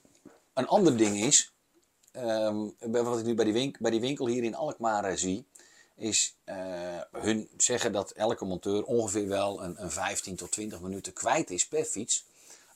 een 0.55 0.67
ander 0.67 0.97
ding 0.97 1.17
is, 1.21 1.53
ehm, 2.13 2.57
wat 2.79 3.19
ik 3.19 3.25
nu 3.25 3.35
bij 3.35 3.45
die, 3.45 3.55
winkel, 3.55 3.79
bij 3.83 3.91
die 3.91 4.01
winkel 4.01 4.27
hier 4.27 4.43
in 4.45 4.55
Alkmaar 4.55 5.05
eh, 5.05 5.17
zie, 5.17 5.47
is 5.95 6.37
hun 7.13 7.49
zeggen 7.57 7.93
dat 7.93 8.11
elke 8.11 8.45
monteur 8.45 8.85
ongeveer 8.85 9.29
wel 9.29 9.63
een, 9.63 9.83
een 9.83 9.91
15 9.91 10.37
tot 10.37 10.51
20 10.51 10.81
minuten 10.81 11.13
kwijt 11.13 11.51
is 11.51 11.69
per 11.69 11.85
fiets. 11.85 12.25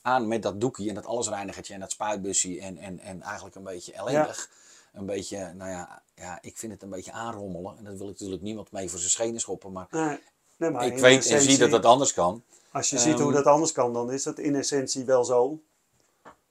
Aan 0.02 0.28
met 0.28 0.42
dat 0.42 0.60
doekie 0.60 0.88
en 0.88 0.94
dat 0.94 1.06
allesreinigertje 1.06 1.74
en 1.74 1.80
dat 1.80 1.90
spuitbusje 1.90 2.60
en, 2.60 2.78
en, 2.78 2.98
en 2.98 3.22
eigenlijk 3.22 3.54
een 3.56 3.62
beetje 3.62 3.92
ellendig. 3.92 4.50
Een 4.92 5.06
beetje, 5.06 5.52
nou 5.54 5.70
ja, 5.70 6.02
ja, 6.14 6.38
ik 6.42 6.58
vind 6.58 6.72
het 6.72 6.82
een 6.82 6.90
beetje 6.90 7.12
aanrommelen. 7.12 7.78
En 7.78 7.84
dat 7.84 7.96
wil 7.98 8.06
ik 8.06 8.12
natuurlijk 8.12 8.42
niemand 8.42 8.72
mee 8.72 8.90
voor 8.90 8.98
zijn 8.98 9.10
schenen 9.10 9.40
schoppen. 9.40 9.72
Maar 9.72 9.86
Nee, 9.90 10.18
nee, 10.56 10.70
maar 10.70 10.86
ik 10.86 10.98
weet 10.98 11.26
en 11.26 11.40
zie 11.40 11.58
dat 11.58 11.70
dat 11.70 11.84
anders 11.84 12.12
kan. 12.14 12.42
Als 12.72 12.90
je 12.90 12.98
ziet 12.98 13.18
hoe 13.18 13.22
Ehm, 13.22 13.32
dat 13.32 13.46
anders 13.46 13.72
kan, 13.72 13.92
dan 13.92 14.12
is 14.12 14.22
dat 14.22 14.38
in 14.38 14.54
essentie 14.54 15.04
wel 15.04 15.24
zo. 15.24 15.60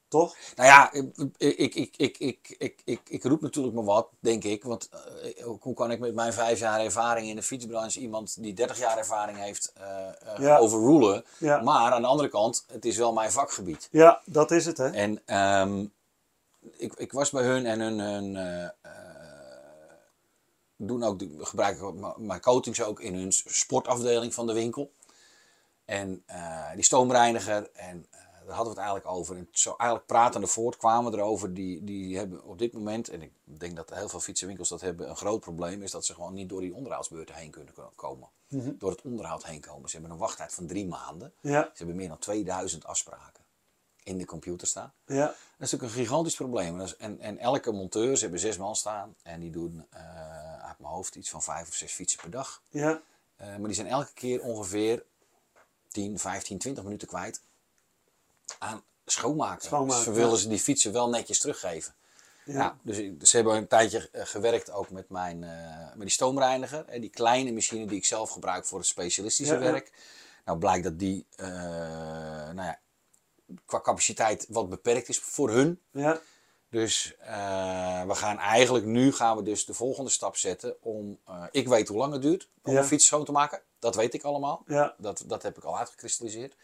Toch? 0.08 0.36
Nou 0.56 0.70
ja, 0.70 0.92
ik, 0.94 1.12
ik, 1.38 1.76
ik, 1.76 1.96
ik, 1.98 2.18
ik, 2.18 2.56
ik, 2.58 2.82
ik, 2.86 3.02
ik 3.10 3.24
roep 3.24 3.42
natuurlijk 3.42 3.76
maar 3.76 3.84
wat, 3.84 4.10
denk 4.20 4.44
ik. 4.44 4.64
Want 4.64 4.90
eh, 4.90 5.44
hoe 5.60 5.74
kan 5.74 5.92
ik 5.92 6.00
met 6.00 6.14
mijn 6.16 6.34
vijf 6.34 6.60
jaar 6.60 6.80
ervaring 6.80 7.28
in 7.28 7.36
de 7.36 7.44
fietsbranche 7.44 8.00
iemand 8.00 8.42
die 8.42 8.54
30 8.54 8.80
jaar 8.80 8.98
ervaring 8.98 9.38
heeft 9.38 9.72
eh 9.76 10.08
eh, 10.08 10.40
Ja. 10.40 10.58
overrulen? 10.58 11.26
Ja. 11.38 11.62
Maar 11.62 11.92
aan 11.92 12.02
de 12.02 12.08
andere 12.08 12.30
kant, 12.30 12.64
het 12.72 12.86
is 12.86 12.98
wel 12.98 13.14
mijn 13.14 13.32
vakgebied. 13.32 13.88
Ja, 13.92 14.22
dat 14.26 14.52
is 14.52 14.66
het, 14.66 14.78
hè? 14.78 14.90
En 14.90 15.22
ehm, 15.26 15.86
ik, 16.72 16.94
ik 16.94 17.12
was 17.12 17.30
bij 17.30 17.44
hun 17.44 17.66
en 17.66 17.80
hun, 17.80 18.00
hun 18.00 18.36
eh, 18.36 18.70
doen 20.76 21.04
ook, 21.04 21.22
gebruiken 21.40 22.14
mijn 22.18 22.42
coatings 22.42 22.82
ook 22.84 23.00
in 23.00 23.16
hun 23.16 23.32
sportafdeling 23.32 24.34
van 24.34 24.48
de 24.48 24.54
winkel. 24.54 24.94
En 25.86 26.24
eh, 26.26 26.72
die 26.74 26.84
stoomreiniger, 26.84 27.72
en 27.72 28.08
daar 28.46 28.56
hadden 28.58 28.74
we 28.76 28.80
het 28.82 28.90
eigenlijk 28.90 29.08
over. 29.08 29.36
En 29.38 29.48
zo 29.52 29.70
eigenlijk 29.78 30.06
pratende 30.10 30.48
voort 30.48 30.78
kwamen 30.78 31.12
we 31.12 31.18
erover. 31.18 31.54
Die, 31.54 31.84
die 31.84 32.18
hebben 32.18 32.44
op 32.44 32.58
dit 32.58 32.74
moment, 32.74 33.10
en 33.10 33.22
ik 33.22 33.32
denk 33.44 33.76
dat 33.76 33.94
heel 33.94 34.10
veel 34.10 34.20
fietsenwinkels 34.20 34.70
dat 34.70 34.82
hebben, 34.82 35.10
een 35.10 35.16
groot 35.16 35.40
probleem 35.40 35.84
is 35.84 35.92
dat 35.92 36.06
ze 36.06 36.14
gewoon 36.14 36.34
niet 36.34 36.50
door 36.50 36.62
die 36.62 36.74
onderhoudsbeurten 36.74 37.36
heen 37.36 37.52
kunnen 37.52 37.74
ko- 37.74 37.92
komen. 37.96 38.30
Door 38.78 38.92
het 38.92 39.02
onderhoud 39.02 39.46
heen 39.46 39.62
komen. 39.62 39.90
Ze 39.90 39.96
hebben 39.96 40.14
een 40.14 40.22
wachttijd 40.22 40.54
van 40.54 40.68
drie 40.68 40.88
maanden. 40.88 41.34
Ja, 41.42 41.62
Ze 41.64 41.78
hebben 41.78 41.96
meer 41.96 42.08
dan 42.08 42.20
2000 42.20 42.86
afspraken 42.86 43.39
in 44.10 44.18
de 44.18 44.26
computer 44.26 44.68
staan. 44.68 44.94
ja, 45.06 45.26
Dat 45.26 45.36
is 45.68 45.72
natuurlijk 45.72 45.92
een 45.94 46.00
gigantisch 46.06 46.36
probleem. 46.36 46.80
En, 46.82 47.00
en, 47.00 47.20
en 47.20 47.38
elke 47.38 47.72
monteur, 47.72 48.16
ze 48.16 48.22
hebben 48.22 48.40
zes 48.40 48.58
man 48.58 48.76
staan 48.76 49.16
en 49.24 49.40
die 49.40 49.52
doen 49.52 49.86
eh, 49.90 50.02
uit 50.66 50.80
mijn 50.80 50.94
hoofd 50.94 51.16
iets 51.16 51.30
van 51.30 51.44
vijf 51.44 51.68
of 51.68 51.74
zes 51.74 51.92
fietsen 51.92 52.20
per 52.20 52.30
dag. 52.30 52.62
ja, 52.70 53.02
Eh, 53.36 53.48
maar 53.48 53.64
die 53.68 53.74
zijn 53.74 53.88
elke 53.88 54.14
keer 54.14 54.42
ongeveer 54.42 55.04
10, 55.88 56.20
15, 56.20 56.58
20 56.58 56.84
minuten 56.84 57.08
kwijt 57.08 57.42
aan 58.60 58.84
schoonmaken. 59.06 59.66
Schoonmaken, 59.66 60.04
Ze 60.04 60.10
ja. 60.10 60.16
willen 60.16 60.38
ze 60.38 60.48
die 60.48 60.60
fietsen 60.60 60.92
wel 60.92 61.10
netjes 61.10 61.40
teruggeven. 61.40 61.94
ja. 62.46 62.78
Dus 62.82 63.30
ze 63.30 63.36
hebben 63.36 63.56
een 63.56 63.68
tijdje 63.68 64.10
eh, 64.12 64.26
gewerkt 64.26 64.72
ook 64.72 64.90
met, 64.90 65.10
mijn, 65.10 65.40
met 65.40 66.00
die 66.00 66.10
stoomreiniger. 66.10 66.84
Hè, 66.88 67.00
die 67.00 67.10
kleine 67.10 67.52
machine 67.52 67.86
die 67.86 67.98
ik 67.98 68.06
zelf 68.06 68.30
gebruik 68.30 68.66
voor 68.66 68.78
het 68.80 68.88
specialistische 68.88 69.54
Ja, 69.54 69.60
werk. 69.60 69.92
Nou 70.46 70.58
blijkt 70.60 70.84
dat 70.84 71.00
die 71.00 71.26
nou 71.38 72.62
ja, 72.68 72.80
qua 73.66 73.82
capaciteit 73.82 74.46
wat 74.50 74.70
beperkt 74.70 75.10
is 75.10 75.20
voor 75.20 75.50
hun. 75.50 75.80
ja. 75.92 76.20
Dus 76.72 77.16
eh, 77.20 78.04
we 78.06 78.16
gaan 78.16 78.38
eigenlijk 78.38 78.86
nu 78.86 79.12
gaan 79.12 79.38
we 79.38 79.44
dus 79.44 79.66
de 79.66 79.74
volgende 79.74 80.10
stap 80.10 80.36
zetten 80.36 80.76
om. 80.82 81.18
eh, 81.26 81.44
ik 81.52 81.68
weet 81.68 81.88
hoe 81.88 81.98
lang 81.98 82.14
het 82.14 82.22
duurt 82.22 82.50
om 82.64 82.74
Ja. 82.74 82.80
een 82.80 82.86
fiets 82.86 83.06
schoon 83.06 83.26
te 83.26 83.32
maken. 83.32 83.62
Dat 83.80 83.96
weet 83.96 84.14
ik 84.14 84.24
allemaal. 84.24 84.64
Ja. 84.68 84.96
Dat, 84.98 85.24
dat 85.28 85.44
heb 85.44 85.58
ik 85.58 85.64
al 85.64 85.78
uitgekristalliseerd. 85.78 86.56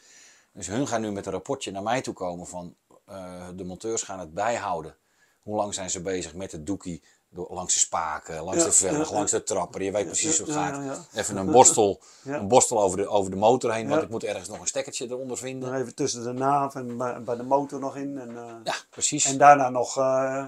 Dus 0.51 0.67
hun 0.67 0.87
gaan 0.87 1.01
nu 1.01 1.11
met 1.11 1.25
een 1.25 1.31
rapportje 1.31 1.71
naar 1.71 1.83
mij 1.83 2.01
toe 2.01 2.13
komen 2.13 2.47
van 2.47 2.75
eh, 3.05 3.47
de 3.55 3.63
monteurs 3.63 4.01
gaan 4.03 4.19
het 4.19 4.33
bijhouden. 4.33 4.95
Hoe 5.39 5.55
lang 5.55 5.73
zijn 5.73 5.89
ze 5.89 6.01
bezig 6.01 6.33
met 6.33 6.51
het 6.51 6.65
doekie? 6.65 7.03
Langs 7.35 7.73
de 7.73 7.79
spaken, 7.79 8.43
langs 8.43 8.59
Ja, 8.59 8.65
de 8.65 8.71
velg, 8.71 9.09
ja, 9.09 9.15
langs 9.15 9.31
de 9.31 9.43
trapper. 9.43 9.81
Je 9.81 9.91
weet 9.91 10.05
precies 10.05 10.37
hoe 10.37 10.47
het 10.47 10.55
gaat. 10.55 11.07
Even 11.13 11.37
een 11.37 11.51
borstel, 11.57 11.99
een 12.23 12.47
borstel 12.47 12.81
over, 12.81 12.97
de, 12.97 13.07
over 13.07 13.31
de 13.31 13.37
motor 13.37 13.73
heen. 13.73 13.87
Want 13.87 14.01
ik 14.03 14.09
moet 14.09 14.23
ergens 14.23 14.47
nog 14.49 14.59
een 14.59 14.67
stekkertje 14.67 15.05
eronder 15.05 15.37
vinden. 15.37 15.69
Dan 15.71 15.79
even 15.81 15.95
tussen 15.95 16.23
de 16.23 16.31
naaf 16.31 16.75
en 16.75 16.97
bij, 16.97 17.21
bij 17.23 17.35
de 17.35 17.43
motor 17.43 17.79
nog 17.79 17.95
in. 17.95 18.17
En, 18.19 18.37
eh, 18.37 18.53
Ja, 18.63 18.73
precies. 18.89 19.25
en 19.25 19.37
daarna 19.37 19.69
nog 19.69 19.97
eh, 19.97 20.45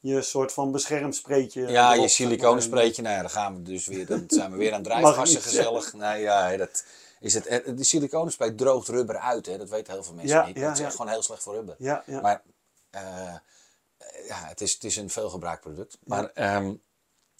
je 0.00 0.22
soort 0.22 0.52
van 0.52 0.72
beschermspreetje. 0.72 1.66
Ja, 1.66 1.90
erop, 1.92 2.02
je 2.02 2.08
siliconenspreetje. 2.10 3.02
Nou 3.02 3.14
ja, 3.14 3.20
dan 3.20 3.30
gaan 3.30 3.54
we 3.56 3.62
dus 3.62 3.86
weer. 3.86 4.06
Dan 4.06 4.24
zijn 4.38 4.50
we 4.50 4.56
weer 4.56 4.72
aan 4.72 4.82
drijfgassen 4.82 5.40
gezellig. 5.42 5.92
Nee, 5.92 6.20
ja, 6.20 6.56
dat 6.56 6.84
is 7.20 7.34
het. 7.34 7.46
eh, 7.46 7.76
De 7.76 7.84
siliconenspray 7.84 8.50
droogt 8.50 8.88
rubber 8.88 9.18
uit. 9.18 9.46
Hè. 9.46 9.58
Dat 9.58 9.68
weten 9.68 9.92
heel 9.92 10.02
veel 10.04 10.14
mensen 10.14 10.36
Ja, 10.36 10.46
niet. 10.46 10.56
ja, 10.56 10.62
dat 10.62 10.72
is 10.72 10.78
ja. 10.78 10.84
echt 10.86 10.96
gewoon 10.96 11.10
heel 11.12 11.22
slecht 11.22 11.42
voor 11.42 11.54
rubber. 11.54 11.76
Maar 12.22 12.42
ja, 14.26 14.44
het 14.46 14.60
is, 14.60 14.72
het 14.72 14.84
is 14.84 14.96
een 14.96 15.10
veelgebruikt 15.10 15.60
product. 15.60 15.98
Maar 16.04 16.30
ehm, 16.34 16.74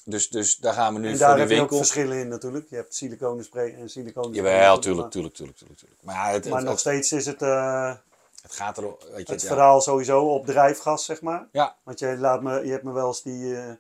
dus, 0.05 0.29
dus 0.29 0.57
daar 0.57 0.75
gaan 0.75 0.95
we 0.95 1.01
nu 1.01 1.07
en 1.07 1.17
voor 1.17 1.27
daar 1.27 1.39
heb 1.39 1.51
je 1.51 1.61
ook 1.61 1.75
verschillen 1.75 2.19
in 2.19 2.29
natuurlijk. 2.29 2.71
Je 2.71 2.77
hebt 2.77 2.95
siliconenspray 2.95 3.75
en 3.75 3.91
siliconenspray. 3.91 4.53
Jawel, 4.53 4.79
tuurlijk, 4.79 5.11
tuurlijk, 5.11 5.35
tuurlijk, 5.35 5.59
tuurlijk, 5.59 5.79
tuurlijk. 5.79 6.03
Maar 6.03 6.15
ja, 6.15 6.33
het, 6.33 6.45
Maar, 6.45 6.55
het, 6.55 6.63
nog 6.63 6.73
het, 6.73 6.81
steeds 6.81 7.13
is 7.13 7.27
het, 7.27 7.43
eh, 7.43 7.95
het 8.43 8.53
gaat 8.53 8.77
er, 8.77 8.83
weet 8.83 9.27
je, 9.27 9.33
het 9.33 9.43
ja. 9.43 9.49
verhaal 9.49 9.81
sowieso 9.81 10.35
op 10.35 10.47
drijfgas, 10.47 11.05
zeg 11.05 11.23
maar. 11.23 11.49
Ja, 11.53 11.77
Want 11.83 11.99
je, 11.99 12.17
laat 12.19 12.43
me, 12.43 12.65
je 12.65 12.71
hebt 12.71 12.85
me 12.85 12.93
wel 12.93 13.07
eens 13.07 13.23
die... 13.23 13.57
eh, 13.57 13.73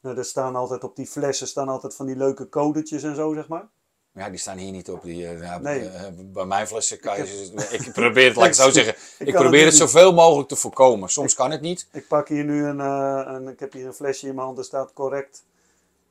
nou, 0.00 0.18
er 0.18 0.24
staan 0.24 0.56
altijd 0.56 0.84
op 0.84 0.96
die 0.96 1.06
flessen 1.06 1.46
staan 1.46 1.68
altijd 1.68 1.94
van 1.94 2.06
die 2.06 2.16
leuke 2.16 2.48
codetjes 2.48 3.02
en 3.02 3.14
zo, 3.14 3.34
zeg 3.34 3.48
maar. 3.48 3.68
Ja, 4.14 4.28
die 4.30 4.38
staan 4.38 4.56
hier 4.58 4.72
niet 4.72 4.90
op. 4.90 5.02
Die, 5.02 5.26
eh, 5.26 5.40
ja, 5.40 5.58
Nee. 5.58 5.88
eh, 5.88 6.02
bij 6.18 6.44
mijn 6.44 6.66
flessen 6.66 7.00
kan 7.00 7.16
je... 7.16 7.22
Ik 7.22 7.28
ze- 7.60 7.76
Ik, 7.76 7.92
probeer 7.92 8.26
het, 8.28 8.36
laat 8.36 8.46
ik 8.46 8.54
zo 8.54 8.70
zeggen. 8.80 8.94
Ik, 9.18 9.34
probeer 9.34 9.64
het 9.64 9.74
zoveel 9.76 10.12
mogelijk 10.12 10.48
te 10.48 10.56
voorkomen. 10.56 11.08
Soms 11.08 11.34
kan 11.34 11.50
het 11.50 11.60
niet. 11.60 11.86
Ik 11.92 12.08
pak 12.08 12.28
hier 12.28 12.44
nu 12.44 12.64
een, 12.66 12.80
eh, 12.80 13.22
een... 13.26 13.48
Ik 13.48 13.60
heb 13.60 13.72
hier 13.72 13.86
een 13.86 13.92
flesje 13.94 14.26
in 14.28 14.34
mijn 14.34 14.46
hand. 14.46 14.58
Er 14.58 14.64
staat 14.64 14.92
correct 14.92 15.42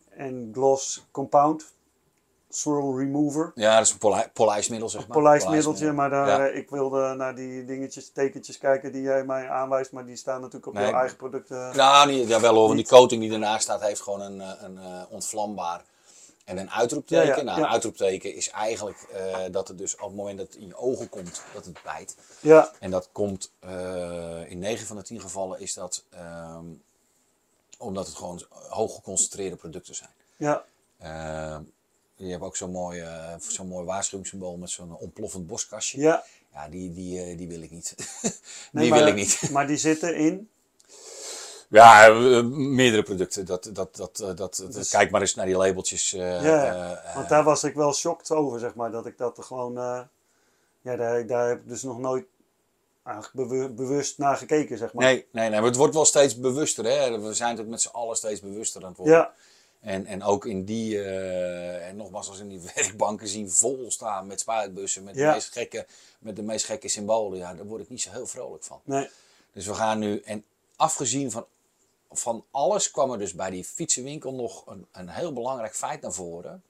en 0.10 0.49
gloss 0.54 1.06
compound. 1.12 1.66
Swirl 2.54 2.97
remover. 2.97 3.52
Ja, 3.56 3.78
dat 3.78 3.86
is 3.86 3.91
een 3.91 3.97
poli- 3.97 4.28
polijsmiddel, 4.34 4.89
zeg 4.89 5.08
maar. 5.08 5.18
Polijstmiddeltje, 5.18 5.91
maar 5.91 6.10
daar, 6.10 6.28
Ja. 6.28 6.47
eh, 6.47 6.58
ik 6.58 6.70
wilde 6.70 7.14
naar 7.14 7.36
die 7.36 7.66
dingetjes, 7.66 8.10
tekentjes 8.12 8.58
kijken 8.58 8.91
die 8.91 9.02
jij 9.02 9.24
mij 9.26 9.49
aanwijst, 9.49 9.91
maar 9.91 10.06
die 10.06 10.16
staan 10.16 10.38
natuurlijk 10.39 10.68
op 10.68 10.74
Nee. 10.74 10.84
jouw 10.89 10.99
eigen 10.99 11.18
producten. 11.18 11.76
Nou, 11.76 12.12
niet, 12.12 12.28
jawel 12.28 12.54
hoor, 12.56 12.64
want 12.66 12.76
die 12.78 12.88
coating 12.88 13.22
die 13.22 13.32
ernaast 13.32 13.64
staat 13.64 13.82
heeft 13.82 14.02
gewoon 14.02 14.22
een, 14.22 14.41
eh, 14.41 14.49
een 14.62 14.78
eh, 14.78 15.02
ontvlambaar 15.10 15.82
en 16.46 16.58
een 16.58 16.72
uitroepteken. 16.72 17.28
Ja, 17.28 17.36
ja, 17.36 17.42
nou, 17.44 17.60
ja. 17.60 17.66
een 17.66 17.72
uitroepteken 17.72 18.36
is 18.36 18.50
eigenlijk 18.50 18.98
eh, 19.14 19.38
dat 19.52 19.68
het 19.68 19.78
dus 19.78 19.96
op 19.96 20.08
het 20.08 20.16
moment 20.16 20.38
dat 20.38 20.48
het 20.48 20.56
in 20.56 20.68
je 20.68 20.76
ogen 20.76 21.10
komt, 21.10 21.42
dat 21.54 21.66
het 21.66 21.84
bijt. 21.84 22.16
Ja, 22.39 22.72
En 22.80 22.92
dat 22.92 23.10
komt 23.12 23.52
eh, 23.60 24.42
in 24.48 24.60
9 24.60 24.88
van 24.88 24.96
de 24.96 25.04
10 25.04 25.22
gevallen 25.22 25.60
is 25.60 25.74
dat 25.74 26.04
ehm, 26.10 26.66
omdat 27.78 28.08
het 28.08 28.16
gewoon 28.16 28.46
hoog 28.70 28.96
geconcentreerde 28.96 29.56
producten 29.56 29.96
zijn. 29.96 30.10
ja, 30.38 30.66
Ehm, 31.00 31.62
je 32.16 32.32
hebt 32.32 32.44
ook 32.44 32.56
zo'n 32.56 32.72
mooi, 32.72 33.00
eh, 33.00 33.34
zo'n 33.39 33.68
mooi 33.68 33.86
waarschuwingssymbool 33.86 34.58
met 34.58 34.70
zo'n 34.70 34.98
ontploffend 34.98 35.48
boskastje. 35.48 36.00
ja. 36.00 36.24
Ja, 36.54 36.70
die, 36.70 36.94
die, 36.94 37.36
die 37.36 37.48
wil 37.48 37.62
ik 37.62 37.72
niet. 37.72 37.96
Nee, 38.72 38.84
die 38.84 38.89
maar, 38.89 39.00
wil 39.00 39.08
ik 39.08 39.16
niet. 39.16 39.42
Maar 39.52 39.68
die 39.68 39.78
zitten 39.78 40.16
in. 40.16 40.50
Ja, 41.72 42.07
eh, 42.07 42.43
meerdere 42.43 43.03
producten. 43.03 43.45
Dat, 43.45 43.69
dat, 43.74 43.95
dat, 43.95 44.19
eh, 44.19 44.36
dat, 44.36 44.63
Dus- 44.72 44.89
kijk 44.89 45.11
maar 45.11 45.22
eens 45.22 45.36
naar 45.36 45.45
die 45.45 45.55
labeltjes. 45.55 46.13
eh, 46.13 46.43
Ja, 46.43 47.01
Want 47.15 47.30
daar 47.30 47.43
was 47.43 47.63
ik 47.63 47.74
wel 47.76 47.93
shocked 47.93 48.32
over, 48.32 48.59
zeg 48.59 48.76
maar. 48.76 48.91
Dat 48.91 49.05
ik 49.05 49.17
dat 49.17 49.38
er 49.38 49.43
gewoon. 49.43 49.74
ja, 50.82 50.95
daar, 50.95 51.26
daar 51.28 51.47
heb 51.47 51.59
ik 51.59 51.67
dus 51.67 51.84
nog 51.84 51.99
nooit 51.99 52.26
eigenlijk 53.03 53.36
bewu- 53.49 53.69
bewust 53.69 54.17
naar 54.17 54.38
gekeken, 54.38 54.78
zeg 54.78 54.93
maar. 54.93 55.05
nee, 55.05 55.26
nee, 55.32 55.49
nee, 55.49 55.59
maar 55.59 55.67
het 55.69 55.78
wordt 55.78 55.93
wel 55.93 56.05
steeds 56.05 56.39
bewuster. 56.39 56.86
Hè? 56.86 57.19
We 57.19 57.34
zijn 57.34 57.49
natuurlijk 57.49 57.69
met 57.69 57.82
z'n 57.82 57.89
allen 57.95 58.15
steeds 58.15 58.39
bewuster 58.39 58.82
aan 58.82 58.88
het 58.88 58.97
worden. 58.97 59.15
Ja, 59.15 59.34
En, 59.80 60.05
en 60.05 60.24
ook 60.24 60.45
in 60.45 60.65
die, 60.65 61.03
en 61.80 61.95
nogmaals, 61.95 62.30
als 62.30 62.39
in 62.39 62.47
die 62.49 62.61
werkbanken 62.76 63.28
zien 63.28 63.49
vol 63.51 63.86
staan 63.91 64.28
met 64.28 64.39
spuitbussen, 64.39 65.03
met, 65.03 65.15
Ja. 65.15 65.28
de 65.28 65.34
meest 65.34 65.51
gekke, 65.51 65.86
met 66.19 66.36
de 66.36 66.41
meest 66.43 66.65
gekke 66.65 66.88
symbolen. 66.88 67.38
Ja, 67.38 67.53
daar 67.53 67.65
word 67.65 67.82
ik 67.82 67.89
niet 67.89 68.01
zo 68.01 68.11
heel 68.11 68.28
vrolijk 68.28 68.63
van. 68.63 68.80
nee. 68.84 69.09
Dus 69.53 69.65
we 69.65 69.74
gaan 69.74 69.99
nu, 69.99 70.19
en 70.26 70.43
afgezien 70.76 71.32
van, 71.32 71.45
van 72.12 72.45
alles, 72.51 72.91
kwam 72.91 73.12
er 73.12 73.18
dus 73.18 73.34
bij 73.34 73.49
die 73.49 73.64
fietsenwinkel 73.64 74.34
nog 74.34 74.68
een, 74.68 74.86
een 74.91 75.09
heel 75.09 75.34
belangrijk 75.34 75.76
feit 75.76 76.01
naar 76.01 76.14
voren. 76.14 76.64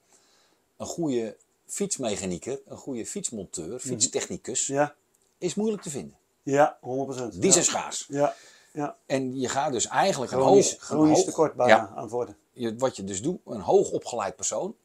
Een 0.76 0.86
goede 0.86 1.36
fietsmechanieker, 1.66 2.60
een 2.66 2.76
goede 2.76 3.06
fietsmonteur, 3.06 3.78
fietstechnicus, 3.78 4.66
Ja, 4.66 4.94
is 5.38 5.54
moeilijk 5.54 5.82
te 5.82 5.90
vinden. 5.90 6.16
ja, 6.42 6.78
100%. 6.80 6.80
Die 6.84 7.44
ja. 7.44 7.52
zijn 7.52 7.64
schaars. 7.64 8.06
Ja, 8.08 8.34
ja. 8.72 8.96
En 9.06 9.40
je 9.40 9.48
gaat 9.48 9.72
dus 9.72 9.86
eigenlijk 9.86 10.32
een 10.32 10.38
hoog... 10.40 10.74
chronisch 10.78 11.24
tekort 11.24 11.54
bijna 11.54 11.74
Ja, 11.74 11.92
aan 11.94 12.02
het 12.02 12.10
worden. 12.10 12.36
je, 12.52 12.76
wat 12.76 12.96
je 12.96 13.04
dus 13.04 13.22
doet, 13.22 13.40
een 13.46 13.60
hoog 13.60 13.90
opgeleid 13.90 14.36
persoon. 14.36 14.76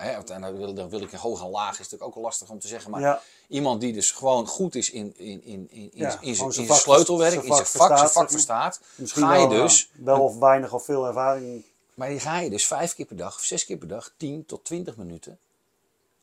Hè, 0.00 0.14
want 0.14 0.28
dan, 0.28 0.56
wil, 0.56 0.74
dan 0.74 0.88
wil 0.88 1.00
ik 1.00 1.10
hoog 1.10 1.40
en 1.42 1.48
laag, 1.48 1.72
is 1.72 1.78
natuurlijk 1.78 2.16
ook 2.16 2.22
lastig 2.22 2.50
om 2.50 2.58
te 2.58 2.68
zeggen. 2.68 2.90
Maar 2.90 3.00
Ja. 3.00 3.22
iemand 3.48 3.80
die 3.80 3.92
dus 3.92 4.10
gewoon 4.10 4.46
goed 4.46 4.74
is 4.74 4.90
in, 4.90 5.14
in, 5.16 5.44
in, 5.44 5.68
in, 5.70 5.70
in, 5.70 5.90
Ja, 5.92 6.18
in, 6.20 6.34
gewoon 6.34 6.52
zijn 6.52 6.66
vak 6.66 6.76
sleutelwerk, 6.78 7.34
in 7.34 7.54
zijn 7.54 7.66
vak, 7.66 7.96
zijn 7.98 8.10
vak 8.10 8.30
verstaat, 8.30 8.80
ga 9.04 9.34
je 9.34 9.48
wel, 9.48 9.62
dus, 9.62 9.90
eh, 9.98 10.04
wel 10.04 10.20
of 10.20 10.38
weinig 10.38 10.72
of 10.72 10.84
veel 10.84 11.06
ervaring. 11.06 11.64
maar 11.94 12.08
die 12.08 12.20
ga 12.20 12.38
je 12.38 12.50
dus 12.50 12.66
vijf 12.66 12.94
keer 12.94 13.06
per 13.06 13.16
dag, 13.16 13.34
of 13.36 13.42
zes 13.42 13.64
keer 13.64 13.76
per 13.76 13.88
dag, 13.88 14.12
10 14.16 14.46
tot 14.46 14.64
20 14.64 14.96
minuten 14.96 15.38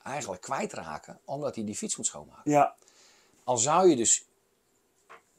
eigenlijk 0.04 0.42
kwijtraken, 0.42 1.20
omdat 1.26 1.56
hij 1.56 1.64
die 1.64 1.76
fiets 1.76 1.96
moet 1.96 2.06
schoonmaken. 2.06 2.52
Ja, 2.52 2.76
Al 3.44 3.58
zou 3.58 3.90
je 3.90 3.96
dus 3.96 4.26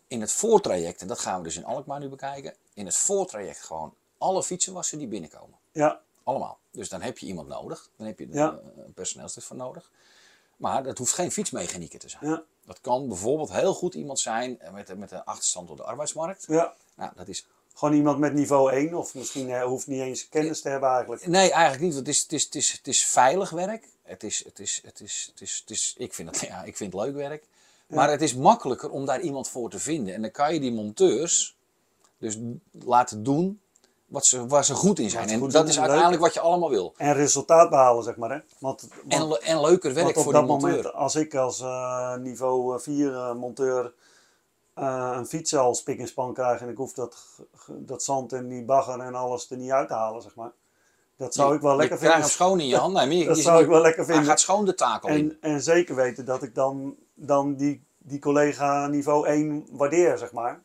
in 0.07 0.21
het 0.21 0.33
voortraject, 0.33 1.01
en 1.01 1.07
dat 1.07 1.19
gaan 1.19 1.39
we 1.39 1.45
dus 1.45 1.57
in 1.57 1.65
Alkmaar 1.65 2.01
nu 2.01 2.09
bekijken, 2.09 2.55
in 2.75 2.87
het 2.87 2.97
voortraject 2.97 3.61
gewoon 3.61 3.95
alle 4.19 4.43
fietsen 4.43 4.73
wassen 4.73 4.99
die 4.99 5.07
binnenkomen. 5.07 5.59
ja, 5.73 6.01
Allemaal. 6.29 6.59
Dus 6.71 6.89
dan 6.89 7.03
heb 7.03 7.19
je 7.19 7.27
iemand 7.27 7.49
nodig. 7.49 7.91
Dan 7.97 8.07
heb 8.07 8.19
je 8.19 8.29
Ja. 8.31 8.49
eh, 8.77 8.85
een 8.85 8.93
personeelslid 8.93 9.45
voor 9.45 9.57
nodig. 9.57 9.91
Maar 10.57 10.83
dat 10.83 10.99
hoeft 10.99 11.13
geen 11.13 11.31
fietsmechanieker 11.33 11.99
te 11.99 12.09
zijn. 12.09 12.31
Ja, 12.31 12.43
Dat 12.67 12.81
kan 12.81 13.09
bijvoorbeeld 13.09 13.53
heel 13.53 13.75
goed 13.75 13.95
iemand 13.95 14.19
zijn 14.19 14.61
eh, 14.61 14.73
met, 14.73 14.99
met 14.99 15.11
een 15.11 15.25
achterstand 15.25 15.71
op 15.71 15.77
de 15.77 15.83
arbeidsmarkt. 15.83 16.45
ja. 16.49 16.75
Nou, 16.97 17.13
dat 17.17 17.29
is 17.29 17.47
Gewoon 17.75 17.95
iemand 17.95 18.19
met 18.19 18.33
niveau 18.35 18.73
1, 18.73 18.95
of 18.95 19.15
misschien 19.15 19.51
eh, 19.51 19.63
hoeft 19.63 19.87
niet 19.87 20.01
eens 20.01 20.29
kennis 20.29 20.61
te 20.61 20.69
hebben 20.69 20.89
eigenlijk. 20.89 21.27
Nee, 21.27 21.51
eigenlijk 21.53 21.83
niet. 21.83 21.95
Want 21.95 22.07
het 22.07 22.17
is, 22.17 22.23
het 22.23 22.33
is, 22.33 22.45
het 22.45 22.55
is, 22.55 22.73
het 22.73 22.87
is 22.89 23.05
veilig 23.05 23.51
werk. 23.51 23.89
Het 24.03 24.23
is, 24.23 24.45
het 24.45 24.59
is, 24.59 24.81
het 24.85 25.01
is, 25.01 25.29
het 25.31 25.41
is, 25.41 25.59
het 25.61 25.71
is, 25.71 25.95
ik, 25.99 26.15
vind 26.15 26.29
het, 26.31 26.41
ja, 26.51 26.63
ik 26.63 26.77
vind 26.77 26.93
het 26.93 27.03
leuk 27.03 27.15
werk. 27.15 27.45
Maar 27.87 28.11
het 28.11 28.23
is 28.23 28.35
makkelijker 28.35 28.91
om 28.91 29.07
daar 29.07 29.21
iemand 29.21 29.49
voor 29.49 29.71
te 29.71 29.79
vinden. 29.79 30.15
En 30.15 30.23
dan 30.23 30.31
kan 30.31 30.55
je 30.55 30.61
die 30.61 30.73
monteurs 30.73 31.57
dus 32.19 32.39
laten 32.71 33.23
doen 33.23 33.61
wat 34.09 34.27
ze, 34.27 34.47
waar 34.47 34.65
ze 34.65 34.75
goed 34.75 34.99
in 34.99 35.11
zijn. 35.11 35.29
En 35.29 35.41
dat 35.41 35.53
doen 35.53 35.67
is 35.67 35.79
uiteindelijk 35.79 36.23
wat 36.23 36.35
je 36.35 36.41
allemaal 36.41 36.71
wil. 36.71 36.95
En 36.97 37.15
resultaat 37.15 37.71
behalen, 37.71 38.05
zeg 38.05 38.17
maar. 38.17 38.31
Hè? 38.31 38.39
Want, 38.59 38.89
want, 39.09 39.39
En, 39.39 39.43
en 39.49 39.61
leuker 39.61 39.95
werk 39.95 40.19
voor 40.19 40.33
dat 40.33 40.43
die 40.43 40.51
monteur. 40.51 40.71
moment, 40.77 40.93
als 40.95 41.15
ik 41.15 41.35
als 41.35 41.61
eh, 41.61 42.15
niveau 42.17 42.81
4 42.81 43.37
monteur 43.37 43.93
eh, 44.75 45.13
een 45.17 45.27
fiets 45.27 45.57
al 45.57 45.75
spik 45.75 45.99
en 45.99 46.07
span 46.09 46.35
krijg 46.35 46.61
en 46.61 46.69
ik 46.69 46.77
hoef 46.77 46.93
dat, 46.93 47.17
dat 47.69 48.03
zand 48.03 48.33
en 48.33 48.49
die 48.49 48.65
bagger 48.65 49.01
en 49.01 49.15
alles 49.15 49.51
er 49.51 49.57
niet 49.57 49.71
uit 49.71 49.89
te 49.89 49.95
halen, 49.95 50.23
zeg 50.23 50.35
maar. 50.35 50.53
Dat 51.17 51.35
zou 51.35 51.55
ik 51.55 51.61
wel 51.61 51.77
lekker 51.77 51.97
je 51.97 52.03
krijgt 52.05 52.15
vinden. 52.17 52.21
hem 52.21 52.49
schoon 52.49 52.61
in 52.61 52.67
je 52.67 52.77
hand. 52.77 52.95
Nee, 52.95 53.07
maar 53.07 53.15
je- 53.17 53.25
Dat 53.27 53.37
je- 53.37 53.43
zou 53.43 53.63
ik 53.63 53.69
wel 53.69 53.81
lekker 53.81 54.05
Hij 54.05 54.13
vinden. 54.15 54.31
gaat 54.31 54.41
schoon 54.41 54.65
de 54.65 54.75
in. 55.03 55.09
En, 55.11 55.39
en 55.53 55.63
zeker 55.63 55.95
weten 55.95 56.25
dat 56.25 56.43
ik 56.43 56.55
dan, 56.55 56.97
dan 57.15 57.55
die, 57.55 57.85
die 57.99 58.19
collega 58.19 58.87
niveau 58.87 59.27
1 59.27 59.67
waardeer, 59.71 60.19
zeg 60.19 60.33
maar. 60.33 60.63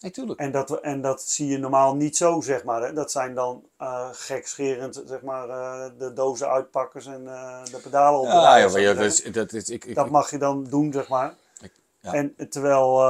Nee, 0.00 0.10
tuurlijk. 0.10 0.40
En 0.40 0.50
dat, 0.50 0.80
en 0.80 1.00
dat 1.00 1.22
zie 1.22 1.48
je 1.48 1.58
normaal 1.58 1.94
niet 1.94 2.16
zo, 2.16 2.40
zeg 2.40 2.64
maar. 2.64 2.82
Hè. 2.82 2.92
Dat 2.92 3.10
zijn 3.10 3.34
dan 3.34 3.64
eh 3.76 4.08
gekscherend, 4.12 5.02
zeg 5.06 5.22
maar, 5.22 5.48
eh, 5.48 5.84
de 5.98 6.12
dozen 6.12 6.48
uitpakkers 6.48 7.06
en 7.06 7.26
eh, 7.28 7.64
de 7.64 7.78
pedalen 7.82 8.20
op 8.20 8.26
de 8.26 8.32
Ja, 8.32 8.56
ja, 8.56 8.68
maar 8.68 8.82
dat, 8.82 9.04
is, 9.04 9.22
dat 9.22 9.52
is, 9.52 9.68
ik, 9.68 9.84
ik, 9.84 9.94
Dat 9.94 10.10
mag 10.10 10.30
je 10.30 10.38
dan 10.38 10.64
doen, 10.64 10.92
zeg 10.92 11.08
maar. 11.08 11.34
Ik- 11.62 11.72
ja. 12.00 12.12
En 12.12 12.34
terwijl 12.50 13.02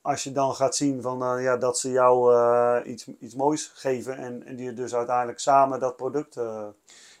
als 0.00 0.24
je 0.24 0.32
dan 0.32 0.54
gaat 0.54 0.76
zien 0.76 1.02
van, 1.02 1.42
ja, 1.42 1.56
dat 1.56 1.78
ze 1.78 1.90
jou 1.90 2.34
iets, 2.84 3.06
iets 3.20 3.34
moois 3.34 3.70
geven 3.74 4.16
en, 4.16 4.46
en 4.46 4.56
die 4.56 4.72
dus 4.72 4.94
uiteindelijk 4.94 5.38
samen 5.38 5.80
dat 5.80 5.96
product... 5.96 6.36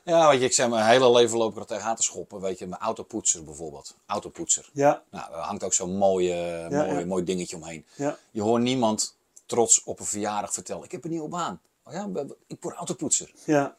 Ja, 0.04 0.28
weet 0.28 0.38
je, 0.40 0.44
ik 0.46 0.52
zeg 0.52 0.68
mijn 0.68 0.86
hele 0.86 1.10
leven 1.10 1.38
loop 1.38 1.52
ik 1.52 1.58
er 1.58 1.66
tegenaan 1.66 1.96
te 1.96 2.02
schoppen. 2.02 2.40
Weet 2.40 2.58
je, 2.58 2.66
mijn 2.66 2.80
autopoetser 2.80 3.44
bijvoorbeeld. 3.44 3.96
Autopoetser. 4.06 4.70
ja, 4.72 5.02
Nou, 5.10 5.32
er 5.32 5.38
hangt 5.38 5.64
ook 5.64 5.72
zo'n 5.72 5.96
mooie, 5.96 6.34
Ja, 6.34 6.68
mooie, 6.86 6.98
ja. 7.00 7.06
mooi 7.06 7.24
dingetje 7.24 7.56
omheen. 7.56 7.86
ja, 7.94 8.16
Je 8.30 8.42
hoort 8.42 8.62
niemand 8.62 9.16
trots 9.46 9.82
op 9.84 10.00
een 10.00 10.06
verjaardag 10.06 10.52
vertellen: 10.52 10.84
Ik 10.84 10.92
heb 10.92 11.04
een 11.04 11.10
nieuwe 11.10 11.28
baan. 11.28 11.60
Oh 11.84 11.92
ja, 11.92 12.08
ik 12.46 12.56
word 12.60 12.76
autopoetser. 12.76 13.32
ja, 13.44 13.76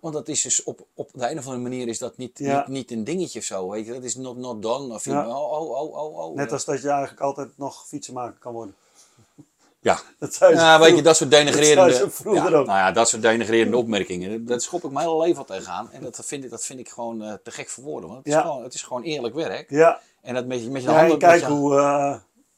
Want 0.00 0.14
dat 0.14 0.28
is 0.28 0.42
dus 0.42 0.62
op, 0.62 0.86
op 0.94 1.10
de 1.12 1.30
een 1.30 1.38
of 1.38 1.44
andere 1.46 1.62
manier 1.62 1.88
is 1.88 1.98
dat 1.98 2.16
niet, 2.16 2.38
Ja. 2.38 2.58
niet, 2.58 2.68
niet 2.68 2.90
een 2.90 3.04
dingetje 3.04 3.38
of 3.38 3.44
zo. 3.44 3.70
Weet 3.70 3.86
je, 3.86 3.92
dat 3.92 4.02
is 4.02 4.14
not, 4.16 4.36
not 4.36 4.62
done. 4.62 4.94
Of 4.94 5.04
Ja. 5.04 5.28
oh, 5.28 5.52
oh, 5.52 5.70
oh, 5.70 5.94
oh, 5.94 6.16
oh. 6.18 6.34
net 6.36 6.52
als 6.52 6.64
dat 6.64 6.82
je 6.82 6.88
eigenlijk 6.88 7.20
altijd 7.20 7.58
nog 7.58 7.86
fietsenmaker 7.86 8.38
kan 8.38 8.52
worden. 8.52 8.74
Ja. 9.82 9.98
Dat 10.18 10.34
ze 10.34 10.46
Ja, 10.46 10.80
weet 10.80 10.96
je, 10.96 11.02
dat 11.02 11.16
soort 11.16 11.30
denigrerende. 11.30 11.98
Dat 11.98 12.20
ja. 12.34 12.48
Nou 12.48 12.64
ja, 12.66 12.92
dat 12.92 13.08
soort 13.08 13.22
denigrerende 13.22 13.76
opmerkingen. 13.76 14.46
Dat 14.46 14.62
schop 14.62 14.84
ik 14.84 14.90
mijn 14.90 15.06
hele 15.08 15.18
leven 15.22 15.38
al 15.38 15.44
tegenaan. 15.44 15.90
En 15.92 16.02
dat 16.02 16.20
vind 16.24 16.44
ik, 16.44 16.50
dat 16.50 16.64
vind 16.64 16.78
ik 16.78 16.88
gewoon 16.88 17.22
eh, 17.22 17.32
te 17.42 17.50
gek 17.50 17.68
voor 17.68 17.84
woorden. 17.84 18.10
Want 18.10 18.24
het 18.24 18.34
is, 18.34 18.40
gewoon, 18.40 18.62
het 18.62 18.74
is 18.74 18.82
gewoon 18.82 19.02
eerlijk 19.02 19.34
werk. 19.34 19.70
Ja, 19.70 20.00
En 20.20 20.34
dat 20.34 20.46
met 20.46 20.62
je, 20.62 20.70
met 20.70 20.82
je 20.82 20.88
Ja, 20.88 20.94
handen. 20.94 21.12
en 21.12 21.18
kijk 21.18 21.40
je- 21.40 21.46
hoe, 21.46 21.76
eh, 21.76 22.14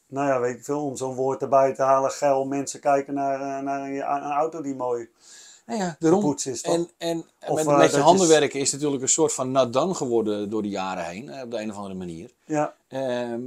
nou 0.06 0.28
ja, 0.28 0.40
weet 0.40 0.56
ik 0.56 0.64
veel, 0.64 0.84
om 0.84 0.96
zo'n 0.96 1.14
woord 1.14 1.42
erbij 1.42 1.74
te 1.74 1.82
halen, 1.82 2.10
geil, 2.10 2.44
mensen 2.44 2.80
kijken 2.80 3.14
naar, 3.14 3.40
eh, 3.40 3.62
naar 3.64 3.80
een, 3.80 3.94
een 3.96 4.32
auto 4.32 4.60
die 4.62 4.74
mooi 4.74 5.08
Nou 5.66 5.78
ja, 5.80 5.96
daarom. 5.98 6.34
is, 6.44 6.62
toch? 6.62 6.74
En, 6.74 6.90
en 6.98 7.24
Of, 7.48 7.64
met, 7.64 7.76
met 7.76 7.90
je 7.90 8.00
handen 8.00 8.28
werken 8.28 8.60
is 8.60 8.72
natuurlijk 8.72 9.02
een 9.02 9.08
soort 9.08 9.32
van 9.32 9.70
done 9.70 9.94
geworden 9.94 10.50
door 10.50 10.62
de 10.62 10.68
jaren 10.68 11.04
heen, 11.04 11.42
op 11.42 11.50
de 11.50 11.60
een 11.60 11.70
of 11.70 11.76
andere 11.76 11.94
manier. 11.94 12.30
Ja, 12.44 12.74
Ehm, 12.88 13.40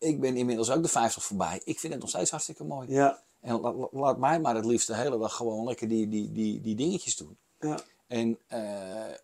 ik 0.00 0.20
ben 0.20 0.36
inmiddels 0.36 0.70
ook 0.70 0.82
de 0.82 0.88
50 0.88 1.22
voorbij. 1.24 1.60
Ik 1.64 1.78
vind 1.78 1.92
het 1.92 2.02
nog 2.02 2.10
steeds 2.10 2.30
hartstikke 2.30 2.64
mooi. 2.64 2.92
ja, 2.92 3.22
En 3.40 3.60
la- 3.60 3.72
la- 3.72 3.88
laat 3.90 4.18
mij 4.18 4.40
maar 4.40 4.54
het 4.54 4.64
liefst 4.64 4.86
de 4.86 4.96
hele 4.96 5.18
dag 5.18 5.36
gewoon 5.36 5.64
lekker 5.66 5.88
die, 5.88 6.08
die, 6.08 6.32
die, 6.32 6.60
die 6.60 6.74
dingetjes 6.74 7.16
doen. 7.16 7.36
ja, 7.60 7.78
En, 8.06 8.38
eh, 8.46 8.60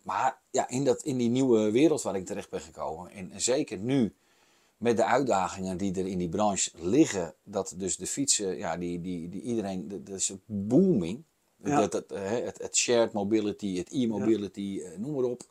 maar 0.02 0.38
ja, 0.50 0.68
in, 0.68 0.84
dat, 0.84 1.02
in 1.02 1.16
die 1.16 1.28
nieuwe 1.28 1.70
wereld 1.70 2.02
waar 2.02 2.16
ik 2.16 2.26
terecht 2.26 2.50
ben 2.50 2.60
gekomen, 2.60 3.10
en, 3.10 3.30
en 3.30 3.40
zeker 3.40 3.78
nu 3.78 4.14
met 4.76 4.96
de 4.96 5.04
uitdagingen 5.04 5.76
die 5.76 5.94
er 5.94 6.06
in 6.06 6.18
die 6.18 6.28
branche 6.28 6.70
liggen, 6.74 7.34
dat 7.44 7.74
dus 7.76 7.96
de 7.96 8.06
fietsen, 8.06 8.56
ja, 8.56 8.76
die, 8.76 9.00
die, 9.00 9.28
die 9.28 9.42
iedereen, 9.42 9.88
dat, 10.04 10.08
is 10.16 10.32
booming. 10.46 11.22
Ja. 11.64 11.80
Dat, 11.80 11.92
dat, 11.92 12.12
eh, 12.12 12.30
het, 12.30 12.58
het 12.62 12.76
shared 12.76 13.12
mobility, 13.12 13.76
het 13.76 13.90
e-mobility, 13.90 14.80
eh, 14.84 14.98
noem 14.98 15.14
maar 15.14 15.24
op. 15.24 15.42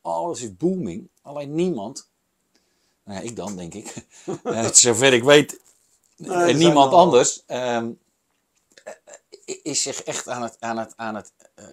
Alles 0.00 0.42
is 0.42 0.56
booming. 0.56 1.08
Alleen 1.22 1.54
niemand, 1.54 2.09
nou 3.10 3.24
ik 3.24 3.36
dan 3.36 3.56
denk 3.56 3.74
ik, 3.74 3.94
eh, 4.44 4.70
zover 4.72 5.12
ik 5.12 5.22
weet, 5.22 5.60
en 6.16 6.56
niemand 6.56 6.92
anders, 6.92 7.42
ehm, 7.46 7.90
eh, 8.84 9.56
is 9.62 9.82
zich 9.82 10.02
echt 10.02 10.28
aan 10.28 10.42
het, 10.42 10.56
aan 10.60 10.78
het, 10.78 10.92
aan 10.96 11.14
het 11.14 11.32
eh, 11.54 11.64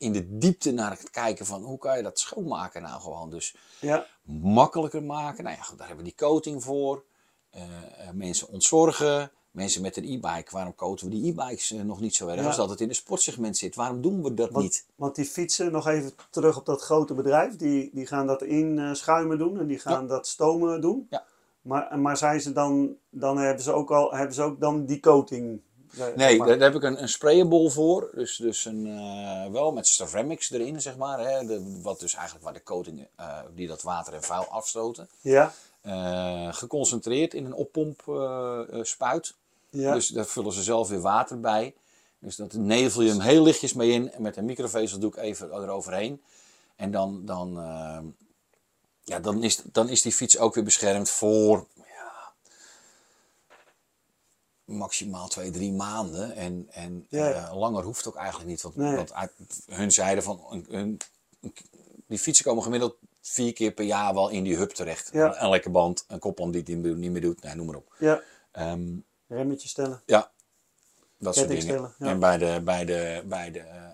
in 0.00 0.12
de 0.12 0.38
diepte 0.38 0.70
naar 0.70 0.90
het 0.90 1.10
kijken 1.10 1.46
van 1.46 1.62
hoe 1.62 1.78
kan 1.78 1.96
je 1.96 2.02
dat 2.02 2.18
schoonmaken 2.18 2.82
nou 2.82 3.00
gewoon. 3.00 3.30
Dus 3.30 3.54
ja, 3.80 4.06
makkelijker 4.22 5.02
maken. 5.02 5.44
Nou 5.44 5.56
ja, 5.56 5.62
goed, 5.62 5.78
daar 5.78 5.86
hebben 5.86 6.04
we 6.04 6.10
die 6.10 6.26
coating 6.26 6.62
voor. 6.62 7.04
Eh, 7.50 7.62
eh, 7.62 8.14
mensen 8.14 8.48
ontzorgen. 8.48 9.32
Mensen 9.50 9.82
met 9.82 9.96
een 9.96 10.04
e-bike. 10.04 10.50
Waarom 10.50 10.74
coaten 10.74 11.08
we 11.08 11.14
die 11.14 11.30
e-bikes 11.32 11.72
eh, 11.72 11.80
nog 11.80 12.00
niet 12.00 12.14
zo 12.14 12.26
erg 12.28 12.40
Ja. 12.40 12.46
als 12.46 12.56
dat 12.56 12.70
het 12.70 12.80
in 12.80 12.88
een 12.88 12.94
sportsegment 12.94 13.56
zit? 13.56 13.74
Waarom 13.74 14.02
doen 14.02 14.22
we 14.22 14.34
dat 14.34 14.50
want, 14.50 14.64
niet? 14.64 14.84
want 14.94 15.14
die 15.14 15.24
fietsen, 15.24 15.72
nog 15.72 15.86
even 15.88 16.12
terug 16.30 16.58
op 16.58 16.66
dat 16.66 16.80
grote 16.82 17.14
bedrijf, 17.14 17.56
die, 17.56 17.90
die 17.92 18.06
gaan 18.06 18.26
dat 18.26 18.42
in 18.42 18.78
eh, 18.78 18.92
schuimen 18.94 19.38
doen 19.38 19.58
en 19.60 19.66
die 19.66 19.78
gaan 19.78 20.06
dat 20.06 20.26
stomen 20.26 20.80
doen. 20.80 21.06
Ja. 21.10 21.24
Maar, 21.62 21.98
maar 21.98 22.16
zijn 22.16 22.40
ze 22.40 22.52
dan, 22.52 22.94
dan 23.10 23.38
hebben 23.38 23.62
ze 23.64 23.72
ook 23.72 23.90
al, 23.90 24.12
hebben 24.14 24.34
ze 24.34 24.42
ook 24.42 24.60
dan 24.60 24.84
die 24.86 25.00
coating? 25.00 25.60
zeg 25.92 26.14
Nee, 26.14 26.38
maar. 26.38 26.46
daar 26.46 26.58
heb 26.60 26.74
ik 26.74 26.82
een, 26.82 27.02
een 27.02 27.08
sprayable 27.08 27.70
voor. 27.70 28.10
Dus, 28.14 28.36
dus 28.36 28.64
een, 28.64 28.86
eh, 28.86 29.50
wel 29.52 29.72
met 29.72 29.86
ceramics 29.86 30.50
erin, 30.50 30.80
zeg 30.80 30.96
maar. 30.96 31.18
Hè, 31.20 31.46
de, 31.46 31.80
wat 31.82 32.00
dus 32.00 32.14
eigenlijk 32.14 32.44
waar 32.44 32.54
de 32.54 32.62
coating, 32.62 33.06
eh, 33.16 33.38
die 33.54 33.66
dat 33.68 33.82
water 33.82 34.14
en 34.14 34.22
vuil 34.22 34.44
afstoten. 34.44 35.08
Ja, 35.20 35.52
Eh, 35.80 36.52
geconcentreerd 36.52 37.34
in 37.34 37.44
een 37.44 37.54
oppompspuit. 37.54 39.34
Ja, 39.70 39.94
Dus 39.94 40.08
daar 40.08 40.26
vullen 40.26 40.52
ze 40.52 40.62
zelf 40.62 40.88
weer 40.88 41.00
water 41.00 41.40
bij. 41.40 41.74
Dus 42.18 42.36
dat 42.36 42.52
nevel 42.52 43.02
je 43.02 43.08
hem 43.08 43.20
heel 43.20 43.42
lichtjes 43.42 43.72
mee 43.72 43.90
in. 43.90 44.12
En 44.12 44.22
met 44.22 44.36
een 44.36 44.44
microvezeldoek 44.44 45.16
even 45.16 45.52
eroverheen. 45.52 46.22
En 46.76 46.90
dan, 46.90 47.24
dan, 47.24 47.58
eh, 47.60 47.98
ja, 49.04 49.18
dan, 49.20 49.42
is, 49.42 49.56
dan 49.72 49.88
is 49.88 50.02
die 50.02 50.12
fiets 50.12 50.38
ook 50.38 50.54
weer 50.54 50.64
beschermd 50.64 51.10
voor 51.10 51.66
ja, 51.76 52.32
maximaal 54.64 55.28
twee, 55.28 55.50
drie 55.50 55.72
maanden. 55.72 56.34
En, 56.34 56.66
en 56.70 57.06
Ja, 57.08 57.30
eh, 57.32 57.56
langer 57.58 57.82
hoeft 57.84 58.06
ook 58.08 58.16
eigenlijk 58.16 58.48
niet. 58.48 58.62
Want, 58.62 58.76
Nee. 58.76 58.96
want 58.96 59.12
uit, 59.12 59.32
hun 59.66 59.92
zeiden 59.92 60.24
van, 60.24 60.64
een- 60.68 61.00
die 62.06 62.18
fietsen 62.18 62.44
komen 62.44 62.62
gemiddeld 62.62 62.96
vier 63.20 63.52
keer 63.52 63.72
per 63.72 63.84
jaar 63.84 64.14
wel 64.14 64.28
in 64.28 64.42
die 64.44 64.56
hub 64.56 64.70
terecht. 64.70 65.10
Ja. 65.12 65.26
Een, 65.26 65.44
een 65.44 65.50
lekke 65.50 65.70
band, 65.70 66.04
een 66.08 66.18
kopband 66.18 66.52
die 66.52 66.62
het 66.62 66.84
niet 66.84 66.96
niet 66.96 67.10
meer 67.10 67.20
doet. 67.20 67.42
Nee, 67.42 67.54
noem 67.54 67.66
maar 67.66 67.76
op. 67.76 67.94
ja, 67.98 68.22
Ehm, 68.52 68.88
remmetje 69.34 69.68
stellen. 69.68 70.02
ja, 70.06 70.30
dat 71.18 71.34
soort 71.34 71.48
dingen. 71.48 71.62
stellen, 71.62 71.94
ja. 71.98 72.06
En 72.06 72.18
bij, 72.18 72.38
de, 72.38 72.60
bij, 72.64 72.84
de, 72.84 73.22
bij 73.26 73.50
de, 73.50 73.58
eh, 73.58 73.84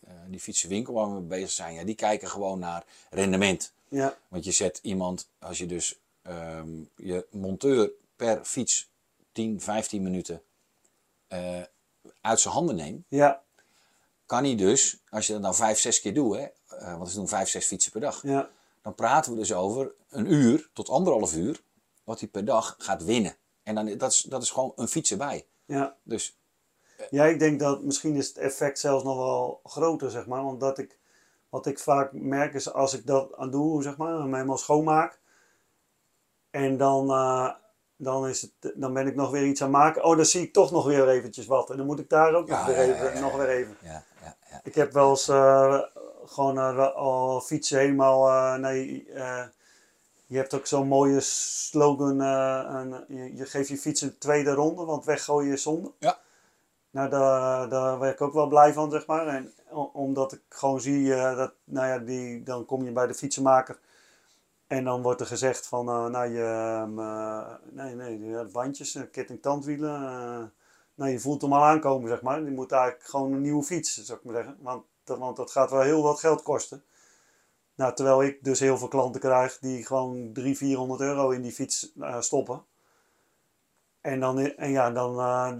eh, 0.00 0.14
die 0.28 0.40
fietsenwinkel 0.40 0.94
waar 0.94 1.06
we 1.06 1.12
mee 1.12 1.22
bezig 1.22 1.50
zijn, 1.50 1.74
ja, 1.74 1.84
die 1.84 1.94
kijken 1.94 2.28
gewoon 2.28 2.58
naar 2.58 2.84
rendement. 3.10 3.72
Ja, 3.88 4.18
Want 4.28 4.44
je 4.44 4.52
zet 4.52 4.78
iemand, 4.82 5.28
als 5.38 5.58
je 5.58 5.66
dus 5.66 5.98
ehm, 6.22 6.68
je 6.96 7.26
monteur 7.30 7.90
per 8.16 8.44
fiets 8.44 8.90
10, 9.32 9.60
15 9.60 10.02
minuten 10.02 10.42
eh, 11.28 11.62
uit 12.20 12.40
zijn 12.40 12.54
handen 12.54 12.76
neemt, 12.76 13.04
ja, 13.08 13.42
kan 14.26 14.44
hij 14.44 14.56
dus, 14.56 14.98
als 15.08 15.26
je 15.26 15.32
dat 15.32 15.42
nou 15.42 15.54
5, 15.54 15.78
6 15.78 16.00
keer 16.00 16.14
doet, 16.14 16.36
hè, 16.36 16.46
eh, 16.76 16.96
want 16.96 17.10
ze 17.10 17.16
doen 17.16 17.28
5, 17.28 17.48
6 17.48 17.66
fietsen 17.66 17.92
per 17.92 18.00
dag, 18.00 18.22
ja, 18.22 18.50
dan 18.82 18.94
praten 18.94 19.32
we 19.32 19.38
dus 19.38 19.52
over 19.52 19.92
een 20.08 20.32
uur 20.32 20.70
tot 20.72 20.88
anderhalf 20.88 21.34
uur 21.34 21.60
wat 22.04 22.20
hij 22.20 22.28
per 22.28 22.44
dag 22.44 22.74
gaat 22.78 23.04
winnen. 23.04 23.36
En 23.66 23.74
dan, 23.74 23.98
dat, 23.98 24.10
is, 24.12 24.20
dat 24.20 24.42
is 24.42 24.50
gewoon 24.50 24.72
een 24.76 24.88
fiets 24.88 25.10
erbij. 25.10 25.46
ja. 25.64 25.96
Dus 26.02 26.38
Ja, 27.10 27.24
ik 27.24 27.38
denk 27.38 27.60
dat 27.60 27.82
misschien 27.82 28.14
is 28.16 28.28
het 28.28 28.36
effect 28.38 28.78
zelfs 28.78 29.04
nog 29.04 29.16
wel 29.16 29.60
groter, 29.64 30.10
zeg 30.10 30.26
maar. 30.26 30.44
Want 30.44 30.60
dat 30.60 30.78
ik, 30.78 30.98
wat 31.48 31.66
ik 31.66 31.78
vaak 31.78 32.12
merk 32.12 32.54
is 32.54 32.72
als 32.72 32.94
ik 32.94 33.06
dat 33.06 33.34
aan 33.36 33.50
doe, 33.50 33.82
zeg 33.82 33.96
maar, 33.96 34.18
hem 34.18 34.34
helemaal 34.34 34.56
schoonmaak. 34.58 35.20
En 36.50 36.76
dan, 36.76 37.10
eh, 37.10 37.50
dan, 37.96 38.28
is 38.28 38.42
het, 38.42 38.72
dan 38.74 38.92
ben 38.92 39.06
ik 39.06 39.14
nog 39.14 39.30
weer 39.30 39.44
iets 39.46 39.62
aan 39.62 39.70
maken. 39.70 40.04
Oh, 40.04 40.16
dan 40.16 40.24
zie 40.26 40.42
ik 40.42 40.52
toch 40.52 40.70
nog 40.70 40.84
weer 40.86 41.08
eventjes 41.08 41.46
wat. 41.46 41.70
En 41.70 41.76
dan 41.76 41.86
moet 41.86 41.98
ik 41.98 42.08
daar 42.08 42.34
ook 42.34 42.48
nog, 42.48 42.66
weer 42.66 42.76
ja, 42.76 42.94
even, 42.94 43.14
ja, 43.14 43.20
nog 43.20 43.36
weer 43.36 43.48
even. 43.48 43.76
ja, 43.82 44.04
ja, 44.22 44.36
ja. 44.50 44.60
Ik 44.64 44.74
heb 44.74 44.92
wel 44.92 45.10
eens 45.10 45.28
eh, 45.28 45.82
gewoon 46.24 46.58
eh, 46.58 46.94
al 46.94 47.40
fietsen 47.40 47.78
helemaal... 47.78 48.28
eh, 48.28 48.54
nee, 48.60 49.06
eh, 49.12 49.44
je 50.26 50.36
hebt 50.36 50.54
ook 50.54 50.66
zo'n 50.66 50.88
mooie 50.88 51.20
slogan. 51.20 52.20
eh, 52.20 52.64
een- 52.68 53.04
je, 53.08 53.36
je 53.36 53.44
geeft 53.46 53.68
je 53.68 53.76
fiets 53.78 54.00
een 54.00 54.18
tweede 54.18 54.50
ronde, 54.52 54.84
want 54.84 55.04
weggooien 55.04 55.52
is 55.52 55.62
zonde. 55.62 55.92
Ja. 55.98 56.18
Nou, 56.90 57.08
daar, 57.10 57.68
daar 57.68 57.98
werd 57.98 58.12
ik 58.14 58.20
ook 58.20 58.32
wel 58.32 58.46
blij 58.48 58.72
van, 58.72 58.90
zeg 58.90 59.06
maar. 59.06 59.26
En 59.26 59.52
omdat 59.92 60.32
ik 60.32 60.40
gewoon 60.48 60.80
zie 60.80 61.14
eh, 61.14 61.36
dat, 61.36 61.52
nou 61.64 61.86
ja, 61.86 61.98
die, 61.98 62.42
dan 62.42 62.64
kom 62.64 62.84
je 62.84 62.92
bij 62.92 63.06
de 63.06 63.14
fietsenmaker. 63.14 63.78
En 64.66 64.84
dan 64.84 65.02
wordt 65.02 65.20
er 65.20 65.26
gezegd 65.26 65.66
van, 65.66 65.88
eh, 65.88 66.06
nou 66.06 66.26
je, 66.28 66.42
ehm, 66.42 66.98
eh, 66.98 67.54
nee, 67.70 67.94
nee, 67.94 68.20
ja, 68.24 68.44
bandjes, 68.44 68.98
ketting, 69.12 69.42
tandwielen. 69.42 70.00
nou, 70.94 71.10
je 71.10 71.20
voelt 71.20 71.42
hem 71.42 71.52
al 71.52 71.64
aankomen, 71.64 72.08
zeg 72.08 72.22
maar. 72.22 72.44
Die 72.44 72.54
moet 72.54 72.72
eigenlijk 72.72 73.04
gewoon 73.04 73.32
een 73.32 73.40
nieuwe 73.40 73.62
fiets, 73.62 74.02
zou 74.04 74.18
ik 74.18 74.24
maar 74.24 74.34
zeggen. 74.34 74.56
Want, 74.60 74.84
dat- 75.04 75.18
want 75.18 75.36
dat 75.36 75.50
gaat 75.50 75.70
wel 75.70 75.80
heel 75.80 76.02
wat 76.02 76.20
geld 76.20 76.42
kosten. 76.42 76.82
Nou, 77.76 77.94
terwijl 77.94 78.22
ik 78.22 78.44
dus 78.44 78.60
heel 78.60 78.78
veel 78.78 78.88
klanten 78.88 79.20
krijg 79.20 79.58
die 79.58 79.86
gewoon 79.86 80.32
300, 80.32 80.58
400 80.58 81.00
euro 81.00 81.30
in 81.30 81.42
die 81.42 81.52
fiets 81.52 81.92
eh, 82.00 82.20
stoppen. 82.20 82.64
En 84.00 84.20
dan, 84.20 84.38
en 84.38 84.70
ja, 84.70 84.90
dan, 84.90 85.18
eh, 85.18 85.52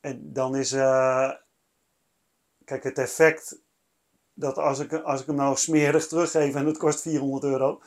en 0.00 0.32
dan 0.32 0.56
is, 0.56 0.72
eh, 0.72 1.30
kijk, 2.64 2.82
het 2.82 2.98
effect 2.98 3.58
dat 4.34 4.58
als 4.58 4.78
ik, 4.78 4.92
als 4.92 5.20
ik 5.20 5.26
hem 5.26 5.36
nou 5.36 5.56
smerig 5.56 6.06
teruggeef 6.06 6.54
en 6.54 6.66
het 6.66 6.78
kost 6.78 7.00
400 7.00 7.44
euro, 7.44 7.82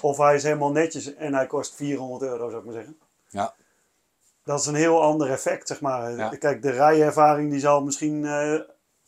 of 0.00 0.16
hij 0.16 0.34
is 0.34 0.42
helemaal 0.42 0.72
netjes 0.72 1.14
en 1.14 1.34
hij 1.34 1.46
kost 1.46 1.74
400 1.74 2.22
euro, 2.22 2.48
zou 2.48 2.58
ik 2.58 2.64
maar 2.64 2.74
zeggen. 2.74 2.98
Ja. 3.28 3.54
Dat 4.44 4.60
is 4.60 4.66
een 4.66 4.74
heel 4.74 5.02
ander 5.02 5.30
effect, 5.30 5.68
zeg 5.68 5.80
maar. 5.80 6.16
Ja. 6.16 6.28
Kijk, 6.28 6.62
de 6.62 6.70
rijervaring 6.70 7.50
die 7.50 7.60
zal 7.60 7.82
misschien 7.82 8.26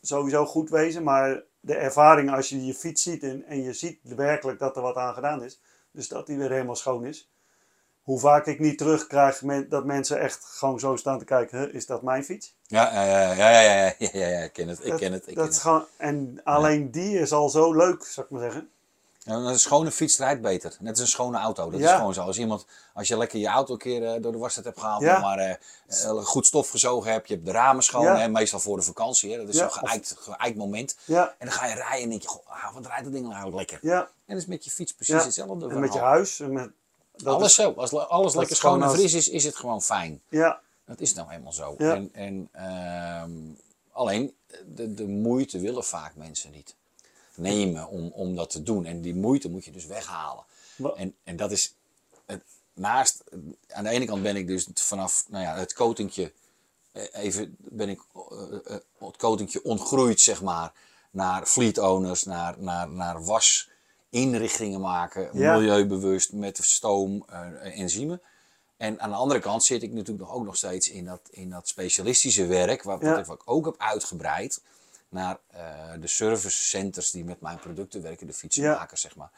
sowieso 0.00 0.46
goed 0.46 0.70
wezen, 0.70 1.02
maar 1.02 1.42
de 1.62 1.74
ervaring 1.74 2.30
als 2.34 2.48
je 2.48 2.66
je 2.66 2.74
fiets 2.74 3.02
ziet 3.02 3.22
en, 3.22 3.44
en 3.46 3.62
je 3.62 3.72
ziet 3.72 3.98
werkelijk 4.02 4.58
dat 4.58 4.76
er 4.76 4.82
wat 4.82 4.96
aan 4.96 5.14
gedaan 5.14 5.42
is, 5.44 5.60
dus 5.90 6.08
dat 6.08 6.26
die 6.26 6.38
weer 6.38 6.50
helemaal 6.50 6.76
schoon 6.76 7.04
is. 7.06 7.30
Hoe 8.02 8.18
vaak 8.20 8.46
ik 8.46 8.58
niet 8.58 8.78
terugkrijg 8.78 9.42
men, 9.42 9.68
dat 9.68 9.84
mensen 9.84 10.18
echt 10.20 10.44
gewoon 10.44 10.80
zo 10.80 10.96
staan 10.96 11.18
te 11.18 11.24
kijken, 11.24 11.58
"Huh, 11.58 11.74
is 11.74 11.86
dat 11.86 12.02
mijn 12.02 12.24
fiets? 12.24 12.56
Ja, 12.66 12.92
ja, 12.94 13.04
ja, 13.04 13.32
ja, 13.32 13.50
ja, 13.50 13.60
ja, 13.60 13.94
ja, 13.98 14.08
ja, 14.12 14.26
ja, 14.28 14.38
ik 14.40 14.52
ken 14.52 14.68
het, 14.68 14.78
ik 14.84 14.90
Dat- 14.90 14.98
ken 14.98 15.12
het, 15.12 15.28
ik 15.28 15.34
dat 15.34 15.44
ken 15.44 15.52
het. 15.52 15.62
gewoon, 15.62 15.84
en 15.96 16.40
alleen 16.44 16.90
die 16.90 17.18
is 17.18 17.32
al 17.32 17.48
zo 17.48 17.72
leuk, 17.74 18.04
zou 18.04 18.26
ik 18.26 18.32
maar 18.32 18.42
zeggen. 18.42 18.70
Een 19.24 19.58
schone 19.58 19.90
fiets 19.90 20.18
rijdt 20.18 20.40
beter. 20.40 20.76
Net 20.80 20.90
als 20.90 21.00
een 21.00 21.06
schone 21.06 21.38
auto. 21.38 21.70
Dat 21.70 21.80
is 21.80 21.90
gewoon 21.90 22.14
zo. 22.14 22.20
Als 22.22 22.38
iemand, 22.38 22.66
als 22.94 23.08
je 23.08 23.16
lekker 23.16 23.38
je 23.38 23.46
auto 23.46 23.72
een 23.72 23.78
keer 23.78 24.04
eh, 24.14 24.22
door 24.22 24.32
de 24.32 24.38
wasset 24.38 24.64
hebt 24.64 24.80
gehaald, 24.80 25.02
Ja. 25.02 25.20
maar 25.20 25.38
eh, 25.38 25.50
eh, 26.04 26.10
goed 26.24 26.46
stof 26.46 26.70
gezogen 26.70 27.12
hebt, 27.12 27.28
je 27.28 27.34
hebt 27.34 27.46
de 27.46 27.52
ramen 27.52 27.82
schoon, 27.82 28.04
Ja. 28.04 28.16
hè, 28.16 28.28
meestal 28.28 28.60
voor 28.60 28.76
de 28.76 28.82
vakantie. 28.82 29.30
Hè, 29.32 29.36
dat 29.38 29.48
is 29.48 29.56
zo'n 29.56 29.70
geëikt, 29.72 30.16
geëikt 30.18 30.56
moment. 30.56 30.96
En 31.06 31.32
dan 31.38 31.50
ga 31.52 31.66
je 31.66 31.74
rijden 31.74 32.02
en 32.02 32.08
denk 32.08 32.22
je, 32.22 32.28
goh, 32.28 32.46
ah, 32.46 32.74
wat 32.74 32.86
rijdt 32.86 33.04
dat 33.04 33.12
ding 33.12 33.24
nou 33.28 33.34
eigenlijk 33.36 33.70
lekker. 33.70 33.88
ja. 33.90 34.00
En 34.00 34.08
dat 34.34 34.36
is 34.36 34.46
met 34.46 34.64
je 34.64 34.70
fiets 34.70 34.92
precies 34.94 35.24
hetzelfde. 35.24 35.68
En 35.68 35.80
met 35.80 35.92
je 35.92 35.98
huis. 35.98 36.40
En 36.40 36.52
met, 36.52 36.70
dat 37.16 37.34
alles 37.34 37.46
is- 37.48 37.54
zo. 37.54 37.72
Als 37.76 37.90
le- 37.90 37.98
alles 38.00 38.34
lekker 38.34 38.56
schoon 38.56 38.82
en 38.82 38.90
fris 38.90 39.12
is, 39.12 39.28
is 39.28 39.44
het 39.44 39.56
gewoon 39.56 39.82
fijn. 39.82 40.22
ja, 40.28 40.60
Dat 40.84 41.00
is 41.00 41.14
nou 41.14 41.28
helemaal 41.30 41.52
zo. 41.52 41.74
Ja. 41.78 41.94
En, 41.94 42.10
en, 42.12 42.48
ehm, 42.52 43.30
alleen, 43.92 44.34
de, 44.74 44.94
de 44.94 45.06
moeite 45.06 45.58
willen 45.60 45.84
vaak 45.84 46.14
mensen 46.14 46.50
niet 46.50 46.74
nemen 47.36 47.88
om, 47.88 48.10
om 48.14 48.36
dat 48.36 48.50
te 48.50 48.62
doen. 48.62 48.84
En 48.84 49.00
die 49.00 49.14
moeite 49.14 49.48
moet 49.50 49.64
je 49.64 49.70
dus 49.70 49.86
weghalen. 49.86 50.44
En, 50.96 51.14
en 51.24 51.36
dat 51.36 51.50
is, 51.50 51.74
het, 52.26 52.42
naast, 52.74 53.24
aan 53.68 53.84
de 53.84 53.90
ene 53.90 54.04
kant 54.04 54.22
ben 54.22 54.36
ik 54.36 54.46
dus 54.46 54.68
vanaf 54.74 55.24
nou 55.28 55.44
ja, 55.44 55.56
het 55.56 55.74
coatingje, 55.74 56.32
eh, 56.92 57.04
even 57.12 57.56
ben 57.58 57.88
ik 57.88 58.00
eh, 58.14 58.74
eh, 58.74 58.80
het 58.98 59.16
coatingje 59.16 59.64
ontgroeid 59.64 60.20
zeg 60.20 60.42
maar, 60.42 60.72
naar 61.10 61.46
fleet 61.46 61.78
owners, 61.78 62.22
naar, 62.22 62.54
naar, 62.58 62.88
naar 62.90 63.24
wasinrichtingen 63.24 64.80
maken, 64.80 65.38
Ja. 65.38 65.56
milieubewust 65.56 66.32
met 66.32 66.58
stoom, 66.62 67.24
eh, 67.28 67.78
enzymen. 67.78 68.20
En 68.76 69.00
aan 69.00 69.10
de 69.10 69.16
andere 69.16 69.40
kant 69.40 69.64
zit 69.64 69.82
ik 69.82 69.92
natuurlijk 69.92 70.26
nog, 70.28 70.34
ook 70.36 70.44
nog 70.44 70.56
steeds 70.56 70.90
in 70.90 71.04
dat, 71.04 71.20
in 71.30 71.50
dat 71.50 71.68
specialistische 71.68 72.46
werk, 72.46 72.82
wat, 72.82 73.00
Ja. 73.00 73.24
wat 73.24 73.36
ik 73.36 73.42
ook 73.44 73.64
heb 73.64 73.74
uitgebreid 73.78 74.60
naar 75.12 75.38
eh, 75.46 75.92
de 76.00 76.06
service 76.06 76.62
centers 76.62 77.10
die 77.10 77.24
met 77.24 77.40
mijn 77.40 77.58
producten 77.58 78.02
werken, 78.02 78.26
de 78.26 78.32
fietsenmakers 78.32 79.00
zeg 79.00 79.16
maar. 79.16 79.30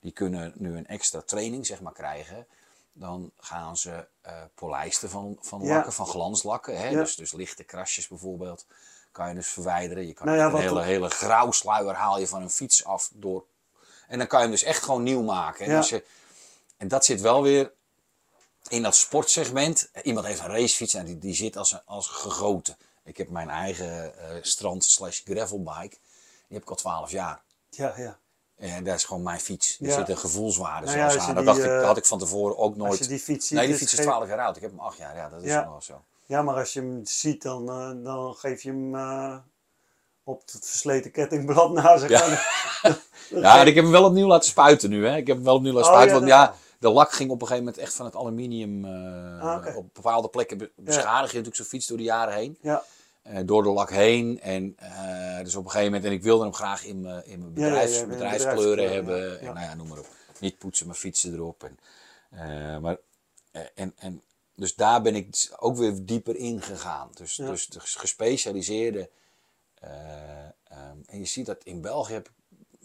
Die 0.00 0.12
kunnen 0.12 0.52
nu 0.56 0.76
een 0.76 0.86
extra 0.86 1.22
training 1.26 1.66
zeg 1.66 1.80
maar 1.80 1.92
krijgen. 1.92 2.46
Dan 2.92 3.30
gaan 3.38 3.76
ze 3.76 4.06
eh 4.20 4.42
polijsten 4.54 5.10
van, 5.10 5.36
van 5.40 5.62
Ja. 5.62 5.74
lakken, 5.74 5.92
van 5.92 6.06
glanslakken. 6.06 6.78
Hè? 6.78 6.88
Ja. 6.88 6.98
Dus, 6.98 7.14
dus 7.14 7.32
lichte 7.32 7.64
krasjes 7.64 8.08
bijvoorbeeld 8.08 8.66
kan 9.12 9.28
je 9.28 9.34
dus 9.34 9.48
verwijderen. 9.48 10.06
Je 10.06 10.12
kan 10.12 10.26
Nou 10.26 10.38
ja, 10.38 10.46
een 10.46 10.56
hele, 10.56 10.82
hele 10.82 11.08
grauwsluier 11.10 11.94
haal 11.94 12.18
je 12.18 12.26
van 12.28 12.42
een 12.42 12.50
fiets 12.50 12.84
af 12.84 13.10
door. 13.14 13.44
En 14.08 14.18
dan 14.18 14.26
kan 14.26 14.38
je 14.38 14.44
hem 14.44 14.54
dus 14.54 14.62
echt 14.64 14.82
gewoon 14.82 15.02
nieuw 15.02 15.22
maken. 15.22 15.64
En, 15.64 15.70
Ja. 15.70 15.76
als 15.76 15.88
je, 15.88 16.04
en 16.76 16.88
dat 16.88 17.04
zit 17.04 17.20
wel 17.20 17.42
weer 17.42 17.72
in 18.68 18.82
dat 18.82 18.96
sportsegment. 18.96 19.90
Iemand 20.02 20.26
heeft 20.26 20.40
een 20.40 20.46
racefiets 20.46 20.94
en 20.94 21.04
die, 21.04 21.18
die 21.18 21.34
zit 21.34 21.56
als, 21.56 21.72
een- 21.72 21.84
als 21.84 22.06
gegoten. 22.06 22.76
Ik 23.04 23.16
heb 23.16 23.28
mijn 23.28 23.50
eigen 23.50 24.18
eh, 24.18 24.36
strand 24.42 24.84
slash 24.84 25.20
gravelbike. 25.24 25.96
Die 26.48 26.58
heb 26.58 26.62
ik 26.62 26.70
al 26.70 26.76
12 26.76 27.10
jaar. 27.10 27.42
ja, 27.70 27.92
ja. 27.96 28.18
En 28.56 28.84
dat 28.84 28.94
is 28.94 29.04
gewoon 29.04 29.22
mijn 29.22 29.40
fiets. 29.40 29.78
Er 29.80 29.86
Ja. 29.86 29.94
zit 29.96 30.08
een 30.08 30.16
gevoelswaarde 30.18 30.86
Nou 30.86 30.98
ja, 30.98 31.18
aan. 31.18 31.34
Dat 31.34 31.44
dacht 31.44 31.58
ik, 31.58 31.64
eh, 31.64 31.84
had 31.84 31.96
ik 31.96 32.04
van 32.06 32.18
tevoren 32.18 32.56
ook 32.58 32.76
nooit. 32.76 32.90
Als 32.90 32.98
je 32.98 33.06
die 33.06 33.18
fiets 33.18 33.46
ziet. 33.46 33.58
nee, 33.58 33.66
die 33.66 33.76
fiets 33.76 33.92
is 33.92 33.98
geen- 33.98 34.06
12 34.06 34.26
jaar 34.28 34.38
oud. 34.38 34.56
Ik 34.56 34.62
heb 34.62 34.70
hem 34.70 34.80
8 34.80 34.98
jaar. 34.98 35.16
Ja, 35.16 35.28
dat 35.28 35.42
is 35.42 35.48
Ja. 35.48 35.60
nog 35.60 35.70
wel 35.70 35.80
zo. 35.82 36.04
Ja, 36.26 36.42
maar 36.42 36.54
als 36.54 36.72
je 36.72 36.80
hem 36.80 37.00
ziet, 37.04 37.42
dan, 37.42 37.68
eh, 37.70 38.04
dan 38.04 38.34
geef 38.34 38.62
je 38.62 38.68
hem 38.68 38.94
eh, 38.94 39.36
op 40.24 40.42
het 40.52 40.66
versleten 40.66 41.10
kettingblad 41.10 41.72
na. 41.72 41.96
Zeg 41.98 42.08
Ja. 42.10 42.26
en 43.60 43.66
ik 43.66 43.74
heb 43.74 43.84
hem 43.84 43.92
wel 43.92 44.04
opnieuw 44.04 44.26
laten 44.26 44.48
spuiten 44.50 44.90
nu. 44.90 45.06
Hè. 45.06 45.16
Ik 45.16 45.26
heb 45.26 45.36
hem 45.36 45.44
wel 45.44 45.54
opnieuw 45.54 45.72
laten 45.72 45.90
Oh, 45.90 45.96
spuiten. 45.96 46.26
ja, 46.26 46.36
want 46.36 46.54
ja, 46.54 46.61
de 46.82 46.90
lak 46.90 47.12
ging 47.12 47.30
op 47.30 47.40
een 47.40 47.46
gegeven 47.46 47.64
moment 47.64 47.82
echt 47.82 47.94
van 47.94 48.06
het 48.06 48.16
aluminium. 48.16 48.84
eh, 48.84 49.42
Ah. 49.42 49.76
Op 49.76 49.94
bepaalde 49.94 50.28
plekken 50.28 50.58
be- 50.58 50.70
beschadig 50.76 51.20
je 51.30 51.36
natuurlijk 51.36 51.56
zo'n 51.56 51.64
fiets 51.66 51.86
door 51.86 51.96
de 51.96 52.02
jaren 52.02 52.34
heen. 52.34 52.58
Ja, 52.60 52.84
eh, 53.22 53.38
door 53.44 53.62
de 53.62 53.68
lak 53.68 53.90
heen. 53.90 54.40
En 54.40 54.74
eh, 54.78 55.38
dus 55.44 55.54
op 55.56 55.64
een 55.64 55.70
gegeven 55.70 55.92
moment, 55.92 56.04
en 56.10 56.12
ik 56.16 56.22
wilde 56.22 56.42
hem 56.44 56.54
graag 56.54 56.84
in 56.84 57.00
mijn, 57.00 57.26
in 57.26 57.38
mijn 57.38 57.52
ja, 58.00 58.06
bedrijfskleuren 58.08 58.92
hebben. 58.92 59.40
En 59.40 59.44
nou 59.54 59.66
ja, 59.66 59.74
noem 59.74 59.88
maar 59.88 59.98
op. 59.98 60.06
Niet 60.40 60.58
poetsen, 60.58 60.86
maar 60.86 60.94
fietsen 60.96 61.32
erop. 61.34 61.64
En, 61.64 62.80
maar, 62.80 62.96
en, 63.74 63.92
en, 63.98 64.22
dus 64.56 64.74
daar 64.74 65.02
ben 65.02 65.14
ik 65.14 65.52
ook 65.58 65.76
weer 65.76 66.04
dieper 66.04 66.36
in 66.36 66.62
gegaan. 66.62 67.08
Dus, 67.14 67.36
dus 67.36 67.66
de 67.66 67.80
gespecialiseerde. 67.80 69.10
eh, 69.80 69.90
ehm, 70.68 70.96
en 71.06 71.18
je 71.18 71.24
ziet 71.24 71.46
dat 71.46 71.64
in 71.64 71.80
België 71.80 72.12
heb 72.12 72.28
ik 72.28 72.34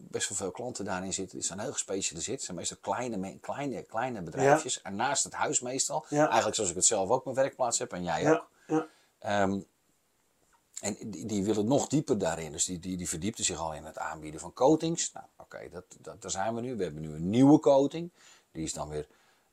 best 0.10 0.30
wel 0.30 0.38
veel 0.38 0.52
klanten 0.52 0.86
daarin 0.86 1.14
zitten. 1.14 1.38
Die 1.38 1.48
zijn 1.48 1.60
heel 1.60 1.72
gespecialiseerd. 1.72 2.36
Het 2.36 2.46
zijn 2.46 2.58
meestal 2.58 2.78
kleine, 2.82 3.38
kleine, 3.40 3.84
kleine 3.84 4.22
bedrijfjes. 4.22 4.82
En 4.82 4.96
naast 4.96 5.24
het 5.24 5.34
huis 5.34 5.60
meestal. 5.60 6.06
Ja. 6.10 6.26
Eigenlijk 6.26 6.56
zoals 6.56 6.70
ik 6.70 6.76
het 6.76 6.86
zelf 6.86 7.10
ook 7.10 7.24
mijn 7.24 7.36
werkplaats 7.36 7.80
heb. 7.80 7.94
En 7.94 8.04
jij 8.04 8.22
ja, 8.22 8.32
ook. 8.32 8.50
ja. 8.68 8.88
Ehm, 9.20 9.60
en 10.82 10.98
die, 11.06 11.26
die 11.26 11.44
willen 11.44 11.68
nog 11.68 11.88
dieper 11.88 12.18
daarin. 12.18 12.52
Dus 12.52 12.66
die, 12.66 12.80
die, 12.80 12.98
die 12.98 13.10
verdiepten 13.10 13.46
zich 13.46 13.60
al 13.60 13.74
in 13.74 13.86
het 13.86 13.98
aanbieden 13.98 14.40
van 14.40 14.54
coatings. 14.54 15.12
Nou, 15.12 15.26
oké, 15.38 15.70
dat, 15.72 15.84
dat, 16.00 16.22
daar 16.22 16.32
zijn 16.32 16.56
we 16.56 16.62
nu. 16.62 16.76
We 16.76 16.84
hebben 16.84 17.02
nu 17.02 17.14
een 17.14 17.30
nieuwe 17.30 17.60
coating. 17.60 18.12
Die 18.52 18.64
is 18.64 18.74
dan 18.74 18.90
weer. 18.90 19.08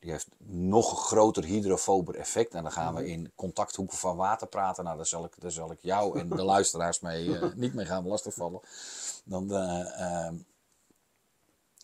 Die 0.05 0.13
heeft 0.13 0.29
nog 0.47 1.07
groter 1.07 1.45
hydrofober 1.45 2.15
effect. 2.15 2.55
En 2.55 2.63
dan 2.63 2.73
gaan 2.73 2.95
we 2.95 3.07
in 3.07 3.33
contacthoeken 3.35 3.99
van 3.99 4.17
water 4.17 4.47
praten. 4.47 4.85
Nou, 4.85 4.97
daar 4.97 5.07
zal 5.07 5.25
ik, 5.25 5.33
daar 5.39 5.51
zal 5.51 5.71
ik 5.73 5.79
jou 5.81 6.19
en 6.19 6.29
de 6.29 6.45
luisteraars 6.55 7.01
mee, 7.01 7.39
eh, 7.39 7.53
niet 7.55 7.75
mee 7.75 7.87
gaan 7.87 8.07
lastigvallen. 8.07 8.61
Dan 9.25 9.49
de 9.49 9.93
ehm, 9.99 10.35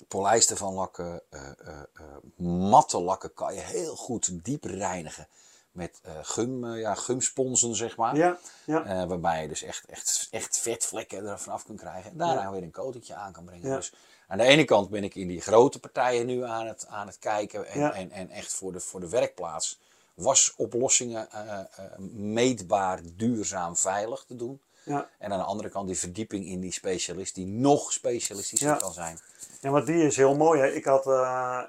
polijsten 0.09 0.57
van 0.57 0.75
lakken, 0.75 1.23
eh, 1.31 1.41
eh, 1.49 1.81
eh, 1.95 2.47
matte 2.47 3.01
lakken 3.01 3.35
kan 3.35 3.55
je 3.55 3.61
heel 3.61 3.97
goed 3.97 4.45
diep 4.45 4.65
reinigen. 4.65 5.27
Met 5.73 6.01
eh, 6.03 6.13
gum, 6.23 6.65
eh, 6.65 6.81
ja, 6.81 6.95
gumsponsen, 6.95 7.75
zeg 7.75 7.97
maar. 7.97 8.17
ja, 8.17 8.39
ja. 8.65 8.85
Eh, 8.85 9.05
waarbij 9.09 9.43
je 9.43 9.49
dus 9.49 9.63
echt, 9.63 9.85
echt, 9.85 10.29
echt 10.31 10.59
vetvlekken 10.59 11.27
er 11.27 11.39
vanaf 11.39 11.65
kunt 11.65 11.81
krijgen. 11.81 12.11
En 12.11 12.17
daarna 12.17 12.51
weer 12.51 12.63
een 12.63 12.73
coatingje 12.73 13.15
aan 13.15 13.33
kan 13.33 13.45
brengen. 13.45 13.77
Dus 13.77 13.93
aan 14.31 14.39
de 14.39 14.45
ene 14.45 14.65
kant 14.65 14.91
ben 14.91 15.05
ik 15.05 15.15
in 15.15 15.29
die 15.29 15.41
grote 15.41 15.81
partijen 15.81 16.27
nu 16.27 16.45
aan 16.45 16.67
het, 16.67 16.87
aan 16.89 17.07
het 17.07 17.19
kijken. 17.19 17.67
En, 17.67 17.81
Ja. 17.81 17.93
en, 17.93 18.11
en 18.11 18.31
echt 18.31 18.53
voor 18.55 18.73
de, 18.73 18.81
voor 18.81 19.01
de 19.01 19.09
werkplaats 19.09 19.79
wasoplossingen 20.15 21.31
eh, 21.31 21.59
eh, 21.61 21.65
meetbaar, 22.13 23.01
duurzaam, 23.17 23.77
veilig 23.77 24.25
te 24.27 24.37
doen. 24.37 24.61
ja. 24.83 25.09
En 25.19 25.33
aan 25.33 25.39
de 25.39 25.45
andere 25.45 25.69
kant 25.69 25.87
die 25.87 25.99
verdieping 25.99 26.47
in 26.47 26.61
die 26.61 26.73
specialist 26.73 27.35
die 27.35 27.47
nog 27.47 27.93
specialistischer 27.93 28.69
Ja. 28.69 28.75
kan 28.77 28.93
zijn. 28.93 29.19
Ja, 29.61 29.71
maar 29.71 29.85
die 29.85 30.03
is 30.07 30.17
heel 30.17 30.37
mooi. 30.37 30.61
Hè. 30.61 30.67
Ik 30.71 30.85
had 30.85 31.07
eh, 31.07 31.63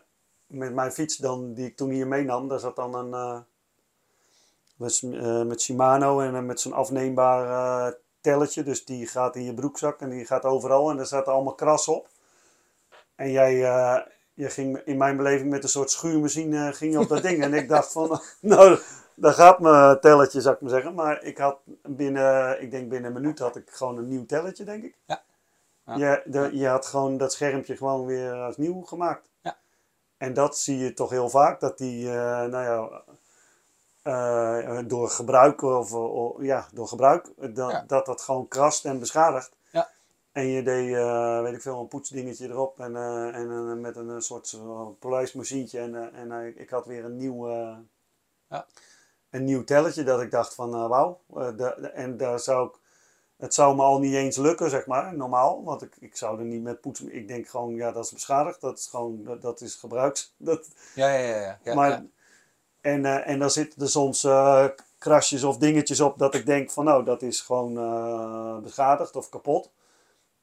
met 0.47 0.73
mijn 0.73 0.91
fiets 0.91 1.17
dan, 1.17 1.53
die 1.53 1.65
ik 1.65 1.75
toen 1.75 1.89
hier 1.89 2.07
meenam, 2.07 2.47
daar 2.47 2.59
zat 2.59 2.75
dan 2.75 2.93
een 2.95 3.43
met, 4.75 5.01
eh, 5.03 5.41
met 5.43 5.61
Shimano 5.61 6.19
en 6.19 6.45
met 6.45 6.59
zo'n 6.59 6.73
afneembaar 6.73 7.95
telletje. 8.21 8.63
Dus 8.63 8.85
die 8.85 9.07
gaat 9.07 9.35
in 9.35 9.43
je 9.43 9.53
broekzak 9.53 9.99
en 10.01 10.09
die 10.09 10.25
gaat 10.25 10.43
overal 10.45 10.89
en 10.89 10.97
daar 10.97 11.05
zaten 11.05 11.33
allemaal 11.33 11.55
kras 11.55 11.87
op. 11.87 12.09
En 13.21 13.31
jij, 13.31 13.55
je 14.33 14.49
ging 14.49 14.77
in 14.77 14.97
mijn 14.97 15.17
beleving 15.17 15.49
met 15.49 15.63
een 15.63 15.69
soort 15.69 15.91
schuurmachine 15.91 16.67
eh, 16.67 16.73
ging 16.73 16.93
je 16.93 16.99
op 16.99 17.07
dat 17.07 17.21
ding. 17.21 17.43
En 17.43 17.53
ik 17.53 17.69
dacht 17.69 17.91
van, 17.91 18.21
nou, 18.41 18.79
daar 19.15 19.33
gaat 19.33 19.59
mijn 19.59 19.99
telletje, 19.99 20.41
zou 20.41 20.55
ik 20.55 20.61
maar 20.61 20.69
zeggen. 20.69 20.93
Maar 20.93 21.23
ik 21.23 21.37
had 21.37 21.57
binnen, 21.83 22.61
ik 22.61 22.71
denk 22.71 22.89
binnen 22.89 23.15
een 23.15 23.21
minuut 23.21 23.39
had 23.39 23.55
ik 23.55 23.69
gewoon 23.69 23.97
een 23.97 24.07
nieuw 24.07 24.25
telletje, 24.25 24.63
denk 24.63 24.83
ik. 24.83 24.95
Ja. 25.05 25.21
Ja. 25.85 25.95
Je, 25.95 26.21
de, 26.25 26.49
je 26.53 26.67
had 26.67 26.85
gewoon 26.85 27.17
dat 27.17 27.33
schermpje 27.33 27.77
gewoon 27.77 28.05
weer 28.05 28.33
als 28.33 28.57
nieuw 28.57 28.81
gemaakt. 28.81 29.27
Ja. 29.41 29.57
En 30.17 30.33
dat 30.33 30.57
zie 30.57 30.77
je 30.77 30.93
toch 30.93 31.09
heel 31.09 31.29
vaak, 31.29 31.59
dat 31.59 31.77
die, 31.77 32.07
eh, 32.09 32.43
nou 32.43 33.03
ja, 34.03 34.81
door 34.81 35.09
gebruik, 35.09 35.61
of, 35.61 35.91
ja, 36.39 36.67
door 36.73 36.87
gebruik, 36.87 37.27
dat, 37.37 37.71
Ja. 37.71 37.83
dat 37.87 38.05
dat 38.05 38.21
gewoon 38.21 38.47
krast 38.47 38.85
en 38.85 38.99
beschadigt. 38.99 39.51
En 40.31 40.47
je 40.47 40.63
deed, 40.63 40.95
eh, 40.95 41.41
weet 41.41 41.53
ik 41.53 41.61
veel, 41.61 41.79
een 41.79 41.87
poetsdingetje 41.87 42.47
erop 42.47 42.79
en, 42.79 42.95
eh, 42.95 43.35
en 43.35 43.51
eh, 43.51 43.73
met 43.73 43.95
een, 43.95 44.21
soort 44.21 44.57
polijsmachientje. 44.99 45.79
En, 45.79 46.13
en 46.13 46.57
ik 46.57 46.69
had 46.69 46.85
weer 46.85 47.05
een 47.05 47.15
nieuw, 47.15 47.47
Ja. 48.47 48.65
een 49.29 49.43
nieuw 49.43 49.63
telletje 49.63 50.03
dat 50.03 50.21
ik 50.21 50.31
dacht 50.31 50.55
van, 50.55 50.87
wauw. 50.87 51.21
en 51.93 52.17
daar 52.17 52.39
zou 52.39 52.67
ik, 52.67 52.79
het 53.37 53.53
zou 53.53 53.75
me 53.75 53.81
al 53.81 53.99
niet 53.99 54.13
eens 54.13 54.37
lukken, 54.37 54.69
zeg 54.69 54.85
maar, 54.85 55.15
normaal. 55.15 55.63
Want 55.63 55.81
ik, 55.81 55.95
ik 55.99 56.15
zou 56.15 56.39
er 56.39 56.45
niet 56.45 56.63
met 56.63 56.81
poetsen, 56.81 57.15
ik 57.15 57.27
denk 57.27 57.47
gewoon, 57.47 57.75
ja, 57.75 57.91
dat 57.91 58.05
is 58.05 58.11
beschadigd. 58.11 58.61
Dat 58.61 58.79
is 58.79 58.87
gewoon, 58.87 59.23
dat, 59.23 59.41
dat 59.41 59.61
is 59.61 59.75
gebruiks. 59.75 60.33
Dat, 60.37 60.67
Ja, 60.95 61.09
ja, 61.09 61.35
ja. 61.35 61.59
ja, 61.63 61.73
maar, 61.75 61.89
ja. 61.89 62.05
En, 62.81 63.05
en 63.05 63.39
dan 63.39 63.51
zitten 63.51 63.81
er 63.81 63.89
soms 63.89 64.23
eh, 64.23 64.65
krasjes 64.97 65.43
of 65.43 65.57
dingetjes 65.57 65.99
op 65.99 66.17
dat 66.17 66.35
ik 66.35 66.45
denk 66.45 66.71
van 66.71 66.85
nou, 66.85 67.03
dat 67.03 67.21
is 67.21 67.41
gewoon 67.41 67.73
beschadigd 68.63 69.15
of 69.15 69.29
kapot. 69.29 69.71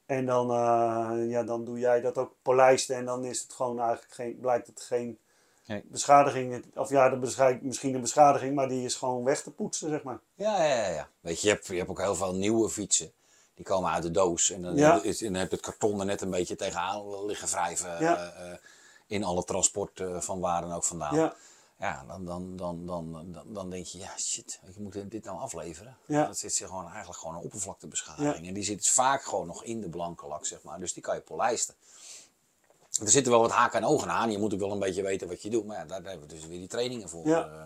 En 0.08 0.26
dan, 0.26 0.50
eh, 0.50 1.30
ja, 1.30 1.42
dan 1.42 1.64
doe 1.64 1.78
jij 1.78 2.00
dat 2.00 2.18
ook 2.18 2.34
polijsten 2.42 2.96
en 2.96 3.04
dan 3.04 3.24
is 3.24 3.40
het 3.42 3.52
gewoon 3.52 3.80
eigenlijk 3.80 4.12
geen, 4.12 4.38
blijkt 4.40 4.66
het 4.66 4.80
geen 4.80 5.18
Nee. 5.66 5.82
beschadiging. 5.84 6.64
Of 6.74 6.88
ja, 6.90 7.08
de 7.08 7.58
misschien 7.62 7.94
een 7.94 8.00
beschadiging, 8.00 8.54
maar 8.54 8.68
die 8.68 8.84
is 8.84 8.94
gewoon 8.94 9.24
weg 9.24 9.42
te 9.42 9.50
poetsen, 9.50 9.88
zeg 9.88 10.02
maar. 10.02 10.18
Ja, 10.34 10.64
ja, 10.64 10.88
ja. 10.88 11.08
Weet 11.20 11.40
je, 11.40 11.46
je 11.48 11.52
hebt, 11.52 11.66
je 11.66 11.74
hebt 11.76 11.88
ook 11.90 12.00
heel 12.00 12.14
veel 12.14 12.34
nieuwe 12.34 12.68
fietsen. 12.68 13.12
Die 13.54 13.64
komen 13.64 13.90
uit 13.90 14.02
de 14.02 14.10
doos. 14.10 14.50
En 14.50 14.62
dan, 14.62 14.76
Ja. 14.76 15.02
is, 15.02 15.22
en 15.22 15.32
dan 15.32 15.40
heb 15.40 15.50
je 15.50 15.56
het 15.56 15.64
karton 15.64 16.00
er 16.00 16.06
net 16.06 16.20
een 16.20 16.30
beetje 16.30 16.56
tegenaan 16.56 17.24
liggen 17.24 17.48
wrijven. 17.48 18.00
Ja. 18.00 18.16
eh, 18.16 18.52
eh, 18.52 18.58
in 19.06 19.24
alle 19.24 19.44
transport 19.44 20.02
van 20.18 20.40
waar 20.40 20.60
dan 20.60 20.72
ook 20.72 20.84
vandaan. 20.84 21.14
Ja, 21.14 21.34
Ja, 21.78 22.04
dan, 22.06 22.24
dan, 22.24 22.56
dan, 22.56 22.86
dan, 22.86 23.32
dan, 23.32 23.52
dan 23.52 23.70
denk 23.70 23.86
je, 23.86 23.98
ja 23.98 24.18
shit, 24.18 24.60
je 24.74 24.80
moet 24.80 25.10
dit 25.10 25.24
nou 25.24 25.38
afleveren. 25.38 25.96
Ja. 26.06 26.26
Dat 26.26 26.38
zit 26.38 26.56
gewoon 26.56 26.88
eigenlijk 26.88 27.18
gewoon 27.18 27.36
een 27.36 27.42
oppervlaktebeschadiging. 27.42 28.46
En 28.46 28.54
die 28.54 28.62
zit 28.62 28.88
vaak 28.88 29.22
gewoon 29.22 29.46
nog 29.46 29.64
in 29.64 29.80
de 29.80 29.88
blanke 29.88 30.26
lak, 30.26 30.46
zeg 30.46 30.62
maar. 30.62 30.80
Dus 30.80 30.92
die 30.92 31.02
kan 31.02 31.14
je 31.14 31.20
polijsten. 31.20 31.74
Er 33.00 33.10
zitten 33.10 33.32
wel 33.32 33.40
wat 33.40 33.50
haken 33.50 33.78
en 33.78 33.84
ogen 33.86 34.10
aan. 34.10 34.30
Je 34.30 34.38
moet 34.38 34.54
ook 34.54 34.60
wel 34.60 34.72
een 34.72 34.78
beetje 34.78 35.02
weten 35.02 35.28
wat 35.28 35.42
je 35.42 35.50
doet. 35.50 35.66
Maar 35.66 35.76
ja, 35.76 35.84
daar 35.84 36.02
hebben 36.02 36.28
we 36.28 36.34
dus 36.34 36.46
weer 36.46 36.58
die 36.58 36.68
trainingen 36.68 37.08
voor. 37.08 37.26
Ja. 37.26 37.48
Eh, 37.48 37.64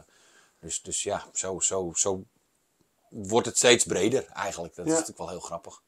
dus, 0.59 0.83
dus 0.83 1.03
ja, 1.03 1.25
zo, 1.33 1.61
zo, 1.61 1.93
zo 1.95 2.25
wordt 3.09 3.47
het 3.47 3.57
steeds 3.57 3.85
breder 3.85 4.27
eigenlijk. 4.27 4.75
Dat 4.75 4.87
is 4.87 4.93
natuurlijk 4.93 5.19
wel 5.19 5.29
heel 5.29 5.41
grappig. 5.41 5.83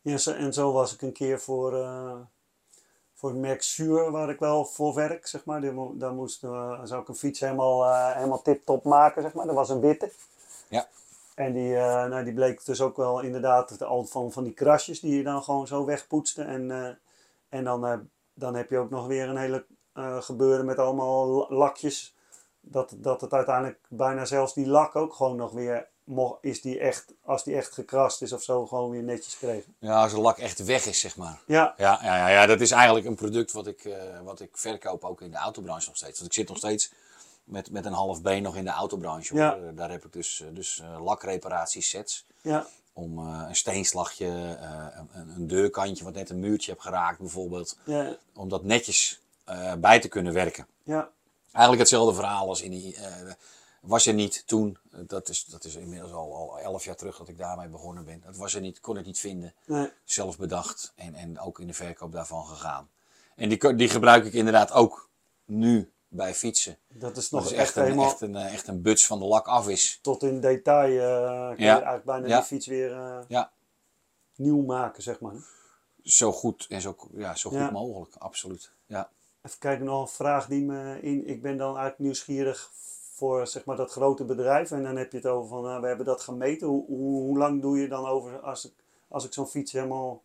ja 0.00 0.18
en 0.24 0.52
zo 0.52 0.72
was 0.72 0.92
ik 0.92 1.02
een 1.02 1.12
keer 1.12 1.40
voor, 1.40 1.82
eh 1.82 2.20
voor 3.22 3.56
Sure, 3.58 4.10
waar 4.10 4.30
ik 4.30 4.38
wel 4.38 4.64
voor 4.64 4.94
werk, 4.94 5.26
zeg 5.26 5.44
maar. 5.44 5.60
Die 5.60 5.96
Daar 5.96 6.12
moest, 6.12 6.44
eh, 6.44 6.80
zou 6.84 7.02
ik 7.02 7.08
een 7.08 7.14
fiets 7.14 7.40
helemaal, 7.40 7.84
eh, 7.84 8.14
helemaal 8.14 8.42
tip-top 8.42 8.84
maken, 8.84 9.22
zeg 9.22 9.32
maar. 9.34 9.46
Dat 9.46 9.54
was 9.54 9.68
een 9.68 9.80
witte. 9.80 10.12
Ja. 10.68 10.88
En 11.34 11.52
die, 11.52 11.76
eh, 11.76 12.04
nou, 12.06 12.24
die 12.24 12.34
bleek 12.34 12.64
dus 12.64 12.80
ook 12.80 12.96
wel 12.96 13.20
inderdaad 13.20 13.78
de- 13.78 13.84
al 13.84 14.04
van, 14.04 14.32
van 14.32 14.44
die 14.44 14.52
krasjes 14.52 15.00
die 15.00 15.16
je 15.16 15.22
dan 15.22 15.42
gewoon 15.42 15.66
zo 15.66 15.84
wegpoetste. 15.84 16.42
En, 16.42 16.98
en 17.48 17.64
dan, 17.64 18.08
dan 18.34 18.54
heb 18.54 18.70
je 18.70 18.78
ook 18.78 18.90
nog 18.90 19.06
weer 19.06 19.28
een 19.28 19.36
hele 19.36 19.64
gebeuren 20.20 20.64
met 20.66 20.78
allemaal 20.78 21.26
la- 21.26 21.56
lakjes. 21.56 22.14
Dat, 22.60 22.94
dat 22.96 23.20
het 23.20 23.32
uiteindelijk 23.32 23.78
bijna 23.88 24.24
zelfs 24.24 24.54
die 24.54 24.66
lak 24.66 24.96
ook 24.96 25.14
gewoon 25.14 25.36
nog 25.36 25.52
weer, 25.52 25.88
is 26.40 26.60
die 26.60 26.78
echt, 26.78 27.12
als 27.24 27.44
die 27.44 27.56
echt 27.56 27.72
gekrast 27.72 28.22
is 28.22 28.32
of 28.32 28.42
zo, 28.42 28.66
gewoon 28.66 28.90
weer 28.90 29.02
netjes 29.02 29.36
kreeg. 29.38 29.64
Ja, 29.78 30.02
als 30.02 30.12
de 30.12 30.20
lak 30.20 30.38
echt 30.38 30.64
weg 30.64 30.86
is, 30.86 31.00
zeg 31.00 31.16
maar. 31.16 31.40
Ja, 31.46 31.74
Ja, 31.76 31.98
ja, 32.02 32.16
ja, 32.16 32.28
ja, 32.28 32.46
dat 32.46 32.60
is 32.60 32.70
eigenlijk 32.70 33.06
een 33.06 33.14
product 33.14 33.52
wat 33.52 33.66
ik, 33.66 33.84
eh, 33.84 34.20
wat 34.24 34.40
ik 34.40 34.50
verkoop 34.52 35.04
ook 35.04 35.20
in 35.20 35.30
de 35.30 35.36
autobranche 35.36 35.86
nog 35.86 35.96
steeds. 35.96 36.18
Want 36.18 36.30
ik 36.30 36.36
zit 36.36 36.48
nog 36.48 36.56
steeds 36.56 36.92
met, 37.44 37.70
met 37.70 37.84
een 37.84 37.92
half 37.92 38.22
been 38.22 38.42
nog 38.42 38.56
in 38.56 38.64
de 38.64 38.70
autobranche. 38.70 39.34
Ja. 39.34 39.54
Eh, 39.56 39.62
Daar 39.74 39.90
heb 39.90 40.04
ik 40.04 40.12
dus, 40.12 40.40
eh, 40.40 40.48
dus 40.52 40.80
eh, 40.80 41.04
lakreparatiesets. 41.04 42.26
ja, 42.40 42.66
Om 42.92 43.18
een 43.18 43.56
steenslagje, 43.56 44.26
een, 45.12 45.28
een 45.36 45.46
deurkantje 45.46 46.04
wat 46.04 46.14
net 46.14 46.30
een 46.30 46.40
muurtje 46.40 46.70
heb 46.70 46.80
geraakt 46.80 47.18
bijvoorbeeld. 47.18 47.76
ja, 47.84 48.16
Om 48.34 48.48
dat 48.48 48.64
netjes 48.64 49.20
bij 49.78 50.00
te 50.00 50.08
kunnen 50.08 50.32
werken. 50.32 50.66
ja, 50.82 51.10
Eigenlijk 51.52 51.78
hetzelfde 51.78 52.14
verhaal 52.14 52.48
als 52.48 52.62
in 52.62 52.70
die... 52.70 52.96
was 53.82 54.06
er 54.06 54.14
niet 54.14 54.42
toen, 54.46 54.78
eh, 54.92 54.98
dat 55.06 55.28
is, 55.28 55.44
dat 55.44 55.64
is 55.64 55.74
inmiddels 55.76 56.12
al, 56.12 56.34
al 56.36 56.58
elf 56.58 56.84
jaar 56.84 56.96
terug 56.96 57.16
dat 57.16 57.28
ik 57.28 57.38
daarmee 57.38 57.68
begonnen 57.68 58.04
ben. 58.04 58.20
Dat 58.24 58.36
was 58.36 58.54
er 58.54 58.60
niet, 58.60 58.80
kon 58.80 58.98
ik 58.98 59.04
niet 59.06 59.18
vinden 59.18 59.54
nee, 59.66 59.90
zelf 60.04 60.38
bedacht 60.38 60.92
en, 60.96 61.14
en 61.14 61.40
ook 61.40 61.60
in 61.60 61.66
de 61.66 61.72
verkoop 61.74 62.12
daarvan 62.12 62.46
gegaan. 62.46 62.90
En 63.36 63.48
die, 63.48 63.74
die 63.74 63.88
gebruik 63.88 64.24
ik 64.24 64.32
inderdaad 64.32 64.72
ook 64.72 65.08
nu 65.44 65.92
bij 66.08 66.34
fietsen. 66.34 66.78
dat 66.88 67.16
is 67.16 67.28
Dat 67.28 67.40
nog 67.40 67.50
is 67.50 67.56
echt, 67.56 67.66
echt 67.68 67.76
een, 67.76 67.82
helemaal 67.82 68.06
echt, 68.10 68.20
een, 68.20 68.36
eh, 68.36 68.52
echt 68.52 68.66
een 68.66 68.82
buts 68.82 69.06
van 69.06 69.18
de 69.18 69.24
lak 69.24 69.46
af 69.46 69.68
is. 69.68 69.98
tot 70.02 70.22
in 70.22 70.40
detail. 70.40 71.00
eh 71.00 71.56
kun 71.56 71.64
je 71.64 71.70
eigenlijk 71.70 72.04
bijna 72.04 72.26
Ja. 72.26 72.36
die 72.36 72.46
fiets 72.46 72.66
weer 72.66 73.24
Ja, 73.28 73.52
nieuw 74.36 74.62
maken, 74.62 75.02
zeg 75.02 75.20
maar. 75.20 75.34
zo 76.02 76.32
goed 76.32 76.66
en 76.68 76.80
zo, 76.80 76.96
ja, 77.14 77.34
zo 77.34 77.50
goed 77.50 77.70
mogelijk, 77.70 78.14
absoluut. 78.16 78.72
Ja. 78.86 79.10
Even 79.42 79.58
kijken, 79.58 79.84
nog 79.84 80.00
een 80.02 80.08
vraag 80.08 80.46
die 80.46 80.62
me 80.64 81.00
in. 81.00 81.26
Ik 81.28 81.42
ben 81.42 81.56
dan 81.56 81.66
eigenlijk 81.68 81.98
nieuwsgierig 81.98 82.70
voor 83.14 83.46
zeg 83.46 83.64
maar, 83.64 83.76
dat 83.76 83.90
grote 83.90 84.24
bedrijf. 84.24 84.70
En 84.70 84.82
dan 84.82 84.96
heb 84.96 85.10
je 85.10 85.16
het 85.16 85.26
over 85.26 85.48
van 85.48 85.68
eh, 85.68 85.80
we 85.80 85.86
hebben 85.86 86.06
dat 86.06 86.20
gemeten. 86.20 86.66
Hoe, 86.66 86.84
hoe, 86.86 87.22
hoe 87.22 87.38
lang 87.38 87.62
doe 87.62 87.78
je 87.78 87.88
dan 87.88 88.06
over 88.06 88.40
als 88.40 88.64
ik, 88.64 88.72
als 89.08 89.24
ik 89.24 89.32
zo'n 89.32 89.46
fiets 89.46 89.72
helemaal. 89.72 90.22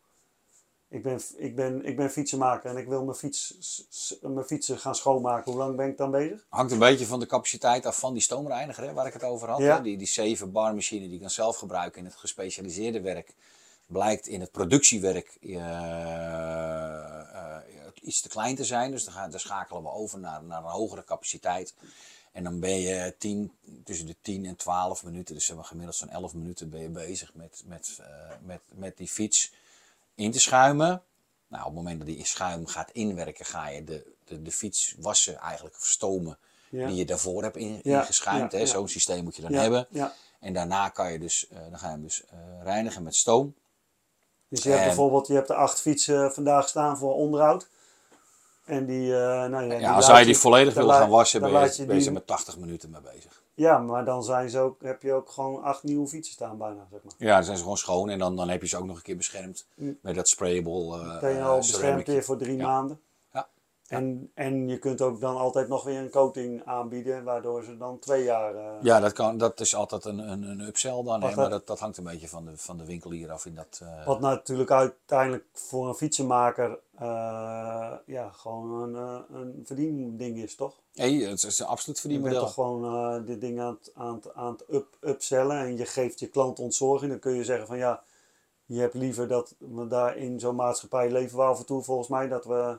Ik 0.89 1.03
ben, 1.03 1.21
ik, 1.35 1.55
ben, 1.55 1.85
ik 1.85 1.95
ben 1.95 2.09
fietsenmaker 2.09 2.69
en 2.69 2.77
ik 2.77 2.87
wil 2.87 3.03
mijn, 3.03 3.17
fiets, 3.17 4.17
mijn 4.21 4.45
fietsen 4.45 4.79
gaan 4.79 4.95
schoonmaken. 4.95 5.51
Hoe 5.51 5.61
lang 5.61 5.75
ben 5.75 5.87
ik 5.87 5.97
dan 5.97 6.11
bezig? 6.11 6.45
Hangt 6.49 6.71
een 6.71 6.79
beetje 6.79 7.05
van 7.05 7.19
de 7.19 7.25
capaciteit 7.25 7.85
af 7.85 7.99
van 7.99 8.13
die 8.13 8.21
stoomreiniger, 8.21 8.83
hè, 8.83 8.93
waar 8.93 9.07
ik 9.07 9.13
het 9.13 9.23
over 9.23 9.49
had. 9.49 9.59
Ja. 9.59 9.79
Die, 9.79 9.97
die 9.97 10.07
7 10.07 10.51
bar 10.51 10.73
machine 10.73 11.05
die 11.05 11.15
ik 11.15 11.21
dan 11.21 11.29
zelf 11.29 11.57
gebruik 11.57 11.95
in 11.95 12.05
het 12.05 12.15
gespecialiseerde 12.15 13.01
werk. 13.01 13.33
Blijkt 13.85 14.27
in 14.27 14.41
het 14.41 14.51
productiewerk 14.51 15.37
eh, 15.41 15.55
eh, 17.35 17.57
iets 18.01 18.21
te 18.21 18.29
klein 18.29 18.55
te 18.55 18.63
zijn. 18.63 18.91
Dus 18.91 19.03
dan, 19.03 19.13
gaan, 19.13 19.31
dan 19.31 19.39
schakelen 19.39 19.83
we 19.83 19.89
over 19.89 20.19
naar, 20.19 20.43
naar 20.43 20.63
een 20.63 20.69
hogere 20.69 21.03
capaciteit. 21.03 21.73
En 22.37 22.43
dan 22.43 22.59
ben 22.59 22.79
je 22.79 23.15
10, 23.17 23.51
tussen 23.83 24.05
de 24.05 24.15
10 24.21 24.45
en 24.45 24.55
12 24.55 25.03
minuten, 25.03 25.35
dus 25.35 25.45
zeg 25.45 25.55
maar 25.55 25.65
gemiddeld 25.65 25.95
zo'n 25.95 26.09
11 26.09 26.33
minuten 26.33 26.69
ben 26.69 26.81
je 26.81 26.89
bezig 26.89 27.33
met, 27.33 27.63
met, 27.65 27.97
eh, 28.01 28.07
met, 28.41 28.61
met 28.73 28.97
die 28.97 29.07
fiets 29.07 29.53
in 30.15 30.31
te 30.31 30.39
schuimen. 30.39 31.01
Nou, 31.47 31.61
op 31.61 31.67
het 31.67 31.75
moment 31.75 31.97
dat 31.97 32.07
die 32.07 32.25
schuim 32.25 32.65
gaat 32.67 32.91
inwerken, 32.91 33.45
ga 33.45 33.67
je 33.69 33.83
de, 33.83 34.13
de, 34.25 34.41
de 34.41 34.51
fiets 34.51 34.95
wassen 34.99 35.37
eigenlijk, 35.37 35.75
of 35.75 35.85
stomen, 35.85 36.37
Ja. 36.69 36.87
die 36.87 36.95
je 36.95 37.05
daarvoor 37.05 37.43
hebt 37.43 37.55
in, 37.57 37.79
Ja, 37.83 37.99
ingeschuimd. 37.99 38.51
ja. 38.51 38.65
Zo'n 38.65 38.87
systeem 38.87 39.23
moet 39.23 39.35
je 39.35 39.41
dan 39.41 39.53
hebben. 39.53 39.87
ja. 39.89 40.13
En 40.39 40.53
daarna 40.53 40.89
kan 40.89 41.11
je 41.11 41.19
dus, 41.19 41.47
eh, 41.47 41.57
dan 41.69 41.79
ga 41.79 41.85
je 41.85 41.91
hem 41.91 42.01
dus 42.01 42.23
eh, 42.25 42.37
reinigen 42.63 43.03
met 43.03 43.15
stoom. 43.15 43.55
Dus 44.47 44.63
je 44.63 44.69
hebt 44.69 44.81
En- 44.81 44.87
bijvoorbeeld 44.87 45.27
je 45.27 45.33
hebt 45.33 45.49
er 45.49 45.55
acht 45.55 45.81
fietsen 45.81 46.33
vandaag 46.33 46.67
staan 46.69 46.97
voor 46.97 47.13
onderhoud. 47.13 47.67
En 48.67 48.85
die, 48.85 49.13
eh 49.13 49.19
nou 49.49 49.63
ja, 49.63 49.69
die 49.69 49.79
Ja, 49.79 49.93
als 49.93 50.07
wij 50.07 50.23
die 50.23 50.37
volledig 50.37 50.73
dan 50.73 50.85
laat- 50.85 50.99
gaan 50.99 51.09
wassen, 51.09 51.41
dan 51.41 51.51
ben 51.51 51.73
je, 51.75 51.85
ben 52.03 52.13
met 52.13 52.27
80 52.27 52.57
minuten 52.57 52.89
mee 52.89 53.01
bezig. 53.13 53.43
Ja, 53.53 53.77
maar 53.77 54.05
dan 54.05 54.23
zijn 54.23 54.49
ze 54.49 54.59
ook, 54.59 54.81
heb 54.81 55.01
je 55.01 55.13
ook 55.13 55.29
gewoon 55.29 55.63
acht 55.63 55.83
nieuwe 55.83 56.07
fietsen 56.07 56.33
staan 56.33 56.57
bijna, 56.57 56.87
zeg 56.91 57.03
maar. 57.03 57.13
Ja, 57.17 57.35
dan 57.35 57.43
zijn 57.43 57.55
ze 57.57 57.61
gewoon 57.63 57.77
schoon 57.77 58.09
en 58.09 58.19
dan, 58.19 58.35
dan 58.35 58.49
heb 58.49 58.61
je 58.61 58.67
ze 58.67 58.77
ook 58.77 58.85
nog 58.85 58.95
een 58.95 59.01
keer 59.01 59.17
beschermd 59.17 59.67
Mm. 59.75 59.97
met 60.01 60.15
dat 60.15 60.27
sprayable 60.29 60.97
eh 60.99 61.19
Ben 61.19 61.31
je 61.31 61.37
eh, 61.39 61.47
al 61.49 61.57
beschermd 61.57 61.83
ceramic. 61.83 62.05
weer 62.05 62.23
voor 62.23 62.37
drie 62.37 62.57
Ja. 62.57 62.63
maanden. 62.67 62.99
Ja. 63.33 63.47
En, 63.87 64.31
en 64.33 64.67
je 64.67 64.77
kunt 64.77 65.01
ook 65.01 65.19
dan 65.19 65.37
altijd 65.37 65.67
nog 65.67 65.83
weer 65.83 65.99
een 65.99 66.09
coating 66.09 66.61
aanbieden, 66.65 67.23
waardoor 67.23 67.63
ze 67.63 67.77
dan 67.77 67.99
twee 67.99 68.23
jaar... 68.23 68.55
eh, 68.55 68.63
Ja, 68.81 68.99
dat, 68.99 69.13
kan, 69.13 69.37
dat 69.37 69.59
is 69.59 69.75
altijd 69.75 70.05
een, 70.05 70.19
een, 70.31 70.43
een 70.43 70.59
upsell 70.61 71.03
dan, 71.03 71.23
hè, 71.23 71.35
maar 71.35 71.49
dat, 71.49 71.67
dat 71.67 71.79
hangt 71.79 71.97
een 71.97 72.03
beetje 72.03 72.27
van 72.27 72.45
de, 72.45 72.51
van 72.55 72.77
de 72.77 72.85
winkelier 72.85 73.31
af 73.31 73.45
in 73.45 73.55
dat... 73.55 73.79
eh, 73.83 74.05
Wat 74.05 74.19
natuurlijk 74.19 74.71
uiteindelijk 74.71 75.45
voor 75.53 75.87
een 75.87 75.95
fietsenmaker 75.95 76.79
eh, 76.97 77.93
ja, 78.05 78.29
gewoon 78.29 78.71
een, 78.81 78.95
eh, 78.95 79.37
een 79.39 79.61
verdiending 79.65 80.37
is, 80.37 80.55
toch? 80.55 80.75
nee, 80.93 81.27
het 81.27 81.43
is 81.43 81.59
een 81.59 81.65
absoluut 81.65 81.99
Je 82.01 82.07
bent 82.07 82.13
verdienmodel. 82.23 82.39
toch 82.45 82.53
gewoon 82.53 82.85
eh, 83.19 83.25
dit 83.25 83.41
ding 83.41 83.59
aan 83.59 83.77
het, 83.81 83.91
aan 83.95 84.15
het, 84.15 84.33
aan 84.33 84.51
het 84.51 84.63
up, 84.75 84.97
upsellen 85.01 85.57
en 85.59 85.77
je 85.77 85.85
geeft 85.85 86.19
je 86.19 86.27
klant 86.27 86.59
ontzorging. 86.59 87.11
Dan 87.11 87.19
kun 87.19 87.33
je 87.33 87.43
zeggen 87.43 87.67
van 87.67 87.77
ja, 87.77 88.03
je 88.65 88.79
hebt 88.79 88.93
liever 88.93 89.27
dat 89.27 89.55
we 89.57 89.87
daar 89.87 90.17
in 90.17 90.39
zo'n 90.39 90.55
maatschappij 90.55 91.11
leven 91.11 91.37
we 91.37 91.43
af 91.43 91.59
en 91.59 91.65
toe 91.65 91.83
volgens 91.83 92.07
mij 92.07 92.27
dat 92.27 92.45
we, 92.45 92.77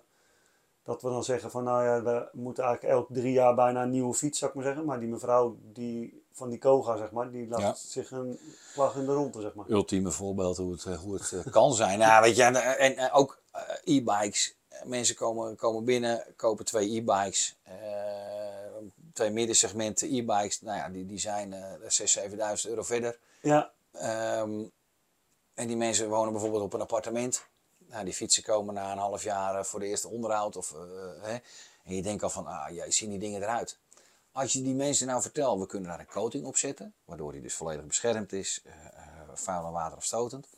dat 0.83 1.03
we 1.03 1.09
dan 1.09 1.25
zeggen 1.25 1.51
van 1.51 1.65
nou 1.65 1.85
ja, 1.85 2.03
we 2.03 2.29
moeten 2.33 2.65
eigenlijk 2.65 2.95
elk 2.95 3.07
drie 3.11 3.33
jaar 3.33 3.55
bijna 3.55 3.83
een 3.83 3.91
nieuwe 3.91 4.15
fiets, 4.15 4.39
zou 4.39 4.51
ik 4.51 4.57
maar 4.57 4.67
zeggen. 4.67 4.85
Maar 4.85 4.99
die 5.01 5.09
mevrouw 5.09 5.57
die, 5.73 6.23
van 6.33 6.49
die 6.49 6.59
Koga, 6.59 6.97
zeg 6.97 7.11
maar, 7.13 7.31
die 7.31 7.49
laat 7.49 7.61
Ja. 7.61 7.75
zich 7.75 8.11
een 8.11 8.39
slag 8.73 8.97
in 8.97 9.07
de 9.07 9.13
ronde, 9.13 9.41
zeg 9.41 9.55
maar. 9.55 9.71
ultieme 9.71 10.11
voorbeeld 10.11 10.57
hoe 10.57 10.73
het, 10.73 10.83
hoe 10.85 11.15
het 11.15 11.51
kan 11.51 11.75
zijn. 11.75 11.99
Nou, 11.99 12.23
weet 12.23 12.37
je, 12.37 12.43
en, 12.43 12.57
en, 12.57 12.97
en 12.97 13.13
ook 13.13 13.39
e-bikes. 13.85 14.57
Mensen 14.85 15.15
komen, 15.15 15.57
komen 15.57 15.85
binnen, 15.85 16.25
kopen 16.37 16.65
twee 16.65 16.97
e-bikes. 16.97 17.57
eh, 17.63 17.77
twee 19.13 19.31
middensegmenten 19.31 20.09
e-bikes. 20.15 20.61
Nou 20.61 20.77
ja, 20.77 20.89
die, 20.89 21.07
die 21.07 21.19
zijn 21.19 21.53
eh 21.53 21.73
6.000, 21.81 22.63
7.000 22.63 22.71
euro 22.71 22.83
verder. 22.83 23.19
Ja, 23.43 23.73
Ehm, 23.93 24.65
en 25.55 25.67
die 25.67 25.77
mensen 25.77 26.09
wonen 26.09 26.33
bijvoorbeeld 26.33 26.63
op 26.63 26.73
een 26.73 26.81
appartement. 26.81 27.47
Nou, 27.79 28.05
die 28.05 28.15
fietsen 28.15 28.43
komen 28.43 28.75
na 28.75 28.93
een 28.93 28.99
half 28.99 29.23
jaar 29.23 29.59
eh, 29.59 29.65
voor 29.65 29.81
de 29.81 29.87
eerste 29.87 30.09
onderhoud. 30.09 30.57
Of, 30.57 30.73
eh, 30.73 30.79
hè, 31.23 31.37
en 31.85 31.95
je 31.95 32.03
denkt 32.03 32.23
al 32.23 32.31
van, 32.31 32.47
ah, 32.47 32.75
jij 32.75 32.91
zien 32.91 33.11
die 33.11 33.19
dingen 33.19 33.43
eruit. 33.43 33.79
als 34.33 34.53
je 34.53 34.63
die 34.63 34.75
mensen 34.75 35.07
nou 35.07 35.23
vertelt, 35.23 35.61
we 35.61 35.67
kunnen 35.67 35.89
daar 35.89 36.01
een 36.01 36.07
coating 36.07 36.47
op 36.47 36.57
zetten, 36.57 36.95
waardoor 37.05 37.33
hij 37.33 37.41
dus 37.41 37.55
volledig 37.55 37.87
beschermd 37.87 38.33
is, 38.33 38.63
uh, 38.67 38.73
vuil 39.35 39.67
en 39.67 39.73
waterafstotend, 39.73 40.49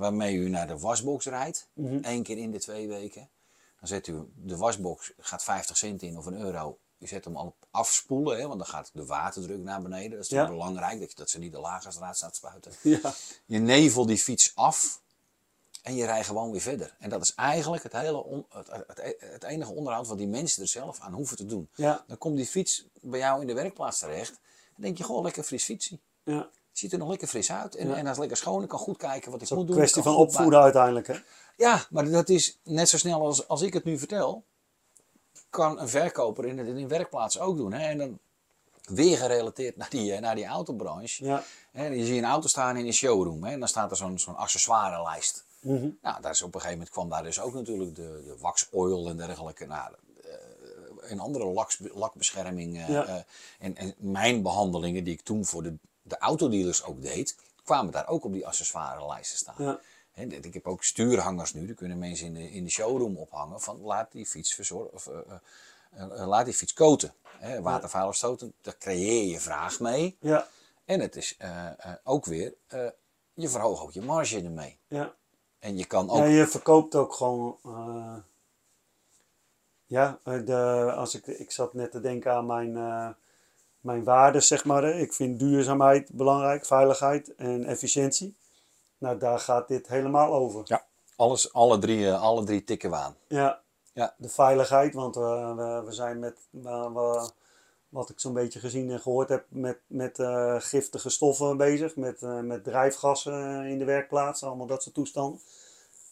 waarmee 0.00 0.34
u 0.36 0.48
naar 0.48 0.66
de 0.66 0.78
wasbox 0.78 1.24
rijdt, 1.26 1.68
Mhm. 1.72 1.98
één 2.04 2.22
keer 2.22 2.38
in 2.38 2.50
de 2.50 2.58
twee 2.58 2.88
weken. 2.88 3.28
Dan 3.78 3.88
zet 3.88 4.06
u 4.06 4.28
de 4.34 4.56
wasbox, 4.56 5.12
gaat 5.18 5.42
50 5.42 5.76
cent 5.76 6.02
in 6.02 6.18
of 6.18 6.26
een 6.26 6.40
euro. 6.40 6.78
U 6.98 7.06
zet 7.06 7.24
hem 7.24 7.36
al 7.36 7.46
op 7.46 7.56
afspoelen, 7.70 8.38
hè, 8.40 8.46
want 8.46 8.58
dan 8.58 8.68
gaat 8.68 8.90
de 8.92 9.04
waterdruk 9.06 9.58
naar 9.58 9.82
beneden. 9.82 10.10
Dat 10.10 10.20
is 10.20 10.28
Ja. 10.28 10.46
belangrijk, 10.46 11.00
dat, 11.00 11.10
je- 11.10 11.16
dat 11.16 11.30
ze 11.30 11.38
niet 11.38 11.52
de 11.52 11.58
lagerstraat 11.60 12.16
staat 12.16 12.30
te 12.30 12.36
spuiten. 12.36 12.72
Ja. 12.82 13.12
Je 13.46 13.58
nevel 13.58 14.06
die 14.06 14.18
fiets 14.18 14.52
af 14.54 15.00
en 15.82 15.94
je 15.94 16.04
rijdt 16.04 16.26
gewoon 16.26 16.50
weer 16.50 16.60
verder. 16.60 16.96
En 16.98 17.10
dat 17.10 17.22
is 17.22 17.34
eigenlijk 17.34 17.82
het, 17.82 17.92
hele 17.92 18.24
on- 18.24 18.46
het, 18.48 18.68
het, 18.70 19.16
het 19.18 19.42
enige 19.44 19.72
onderhoud 19.72 20.06
wat 20.06 20.18
die 20.18 20.26
mensen 20.26 20.62
er 20.62 20.68
zelf 20.68 21.00
aan 21.00 21.12
hoeven 21.12 21.36
te 21.36 21.46
doen. 21.46 21.68
Ja. 21.74 22.04
Dan 22.06 22.18
komt 22.18 22.36
die 22.36 22.46
fiets 22.46 22.84
bij 23.00 23.18
jou 23.18 23.40
in 23.40 23.46
de 23.46 23.54
werkplaats 23.54 23.98
terecht. 23.98 24.30
Dan 24.74 24.82
denk 24.84 24.98
je, 24.98 25.04
goh, 25.04 25.22
lekker 25.22 25.42
fris 25.42 25.64
fietsie. 25.64 26.00
ja. 26.24 26.50
Het 26.80 26.90
ziet 26.90 26.92
er 26.92 26.98
nog 26.98 27.08
lekker 27.08 27.28
fris 27.28 27.52
uit. 27.52 27.74
En, 27.74 27.88
Ja. 27.88 27.94
en 27.96 28.02
hij 28.02 28.12
is 28.12 28.18
lekker 28.18 28.36
schoon. 28.36 28.62
Ik 28.62 28.68
kan 28.68 28.78
goed 28.78 28.96
kijken 28.96 29.30
wat 29.30 29.34
ik 29.34 29.40
Het 29.40 29.42
is 29.42 29.52
ook 29.52 29.58
moet 29.58 29.66
een 29.68 29.72
doen. 29.74 29.76
kwestie 29.82 30.02
van 30.02 30.16
opvoeden 30.16 30.60
uiteindelijk. 30.60 31.06
Hè? 31.06 31.14
Ja, 31.56 31.84
maar 31.90 32.10
dat 32.10 32.28
is 32.28 32.58
net 32.64 32.88
zo 32.88 32.96
snel 32.98 33.24
als, 33.26 33.48
als 33.48 33.62
ik 33.62 33.72
het 33.72 33.84
nu 33.84 33.98
vertel. 33.98 34.44
Kan 35.50 35.80
een 35.80 35.88
verkoper 35.88 36.46
in, 36.46 36.58
in 36.58 36.76
een 36.76 36.88
werkplaats 36.88 37.38
ook 37.38 37.56
doen. 37.56 37.72
Hè? 37.72 37.88
En 37.88 37.98
dan 37.98 38.18
weer 38.84 39.16
gerelateerd 39.16 39.76
naar 39.76 39.90
die, 39.90 40.12
eh, 40.12 40.20
naar 40.20 40.34
die 40.34 40.44
autobranche. 40.46 41.24
Ja. 41.24 41.42
Hè, 41.72 41.86
je 41.86 42.04
ziet 42.06 42.18
een 42.18 42.24
auto 42.24 42.48
staan 42.48 42.76
in 42.76 42.86
een 42.86 42.92
showroom. 42.92 43.44
Hè, 43.44 43.52
en 43.52 43.58
dan 43.58 43.68
staat 43.68 43.90
er 43.90 43.96
zo'n 43.96 44.18
zo'n 44.18 44.36
accessoirelijst. 44.36 45.44
Mhm. 45.60 45.88
Nou, 46.02 46.20
daar 46.20 46.30
is 46.30 46.42
op 46.42 46.54
een 46.54 46.60
gegeven 46.60 46.70
moment 46.78 46.90
kwam 46.90 47.08
daar 47.08 47.22
dus 47.22 47.40
ook 47.40 47.54
natuurlijk 47.54 47.94
de, 47.96 48.22
de 48.24 48.36
waxoil 48.40 49.08
en 49.08 49.16
dergelijke. 49.16 49.66
Nou, 49.66 49.94
eh, 50.22 51.10
en 51.10 51.18
andere 51.18 51.44
laks, 51.46 51.78
lakbescherming. 51.94 52.86
Ja. 52.88 53.04
eh, 53.06 53.14
en, 53.58 53.76
en 53.76 53.94
mijn 53.98 54.42
behandelingen 54.42 55.04
die 55.04 55.12
ik 55.12 55.20
toen 55.22 55.44
voor 55.44 55.62
de, 55.62 55.74
de 56.10 56.18
autodealers 56.18 56.84
ook 56.84 57.02
deed, 57.02 57.36
kwamen 57.64 57.92
daar 57.92 58.08
ook 58.08 58.24
op 58.24 58.32
die 58.32 58.46
accessoirelijsten 58.46 59.38
staan. 59.38 59.54
Ja. 59.58 59.80
Ik 60.14 60.54
heb 60.54 60.66
ook 60.66 60.84
stuurhangers 60.84 61.52
nu, 61.52 61.66
die 61.66 61.74
kunnen 61.74 61.98
mensen 61.98 62.26
in 62.26 62.34
de, 62.34 62.50
in 62.50 62.64
de 62.64 62.70
showroom 62.70 63.16
ophangen 63.16 63.60
van 63.60 63.80
laat 63.80 64.12
die 64.12 64.26
fiets 64.26 64.54
verzorgen. 64.54 64.92
Of, 64.92 65.06
eh, 65.06 65.18
eh, 65.90 66.20
eh, 66.20 66.26
laat 66.26 66.44
die 66.44 66.54
fiets 66.54 66.72
koten. 66.72 67.14
Hè, 67.22 67.62
watervuil 67.62 68.06
afstoten, 68.06 68.52
daar 68.60 68.78
creëer 68.78 69.30
je 69.30 69.40
vraag 69.40 69.80
mee. 69.80 70.16
Ja. 70.20 70.46
En 70.84 71.00
het 71.00 71.16
is 71.16 71.36
ook 72.04 72.24
weer, 72.24 72.54
je 73.34 73.48
verhoogt 73.48 73.82
ook 73.82 73.92
je 73.92 74.02
marge 74.02 74.42
ermee. 74.42 74.78
Ja. 74.88 75.14
En 75.58 75.76
je 75.76 75.84
kan 75.84 76.10
ook. 76.10 76.16
Ja, 76.16 76.24
je 76.24 76.46
verkoopt 76.46 76.94
ook 76.94 77.12
gewoon. 77.12 77.58
ja, 79.86 80.18
de, 80.24 80.92
als 80.96 81.14
ik, 81.14 81.26
ik 81.26 81.50
zat 81.50 81.74
net 81.74 81.90
te 81.90 82.00
denken 82.00 82.32
aan 82.32 82.46
mijn, 82.46 82.72
mijn 83.80 84.04
waarden, 84.04 84.42
zeg 84.42 84.64
maar. 84.64 84.84
Ik 84.84 85.12
vind 85.12 85.38
duurzaamheid 85.38 86.10
belangrijk, 86.12 86.66
veiligheid 86.66 87.34
en 87.34 87.64
efficiëntie. 87.64 88.36
Nou, 88.98 89.18
daar 89.18 89.38
gaat 89.38 89.68
dit 89.68 89.88
helemaal 89.88 90.32
over. 90.34 90.62
Ja, 90.64 90.84
alles, 91.16 91.52
alle, 91.52 91.78
drie, 91.78 92.06
eh, 92.06 92.22
alle 92.22 92.44
drie 92.44 92.64
tikken 92.64 92.90
we 92.90 92.96
aan. 92.96 93.16
Ja, 93.28 93.60
Ja. 93.92 94.14
de 94.18 94.28
veiligheid, 94.28 94.94
want 94.94 95.14
we, 95.14 95.52
we, 95.56 95.82
we 95.84 95.92
zijn 95.92 96.18
met, 96.18 96.36
wa- 96.50 96.90
wa- 96.92 97.30
wat 97.88 98.10
ik 98.10 98.20
zo'n 98.20 98.32
beetje 98.32 98.58
gezien 98.60 98.90
en 98.90 99.00
gehoord 99.00 99.28
heb, 99.28 99.44
met, 99.48 99.78
met 99.86 100.18
eh, 100.18 100.54
giftige 100.58 101.10
stoffen 101.10 101.56
bezig, 101.56 101.96
met, 101.96 102.22
eh, 102.22 102.40
met 102.40 102.64
drijfgassen 102.64 103.64
in 103.66 103.78
de 103.78 103.84
werkplaats, 103.84 104.42
allemaal 104.44 104.66
dat 104.66 104.82
soort 104.82 104.94
toestanden. 104.94 105.40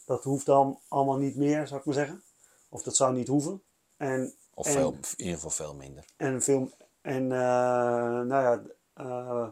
Dat 0.07 0.25
hoeft 0.25 0.47
dan 0.47 0.79
allemaal 0.89 1.17
niet 1.17 1.37
meer, 1.37 1.67
zou 1.67 1.81
ik 1.81 1.87
maar 1.87 1.95
zeggen. 1.95 2.23
Of 2.69 2.83
dat 2.83 2.97
zou 2.97 3.15
niet 3.15 3.29
hoeven. 3.29 3.63
En, 3.97 4.33
Of 4.55 4.67
En- 4.67 4.73
veel, 4.73 4.93
in 4.93 5.01
ieder 5.17 5.35
geval 5.35 5.51
veel 5.51 5.75
minder. 5.75 6.05
en, 6.17 6.43
veel, 6.43 6.71
en 7.15 7.33
eh, 7.33 7.39
nou 8.27 8.29
ja, 8.29 8.63
eh, 8.95 9.49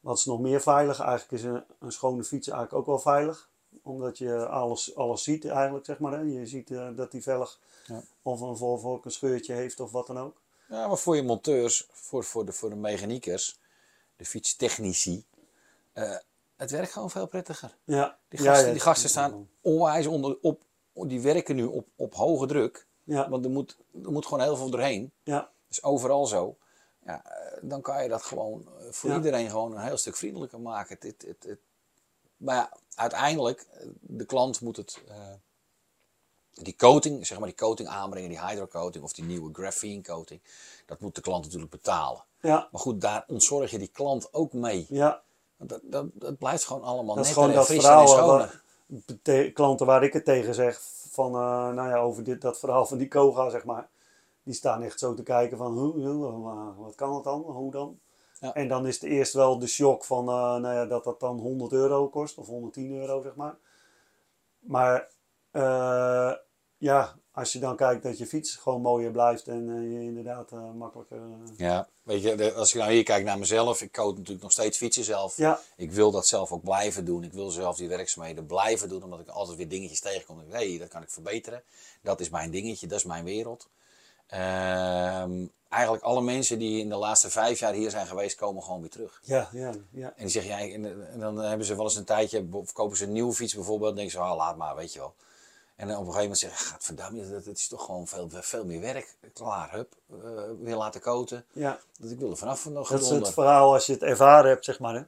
wat 0.00 0.18
is 0.18 0.24
nog 0.24 0.40
meer 0.40 0.60
veilig? 0.60 1.00
Eigenlijk 1.00 1.32
is 1.32 1.42
een, 1.42 1.64
een 1.78 1.92
schone 1.92 2.24
fiets 2.24 2.48
eigenlijk 2.48 2.78
ook 2.78 2.86
wel 2.86 2.98
veilig. 3.14 3.48
Omdat 3.82 4.18
je 4.18 4.46
alles, 4.46 4.96
alles 4.96 5.22
ziet 5.22 5.44
eigenlijk, 5.46 5.84
zeg 5.84 5.98
maar. 5.98 6.12
Hè. 6.12 6.18
Je 6.20 6.46
ziet 6.46 6.70
eh, 6.70 6.88
dat 6.96 7.10
die 7.10 7.22
velg 7.22 7.58
Ja. 7.86 8.02
of 8.22 8.40
een 8.40 8.56
Volvo 8.56 9.00
een 9.04 9.10
scheurtje 9.10 9.52
heeft 9.54 9.80
of 9.80 9.90
wat 9.92 10.06
dan 10.06 10.18
ook. 10.18 10.40
Ja, 10.68 10.86
maar 10.88 10.96
voor 10.98 11.16
je 11.16 11.22
monteurs, 11.22 11.88
voor, 11.92 12.24
voor, 12.24 12.44
de, 12.44 12.52
voor 12.52 12.68
de 12.70 12.76
mechaniekers, 12.76 13.58
de 14.16 14.24
fietstechnici, 14.24 15.24
het 16.56 16.70
werkt 16.70 16.92
gewoon 16.92 17.10
veel 17.10 17.26
prettiger. 17.26 17.76
Ja. 17.84 18.18
Die 18.28 18.42
Ja, 18.42 18.46
gasten, 18.48 18.66
ja, 18.66 18.72
die 18.72 18.80
gasten 18.82 19.08
staan 19.10 19.48
onwijs 19.60 20.06
onder, 20.06 20.38
op, 20.42 20.62
die 20.92 21.20
werken 21.20 21.56
nu 21.56 21.64
op, 21.64 21.86
op 21.96 22.14
hoge 22.14 22.46
druk. 22.46 22.86
Ja, 23.04 23.28
Want 23.28 23.44
er 23.44 23.50
moet, 23.50 23.76
er 24.04 24.12
moet 24.12 24.26
gewoon 24.26 24.42
heel 24.42 24.56
veel 24.56 24.70
doorheen. 24.70 25.12
ja, 25.22 25.38
Dat 25.38 25.48
is 25.68 25.82
overal 25.82 26.26
zo. 26.26 26.56
Ja, 27.06 27.22
eh, 27.24 27.58
dan 27.62 27.80
kan 27.80 28.02
je 28.02 28.08
dat 28.08 28.22
gewoon 28.22 28.68
eh, 28.78 28.86
voor 28.90 29.10
Ja. 29.10 29.16
iedereen 29.16 29.50
gewoon 29.50 29.72
een 29.72 29.82
heel 29.82 29.96
stuk 29.96 30.16
vriendelijker 30.16 30.60
maken. 30.60 30.96
Het, 31.00 31.24
het, 31.26 31.58
maar 32.36 32.54
ja, 32.56 32.72
uiteindelijk, 32.94 33.66
eh, 33.70 33.86
de 34.00 34.24
klant 34.24 34.60
moet 34.60 34.76
het, 34.76 35.00
die 36.52 36.76
coating, 36.76 37.26
zeg 37.26 37.38
maar 37.38 37.48
die 37.48 37.56
coating 37.56 37.88
aanbrengen, 37.88 38.28
die 38.28 38.46
hydrocoating 38.46 39.04
of 39.04 39.12
die 39.12 39.24
nieuwe 39.24 39.52
graphene 39.52 40.02
coating, 40.02 40.40
dat 40.86 41.00
moet 41.00 41.14
de 41.14 41.20
klant 41.20 41.44
natuurlijk 41.44 41.70
betalen. 41.70 42.24
ja, 42.40 42.68
Maar 42.72 42.80
goed, 42.80 43.00
daar 43.00 43.24
ontzorg 43.26 43.70
je 43.70 43.78
die 43.78 43.88
klant 43.88 44.32
ook 44.34 44.52
mee. 44.52 44.86
ja. 44.88 45.22
Dat, 45.56 45.80
dat, 45.82 46.06
dat 46.12 46.38
blijft 46.38 46.64
gewoon 46.64 46.82
allemaal 46.82 47.14
Dat 47.16 47.24
is 47.24 47.34
netter 47.34 47.54
gewoon 47.54 47.76
en 47.76 47.76
dat 47.76 47.84
verhaal. 47.84 49.52
klanten 49.52 49.86
waar 49.86 50.02
ik 50.04 50.12
het 50.12 50.24
tegen 50.24 50.54
zeg, 50.54 50.80
van, 51.10 51.32
nou 51.32 51.88
ja, 51.88 51.96
over 51.98 52.24
dit, 52.24 52.40
dat 52.40 52.58
verhaal 52.58 52.86
van 52.86 52.98
die 52.98 53.08
Koga, 53.08 53.50
zeg 53.50 53.64
maar. 53.64 53.88
Die 54.44 54.54
staan 54.54 54.82
echt 54.82 54.98
zo 54.98 55.14
te 55.14 55.22
kijken 55.22 55.56
van, 55.56 55.78
hoe, 55.78 56.74
wat 56.76 56.94
kan 56.94 57.14
het 57.14 57.24
dan? 57.24 57.40
Hoe 57.40 57.70
dan? 57.70 57.98
Ja. 58.40 58.54
En 58.54 58.68
dan 58.68 58.86
is 58.86 58.94
het 58.94 59.10
eerst 59.10 59.32
wel 59.32 59.58
de 59.58 59.66
shock 59.66 60.04
van, 60.04 60.28
eh, 60.28 60.34
nou 60.34 60.74
ja, 60.74 60.86
dat 60.86 61.04
dat 61.04 61.20
dan 61.20 61.38
100 61.38 61.72
euro 61.72 62.08
kost, 62.08 62.38
of 62.38 62.46
110 62.46 62.92
euro, 62.92 63.22
zeg 63.22 63.34
maar. 63.34 63.56
Maar, 64.58 65.08
eh, 65.50 66.32
ja, 66.76 67.16
als 67.32 67.52
je 67.52 67.58
dan 67.58 67.76
kijkt 67.76 68.02
dat 68.02 68.18
je 68.18 68.26
fiets 68.26 68.56
gewoon 68.56 68.80
mooier 68.80 69.10
blijft 69.10 69.48
en 69.48 69.68
eh, 69.68 69.92
je 69.92 70.02
inderdaad 70.02 70.50
makkelijker... 70.74 71.20
Ja, 71.56 71.88
weet 72.02 72.22
je, 72.22 72.52
als 72.52 72.74
ik 72.74 72.80
nou 72.80 72.92
hier 72.92 73.02
kijk 73.02 73.24
naar 73.24 73.38
mezelf, 73.38 73.82
ik 73.82 73.92
coat 73.92 74.16
natuurlijk 74.16 74.42
nog 74.42 74.52
steeds 74.52 74.78
fietsen 74.78 75.04
zelf. 75.04 75.36
ja, 75.36 75.60
Ik 75.76 75.92
wil 75.92 76.10
dat 76.10 76.26
zelf 76.26 76.52
ook 76.52 76.62
blijven 76.62 77.04
doen. 77.04 77.24
Ik 77.24 77.32
wil 77.32 77.50
zelf 77.50 77.76
die 77.76 77.88
werkzaamheden 77.88 78.46
blijven 78.46 78.88
doen, 78.88 79.02
omdat 79.02 79.20
ik 79.20 79.28
altijd 79.28 79.56
weer 79.56 79.68
dingetjes 79.68 80.00
tegenkom. 80.00 80.38
Hé, 80.38 80.68
hey, 80.68 80.78
dat 80.78 80.88
kan 80.88 81.02
ik 81.02 81.10
verbeteren. 81.10 81.62
Dat 82.02 82.20
is 82.20 82.30
mijn 82.30 82.50
dingetje, 82.50 82.86
dat 82.86 82.98
is 82.98 83.04
mijn 83.04 83.24
wereld. 83.24 83.68
Ehm, 84.26 85.46
eigenlijk 85.68 86.02
alle 86.04 86.20
mensen 86.22 86.58
die 86.58 86.80
in 86.80 86.88
de 86.88 86.94
laatste 86.96 87.30
vijf 87.30 87.58
jaar 87.58 87.72
hier 87.72 87.90
zijn 87.90 88.06
geweest, 88.06 88.36
komen 88.36 88.62
gewoon 88.62 88.80
weer 88.80 88.90
terug. 88.90 89.20
ja, 89.24 89.48
ja, 89.52 89.70
ja. 89.90 90.06
En 90.06 90.12
die 90.16 90.28
zeggen, 90.28 90.50
ja, 90.68 90.72
en, 90.74 91.18
dan 91.18 91.38
hebben 91.38 91.66
ze 91.66 91.74
wel 91.76 91.84
eens 91.84 91.96
een 91.96 92.04
tijdje, 92.04 92.46
of 92.50 92.72
kopen 92.72 92.96
ze 92.96 93.04
een 93.04 93.12
nieuwe 93.12 93.32
fiets 93.32 93.54
bijvoorbeeld, 93.54 93.88
dan 93.88 93.96
denken 93.98 94.12
ze, 94.14 94.24
ah, 94.24 94.36
laat 94.36 94.56
maar, 94.56 94.76
weet 94.76 94.92
je 94.92 94.98
wel. 94.98 95.14
En 95.76 95.86
dan 95.88 95.96
op 95.96 96.06
een 96.06 96.12
gegeven 96.12 96.22
moment 96.22 96.38
zeggen, 96.38 96.66
gaat 96.66 96.84
verdamme, 96.84 97.30
dat, 97.30 97.44
dat 97.44 97.56
is 97.56 97.68
toch 97.68 97.84
gewoon 97.84 98.06
veel, 98.06 98.28
veel 98.30 98.64
meer 98.64 98.80
werk. 98.80 99.14
Klaar, 99.32 99.72
hup, 99.72 99.94
eh, 100.10 100.16
weer 100.60 100.76
laten 100.76 101.00
koten. 101.00 101.44
ja. 101.52 101.78
Dat 102.00 102.10
ik 102.10 102.18
wil 102.18 102.30
er 102.30 102.36
vanaf 102.36 102.68
nog 102.68 102.88
Dat 102.88 103.00
is 103.00 103.08
het 103.08 103.30
verhaal 103.32 103.72
als 103.72 103.86
je 103.86 103.92
het 103.92 104.02
ervaren 104.02 104.50
hebt, 104.50 104.64
zeg 104.64 104.78
maar. 104.78 104.94
Hè? 104.94 105.02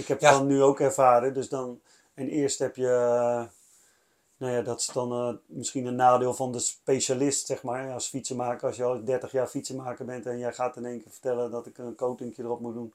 Ik 0.00 0.08
heb 0.08 0.20
Ja. 0.20 0.28
het 0.28 0.38
dan 0.38 0.46
nu 0.46 0.62
ook 0.62 0.80
ervaren. 0.80 1.34
Dus 1.34 1.48
dan, 1.48 1.80
en 2.14 2.28
eerst 2.28 2.58
heb 2.58 2.76
je, 2.76 2.88
eh, 2.88 3.44
nou 4.42 4.54
ja, 4.54 4.62
dat 4.62 4.80
is 4.80 4.86
dan 4.86 5.12
eh, 5.12 5.34
misschien 5.46 5.86
een 5.86 5.94
nadeel 5.94 6.34
van 6.34 6.52
de 6.52 6.58
specialist, 6.58 7.46
zeg 7.46 7.62
maar. 7.62 7.92
Als 7.92 8.08
fietsenmaker, 8.08 8.66
als 8.66 8.76
je 8.76 8.84
al 8.84 9.04
30 9.04 9.32
jaar 9.32 9.46
fietsenmaker 9.46 10.04
bent 10.04 10.26
en 10.26 10.38
jij 10.38 10.52
gaat 10.52 10.76
in 10.76 10.84
één 10.84 11.02
keer 11.02 11.10
vertellen 11.10 11.50
dat 11.50 11.66
ik 11.66 11.78
een 11.78 11.94
coatingje 11.94 12.42
erop 12.42 12.60
moet 12.60 12.74
doen. 12.74 12.92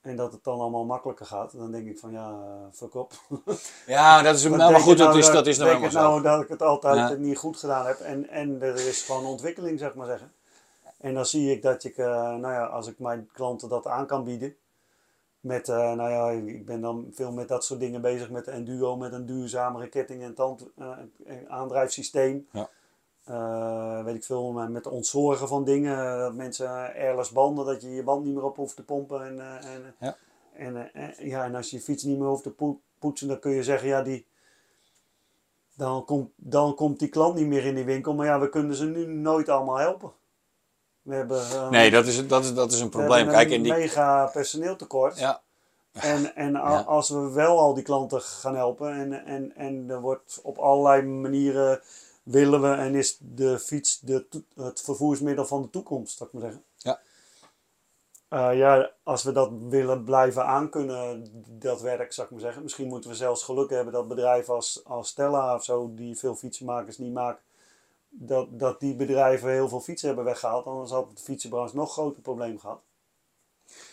En 0.00 0.16
dat 0.16 0.32
het 0.32 0.44
dan 0.44 0.60
allemaal 0.60 0.84
makkelijker 0.84 1.26
gaat. 1.26 1.56
Dan 1.56 1.70
denk 1.70 1.88
ik 1.88 1.98
van 1.98 2.12
ja, 2.12 2.30
eh, 2.30 2.72
fuck 2.72 2.94
op. 2.94 3.12
Ja, 3.86 4.22
dat 4.22 4.34
is, 4.34 4.42
nou, 4.42 4.72
maar 4.72 4.80
goed, 4.80 4.98
dat 4.98 5.06
nou, 5.06 5.18
is, 5.18 5.28
eh, 5.28 5.34
dat 5.34 5.46
is 5.46 5.56
nou 5.58 5.68
helemaal 5.68 5.90
zo. 5.90 6.00
nou 6.00 6.22
dat 6.22 6.42
ik 6.42 6.48
het 6.48 6.62
altijd 6.62 6.96
Ja. 6.96 7.14
niet 7.14 7.38
goed 7.38 7.56
gedaan 7.56 7.86
heb. 7.86 8.00
En, 8.00 8.28
en 8.28 8.62
er 8.62 8.88
is 8.88 9.02
gewoon 9.02 9.24
ontwikkeling, 9.24 9.78
zeg 9.78 9.94
maar 9.94 10.06
zeggen. 10.06 10.32
En 10.98 11.14
dan 11.14 11.26
zie 11.26 11.50
ik 11.50 11.62
dat 11.62 11.84
ik, 11.84 11.96
eh, 11.96 12.06
nou 12.34 12.52
ja, 12.52 12.64
als 12.64 12.86
ik 12.86 12.98
mijn 12.98 13.28
klanten 13.32 13.68
dat 13.68 13.86
aan 13.86 14.06
kan 14.06 14.24
bieden. 14.24 14.56
Met, 15.42 15.68
eh, 15.68 15.92
nou 15.92 16.10
ja, 16.10 16.30
ik 16.30 16.66
ben 16.66 16.80
dan 16.80 17.06
veel 17.12 17.32
met 17.32 17.48
dat 17.48 17.64
soort 17.64 17.80
dingen 17.80 18.00
bezig. 18.00 18.30
Met 18.30 18.46
Enduro, 18.48 18.96
met 18.96 19.12
een 19.12 19.26
duurzamere 19.26 19.88
ketting 19.88 20.22
en 20.22 20.34
tand, 20.34 20.66
eh, 20.76 20.98
en 21.24 21.50
aandrijfsysteem. 21.50 22.48
Ja. 22.52 22.68
Eh, 23.24 24.04
weet 24.04 24.14
ik 24.14 24.24
veel, 24.24 24.52
met 24.52 24.86
ontzorgen 24.86 25.48
van 25.48 25.64
dingen. 25.64 26.18
Dat 26.18 26.34
mensen 26.34 26.68
airless 26.94 27.30
banden, 27.32 27.66
dat 27.66 27.82
je 27.82 27.90
je 27.90 28.02
band 28.02 28.24
niet 28.24 28.34
meer 28.34 28.44
op 28.44 28.56
hoeft 28.56 28.76
te 28.76 28.84
pompen. 28.84 29.26
En, 29.26 29.60
en, 29.60 29.94
Ja. 29.98 30.16
en, 30.52 30.92
eh, 30.94 31.28
ja, 31.28 31.44
en 31.44 31.54
als 31.54 31.70
je 31.70 31.76
je 31.76 31.82
fiets 31.82 32.02
niet 32.04 32.18
meer 32.18 32.28
hoeft 32.28 32.42
te 32.42 32.50
poe- 32.50 32.78
poetsen, 32.98 33.28
dan 33.28 33.38
kun 33.38 33.50
je 33.52 33.62
zeggen, 33.62 33.88
ja, 33.88 34.02
die, 34.02 34.26
dan, 35.74 36.04
komt, 36.04 36.30
dan 36.36 36.74
komt 36.74 36.98
die 36.98 37.08
klant 37.08 37.34
niet 37.34 37.46
meer 37.46 37.64
in 37.64 37.74
die 37.74 37.84
winkel. 37.84 38.14
Maar 38.14 38.26
ja, 38.26 38.40
we 38.40 38.48
kunnen 38.48 38.76
ze 38.76 38.86
nu 38.86 39.06
nooit 39.06 39.48
allemaal 39.48 39.78
helpen. 39.78 40.12
We 41.02 41.14
hebben, 41.14 41.40
eh, 41.40 41.70
Nee, 41.70 41.90
dat 41.90 42.06
is, 42.06 42.26
dat 42.26 42.44
is, 42.44 42.54
dat 42.54 42.72
is 42.72 42.80
een 42.80 42.88
probleem. 42.88 43.28
Kijk, 43.28 43.48
een 43.48 43.54
en 43.54 43.62
die, 43.62 43.72
mega 43.72 44.26
personeeltekort. 44.26 45.18
ja, 45.18 45.40
En, 45.92 46.34
en 46.34 46.52
Ja. 46.52 46.80
als 46.80 47.08
we 47.08 47.30
wel 47.30 47.58
al 47.58 47.74
die 47.74 47.82
klanten 47.82 48.20
gaan 48.22 48.56
helpen 48.56 48.92
en, 48.92 49.24
en, 49.26 49.56
en 49.56 49.90
er 49.90 50.00
wordt 50.00 50.40
op 50.42 50.58
allerlei 50.58 51.02
manieren 51.02 51.80
willen 52.22 52.62
we 52.62 52.68
en 52.68 52.94
is 52.94 53.16
de 53.20 53.58
fiets 53.58 53.98
de, 54.00 54.26
het 54.54 54.80
vervoersmiddel 54.80 55.46
van 55.46 55.62
de 55.62 55.70
toekomst, 55.70 56.16
zou 56.16 56.30
ik 56.32 56.34
maar 56.40 56.50
zeggen. 56.50 56.64
Ja. 56.76 57.00
Eh, 58.28 58.56
ja, 58.58 58.90
als 59.02 59.22
we 59.22 59.32
dat 59.32 59.50
willen 59.68 60.04
blijven 60.04 60.44
aankunnen, 60.46 61.24
dat 61.48 61.80
werk, 61.80 62.12
zou 62.12 62.26
ik 62.26 62.32
maar 62.32 62.42
zeggen. 62.42 62.62
Misschien 62.62 62.88
moeten 62.88 63.10
we 63.10 63.16
zelfs 63.16 63.42
geluk 63.42 63.70
hebben 63.70 63.92
dat 63.92 64.08
bedrijven 64.08 64.54
als, 64.54 64.80
als 64.84 65.08
Stella 65.08 65.54
of 65.54 65.64
zo, 65.64 65.90
die 65.94 66.18
veel 66.18 66.34
fietsenmakers 66.34 66.98
niet 66.98 67.12
maken, 67.12 67.42
dat, 68.14 68.58
dat 68.58 68.80
die 68.80 68.94
bedrijven 68.94 69.50
heel 69.50 69.68
veel 69.68 69.80
fietsen 69.80 70.06
hebben 70.06 70.24
weggehaald. 70.24 70.66
Anders 70.66 70.90
had 70.90 71.16
de 71.16 71.22
fietsenbranche 71.22 71.76
nog 71.76 71.92
groter 71.92 72.22
probleem 72.22 72.58
gehad. 72.58 72.80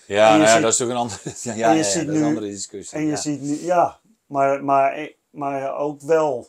Ja, 0.05 0.30
nou 0.30 0.41
ja 0.41 0.53
ziet- 0.53 0.61
dat 0.61 0.74
is 0.74 0.80
natuurlijk 0.80 0.99
een 0.99 1.05
andere, 1.05 1.32
ja, 1.59 1.74
dat 1.74 2.05
nu- 2.05 2.17
een 2.17 2.24
andere 2.24 2.45
discussie. 2.45 2.97
En 2.97 3.03
je 3.03 3.09
ja. 3.09 3.15
ziet 3.15 3.41
nu, 3.41 3.55
ja, 3.61 3.99
maar, 4.26 4.63
maar, 4.63 5.11
maar 5.30 5.78
ook 5.78 6.01
wel, 6.01 6.47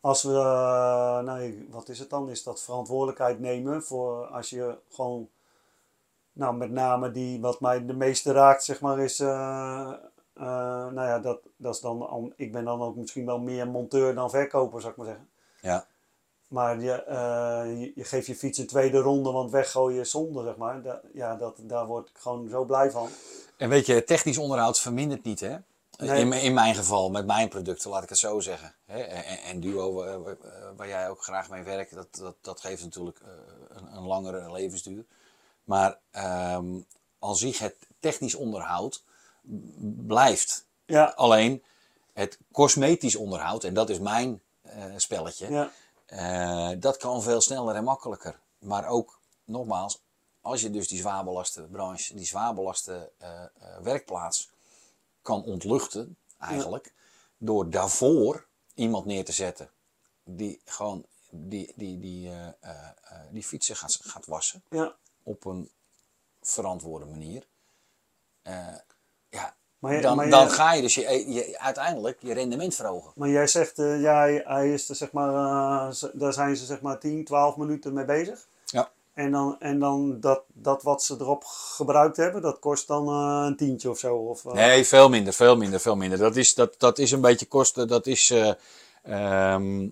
als 0.00 0.22
we, 0.22 0.30
nou, 1.24 1.66
wat 1.70 1.88
is 1.88 1.98
het 1.98 2.10
dan? 2.10 2.30
Is 2.30 2.42
dat 2.42 2.62
verantwoordelijkheid 2.62 3.40
nemen 3.40 3.82
voor 3.82 4.26
als 4.26 4.50
je 4.50 4.78
gewoon, 4.90 5.28
nou, 6.32 6.56
met 6.56 6.70
name 6.70 7.10
die, 7.10 7.40
wat 7.40 7.60
mij 7.60 7.86
de 7.86 7.94
meeste 7.94 8.32
raakt, 8.32 8.64
zeg 8.64 8.80
maar, 8.80 8.98
is, 8.98 9.20
eh, 9.20 9.92
eh, 10.34 10.86
nou 10.86 10.94
ja, 11.06 11.18
dat, 11.18 11.40
dat 11.56 11.74
is 11.74 11.80
dan, 11.80 12.32
ik 12.36 12.52
ben 12.52 12.64
dan 12.64 12.82
ook 12.82 12.96
misschien 12.96 13.26
wel 13.26 13.38
meer 13.38 13.68
monteur 13.68 14.14
dan 14.14 14.30
verkoper, 14.30 14.80
zou 14.80 14.92
ik 14.92 14.98
maar 14.98 15.06
zeggen. 15.06 15.28
Ja. 15.60 15.86
Maar 16.52 16.80
je, 16.80 16.92
eh, 16.92 17.80
je, 17.80 17.92
je 17.94 18.04
geeft 18.04 18.26
je 18.26 18.36
fiets 18.36 18.58
een 18.58 18.66
tweede 18.66 18.98
ronde, 18.98 19.30
want 19.30 19.50
weggooien 19.50 20.00
is 20.00 20.10
zonde, 20.10 20.42
zeg 20.44 20.56
maar. 20.56 20.82
Da- 20.82 21.00
ja, 21.14 21.36
dat, 21.36 21.56
daar 21.60 21.86
word 21.86 22.08
ik 22.08 22.18
gewoon 22.18 22.48
zo 22.48 22.64
blij 22.64 22.90
van. 22.90 23.08
En 23.56 23.68
weet 23.68 23.86
je, 23.86 24.04
technisch 24.04 24.38
onderhoud 24.38 24.80
vermindert 24.80 25.24
niet, 25.24 25.40
hè? 25.40 25.56
Nee. 25.96 26.20
In, 26.20 26.32
in 26.32 26.54
mijn 26.54 26.74
geval, 26.74 27.10
met 27.10 27.26
mijn 27.26 27.48
producten, 27.48 27.90
laat 27.90 28.02
ik 28.02 28.08
het 28.08 28.18
zo 28.18 28.40
zeggen. 28.40 28.74
Hè? 28.86 29.00
En, 29.00 29.38
en 29.38 29.60
Duo, 29.60 29.92
waar 30.76 30.88
jij 30.88 31.10
ook 31.10 31.22
graag 31.22 31.50
mee 31.50 31.62
werkt, 31.62 31.94
dat, 31.94 32.06
dat, 32.10 32.34
dat 32.40 32.60
geeft 32.60 32.82
natuurlijk 32.82 33.18
eh, 33.20 33.28
een, 33.76 33.96
een 33.96 34.06
langere 34.06 34.52
levensduur. 34.52 35.04
Maar 35.64 35.98
ehm 36.10 36.66
al 37.18 37.34
zich 37.34 37.58
het 37.58 37.74
technisch 38.00 38.34
onderhoud 38.34 39.02
blijft. 40.06 40.64
Ja, 40.84 41.04
Alleen 41.16 41.62
het 42.12 42.38
cosmetisch 42.52 43.16
onderhoud, 43.16 43.64
en 43.64 43.74
dat 43.74 43.90
is 43.90 43.98
mijn 43.98 44.40
eh, 44.62 44.84
spelletje, 44.96 45.50
ja, 45.50 45.70
eh, 46.12 46.70
dat 46.78 46.96
kan 46.96 47.22
veel 47.22 47.40
sneller 47.40 47.74
en 47.74 47.84
makkelijker. 47.84 48.40
Maar 48.58 48.86
ook, 48.86 49.18
nogmaals, 49.44 50.00
als 50.40 50.60
je 50.60 50.70
dus 50.70 50.88
die 50.88 50.98
zwaarbelaste 50.98 51.62
branche, 51.62 52.14
die 52.14 52.26
zwaarbelaste 52.26 53.12
eh, 53.18 53.42
eh, 53.42 53.48
werkplaats 53.82 54.50
kan 55.22 55.44
ontluchten, 55.44 56.16
eigenlijk, 56.38 56.94
door 57.38 57.70
daarvoor 57.70 58.46
iemand 58.74 59.04
neer 59.04 59.24
te 59.24 59.32
zetten 59.32 59.70
die 60.24 60.60
gewoon 60.64 61.04
die, 61.30 61.72
die, 61.76 61.98
die, 61.98 62.30
die 63.30 63.42
fietsen 63.42 63.76
gaat, 63.76 63.98
gaat 64.02 64.26
wassen 64.26 64.62
ja. 64.70 64.96
op 65.22 65.44
een 65.44 65.70
verantwoorde 66.40 67.04
manier. 67.04 67.46
Ja, 69.28 69.56
Maar, 69.82 70.00
dan, 70.00 70.16
maar, 70.16 70.30
dan 70.30 70.50
ga 70.50 70.72
je 70.72 70.82
dus 70.82 70.94
je, 70.94 71.32
je, 71.32 71.58
uiteindelijk 71.58 72.18
je 72.20 72.32
rendement 72.32 72.74
verhogen. 72.74 73.12
maar 73.14 73.28
jij 73.28 73.46
zegt, 73.46 73.78
eh, 73.78 74.00
ja, 74.00 74.18
hij, 74.18 74.42
hij 74.46 74.72
is 74.72 74.88
er 74.88 74.94
zeg 74.94 75.12
maar, 75.12 75.28
eh, 75.28 75.92
daar 76.12 76.32
zijn 76.32 76.56
ze 76.56 76.64
zeg 76.64 76.80
maar 76.80 76.98
10, 76.98 77.24
12 77.24 77.56
minuten 77.56 77.92
mee 77.92 78.04
bezig. 78.04 78.46
Ja. 78.64 78.90
En 79.14 79.30
dan, 79.30 79.56
en 79.60 79.78
dan 79.78 80.20
dat, 80.20 80.42
dat 80.52 80.82
wat 80.82 81.02
ze 81.02 81.16
erop 81.18 81.44
gebruikt 81.44 82.16
hebben, 82.16 82.42
dat 82.42 82.58
kost 82.58 82.86
dan 82.86 83.08
eh, 83.08 83.44
een 83.46 83.56
tientje 83.56 83.90
of 83.90 83.98
zo. 83.98 84.16
Of, 84.16 84.44
Nee, 84.44 84.86
veel 84.86 85.08
minder, 85.08 85.32
veel 85.32 85.56
minder, 85.56 85.80
veel 85.80 85.96
minder. 85.96 86.18
Dat 86.18 86.36
is, 86.36 86.54
dat, 86.54 86.74
dat 86.78 86.98
is 86.98 87.10
een 87.10 87.20
beetje 87.20 87.46
kosten, 87.46 87.88
dat 87.88 88.06
is... 88.06 88.30
eh, 88.30 88.52
ehm, 89.02 89.88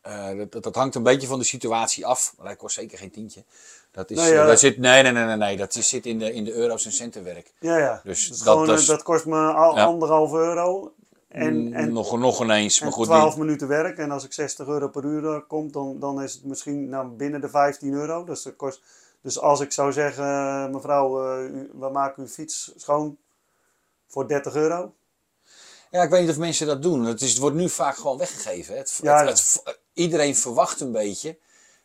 eh, 0.00 0.38
dat, 0.50 0.62
dat 0.62 0.74
hangt 0.74 0.94
een 0.94 1.02
beetje 1.02 1.26
van 1.26 1.38
de 1.38 1.44
situatie 1.44 2.06
af. 2.06 2.34
Maar 2.38 2.48
dat 2.48 2.56
kost 2.56 2.74
zeker 2.74 2.98
geen 2.98 3.10
tientje. 3.10 3.44
Dat 3.94 4.10
is, 4.10 4.16
Nou 4.16 4.32
ja. 4.32 4.40
eh, 4.42 4.46
dat 4.46 4.58
zit, 4.58 4.78
nee, 4.78 5.02
nee, 5.02 5.12
nee, 5.12 5.24
nee, 5.24 5.36
nee. 5.36 5.56
Dat 5.56 5.72
zit 5.74 6.06
in 6.06 6.18
de, 6.18 6.32
in 6.32 6.44
de 6.44 6.52
euro's 6.52 6.84
en 6.84 6.92
centenwerk. 6.92 7.52
Ja, 7.60 7.78
ja. 7.78 8.00
Dus 8.04 8.28
dat- 8.28 8.38
gewoon, 8.40 8.66
dat 8.66 8.80
eh, 8.80 8.86
dat 8.86 9.02
kost 9.02 9.26
me 9.26 9.36
al, 9.52 9.76
Ja. 9.76 9.84
anderhalf 9.84 10.32
euro. 10.32 10.92
En, 11.28 11.56
Mm, 11.66 11.72
en, 11.72 11.92
nog, 11.92 12.18
nog 12.18 12.42
ineens. 12.42 12.78
Maar 12.80 12.88
en 12.88 12.94
goed, 12.94 13.06
12 13.06 13.34
die- 13.34 13.44
minuten 13.44 13.68
werk. 13.68 13.98
En 13.98 14.10
als 14.10 14.24
ik 14.24 14.32
60 14.32 14.66
euro 14.66 14.88
per 14.88 15.04
uur 15.04 15.34
eh, 15.34 15.40
komt, 15.48 15.72
dan, 15.72 15.98
dan 15.98 16.22
is 16.22 16.32
het 16.32 16.44
misschien 16.44 16.88
nou, 16.88 17.08
binnen 17.08 17.40
de 17.40 17.48
15 17.48 17.92
euro. 17.92 18.24
Dus, 18.24 18.42
dat 18.42 18.56
kost, 18.56 18.80
dus 19.20 19.38
als 19.40 19.60
ik 19.60 19.72
zou 19.72 19.92
zeggen, 19.92 20.70
mevrouw, 20.70 21.38
u, 21.42 21.70
we 21.78 21.88
maken 21.88 22.22
uw 22.22 22.28
fiets 22.28 22.72
schoon 22.76 23.16
voor 24.08 24.28
30 24.28 24.54
euro. 24.54 24.92
Ja, 25.90 26.02
ik 26.02 26.10
weet 26.10 26.20
niet 26.20 26.30
of 26.30 26.38
mensen 26.38 26.66
dat 26.66 26.82
doen. 26.82 27.04
Het, 27.04 27.20
is, 27.20 27.30
het 27.30 27.38
wordt 27.38 27.56
nu 27.56 27.68
vaak 27.68 27.96
gewoon 27.96 28.18
weggegeven. 28.18 28.72
hè. 28.72 28.78
Het, 28.80 28.98
Ja, 29.02 29.24
het- 29.26 29.60
het- 29.64 29.78
iedereen 29.92 30.36
verwacht 30.36 30.80
een 30.80 30.92
beetje 30.92 31.36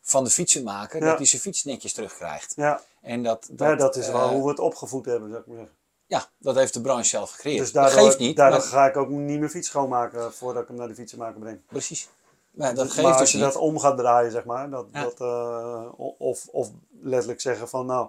van 0.01 0.23
de 0.23 0.29
fietsenmaker 0.29 0.99
dat 0.99 1.17
hij 1.17 1.25
zijn 1.25 1.41
fiets 1.41 1.63
netjes 1.63 1.93
terugkrijgt. 1.93 2.53
Ja, 2.55 2.81
En 3.01 3.23
dat, 3.23 3.47
dat, 3.51 3.67
ja, 3.67 3.75
dat 3.75 3.95
is 3.95 4.07
wel 4.07 4.21
eh, 4.21 4.29
hoe 4.29 4.43
we 4.43 4.49
het 4.49 4.59
opgevoed 4.59 5.05
hebben, 5.05 5.29
zou 5.29 5.41
ik 5.41 5.47
maar 5.47 5.57
zeggen. 5.57 5.75
Ja, 6.07 6.25
dat 6.37 6.55
heeft 6.55 6.73
de 6.73 6.81
branche 6.81 7.03
zelf 7.09 7.31
gecreëerd. 7.31 7.59
Dus 7.59 7.71
dat 7.71 7.83
daardoor, 7.83 8.05
geeft 8.05 8.19
niet. 8.19 8.35
daardoor 8.37 8.59
maar- 8.59 8.67
ga 8.67 8.87
ik 8.87 8.97
ook 8.97 9.09
niet 9.09 9.39
mijn 9.39 9.51
fiets 9.51 9.67
schoonmaken 9.67 10.33
voordat 10.33 10.61
ik 10.61 10.67
hem 10.67 10.77
naar 10.77 10.87
de 10.87 10.95
fietsenmaker 10.95 11.39
breng. 11.39 11.59
Precies. 11.65 12.09
Maar 12.51 12.75
dat 12.75 12.83
Dus- 12.85 12.93
geeft 12.93 13.01
maar 13.03 13.11
dus 13.11 13.21
als 13.21 13.31
je 13.31 13.37
niet. 13.37 13.45
dat 13.45 13.55
om 13.55 13.79
gaat 13.79 13.97
draaien, 13.97 14.31
zeg 14.31 14.43
maar, 14.43 14.69
dat, 14.69 14.85
Ja. 14.93 15.03
dat, 15.03 15.19
eh, 15.21 15.85
of, 16.17 16.47
of 16.51 16.69
letterlijk 17.01 17.41
zeggen 17.41 17.69
van, 17.69 17.85
nou, 17.85 18.07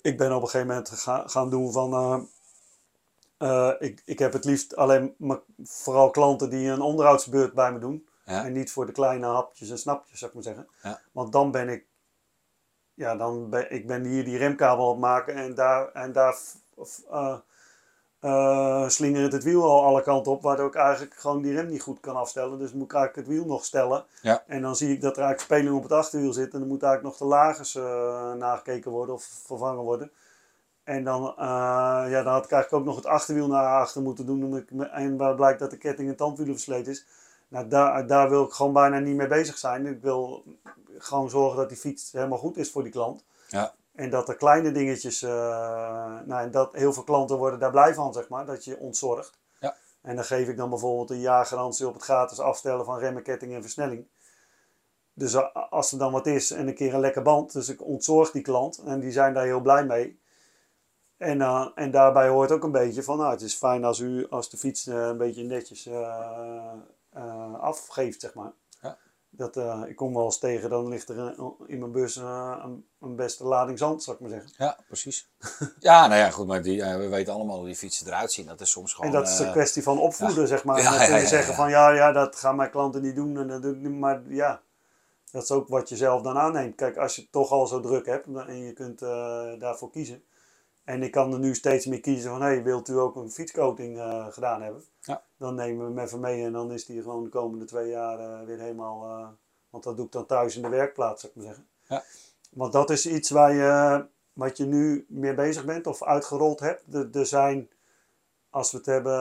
ik 0.00 0.16
ben 0.18 0.34
op 0.34 0.42
een 0.42 0.48
gegeven 0.48 0.66
moment 0.66 0.90
ga- 0.90 1.24
gaan 1.26 1.50
doen 1.50 1.72
van, 1.72 2.28
eh, 3.38 3.70
ik, 3.78 4.02
ik 4.04 4.18
heb 4.18 4.32
het 4.32 4.44
liefst 4.44 4.76
alleen 4.76 5.14
maar 5.18 5.38
vooral 5.64 6.10
klanten 6.10 6.50
die 6.50 6.68
een 6.68 6.80
onderhoudsbeurt 6.80 7.52
bij 7.52 7.72
me 7.72 7.78
doen. 7.78 8.08
Ja. 8.26 8.44
En 8.44 8.52
niet 8.52 8.70
voor 8.70 8.86
de 8.86 8.92
kleine 8.92 9.26
hapjes 9.26 9.70
en 9.70 9.78
snapjes, 9.78 10.18
zou 10.18 10.30
ik 10.30 10.36
maar 10.36 10.54
zeggen. 10.54 10.68
Ja. 10.82 11.00
Want 11.12 11.32
dan 11.32 11.50
ben 11.50 11.68
ik, 11.68 11.84
ja, 12.94 13.16
dan 13.16 13.50
ben 13.50 13.72
ik 13.72 13.86
ben 13.86 14.04
hier 14.04 14.24
die 14.24 14.38
remkabel 14.38 14.88
op 14.88 14.98
maken 14.98 15.34
en 15.34 15.54
daar, 15.54 15.92
en 15.92 16.12
daar 16.12 16.36
eh, 18.20 18.88
slingert 18.88 19.32
het 19.32 19.44
wiel 19.44 19.64
al 19.64 19.84
alle 19.84 20.02
kanten 20.02 20.32
op, 20.32 20.42
waardoor 20.42 20.66
ik 20.66 20.74
eigenlijk 20.74 21.14
gewoon 21.14 21.42
die 21.42 21.54
rem 21.54 21.66
niet 21.66 21.82
goed 21.82 22.00
kan 22.00 22.16
afstellen. 22.16 22.58
Dus 22.58 22.72
moet 22.72 22.84
ik 22.84 22.92
eigenlijk 22.92 23.28
het 23.28 23.36
wiel 23.36 23.46
nog 23.46 23.64
stellen. 23.64 24.04
Ja. 24.22 24.42
En 24.46 24.62
dan 24.62 24.76
zie 24.76 24.92
ik 24.92 25.00
dat 25.00 25.16
er 25.16 25.22
eigenlijk 25.22 25.52
speling 25.52 25.76
op 25.76 25.82
het 25.82 25.92
achterwiel 25.92 26.32
zit 26.32 26.52
en 26.52 26.58
dan 26.58 26.68
moet 26.68 26.82
eigenlijk 26.82 27.18
nog 27.18 27.28
de 27.28 27.36
lagers 27.36 27.74
eh, 27.74 28.32
nagekeken 28.32 28.90
worden 28.90 29.14
of 29.14 29.24
vervangen 29.44 29.82
worden. 29.82 30.10
En 30.84 31.04
dan, 31.04 31.28
eh, 31.28 32.04
ja, 32.08 32.22
dan 32.22 32.32
had 32.32 32.44
ik 32.44 32.50
eigenlijk 32.50 32.72
ook 32.72 32.84
nog 32.84 32.96
het 32.96 33.06
achterwiel 33.06 33.48
naar 33.48 33.80
achter 33.80 34.02
moeten 34.02 34.26
doen. 34.26 34.44
Omdat 34.44 34.60
ik, 34.60 34.70
en 34.90 35.16
waar 35.16 35.34
blijkt 35.34 35.58
dat 35.58 35.70
de 35.70 35.78
ketting 35.78 36.08
en 36.08 36.16
tandwielen 36.16 36.54
versleten 36.54 36.92
is. 36.92 37.06
Nou, 37.48 37.68
daar, 37.68 38.06
daar 38.06 38.30
wil 38.30 38.44
ik 38.44 38.52
gewoon 38.52 38.72
bijna 38.72 38.98
niet 38.98 39.16
mee 39.16 39.26
bezig 39.26 39.58
zijn. 39.58 39.86
Ik 39.86 40.02
wil 40.02 40.44
gewoon 40.98 41.30
zorgen 41.30 41.56
dat 41.56 41.68
die 41.68 41.78
fiets 41.78 42.12
helemaal 42.12 42.38
goed 42.38 42.56
is 42.56 42.70
voor 42.70 42.82
die 42.82 42.92
klant. 42.92 43.24
Ja. 43.48 43.74
En 43.94 44.10
dat 44.10 44.28
er 44.28 44.36
kleine 44.36 44.72
dingetjes, 44.72 45.22
eh, 45.22 45.30
nou, 46.24 46.42
en 46.42 46.50
dat 46.50 46.72
heel 46.72 46.92
veel 46.92 47.02
klanten 47.02 47.36
worden 47.36 47.58
daar 47.58 47.70
blij 47.70 47.94
van, 47.94 48.12
zeg 48.12 48.28
maar, 48.28 48.46
dat 48.46 48.64
je 48.64 48.78
ontzorgt. 48.78 49.38
Ja. 49.60 49.76
En 50.02 50.14
dan 50.14 50.24
geef 50.24 50.48
ik 50.48 50.56
dan 50.56 50.70
bijvoorbeeld 50.70 51.10
een 51.10 51.20
jaargarantie 51.20 51.86
op 51.86 51.94
het 51.94 52.02
gratis 52.02 52.40
afstellen 52.40 52.84
van 52.84 52.98
remmen, 52.98 53.22
ketting 53.22 53.54
en 53.54 53.62
versnelling. 53.62 54.06
Dus 55.12 55.36
als 55.70 55.92
er 55.92 55.98
dan 55.98 56.12
wat 56.12 56.26
is 56.26 56.50
en 56.50 56.68
een 56.68 56.74
keer 56.74 56.94
een 56.94 57.00
lekker 57.00 57.22
band, 57.22 57.52
dus 57.52 57.68
ik 57.68 57.82
ontzorg 57.82 58.30
die 58.30 58.42
klant 58.42 58.78
en 58.78 59.00
die 59.00 59.12
zijn 59.12 59.34
daar 59.34 59.44
heel 59.44 59.60
blij 59.60 59.84
mee. 59.84 60.20
En, 61.16 61.40
eh, 61.40 61.68
en 61.74 61.90
daarbij 61.90 62.28
hoort 62.28 62.52
ook 62.52 62.62
een 62.62 62.72
beetje 62.72 63.02
van, 63.02 63.18
nou, 63.18 63.30
het 63.30 63.40
is 63.40 63.54
fijn 63.54 63.84
als 63.84 63.98
u 63.98 64.28
als 64.28 64.50
de 64.50 64.56
fiets 64.56 64.86
eh, 64.86 65.06
een 65.06 65.16
beetje 65.16 65.44
netjes 65.44 65.88
eh, 67.16 67.60
afgeeft, 67.60 68.20
zeg 68.20 68.34
maar. 68.34 68.52
Ja. 68.80 68.98
Dat, 69.30 69.56
eh, 69.56 69.82
ik 69.86 69.96
kom 69.96 70.14
wel 70.14 70.24
eens 70.24 70.38
tegen, 70.38 70.70
dan 70.70 70.88
ligt 70.88 71.08
er 71.08 71.18
een- 71.18 71.54
in 71.66 71.78
mijn 71.78 71.92
bus 71.92 72.16
een, 72.16 72.86
een 73.00 73.16
beste 73.16 73.44
lading 73.44 73.78
zand, 73.78 74.02
zou 74.02 74.16
ik 74.16 74.22
maar 74.22 74.30
zeggen. 74.30 74.50
Ja, 74.56 74.78
precies. 74.86 75.30
ja, 75.78 76.06
nou 76.06 76.20
ja, 76.20 76.30
goed, 76.30 76.46
maar 76.46 76.62
die, 76.62 76.82
eh, 76.82 76.96
we 76.96 77.08
weten 77.08 77.32
allemaal 77.34 77.56
hoe 77.56 77.66
die 77.66 77.76
fietsen 77.76 78.06
eruit 78.06 78.32
zien. 78.32 78.46
Dat 78.46 78.60
is 78.60 78.70
soms 78.70 78.94
gewoon... 78.94 79.06
en 79.14 79.16
dat 79.20 79.28
is 79.28 79.38
een 79.38 79.52
kwestie 79.52 79.82
van 79.82 79.98
opvoeden, 79.98 80.48
zeg 80.48 80.64
maar. 80.64 80.78
Ja, 80.82 80.94
ja, 80.94 81.14
je 81.16 81.22
ja, 81.22 81.28
zeggen 81.28 81.50
ja. 81.50 81.56
van, 81.56 81.70
ja, 81.70 81.90
ja, 81.90 82.12
dat 82.12 82.36
gaan 82.36 82.56
mijn 82.56 82.70
klanten 82.70 83.02
niet 83.02 83.16
doen. 83.16 83.38
En 83.38 83.48
dat 83.48 83.62
doe 83.62 83.74
ik 83.74 83.80
niet. 83.80 83.98
Maar 83.98 84.22
ja, 84.28 84.60
dat 85.32 85.42
is 85.42 85.50
ook 85.50 85.68
wat 85.68 85.88
je 85.88 85.96
zelf 85.96 86.22
dan 86.22 86.38
aanneemt. 86.38 86.74
Kijk, 86.74 86.96
als 86.96 87.16
je 87.16 87.22
het 87.22 87.32
toch 87.32 87.50
al 87.50 87.66
zo 87.66 87.80
druk 87.80 88.06
hebt 88.06 88.26
en 88.26 88.58
je 88.58 88.72
kunt 88.72 88.98
daarvoor 89.60 89.90
kiezen. 89.90 90.24
En 90.86 91.02
ik 91.02 91.10
kan 91.10 91.32
er 91.32 91.38
nu 91.38 91.54
steeds 91.54 91.86
meer 91.86 92.00
kiezen 92.00 92.30
van, 92.30 92.40
hé, 92.40 92.46
hey, 92.46 92.62
wilt 92.62 92.88
u 92.88 92.98
ook 92.98 93.16
een 93.16 93.30
fietscoating 93.30 93.98
eh, 93.98 94.26
gedaan 94.30 94.62
hebben? 94.62 94.82
Ja. 95.00 95.22
Dan 95.36 95.54
nemen 95.54 95.86
we 95.86 95.94
hem 95.94 96.04
even 96.06 96.20
mee 96.20 96.44
en 96.44 96.52
dan 96.52 96.72
is 96.72 96.84
die 96.86 97.02
gewoon 97.02 97.24
de 97.24 97.28
komende 97.30 97.64
twee 97.64 97.88
jaar 97.90 98.18
eh, 98.18 98.46
weer 98.46 98.58
helemaal... 98.58 99.04
eh, 99.04 99.28
want 99.70 99.84
dat 99.84 99.96
doe 99.96 100.06
ik 100.06 100.12
dan 100.12 100.26
thuis 100.26 100.56
in 100.56 100.62
de 100.62 100.68
werkplaats, 100.68 101.20
zou 101.20 101.32
ik 101.32 101.38
maar 101.38 101.46
zeggen. 101.54 101.66
Ja. 101.88 102.02
Want 102.50 102.72
dat 102.72 102.90
is 102.90 103.06
iets 103.06 103.30
waar 103.30 103.52
je, 103.54 104.04
wat 104.32 104.56
je 104.56 104.64
nu 104.64 105.06
meer 105.08 105.34
bezig 105.34 105.64
bent 105.64 105.86
of 105.86 106.02
uitgerold 106.02 106.60
hebt. 106.60 106.94
Er- 106.94 107.08
Er 107.12 107.26
zijn, 107.26 107.68
als 108.50 108.70
we 108.72 108.76
het 108.76 108.86
hebben, 108.86 109.12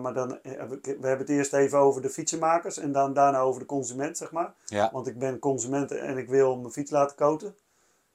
maar 0.00 0.14
dan, 0.14 0.28
we 0.42 0.80
hebben 0.82 1.18
het 1.18 1.28
eerst 1.28 1.52
even 1.52 1.78
over 1.78 2.02
de 2.02 2.10
fietsenmakers 2.10 2.78
en 2.78 2.92
dan 2.92 3.12
daarna 3.12 3.40
over 3.40 3.60
de 3.60 3.66
consument, 3.66 4.16
zeg 4.16 4.32
maar. 4.32 4.54
Ja, 4.64 4.90
Want 4.92 5.06
ik 5.06 5.18
ben 5.18 5.38
consument 5.38 5.90
en 5.90 6.18
ik 6.18 6.28
wil 6.28 6.56
mijn 6.56 6.72
fiets 6.72 6.90
laten 6.90 7.16
koten. 7.16 7.56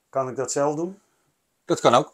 Kan 0.09 0.29
ik 0.29 0.35
dat 0.35 0.51
zelf 0.51 0.75
doen? 0.75 0.99
dat 1.65 1.79
kan 1.79 1.93
ook. 1.93 2.13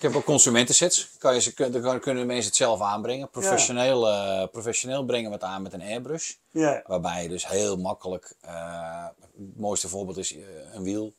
Ik 0.00 0.06
heb 0.06 0.16
ook 0.16 0.24
consumentensets. 0.24 1.10
Kan 1.18 1.34
je, 1.34 1.40
ze- 1.40 1.80
dan 1.82 2.00
kunnen 2.00 2.26
mensen 2.26 2.46
het 2.46 2.56
zelf 2.56 2.80
aanbrengen. 2.80 3.30
Professioneel, 3.30 4.08
eh, 4.08 4.48
professioneel 4.48 5.04
brengen 5.04 5.28
we 5.30 5.34
het 5.34 5.44
aan 5.44 5.62
met 5.62 5.72
een 5.72 5.82
airbrush. 5.82 6.34
Ja, 6.50 6.82
Waarbij 6.86 7.22
je 7.22 7.28
dus 7.28 7.46
heel 7.48 7.76
makkelijk, 7.76 8.34
eh, 8.40 9.04
het 9.36 9.56
mooiste 9.56 9.88
voorbeeld 9.88 10.16
is 10.16 10.36
eh, 10.36 10.42
een 10.72 10.82
wiel. 10.82 11.14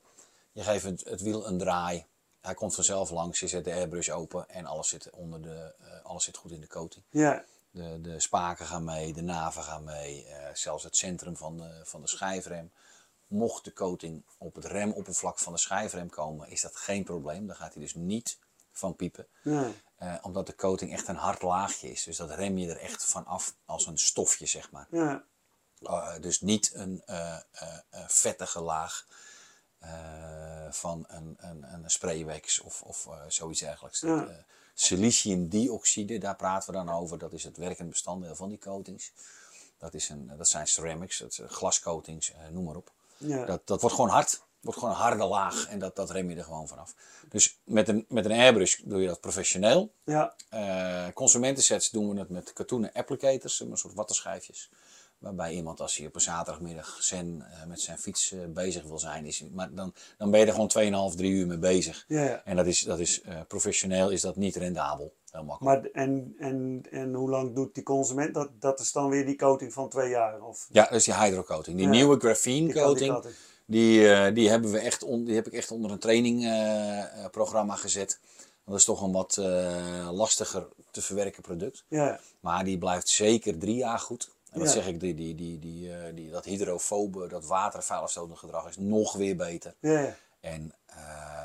Je 0.51 0.63
geeft 0.63 0.84
het, 0.84 1.03
het 1.03 1.21
wiel 1.21 1.47
een 1.47 1.57
draai 1.57 2.05
hij 2.41 2.53
komt 2.53 2.75
vanzelf 2.75 3.09
langs, 3.09 3.39
je 3.39 3.47
zet 3.47 3.63
de 3.65 3.73
airbrush 3.73 4.09
open 4.09 4.49
en 4.49 4.65
alles 4.65 4.89
zit, 4.89 5.09
onder 5.09 5.41
de, 5.41 5.73
alles 6.03 6.23
zit 6.23 6.38
goed 6.38 6.51
in 6.51 6.61
de 6.61 6.67
coating. 6.67 7.03
Ja, 7.09 7.43
De, 7.71 8.01
de 8.01 8.19
spaken 8.19 8.65
gaan 8.65 8.84
mee, 8.84 9.13
de 9.13 9.21
naven 9.21 9.63
gaan 9.63 9.84
mee, 9.84 10.25
zelfs 10.53 10.84
het 10.84 10.95
centrum 10.95 11.38
van 11.38 11.57
de, 11.57 11.69
van 11.84 12.01
de 12.01 12.07
schijfrem. 12.07 12.71
Mocht 13.27 13.63
de 13.63 13.73
coating 13.73 14.23
op 14.38 14.55
het 14.55 14.65
remoppervlak 14.65 15.39
van 15.39 15.53
de 15.53 15.59
schijfrem 15.59 16.09
komen, 16.09 16.49
is 16.49 16.61
dat 16.61 16.75
geen 16.75 17.03
probleem. 17.03 17.47
Dan 17.47 17.55
gaat 17.55 17.73
hij 17.73 17.82
dus 17.84 17.93
niet 17.95 18.38
van 18.72 18.95
piepen. 18.95 19.28
ja, 19.41 19.72
Eh, 19.95 20.15
omdat 20.22 20.45
de 20.47 20.55
coating 20.55 20.93
echt 20.93 21.07
een 21.07 21.15
hard 21.15 21.41
laagje 21.41 21.91
is. 21.91 22.03
Dus 22.03 22.17
dat 22.17 22.30
rem 22.32 22.57
je 22.57 22.69
er 22.69 22.78
echt 22.80 23.05
van 23.05 23.26
af 23.26 23.53
als 23.65 23.86
een 23.86 23.97
stofje, 23.97 24.45
zeg 24.45 24.72
maar. 24.72 24.88
ja, 24.91 25.24
Uh, 25.82 26.09
dus 26.19 26.41
niet 26.41 26.72
een 26.74 27.01
eh, 27.05 27.34
eh, 27.36 27.41
eh, 27.89 28.03
vettige 28.07 28.59
laag 28.61 29.07
eh, 29.80 30.72
van 30.72 31.05
een, 31.07 31.36
een, 31.39 31.74
een 31.74 31.89
spraywax 31.89 32.59
of, 32.59 32.82
of 32.82 33.05
eh, 33.07 33.13
zoiets 33.28 33.59
dergelijks. 33.59 33.99
Ja. 33.99 34.26
Eh, 34.28 34.36
siliciumdioxide, 34.74 36.17
daar 36.17 36.36
praten 36.36 36.69
we 36.69 36.76
dan 36.86 36.89
over. 36.89 37.17
Dat 37.17 37.34
is 37.34 37.43
het 37.43 37.57
werkend 37.57 37.89
bestanddeel 37.89 38.36
van 38.36 38.49
die 38.49 38.57
coatings. 38.59 39.11
Dat, 39.78 39.93
is 39.93 40.09
een, 40.09 40.32
dat 40.38 40.47
zijn 40.47 40.67
ceramics, 40.67 41.17
dat 41.17 41.34
zijn 41.34 41.49
glascoatings, 41.49 42.32
eh, 42.32 42.47
noem 42.47 42.63
maar 42.63 42.76
op. 42.76 42.91
ja. 43.17 43.45
Dat, 43.45 43.67
dat 43.67 43.82
wordt 43.82 43.95
gewoon 43.95 44.09
hard. 44.11 44.41
Wordt 44.62 44.80
gewoon 44.80 44.93
een 44.93 45.01
harde 45.01 45.24
laag 45.24 45.68
en 45.70 45.80
dat, 45.80 45.95
dat 45.95 46.09
rem 46.12 46.30
je 46.30 46.36
er 46.36 46.43
gewoon 46.43 46.68
vanaf. 46.68 46.93
Dus 47.30 47.59
met 47.64 47.88
een, 47.88 48.05
met 48.09 48.26
een 48.26 48.32
airbrush 48.32 48.80
doe 48.84 49.01
je 49.01 49.07
dat 49.07 49.20
professioneel. 49.22 49.93
ja. 50.03 50.34
Eh, 50.49 51.05
consumentensets 51.14 51.89
doen 51.89 52.14
we 52.14 52.20
het 52.20 52.30
met 52.30 52.53
katoenen 52.53 52.91
applicators, 52.93 53.59
een 53.59 53.78
soort 53.78 53.93
wattenschijfjes. 53.93 54.70
Waarbij 55.18 55.53
iemand 55.53 55.82
als 55.82 55.97
hij 55.97 56.07
op 56.07 56.16
een 56.16 56.22
zaterdagmiddag 56.22 56.97
zen, 56.99 57.45
eh, 57.51 57.66
met 57.68 57.82
zijn 57.82 57.97
fiets 57.97 58.32
eh, 58.32 58.39
bezig 58.47 58.84
wil 58.84 58.99
zijn, 58.99 59.26
is, 59.26 59.43
maar 59.53 59.74
dan, 59.74 59.93
dan 60.18 60.32
ben 60.32 60.39
je 60.39 60.45
er 60.45 60.51
gewoon 60.53 61.09
2,5, 61.12 61.16
3 61.16 61.32
uur 61.32 61.47
mee 61.47 61.57
bezig. 61.57 62.05
Ja, 62.07 62.24
ja. 62.24 62.41
En 62.45 62.55
dat 62.55 62.66
is, 62.66 62.82
dat 62.82 62.99
is 62.99 63.22
professioneel 63.47 64.09
is 64.09 64.22
dat 64.22 64.36
niet 64.36 64.55
rendabel. 64.55 65.14
Heel 65.32 65.43
makkelijk. 65.43 65.82
Maar 65.84 65.91
en, 66.03 66.36
en, 66.39 66.82
en 66.91 67.14
hoe 67.14 67.30
lang 67.30 67.55
doet 67.55 67.74
die 67.76 67.84
consument? 67.84 68.34
Dat, 68.34 68.49
dat 68.59 68.80
is 68.80 68.91
dan 68.91 69.09
weer 69.09 69.26
die 69.26 69.36
coating 69.36 69.74
van 69.74 69.89
twee 69.89 70.09
jaar? 70.09 70.41
Of 70.41 70.68
Ja, 70.72 70.84
dat 70.84 70.91
is 70.93 71.03
die 71.03 71.16
hydrocoating. 71.16 71.78
Die 71.78 71.86
Ja. 71.86 71.91
nieuwe 71.91 72.20
graphene 72.20 72.74
coating. 72.74 73.24
Die, 73.66 74.14
eh, 74.14 74.34
die, 74.34 74.49
hebben 74.49 74.72
we 74.72 74.80
echt 74.80 75.03
on- 75.03 75.24
die 75.26 75.36
heb 75.36 75.47
ik 75.47 75.53
echt 75.53 75.72
onder 75.72 75.91
een 75.91 75.99
trainingprogramma 75.99 77.76
gezet. 77.76 78.20
Want 78.38 78.66
dat 78.66 78.76
is 78.80 78.86
toch 78.86 79.01
een 79.01 79.12
wat 79.12 79.38
eh, 79.38 80.09
lastiger 80.12 80.68
te 80.91 81.01
verwerken 81.01 81.41
product. 81.41 81.84
Ja, 81.88 82.20
Maar 82.39 82.64
die 82.64 82.78
blijft 82.78 83.07
zeker 83.09 83.57
drie 83.57 83.76
jaar 83.76 83.99
goed. 83.99 84.30
En 84.51 84.59
wat 84.59 84.68
Ja. 84.68 84.74
zeg 84.74 84.88
ik, 84.88 84.99
die, 84.99 85.16
die, 85.16 85.36
die, 85.36 85.59
die, 85.59 85.93
eh, 85.93 86.16
die, 86.16 86.32
dat 86.32 86.45
hydrofobe, 86.45 87.28
dat 87.28 87.45
watervuilafstotend 87.45 88.38
gedrag 88.39 88.68
is 88.70 88.78
nog 88.78 89.14
weer 89.14 89.36
beter. 89.36 89.74
ja. 89.80 90.16
En 90.41 90.74
eh, 90.86 90.97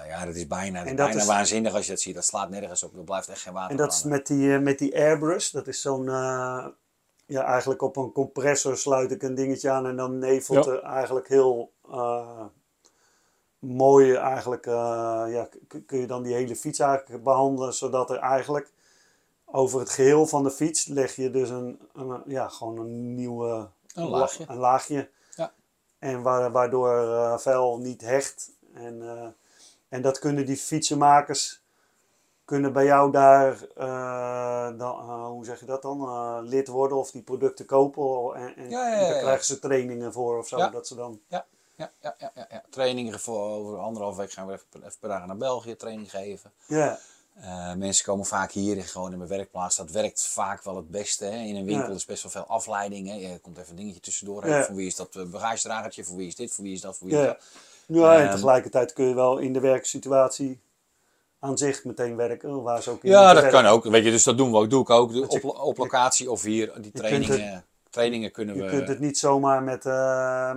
ja, 0.08 0.24
dat 0.24 0.34
is 0.34 0.46
bijna, 0.46 0.78
dat 0.78 0.96
dat 0.96 1.06
bijna 1.06 1.20
is- 1.20 1.26
waanzinnig 1.26 1.74
als 1.74 1.84
je 1.84 1.90
dat 1.90 2.00
ziet. 2.00 2.14
Dat 2.14 2.24
slaat 2.24 2.50
nergens 2.50 2.82
op. 2.82 2.96
Er 2.96 3.04
blijft 3.04 3.28
echt 3.28 3.40
geen 3.40 3.52
water 3.52 3.70
En 3.70 3.76
dat 3.76 3.92
is 3.92 4.02
met 4.02 4.26
die, 4.26 4.54
eh, 4.54 4.60
met 4.60 4.78
die 4.78 4.96
airbrush. 4.96 5.50
Dat 5.50 5.66
is 5.66 5.80
zo'n, 5.80 6.08
eh, 6.08 6.66
ja, 7.26 7.42
eigenlijk 7.44 7.82
op 7.82 7.96
een 7.96 8.12
compressor 8.12 8.76
sluit 8.76 9.10
ik 9.10 9.22
een 9.22 9.34
dingetje 9.34 9.70
aan 9.70 9.86
en 9.86 9.96
dan 9.96 10.18
nevelt 10.18 10.64
Ja. 10.64 10.70
er 10.72 10.82
eigenlijk 10.82 11.28
heel 11.28 11.72
eh, 11.75 11.75
mooi, 13.58 14.14
eigenlijk, 14.14 14.66
eh, 14.66 15.24
ja, 15.28 15.48
kun 15.86 15.98
je 16.00 16.06
dan 16.06 16.22
die 16.22 16.34
hele 16.34 16.56
fiets 16.56 16.78
eigenlijk 16.78 17.22
behandelen, 17.24 17.74
zodat 17.74 18.10
er 18.10 18.18
eigenlijk 18.18 18.72
over 19.44 19.80
het 19.80 19.90
geheel 19.90 20.26
van 20.26 20.42
de 20.42 20.50
fiets 20.50 20.86
leg 20.86 21.14
je 21.16 21.30
dus 21.30 21.50
een, 21.50 21.80
een 21.94 22.22
ja, 22.26 22.48
gewoon 22.48 22.78
een 22.78 23.14
nieuwe 23.14 23.68
Een 23.94 24.08
laagje. 24.08 24.44
Een 24.48 24.56
laagje. 24.56 25.10
Ja. 25.34 25.52
En 25.98 26.22
wa- 26.22 26.50
waardoor 26.50 26.90
eh 26.98 27.38
vuil 27.38 27.78
niet 27.78 28.00
hecht. 28.00 28.50
En, 28.74 29.02
eh, 29.02 29.28
en 29.88 30.02
dat 30.02 30.18
kunnen 30.18 30.46
die 30.46 30.56
fietsenmakers 30.56 31.64
kunnen 32.44 32.72
bij 32.72 32.84
jou 32.84 33.10
daar, 33.10 33.66
eh, 33.76 34.78
dan, 34.78 34.98
eh, 34.98 35.26
hoe 35.26 35.44
zeg 35.44 35.60
je 35.60 35.66
dat 35.66 35.82
dan, 35.82 36.00
eh, 36.02 36.38
lid 36.42 36.68
worden 36.68 36.98
of 36.98 37.10
die 37.10 37.22
producten 37.22 37.66
kopen. 37.66 38.34
En, 38.34 38.56
en 38.56 38.70
Ja, 38.70 38.88
ja, 38.88 39.00
ja, 39.00 39.08
daar 39.08 39.18
krijgen 39.20 39.44
ze 39.44 39.58
trainingen 39.58 40.12
voor 40.12 40.38
of 40.38 40.48
zo. 40.48 40.56
Dat 40.70 40.86
ze 40.86 40.94
dan, 40.94 41.20
Ja, 41.28 41.46
ja, 41.76 41.90
ja, 42.02 42.14
ja, 42.18 42.30
ja, 42.34 42.46
ja. 42.50 42.62
Trainingen 42.70 43.20
voor 43.20 43.48
over 43.50 43.78
anderhalf 43.78 44.16
week 44.16 44.32
gaan 44.32 44.46
we 44.46 44.52
even, 44.52 44.66
even 44.86 44.98
per 45.00 45.08
dagen 45.08 45.26
naar 45.28 45.36
België 45.36 45.76
training 45.76 46.10
geven. 46.10 46.52
ja, 46.66 46.98
Eh, 47.40 47.74
mensen 47.74 48.04
komen 48.04 48.26
vaak 48.26 48.52
hier 48.52 48.82
gewoon 48.84 49.12
in 49.12 49.18
mijn 49.18 49.30
werkplaats. 49.30 49.76
Dat 49.76 49.90
werkt 49.90 50.26
vaak 50.26 50.64
wel 50.64 50.76
het 50.76 50.90
beste. 50.90 51.24
Hè. 51.24 51.36
In 51.38 51.56
een 51.56 51.64
winkel 51.64 51.88
Ja. 51.88 51.94
is 51.94 52.04
best 52.04 52.22
wel 52.22 52.32
veel 52.32 52.44
afleiding. 52.46 53.08
Hè. 53.08 53.14
Je 53.14 53.38
komt 53.38 53.58
even 53.58 53.70
een 53.70 53.76
dingetje 53.76 54.00
tussendoor. 54.00 54.46
Ja. 54.48 54.64
Voor 54.64 54.74
wie 54.74 54.86
is 54.86 54.96
dat 54.96 55.16
eh, 55.16 55.22
bagagedragertje? 55.22 56.04
Voor 56.04 56.16
wie 56.16 56.26
is 56.26 56.34
dit? 56.36 56.52
Voor 56.54 56.64
wie 56.64 56.72
is 56.72 56.80
dat? 56.80 56.96
Voor 56.98 57.06
wie 57.06 57.16
ja. 57.16 57.22
is 57.22 57.28
dat? 57.28 57.42
ja 57.86 58.16
en 58.16 58.22
Ehm. 58.22 58.30
tegelijkertijd 58.32 58.92
kun 58.92 59.04
je 59.08 59.14
wel 59.14 59.38
in 59.38 59.52
de 59.52 59.60
werksituatie 59.60 60.60
aan 61.38 61.58
zich 61.58 61.84
meteen 61.84 62.16
werken. 62.16 62.62
Waar 62.62 62.82
ze 62.82 62.90
ook 62.90 63.02
in 63.04 63.10
Ja, 63.10 63.32
dat 63.32 63.42
werken. 63.42 63.62
kan 63.62 63.70
ook. 63.72 63.84
Weet 63.84 64.04
je, 64.04 64.10
dus 64.10 64.24
dat 64.24 64.36
doen 64.38 64.50
we 64.50 64.56
ook. 64.56 64.70
Doe 64.70 64.82
ik 64.82 64.90
ook. 64.90 65.12
Je- 65.12 65.28
Op, 65.28 65.44
op 65.44 65.76
locatie 65.76 66.30
of 66.30 66.42
hier. 66.42 66.72
Die 66.80 66.92
trainingen, 66.92 67.64
trainingen 67.90 68.30
kunnen 68.32 68.56
Je 68.56 68.62
we. 68.62 68.68
kunt 68.68 68.88
het 68.88 69.00
niet 69.00 69.18
zomaar 69.18 69.62
met, 69.62 69.86
eh, 69.86 70.56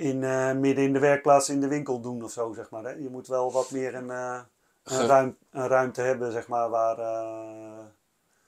in, 0.00 0.24
eh, 0.24 0.52
midden 0.52 0.84
in 0.84 0.92
de 0.92 0.98
werkplaats 0.98 1.48
in 1.48 1.60
de 1.60 1.68
winkel 1.68 2.00
doen 2.00 2.24
of 2.24 2.32
zo, 2.32 2.52
zeg 2.52 2.70
maar. 2.70 2.84
Hè? 2.84 2.90
Je 2.90 3.08
moet 3.10 3.26
wel 3.26 3.52
wat 3.52 3.70
meer 3.70 3.94
een, 3.94 4.10
eh, 4.10 4.40
een, 4.84 4.96
Ge- 4.96 5.06
ruim, 5.06 5.36
een 5.50 5.66
ruimte 5.68 6.00
hebben, 6.00 6.32
zeg 6.32 6.48
maar, 6.48 6.68
waar... 6.70 6.98
eh, 6.98 7.84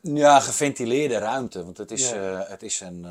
Ja, 0.00 0.40
geventileerde 0.40 1.18
ruimte. 1.18 1.64
Want 1.64 1.78
het 1.78 1.90
is, 1.90 2.10
Ja. 2.10 2.44
het 2.48 2.62
is 2.62 2.80
een. 2.80 3.02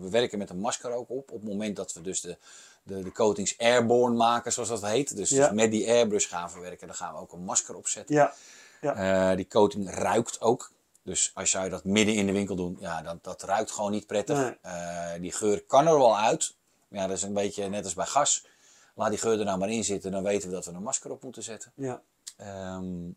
we 0.00 0.10
werken 0.10 0.38
met 0.38 0.50
een 0.50 0.58
masker 0.60 0.90
ook 0.92 1.10
op. 1.10 1.30
Op 1.30 1.40
het 1.40 1.48
moment 1.48 1.76
dat 1.76 1.92
we 1.92 2.00
dus 2.00 2.20
de, 2.20 2.36
de, 2.82 3.02
de 3.02 3.12
coatings 3.12 3.58
airborne 3.58 4.16
maken, 4.16 4.52
zoals 4.52 4.68
dat 4.68 4.82
heet. 4.86 5.16
Dus, 5.16 5.30
Ja. 5.30 5.46
dus 5.46 5.56
met 5.56 5.70
die 5.70 5.88
airbrush 5.90 6.28
gaan 6.28 6.50
we 6.54 6.60
werken. 6.60 6.86
Dan 6.86 6.96
gaan 6.96 7.14
we 7.14 7.20
ook 7.20 7.32
een 7.32 7.44
masker 7.44 7.74
opzetten. 7.74 8.14
ja, 8.14 8.32
Eh, 8.80 9.36
die 9.36 9.48
coating 9.48 9.90
ruikt 9.90 10.40
ook. 10.40 10.70
Dus 11.02 11.30
als 11.34 11.52
jij 11.52 11.68
dat 11.68 11.84
midden 11.84 12.14
in 12.14 12.26
de 12.26 12.32
winkel 12.32 12.56
doet, 12.56 12.80
ja, 12.80 13.02
dat, 13.02 13.24
dat 13.24 13.42
ruikt 13.42 13.70
gewoon 13.70 13.90
niet 13.90 14.06
prettig. 14.06 14.54
Nee. 14.62 15.20
Die 15.20 15.32
geur 15.32 15.62
kan 15.62 15.86
er 15.86 15.98
wel 15.98 16.18
uit. 16.18 16.54
Ja, 16.88 17.06
dat 17.06 17.16
is 17.16 17.22
een 17.22 17.32
beetje 17.34 17.68
net 17.68 17.84
als 17.84 17.94
bij 17.94 18.06
gas. 18.06 18.46
Laat 18.94 19.10
die 19.10 19.18
geur 19.18 19.38
er 19.38 19.44
nou 19.44 19.58
maar 19.58 19.70
in 19.70 19.84
zitten, 19.84 20.10
dan 20.10 20.22
weten 20.22 20.48
we 20.48 20.54
dat 20.54 20.64
we 20.64 20.72
een 20.72 20.82
masker 20.82 21.10
op 21.10 21.22
moeten 21.22 21.42
zetten. 21.42 21.72
ja, 21.74 22.02
Ehm, 22.36 23.10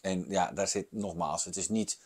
en 0.00 0.24
ja, 0.28 0.52
daar 0.52 0.68
zit 0.68 0.92
nogmaals, 0.92 1.44
het 1.44 1.56
is 1.56 1.68
niet 1.68 1.98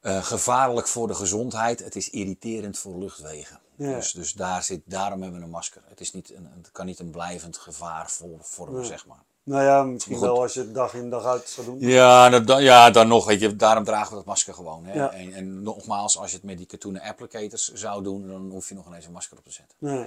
eh, 0.00 0.24
gevaarlijk 0.24 0.86
voor 0.86 1.06
de 1.06 1.14
gezondheid, 1.14 1.80
het 1.80 1.96
is 1.96 2.10
irriterend 2.10 2.78
voor 2.78 2.98
luchtwegen. 2.98 3.60
Ja. 3.76 3.94
Dus, 3.94 4.12
dus 4.12 4.32
daar 4.32 4.62
zit, 4.62 4.82
daarom 4.84 5.22
hebben 5.22 5.38
we 5.40 5.44
een 5.44 5.50
masker. 5.52 5.82
Het, 5.88 6.00
is 6.00 6.12
niet 6.12 6.34
een, 6.34 6.48
het 6.56 6.70
kan 6.72 6.86
niet 6.86 6.98
een 6.98 7.10
blijvend 7.10 7.56
gevaar 7.56 8.10
voor, 8.10 8.38
vormen, 8.40 8.80
Nee. 8.80 8.88
zeg 8.88 9.06
maar. 9.06 9.22
Nou 9.50 9.64
ja, 9.64 9.82
misschien 9.82 10.16
goed. 10.16 10.26
wel 10.26 10.42
als 10.42 10.54
je 10.54 10.60
het 10.60 10.74
dag 10.74 10.94
in 10.94 11.10
dag 11.10 11.24
uit 11.24 11.48
zou 11.48 11.66
doen. 11.66 11.76
Ja, 11.80 12.28
dat, 12.28 12.46
dan- 12.46 12.62
ja, 12.62 12.90
dan 12.90 13.08
nog, 13.08 13.26
weet 13.26 13.40
je, 13.40 13.56
daarom 13.56 13.84
dragen 13.84 14.10
we 14.10 14.14
dat 14.16 14.24
masker 14.24 14.54
gewoon. 14.54 14.84
Hè? 14.84 14.94
Ja. 14.94 15.12
En, 15.12 15.32
en 15.32 15.62
nogmaals, 15.62 16.18
als 16.18 16.30
je 16.30 16.36
het 16.36 16.44
met 16.44 16.56
die 16.56 16.66
katoenen 16.66 17.02
applicators 17.02 17.72
zou 17.72 18.02
doen, 18.02 18.28
dan 18.28 18.50
hoef 18.50 18.68
je 18.68 18.74
nog 18.74 18.86
ineens 18.86 19.06
een 19.06 19.12
masker 19.12 19.38
op 19.38 19.44
te 19.44 19.52
zetten. 19.52 19.76
Nee, 19.78 20.06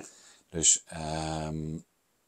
Dus 0.50 0.84
ehm, 0.88 1.78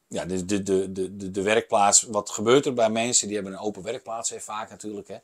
ja, 0.07 0.25
de, 0.25 0.45
de, 0.45 0.63
de, 0.63 0.91
de, 0.91 1.31
de, 1.31 1.41
werkplaats, 1.41 2.01
wat 2.01 2.29
gebeurt 2.29 2.65
er 2.65 2.73
bij 2.73 2.89
mensen? 2.89 3.27
Die 3.27 3.35
hebben 3.35 3.53
een 3.53 3.59
open 3.59 3.83
werkplaats, 3.83 4.29
hè, 4.29 4.39
vaak 4.39 4.69
natuurlijk. 4.69 5.07
Hè. 5.07 5.17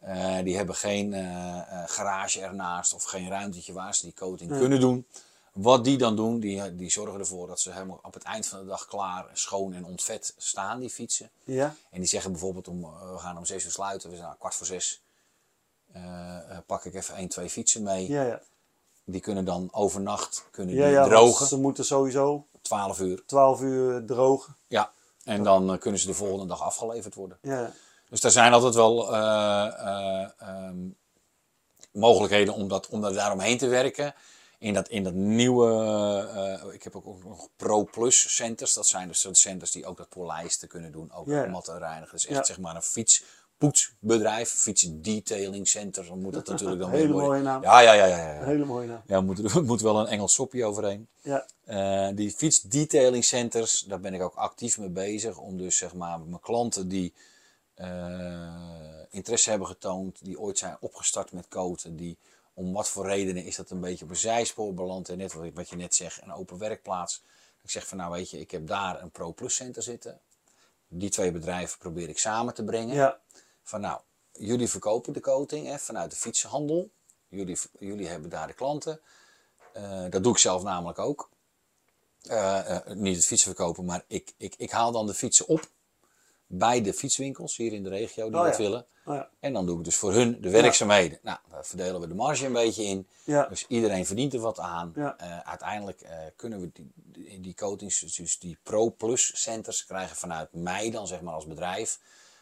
Eh, 0.00 0.44
die 0.44 0.56
hebben 0.56 0.74
geen 0.74 1.14
eh, 1.14 1.58
eh, 1.58 1.82
garage 1.86 2.40
ernaast 2.40 2.94
of 2.94 3.04
geen 3.04 3.28
ruimtetje 3.28 3.72
waar 3.72 3.94
ze 3.94 4.02
die 4.02 4.14
coating 4.14 4.50
kunnen 4.50 4.80
doen. 4.80 5.06
Wat 5.52 5.84
die 5.84 5.98
dan 5.98 6.16
doen, 6.16 6.40
die, 6.40 6.74
die 6.76 6.90
zorgen 6.90 7.20
ervoor 7.20 7.46
dat 7.46 7.60
ze 7.60 7.72
helemaal 7.72 7.98
op 8.02 8.14
het 8.14 8.22
eind 8.22 8.46
van 8.46 8.58
de 8.58 8.66
dag 8.66 8.86
klaar, 8.86 9.26
schoon 9.32 9.74
en 9.74 9.84
ontvet 9.84 10.34
staan, 10.36 10.80
die 10.80 10.90
fietsen. 10.90 11.30
ja, 11.44 11.74
En 11.90 11.98
die 12.00 12.08
zeggen 12.08 12.30
bijvoorbeeld, 12.32 12.68
om, 12.68 12.84
eh, 12.84 13.12
we 13.12 13.18
gaan 13.18 13.38
om 13.38 13.44
zes 13.44 13.64
uur 13.64 13.70
sluiten, 13.70 14.08
we 14.10 14.14
zijn 14.14 14.26
nou, 14.28 14.38
kwart 14.38 14.54
voor 14.54 14.66
zes. 14.66 15.02
eh, 15.92 16.36
eh, 16.50 16.58
pak 16.66 16.84
ik 16.84 16.94
even 16.94 17.14
één, 17.14 17.28
twee 17.28 17.50
fietsen 17.50 17.82
mee. 17.82 18.08
ja, 18.08 18.22
ja. 18.22 18.40
Die 19.04 19.20
kunnen 19.20 19.44
dan 19.44 19.68
overnacht 19.72 20.44
kunnen 20.50 20.74
ja, 20.74 20.82
die 20.84 20.92
ja 20.92 20.98
want 21.00 21.10
drogen, 21.12 21.46
Ze 21.46 21.58
moeten 21.58 21.84
sowieso 21.84 22.46
12 22.62 23.00
uur. 23.00 23.22
12 23.26 23.60
uur 23.60 24.04
drogen. 24.04 24.56
Ja, 24.66 24.90
en 25.24 25.42
dan 25.42 25.78
kunnen 25.78 26.00
ze 26.00 26.06
de 26.06 26.14
volgende 26.14 26.46
dag 26.46 26.62
afgeleverd 26.62 27.14
worden. 27.14 27.38
Ja, 27.42 27.72
Dus 28.08 28.22
er 28.22 28.30
zijn 28.30 28.52
altijd 28.52 28.74
wel 28.74 29.14
eh, 29.14 29.66
eh, 29.66 30.30
ehm, 30.38 30.76
mogelijkheden 31.92 32.54
om, 32.54 32.68
dat, 32.68 32.88
om 32.88 33.00
daar 33.00 33.12
daaromheen 33.12 33.58
te 33.58 33.66
werken. 33.66 34.14
In 34.58 34.74
dat, 34.74 34.88
in 34.88 35.04
dat 35.04 35.12
nieuwe, 35.14 35.68
eh, 36.62 36.74
ik 36.74 36.82
heb 36.82 36.96
ook 36.96 37.24
nog 37.24 37.48
Pro 37.56 37.84
Plus 37.84 38.34
centers. 38.36 38.74
Dat 38.74 38.86
zijn 38.86 39.08
dus 39.08 39.20
de 39.22 39.34
centers 39.34 39.70
die 39.70 39.86
ook 39.86 39.96
dat 39.96 40.08
polijsten 40.08 40.68
kunnen 40.68 40.92
doen. 40.92 41.12
Ook 41.12 41.26
Ja. 41.26 41.46
matten 41.46 41.78
reinigen. 41.78 42.14
Dus 42.14 42.26
echt 42.26 42.36
Ja. 42.36 42.44
zeg 42.44 42.58
maar 42.58 42.74
een 42.76 42.82
fietspoetsbedrijf. 42.82 44.50
Fietsdetailing 44.50 45.68
center. 45.68 46.06
Dan 46.06 46.20
moet 46.20 46.32
dat 46.32 46.46
natuurlijk 46.46 46.80
dan 46.80 46.90
Hele 47.00 47.12
mooie 47.12 47.42
naam. 47.42 47.62
Ja, 47.62 47.80
ja, 47.80 47.92
ja. 47.92 48.06
ja, 48.06 48.32
ja. 48.34 48.44
hele 48.44 48.64
mooie 48.64 48.86
naam. 48.86 49.02
Ja, 49.06 49.20
moet, 49.20 49.54
er 49.54 49.64
moet 49.64 49.80
wel 49.80 50.00
een 50.00 50.06
Engels 50.06 50.34
sopje 50.34 50.64
overheen. 50.64 51.08
Ja, 51.22 51.46
Eh, 51.64 52.08
die 52.14 52.30
fietsdetailing 52.30 53.24
centers, 53.24 53.80
daar 53.80 54.00
ben 54.00 54.14
ik 54.14 54.22
ook 54.22 54.34
actief 54.34 54.78
mee 54.78 54.88
bezig. 54.88 55.38
Om 55.38 55.58
dus 55.58 55.76
zeg 55.76 55.94
maar 55.94 56.20
mijn 56.20 56.40
klanten 56.40 56.88
die 56.88 57.12
eh, 57.74 58.52
interesse 59.10 59.50
hebben 59.50 59.68
getoond, 59.68 60.24
die 60.24 60.40
ooit 60.40 60.58
zijn 60.58 60.76
opgestart 60.80 61.32
met 61.32 61.48
coaten, 61.48 61.96
die 61.96 62.18
om 62.58 62.72
wat 62.72 62.88
voor 62.88 63.06
redenen 63.06 63.44
is 63.44 63.56
dat 63.56 63.70
een 63.70 63.80
beetje 63.80 64.04
op 64.04 64.10
een 64.10 64.16
zijspoor 64.16 64.74
beland. 64.74 65.08
En 65.08 65.18
net 65.18 65.32
wat, 65.32 65.46
wat 65.54 65.68
je 65.68 65.76
net 65.76 65.94
zegt, 65.94 66.22
een 66.22 66.32
open 66.32 66.58
werkplaats. 66.58 67.22
Ik 67.62 67.70
zeg 67.70 67.86
van 67.86 67.98
nou 67.98 68.12
weet 68.12 68.30
je, 68.30 68.40
ik 68.40 68.50
heb 68.50 68.66
daar 68.66 69.02
een 69.02 69.10
Pro 69.10 69.32
Plus 69.32 69.54
center 69.54 69.82
zitten. 69.82 70.20
die 70.88 71.10
twee 71.10 71.32
bedrijven 71.32 71.78
probeer 71.78 72.08
ik 72.08 72.18
samen 72.18 72.54
te 72.54 72.64
brengen. 72.64 72.94
Ja, 72.94 73.20
Van 73.62 73.80
nou, 73.80 74.00
jullie 74.32 74.68
verkopen 74.68 75.12
de 75.12 75.20
coating 75.20 75.66
hè, 75.66 75.78
vanuit 75.78 76.10
de 76.10 76.16
fietsenhandel. 76.16 76.90
Jullie, 77.28 77.58
jullie 77.78 78.08
hebben 78.08 78.30
daar 78.30 78.46
de 78.46 78.52
klanten. 78.52 79.00
Eh, 79.72 80.04
dat 80.10 80.22
doe 80.22 80.32
ik 80.32 80.38
zelf 80.38 80.62
namelijk 80.62 80.98
ook. 80.98 81.30
Eh, 82.22 82.76
eh, 82.76 82.86
niet 82.86 83.16
het 83.16 83.26
fietsen 83.26 83.54
verkopen, 83.54 83.84
maar 83.84 84.04
ik, 84.06 84.34
ik, 84.36 84.54
ik 84.56 84.70
haal 84.70 84.92
dan 84.92 85.06
de 85.06 85.14
fietsen 85.14 85.48
op 85.48 85.70
bij 86.48 86.82
de 86.82 86.92
fietswinkels 86.92 87.56
hier 87.56 87.72
in 87.72 87.82
de 87.82 87.88
regio 87.88 88.30
die 88.30 88.38
Oh 88.38 88.44
dat 88.44 88.56
ja. 88.56 88.62
willen. 88.62 88.86
oh 89.04 89.14
ja, 89.14 89.28
En 89.40 89.52
dan 89.52 89.66
doe 89.66 89.78
ik 89.78 89.84
dus 89.84 89.96
voor 89.96 90.12
hun 90.12 90.40
de 90.40 90.50
werkzaamheden. 90.50 91.18
Nou, 91.22 91.38
daar 91.50 91.66
verdelen 91.66 92.00
we 92.00 92.08
de 92.08 92.14
marge 92.14 92.46
een 92.46 92.52
beetje 92.52 92.82
in. 92.82 93.06
Dus 93.24 93.66
iedereen 93.68 94.06
verdient 94.06 94.34
er 94.34 94.40
wat 94.40 94.58
aan. 94.58 94.92
Eh, 94.94 95.38
uiteindelijk 95.38 96.00
eh, 96.00 96.16
kunnen 96.36 96.60
we 96.60 96.70
die, 96.72 96.92
die, 96.94 97.40
die 97.40 97.54
coatings, 97.54 98.00
dus 98.00 98.38
die 98.38 98.58
Pro 98.62 98.90
Plus 98.90 99.42
centers, 99.42 99.86
krijgen 99.86 100.16
vanuit 100.16 100.48
mij 100.52 100.90
dan 100.90 101.06
zeg 101.06 101.20
maar 101.20 101.34
als 101.34 101.46
bedrijf 101.46 101.98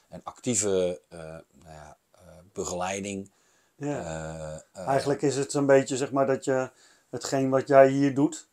een 0.08 0.24
actieve 0.24 1.00
eh, 1.08 1.18
nou 1.18 1.94
begeleiding. 2.52 3.30
ja. 3.76 4.62
Eigenlijk 4.72 5.22
is 5.22 5.36
het 5.36 5.50
zo'n 5.50 5.66
beetje 5.66 5.96
zeg 5.96 6.12
maar 6.12 6.26
dat 6.26 6.44
je 6.44 6.70
hetgeen 7.10 7.50
wat 7.50 7.68
jij 7.68 7.88
hier 7.88 8.14
doet, 8.14 8.48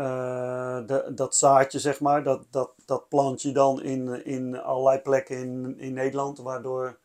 eh, 0.00 0.86
de- 0.86 1.12
dat 1.14 1.36
zaadje 1.36 1.78
zeg 1.78 2.00
maar, 2.00 2.22
dat, 2.22 2.46
dat, 2.50 2.70
dat 2.84 3.08
plant 3.08 3.42
je 3.42 3.52
dan 3.52 3.82
in, 3.82 4.24
in 4.24 4.60
allerlei 4.60 4.98
plekken 4.98 5.36
in, 5.36 5.78
in 5.78 5.92
Nederland, 5.92 6.38
waardoor, 6.38 6.98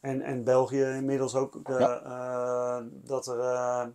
en, 0.00 0.22
en 0.22 0.44
België 0.44 0.82
inmiddels 0.82 1.34
ook, 1.34 1.66
de, 1.66 1.76
eh, 1.78 2.78
dat, 2.90 3.26
er, 3.26 3.38
eh, 3.40 3.86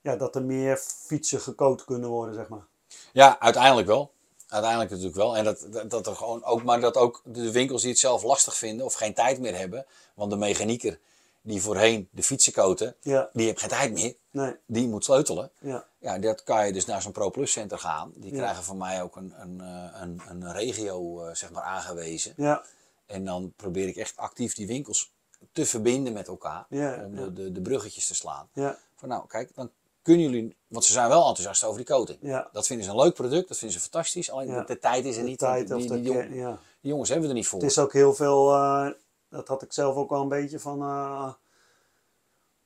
ja, 0.00 0.16
dat 0.16 0.36
er 0.36 0.42
meer 0.42 0.76
fietsen 0.76 1.40
gecoat 1.40 1.84
kunnen 1.84 2.08
worden 2.08 2.34
zeg 2.34 2.48
maar. 2.48 2.66
Ja, 3.12 3.40
uiteindelijk 3.40 3.86
wel. 3.86 4.12
Uiteindelijk 4.48 4.90
natuurlijk 4.90 5.16
wel. 5.16 5.36
En 5.36 5.44
dat, 5.44 5.66
dat, 5.70 5.90
dat 5.90 6.06
er 6.06 6.16
gewoon 6.16 6.44
ook, 6.44 6.62
maar 6.62 6.80
dat 6.80 6.96
ook 6.96 7.20
de 7.24 7.52
winkels 7.52 7.80
die 7.82 7.90
het 7.90 7.98
zelf 8.00 8.22
lastig 8.22 8.56
vinden 8.56 8.86
of 8.86 8.94
geen 8.94 9.14
tijd 9.14 9.40
meer 9.40 9.56
hebben. 9.58 9.86
Want 10.14 10.30
de 10.30 10.36
mechanieker 10.36 10.98
die 11.42 11.62
voorheen 11.62 12.08
de 12.10 12.22
fietsen 12.22 12.52
coaten, 12.52 12.94
Ja, 13.00 13.30
die 13.32 13.46
heeft 13.46 13.60
geen 13.60 13.68
tijd 13.68 13.92
meer. 13.92 14.14
nee, 14.30 14.56
Die 14.66 14.88
moet 14.88 15.04
sleutelen. 15.04 15.50
ja, 15.58 15.84
Ja, 15.98 16.18
dat 16.18 16.42
kan 16.44 16.66
je 16.66 16.72
dus 16.72 16.84
naar 16.86 17.02
zo'n 17.02 17.12
Pro 17.12 17.30
Plus 17.30 17.52
Center 17.52 17.78
gaan. 17.78 18.12
Die 18.14 18.30
Ja. 18.32 18.36
krijgen 18.38 18.64
van 18.64 18.76
mij 18.76 19.02
ook 19.02 19.16
een, 19.16 19.34
een, 19.40 19.60
eh, 19.60 20.00
een, 20.00 20.20
een 20.28 20.52
regio 20.52 21.24
eh, 21.24 21.34
zeg 21.34 21.50
maar 21.50 21.62
aangewezen. 21.62 22.32
ja, 22.36 22.64
En 23.06 23.24
dan 23.24 23.52
probeer 23.56 23.88
ik 23.88 23.96
echt 23.96 24.16
actief 24.16 24.54
die 24.54 24.66
winkels 24.66 25.12
te 25.52 25.66
verbinden 25.66 26.12
met 26.12 26.28
elkaar. 26.28 26.66
Ja, 26.68 27.02
om 27.04 27.14
de, 27.14 27.32
de, 27.32 27.52
de 27.52 27.60
bruggetjes 27.60 28.06
te 28.06 28.14
slaan. 28.14 28.48
ja, 28.52 28.78
Van 28.96 29.08
nou, 29.08 29.26
kijk, 29.26 29.50
dan 29.54 29.70
kunnen 30.02 30.22
jullie... 30.30 30.56
Want 30.66 30.84
ze 30.84 30.92
zijn 30.92 31.08
wel 31.08 31.18
enthousiast 31.26 31.64
over 31.64 31.76
die 31.76 31.86
coating. 31.86 32.18
ja. 32.22 32.48
Dat 32.52 32.66
vinden 32.66 32.84
ze 32.86 32.90
een 32.90 32.96
leuk 32.98 33.14
product, 33.14 33.48
dat 33.48 33.58
vinden 33.58 33.76
ze 33.76 33.82
fantastisch. 33.82 34.30
Alleen 34.30 34.46
de, 34.54 34.64
de 34.66 34.78
tijd 34.78 35.04
is 35.04 35.16
er 35.16 35.22
De 35.22 35.28
niet. 35.28 35.38
tijd 35.38 35.66
die, 35.68 35.76
of 35.76 35.82
die, 35.86 36.56
jongens 36.80 37.08
hebben 37.08 37.26
we 37.28 37.32
er 37.34 37.38
niet 37.40 37.48
voor. 37.48 37.60
Het 37.60 37.70
is 37.70 37.78
ook 37.78 37.92
heel 37.92 38.14
veel, 38.14 38.52
eh, 38.52 38.88
dat 39.32 39.48
had 39.48 39.62
ik 39.62 39.72
zelf 39.72 39.96
ook 39.96 40.10
wel 40.10 40.20
een 40.22 40.28
beetje 40.28 40.58
van, 40.58 40.80
eh, 40.82 41.32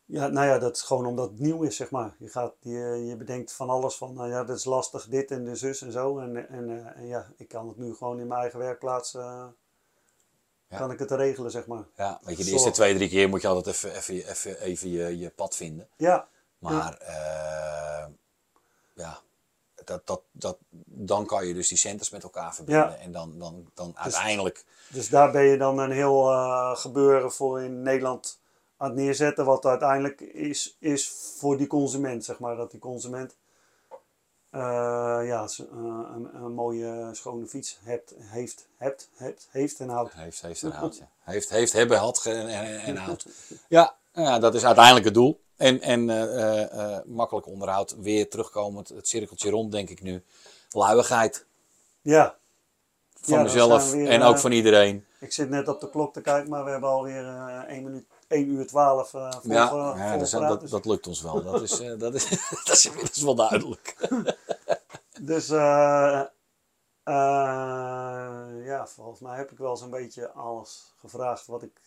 ja, 0.05 0.27
nou 0.27 0.47
ja, 0.47 0.59
dat 0.59 0.77
is 0.77 0.83
gewoon 0.83 1.07
omdat 1.07 1.31
het 1.31 1.39
nieuw 1.39 1.63
is, 1.63 1.77
zeg 1.77 1.91
maar. 1.91 2.15
Je, 2.19 2.29
gaat, 2.29 2.55
je, 2.61 3.05
je 3.07 3.17
bedenkt 3.17 3.53
van 3.53 3.71
alles 3.71 3.97
van, 3.97 4.15
nou 4.15 4.29
ja, 4.29 4.45
dat 4.45 4.57
is 4.57 4.65
lastig, 4.65 5.07
dit 5.09 5.31
en 5.31 5.45
de 5.45 5.57
zus 5.57 5.83
en 5.83 5.93
zo. 5.93 6.19
En, 6.19 6.49
en, 6.49 6.71
eh, 6.71 6.97
en 6.97 7.07
ja, 7.07 7.27
ik 7.37 7.49
kan 7.49 7.69
het 7.69 7.77
nu 7.77 7.95
gewoon 7.95 8.21
in 8.21 8.27
mijn 8.27 8.41
eigen 8.41 8.59
werkplaats, 8.59 9.15
eh, 9.15 9.47
Ja. 10.69 10.79
kan 10.79 10.91
ik 10.91 10.99
het 10.99 11.11
regelen, 11.11 11.51
zeg 11.51 11.67
maar. 11.67 11.85
Ja, 11.97 12.21
weet 12.23 12.39
je, 12.39 12.45
de 12.45 12.51
eerste 12.51 12.71
twee, 12.71 12.95
drie 12.95 13.09
keer 13.09 13.29
moet 13.29 13.43
je 13.43 13.49
altijd 13.49 13.67
even, 13.67 13.95
even, 13.95 14.15
even, 14.31 14.61
even 14.61 14.91
je, 14.91 15.19
je 15.19 15.31
pad 15.31 15.57
vinden. 15.57 15.89
Ja, 15.97 16.29
Maar 16.59 16.99
ja, 18.95 19.21
dat, 19.87 20.07
dat, 20.07 20.21
dat, 20.33 20.57
dan 20.85 21.27
kan 21.27 21.47
je 21.47 21.55
dus 21.55 21.69
die 21.69 21.79
centers 21.79 22.11
met 22.11 22.23
elkaar 22.23 22.55
verbinden. 22.55 22.91
Ja. 22.91 22.97
En 22.97 23.13
dan, 23.13 23.39
dan, 23.39 23.71
dan 23.75 23.93
uiteindelijk, 23.97 24.65
dus 24.89 25.09
daar 25.09 25.31
ben 25.31 25.43
je 25.43 25.57
dan 25.57 25.79
een 25.79 25.91
heel 25.91 26.31
eh, 26.31 26.77
gebeuren 26.77 27.33
voor 27.33 27.63
in 27.63 27.83
Nederland 27.83 28.39
aan 28.77 28.89
het 28.89 28.99
neerzetten. 28.99 29.45
Wat 29.45 29.67
uiteindelijk 29.67 30.21
is, 30.21 30.77
is 30.79 31.09
voor 31.39 31.57
die 31.57 31.67
consument, 31.67 32.25
zeg 32.25 32.39
maar. 32.39 32.57
Dat 32.57 32.71
die 32.71 32.81
consument 32.81 33.35
eh, 34.51 34.61
ja, 35.27 35.49
eh, 35.59 35.67
een, 36.15 36.29
een 36.35 36.53
mooie 36.53 37.09
schone 37.13 37.47
fiets 37.47 37.79
hebt, 37.83 38.15
heeft, 38.19 38.67
hebt, 38.77 39.09
hebt, 39.17 39.49
heeft 39.51 39.81
en 39.81 39.89
houdt. 39.89 40.15
heeft, 40.15 40.43
heeft 40.43 40.63
een 40.63 40.73
houtje. 40.73 41.03
Heeft, 41.23 41.49
heeft, 41.49 41.73
hebben, 41.73 41.99
had 41.99 42.25
en, 42.25 42.49
en, 42.49 42.81
en 42.81 42.97
houdt. 42.97 43.27
Ja, 43.69 43.97
ja, 44.13 44.39
dat 44.39 44.55
is 44.55 44.65
uiteindelijk 44.65 45.05
het 45.05 45.15
doel. 45.15 45.41
En, 45.57 45.81
en 45.81 46.11
eh, 46.11 46.23
eh, 46.23 46.97
eh, 46.97 47.05
makkelijk 47.07 47.47
onderhoud, 47.47 47.97
weer 47.99 48.29
terugkomend, 48.31 48.89
het 48.89 49.09
cirkeltje 49.09 49.51
rond 49.51 49.73
denk 49.73 49.89
ik 49.89 50.03
nu. 50.03 50.23
Luiigheid 50.71 51.47
Ja, 52.03 52.37
van 53.21 53.37
Ja, 53.39 53.43
mezelf 53.43 53.91
weer, 53.93 54.09
en 54.09 54.23
ook 54.23 54.39
van 54.39 54.53
iedereen. 54.53 55.05
ik 55.21 55.33
zit 55.33 55.49
net 55.51 55.69
op 55.69 55.81
de 55.81 55.91
klok 55.91 56.13
te 56.13 56.21
kijken, 56.21 56.51
maar 56.51 56.65
we 56.65 56.71
hebben 56.71 56.89
alweer 56.89 57.25
eh 57.27 57.63
1 57.69 57.83
minuut, 57.83 58.05
1 58.29 58.49
uur 58.49 58.67
12 58.67 59.15
eh 59.15 59.33
vol, 59.33 59.53
Ja, 59.53 59.63
ja 59.97 60.11
vol 60.11 60.19
dat, 60.19 60.31
praat. 60.31 60.61
dat, 60.61 60.71
dat 60.71 60.85
lukt 60.85 61.07
ons 61.07 61.23
wel. 61.23 61.43
Dat 61.43 61.63
is, 61.63 61.83
dat 61.99 62.15
is, 62.15 62.29
dat 62.65 62.69
is 62.77 62.87
inmiddels 62.87 63.23
wel 63.23 63.35
duidelijk. 63.35 63.97
Dus 65.21 65.49
eh, 65.51 66.21
eh, 67.03 68.67
ja, 68.67 68.87
volgens 68.87 69.21
mij 69.21 69.37
heb 69.37 69.51
ik 69.51 69.59
wel 69.59 69.77
zo'n 69.77 69.91
beetje 69.91 70.31
alles 70.33 70.93
gevraagd 70.99 71.47
wat 71.47 71.63
ik 71.63 71.81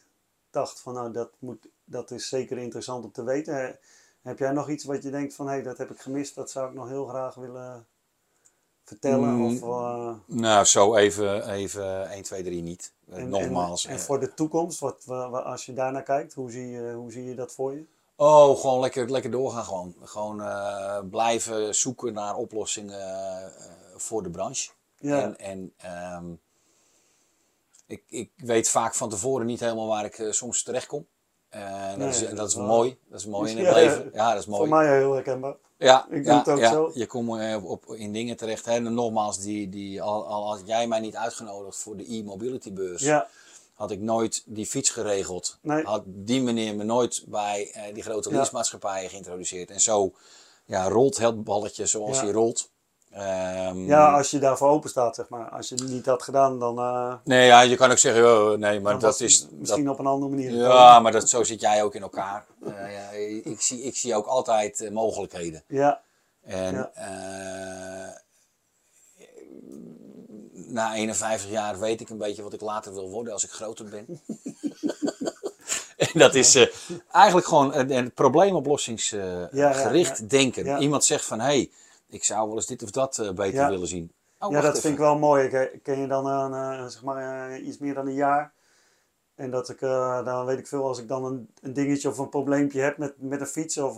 dacht 0.51 0.79
van 0.79 0.93
nou 0.93 1.11
dat, 1.11 1.29
moet, 1.39 1.67
dat 1.89 2.11
is 2.11 2.29
zeker 2.29 2.57
interessant 2.57 3.03
om 3.05 3.11
te 3.11 3.23
weten. 3.23 3.55
He- 3.55 3.73
Heb 4.21 4.39
jij 4.39 4.51
nog 4.51 4.69
iets 4.69 4.83
wat 4.83 5.03
je 5.03 5.09
denkt 5.09 5.35
van 5.35 5.45
hé 5.47 5.53
hey, 5.53 5.63
dat 5.63 5.77
heb 5.77 5.91
ik 5.91 5.99
gemist, 5.99 6.35
dat 6.35 6.51
zou 6.51 6.67
ik 6.69 6.73
nog 6.75 6.87
heel 6.89 7.05
graag 7.05 7.35
willen 7.35 7.87
vertellen? 8.83 9.35
Mm, 9.35 9.45
Of, 9.45 9.61
eh, 9.61 10.13
Nou, 10.25 10.65
zo 10.65 10.95
even, 10.95 11.49
even 11.49 12.09
1, 12.11 12.23
2, 12.23 12.43
3 12.43 12.61
niet. 12.61 12.93
Eh, 13.09 13.17
en, 13.17 13.29
Nogmaals. 13.29 13.85
En, 13.85 13.91
en 13.91 13.97
eh, 13.97 14.01
voor 14.03 14.19
de 14.19 14.33
toekomst, 14.33 14.79
wat, 14.79 15.03
wa- 15.05 15.29
wa- 15.29 15.39
als 15.39 15.65
je 15.65 15.73
daarnaar 15.73 16.03
kijkt, 16.03 16.33
hoe 16.33 16.51
zie 16.51 16.67
je, 16.67 16.93
hoe 16.93 17.11
zie 17.11 17.23
je 17.23 17.35
dat 17.35 17.53
voor 17.53 17.73
je? 17.73 17.85
Oh, 18.15 18.59
gewoon 18.59 18.79
lekker, 18.79 19.11
lekker 19.11 19.31
doorgaan. 19.31 19.63
Gewoon, 19.65 19.95
gewoon 20.03 21.09
blijven 21.09 21.75
zoeken 21.75 22.13
naar 22.13 22.35
oplossingen 22.35 23.51
voor 23.95 24.23
de 24.23 24.29
branche. 24.29 24.69
Ja, 24.97 25.21
En, 25.21 25.37
en 25.37 25.73
ehm, 25.77 26.25
ik, 27.85 28.03
ik 28.07 28.31
weet 28.35 28.69
vaak 28.69 28.95
van 28.95 29.09
tevoren 29.09 29.45
niet 29.45 29.59
helemaal 29.59 29.87
waar 29.87 30.05
ik 30.05 30.27
soms 30.29 30.63
terecht 30.63 30.87
kom. 30.87 31.07
Eh, 31.49 31.97
dat, 31.97 32.07
is, 32.13 32.21
Nee, 32.21 32.33
dat 32.33 32.47
is 32.47 32.53
waar. 32.55 32.65
mooi. 32.65 32.97
Dat 33.09 33.19
is 33.19 33.25
mooi 33.25 33.51
in 33.51 33.65
het 33.65 33.75
leven. 33.75 34.09
Ja, 34.13 34.29
dat 34.29 34.39
is 34.39 34.45
voor 34.45 34.67
mooi. 34.67 34.69
mij 34.69 34.97
heel 34.97 35.13
herkenbaar. 35.13 35.55
Ja, 35.77 36.07
Ik 36.09 36.25
ja, 36.25 36.43
ook 36.47 36.57
ja. 36.57 36.71
zo. 36.71 36.91
Je 36.93 37.05
komt 37.05 37.39
eh, 37.39 37.55
op, 37.55 37.87
op, 37.87 37.95
in 37.95 38.13
dingen 38.13 38.37
terecht. 38.37 38.65
Hè. 38.65 38.71
En 38.73 38.93
nogmaals, 38.93 39.39
die, 39.39 39.69
die, 39.69 40.01
al, 40.01 40.25
al 40.27 40.47
had 40.47 40.61
jij 40.65 40.87
mij 40.87 40.99
niet 40.99 41.15
uitgenodigd 41.15 41.77
voor 41.77 41.97
de 41.97 42.05
e-mobility 42.13 42.73
beurs, 42.73 43.01
Ja, 43.01 43.27
had 43.73 43.91
ik 43.91 43.99
nooit 43.99 44.43
die 44.45 44.65
fiets 44.65 44.89
geregeld. 44.89 45.57
Nee. 45.61 45.83
Had 45.83 46.03
die 46.05 46.41
meneer 46.41 46.75
me 46.75 46.83
nooit 46.83 47.23
bij 47.27 47.71
eh, 47.73 47.93
die 47.93 48.03
grote 48.03 48.31
leasemaatschappijen 48.31 49.09
geïntroduceerd. 49.09 49.69
En 49.71 49.79
zo 49.79 50.13
ja, 50.65 50.87
rolt 50.87 51.17
het 51.17 51.43
balletje 51.43 51.85
zoals 51.85 52.21
hij 52.21 52.31
rolt. 52.31 52.69
Ehm, 53.11 53.85
ja, 53.85 54.17
als 54.17 54.31
je 54.31 54.39
daarvoor 54.39 54.69
open 54.69 54.89
staat, 54.89 55.15
zeg 55.15 55.29
maar. 55.29 55.49
Als 55.49 55.69
je 55.69 55.75
niet 55.75 56.05
had 56.05 56.23
gedaan, 56.23 56.59
dan, 56.59 56.77
eh, 56.79 57.13
Nee, 57.23 57.45
ja, 57.45 57.61
je 57.61 57.75
kan 57.75 57.91
ook 57.91 57.97
zeggen, 57.97 58.25
oh, 58.51 58.57
nee, 58.57 58.79
maar 58.79 58.99
dat 58.99 59.19
is... 59.19 59.47
misschien 59.51 59.83
Dat, 59.83 59.93
op 59.93 59.99
een 59.99 60.05
andere 60.05 60.31
manier. 60.31 60.51
ja, 60.53 60.99
maar 60.99 61.11
dat, 61.11 61.29
zo 61.29 61.43
zit 61.43 61.61
jij 61.61 61.83
ook 61.83 61.95
in 61.95 62.01
elkaar. 62.01 62.45
Eh, 62.65 62.93
ja, 62.93 63.09
ik, 63.43 63.61
zie, 63.61 63.81
ik 63.83 63.95
zie 63.97 64.15
ook 64.15 64.25
altijd 64.25 64.81
eh, 64.81 64.91
mogelijkheden. 64.91 65.63
Ja, 65.67 66.01
En 66.43 66.73
Ja. 66.75 66.91
na 70.51 70.93
51 70.95 71.49
jaar 71.49 71.79
weet 71.79 72.01
ik 72.01 72.09
een 72.09 72.17
beetje 72.17 72.43
wat 72.43 72.53
ik 72.53 72.61
later 72.61 72.93
wil 72.93 73.09
worden 73.09 73.33
als 73.33 73.43
ik 73.43 73.49
groter 73.51 73.85
ben. 73.85 74.05
en 75.97 76.09
dat 76.13 76.35
is 76.35 76.67
eigenlijk 77.11 77.47
gewoon 77.47 77.73
een, 77.75 77.91
een 77.91 78.11
probleemoplossingsgericht 78.11 79.51
Ja, 79.51 79.69
ja, 79.71 80.01
ja. 80.01 80.15
denken. 80.27 80.81
Iemand 80.81 81.05
zegt 81.05 81.25
van, 81.25 81.39
hé, 81.39 81.45
hey, 81.45 81.71
ik 82.09 82.23
zou 82.23 82.47
wel 82.47 82.55
eens 82.55 82.65
dit 82.65 82.83
of 82.83 82.91
dat 82.91 83.17
eh, 83.17 83.31
beter 83.31 83.59
Ja. 83.59 83.69
willen 83.69 83.87
zien. 83.87 84.11
Oh, 84.39 84.51
ja 84.51 84.61
dat 84.61 84.69
even. 84.69 84.81
vind 84.81 84.93
ik 84.93 84.99
wel 84.99 85.17
mooi. 85.17 85.49
Ken, 85.49 85.81
ken 85.81 85.99
je 85.99 86.07
dan 86.07 86.27
eh, 86.53 86.87
zeg 86.87 87.03
maar, 87.03 87.49
eh, 87.51 87.67
iets 87.67 87.77
meer 87.77 87.93
dan 87.93 88.07
een 88.07 88.13
jaar? 88.13 88.53
En 89.35 89.51
dat 89.51 89.69
ik, 89.69 89.79
dan 90.25 90.45
weet 90.45 90.59
ik 90.59 90.67
veel, 90.67 90.83
als 90.83 90.99
ik 90.99 91.07
dan 91.07 91.25
een, 91.25 91.49
een 91.61 91.73
dingetje 91.73 92.09
of 92.09 92.17
een 92.17 92.29
probleempje 92.29 92.81
heb 92.81 92.97
met, 92.97 93.21
met 93.21 93.39
een 93.41 93.47
fiets. 93.47 93.77
Of, 93.77 93.97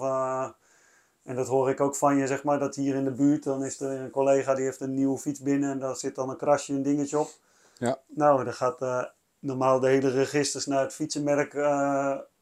en 1.24 1.36
dat 1.36 1.48
hoor 1.48 1.70
ik 1.70 1.80
ook 1.80 1.96
van 1.96 2.18
je, 2.18 2.28
zeg 2.28 2.44
maar, 2.44 2.60
dat 2.60 2.76
hier 2.76 2.96
in 2.96 3.04
de 3.04 3.12
buurt, 3.12 3.44
dan 3.44 3.66
is 3.66 3.80
er 3.80 4.00
een 4.00 4.10
collega 4.10 4.54
die 4.56 4.66
heeft 4.66 4.80
een 4.82 4.94
nieuwe 4.94 5.18
fiets 5.18 5.40
binnen. 5.42 5.72
En 5.72 5.80
daar 5.80 5.96
zit 5.96 6.16
dan 6.16 6.30
een 6.30 6.38
krasje, 6.38 6.74
een 6.74 6.84
dingetje 6.84 7.20
op. 7.20 7.30
Ja. 7.78 8.00
Nou, 8.08 8.44
dan 8.44 8.54
gaat 8.54 9.12
normaal 9.40 9.80
de 9.80 9.88
hele 9.88 10.10
registers 10.10 10.66
naar 10.66 10.82
het 10.82 10.94
fietsenmerk 10.94 11.56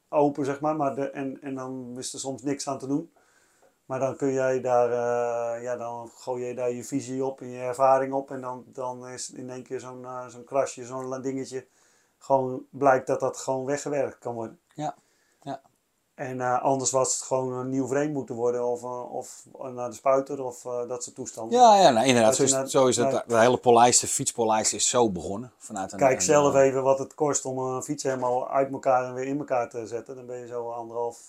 open, 0.09 0.45
zeg 0.45 0.59
maar. 0.59 0.75
maar 0.75 0.95
de, 0.95 1.09
en, 1.09 1.41
en 1.41 1.55
dan 1.55 1.95
is 1.97 2.13
er 2.13 2.19
soms 2.19 2.43
niks 2.43 2.67
aan 2.67 2.79
te 2.79 2.87
doen. 2.87 3.11
Maar 3.89 3.99
dan 3.99 4.15
kun 4.15 4.31
jij 4.31 4.61
daar, 4.61 4.89
eh, 4.91 5.63
ja, 5.63 5.75
dan 5.77 6.09
gooi 6.15 6.45
je 6.45 6.53
daar 6.55 6.71
je 6.71 6.83
visie 6.83 7.25
op 7.25 7.41
en 7.41 7.49
je 7.49 7.59
ervaring 7.59 8.13
op. 8.13 8.31
En 8.31 8.41
dan, 8.41 8.63
dan 8.65 9.07
is 9.07 9.29
in 9.31 9.49
één 9.49 9.63
keer 9.63 9.79
zo'n 9.79 10.05
eh, 10.05 10.27
zo'n 10.27 10.43
krasje, 10.43 10.85
zo'n 10.85 11.21
dingetje, 11.21 11.65
gewoon 12.17 12.65
blijkt 12.69 13.07
dat 13.07 13.19
dat 13.19 13.37
gewoon 13.37 13.65
weggewerkt 13.65 14.19
kan 14.19 14.33
worden. 14.33 14.59
Ja, 14.73 14.95
ja. 15.41 15.61
En 16.15 16.41
eh, 16.41 16.61
anders 16.61 16.91
was 16.91 17.13
het 17.13 17.21
gewoon 17.23 17.53
een 17.53 17.69
nieuw 17.69 17.87
frame 17.87 18.11
moeten 18.11 18.35
worden 18.35 18.65
of, 18.65 18.83
of 19.11 19.45
naar 19.73 19.89
de 19.89 19.95
spuiter 19.95 20.43
of 20.43 20.61
dat 20.61 21.03
soort 21.03 21.15
toestanden. 21.15 21.59
Ja, 21.59 21.75
ja 21.81 21.89
nou, 21.89 22.05
inderdaad. 22.07 22.35
Zo 22.35 22.43
is, 22.43 22.51
naar- 22.51 22.67
zo 22.69 22.87
is 22.87 22.97
het. 22.97 23.11
naar- 23.11 23.23
De 23.27 23.37
hele 23.39 23.57
polijste, 23.57 24.07
fietspolijst 24.07 24.73
is 24.73 24.89
zo 24.89 25.09
begonnen. 25.09 25.51
Vanuit 25.57 25.91
een, 25.91 25.99
Kijk 25.99 26.15
een, 26.15 26.21
zelf 26.21 26.55
even 26.55 26.83
wat 26.83 26.99
het 26.99 27.13
kost 27.13 27.45
om 27.45 27.57
een 27.57 27.83
fiets 27.83 28.03
helemaal 28.03 28.49
uit 28.49 28.71
elkaar 28.71 29.05
en 29.05 29.13
weer 29.13 29.25
in 29.27 29.39
elkaar 29.39 29.69
te 29.69 29.87
zetten. 29.87 30.15
Dan 30.15 30.25
ben 30.25 30.37
je 30.39 30.47
zo 30.47 30.71
anderhalf, 30.71 31.21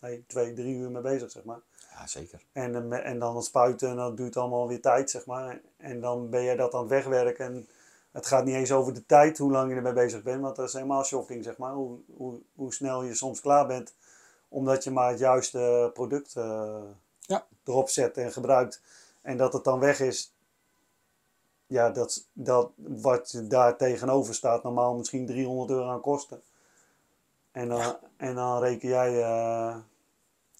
nee, 0.00 0.24
twee, 0.26 0.52
drie 0.52 0.74
uur 0.74 0.90
mee 0.90 1.02
bezig, 1.02 1.30
zeg 1.30 1.44
maar. 1.44 1.60
Ja, 1.94 2.06
zeker. 2.06 2.42
En, 2.52 2.92
eh, 2.92 3.06
en 3.10 3.18
dan 3.18 3.36
het 3.36 3.44
spuiten 3.44 3.88
en 3.88 3.96
dat 3.96 4.16
duurt 4.16 4.36
allemaal 4.36 4.68
weer 4.68 4.80
tijd, 4.80 5.10
zeg 5.10 5.26
maar. 5.26 5.60
En 5.76 6.00
dan 6.00 6.30
ben 6.30 6.42
je 6.42 6.56
dat 6.56 6.74
aan 6.74 6.80
het 6.80 6.88
wegwerken. 6.90 7.44
En 7.44 7.68
het 8.12 8.26
gaat 8.26 8.44
niet 8.44 8.54
eens 8.54 8.72
over 8.72 8.94
de 8.94 9.06
tijd, 9.06 9.38
hoe 9.38 9.50
lang 9.50 9.70
je 9.70 9.76
ermee 9.76 9.92
bezig 9.92 10.22
bent. 10.22 10.40
Want 10.42 10.56
dat 10.56 10.66
is 10.66 10.72
helemaal 10.72 11.04
shocking, 11.04 11.44
zeg 11.44 11.56
maar. 11.56 11.72
Hoe, 11.72 11.98
hoe, 12.16 12.40
hoe 12.54 12.72
snel 12.74 13.02
je 13.02 13.14
soms 13.14 13.40
klaar 13.40 13.66
bent. 13.66 13.94
Omdat 14.48 14.84
je 14.84 14.90
maar 14.90 15.10
het 15.10 15.18
juiste 15.18 15.90
product 15.94 16.36
eh, 16.36 16.82
Ja. 17.20 17.46
erop 17.64 17.88
zet 17.88 18.16
en 18.16 18.32
gebruikt. 18.32 18.82
En 19.22 19.36
dat 19.36 19.52
het 19.52 19.64
dan 19.64 19.78
weg 19.78 20.00
is. 20.00 20.32
Ja, 21.66 21.90
dat, 21.90 22.26
dat 22.32 22.70
wat 22.76 23.40
daar 23.44 23.76
tegenover 23.76 24.34
staat, 24.34 24.62
normaal 24.62 24.94
misschien 24.94 25.26
300 25.26 25.70
euro 25.70 25.88
aan 25.90 26.00
kosten. 26.00 26.42
En 27.52 27.68
dan, 27.68 27.96
en 28.16 28.34
dan 28.34 28.60
reken 28.62 28.88
jij... 28.88 29.22
eh, 29.22 29.76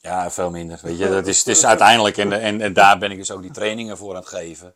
Ja, 0.00 0.30
veel 0.30 0.50
minder. 0.50 0.78
Weet 0.82 0.98
je, 0.98 1.08
dat 1.08 1.26
is, 1.26 1.38
het 1.38 1.46
is 1.48 1.64
uiteindelijk, 1.66 2.16
en, 2.16 2.32
en, 2.32 2.60
en 2.60 2.72
daar 2.72 2.98
ben 2.98 3.10
ik 3.10 3.16
dus 3.16 3.30
ook 3.30 3.42
die 3.42 3.50
trainingen 3.50 3.96
voor 3.96 4.10
aan 4.14 4.20
het 4.20 4.28
geven. 4.28 4.74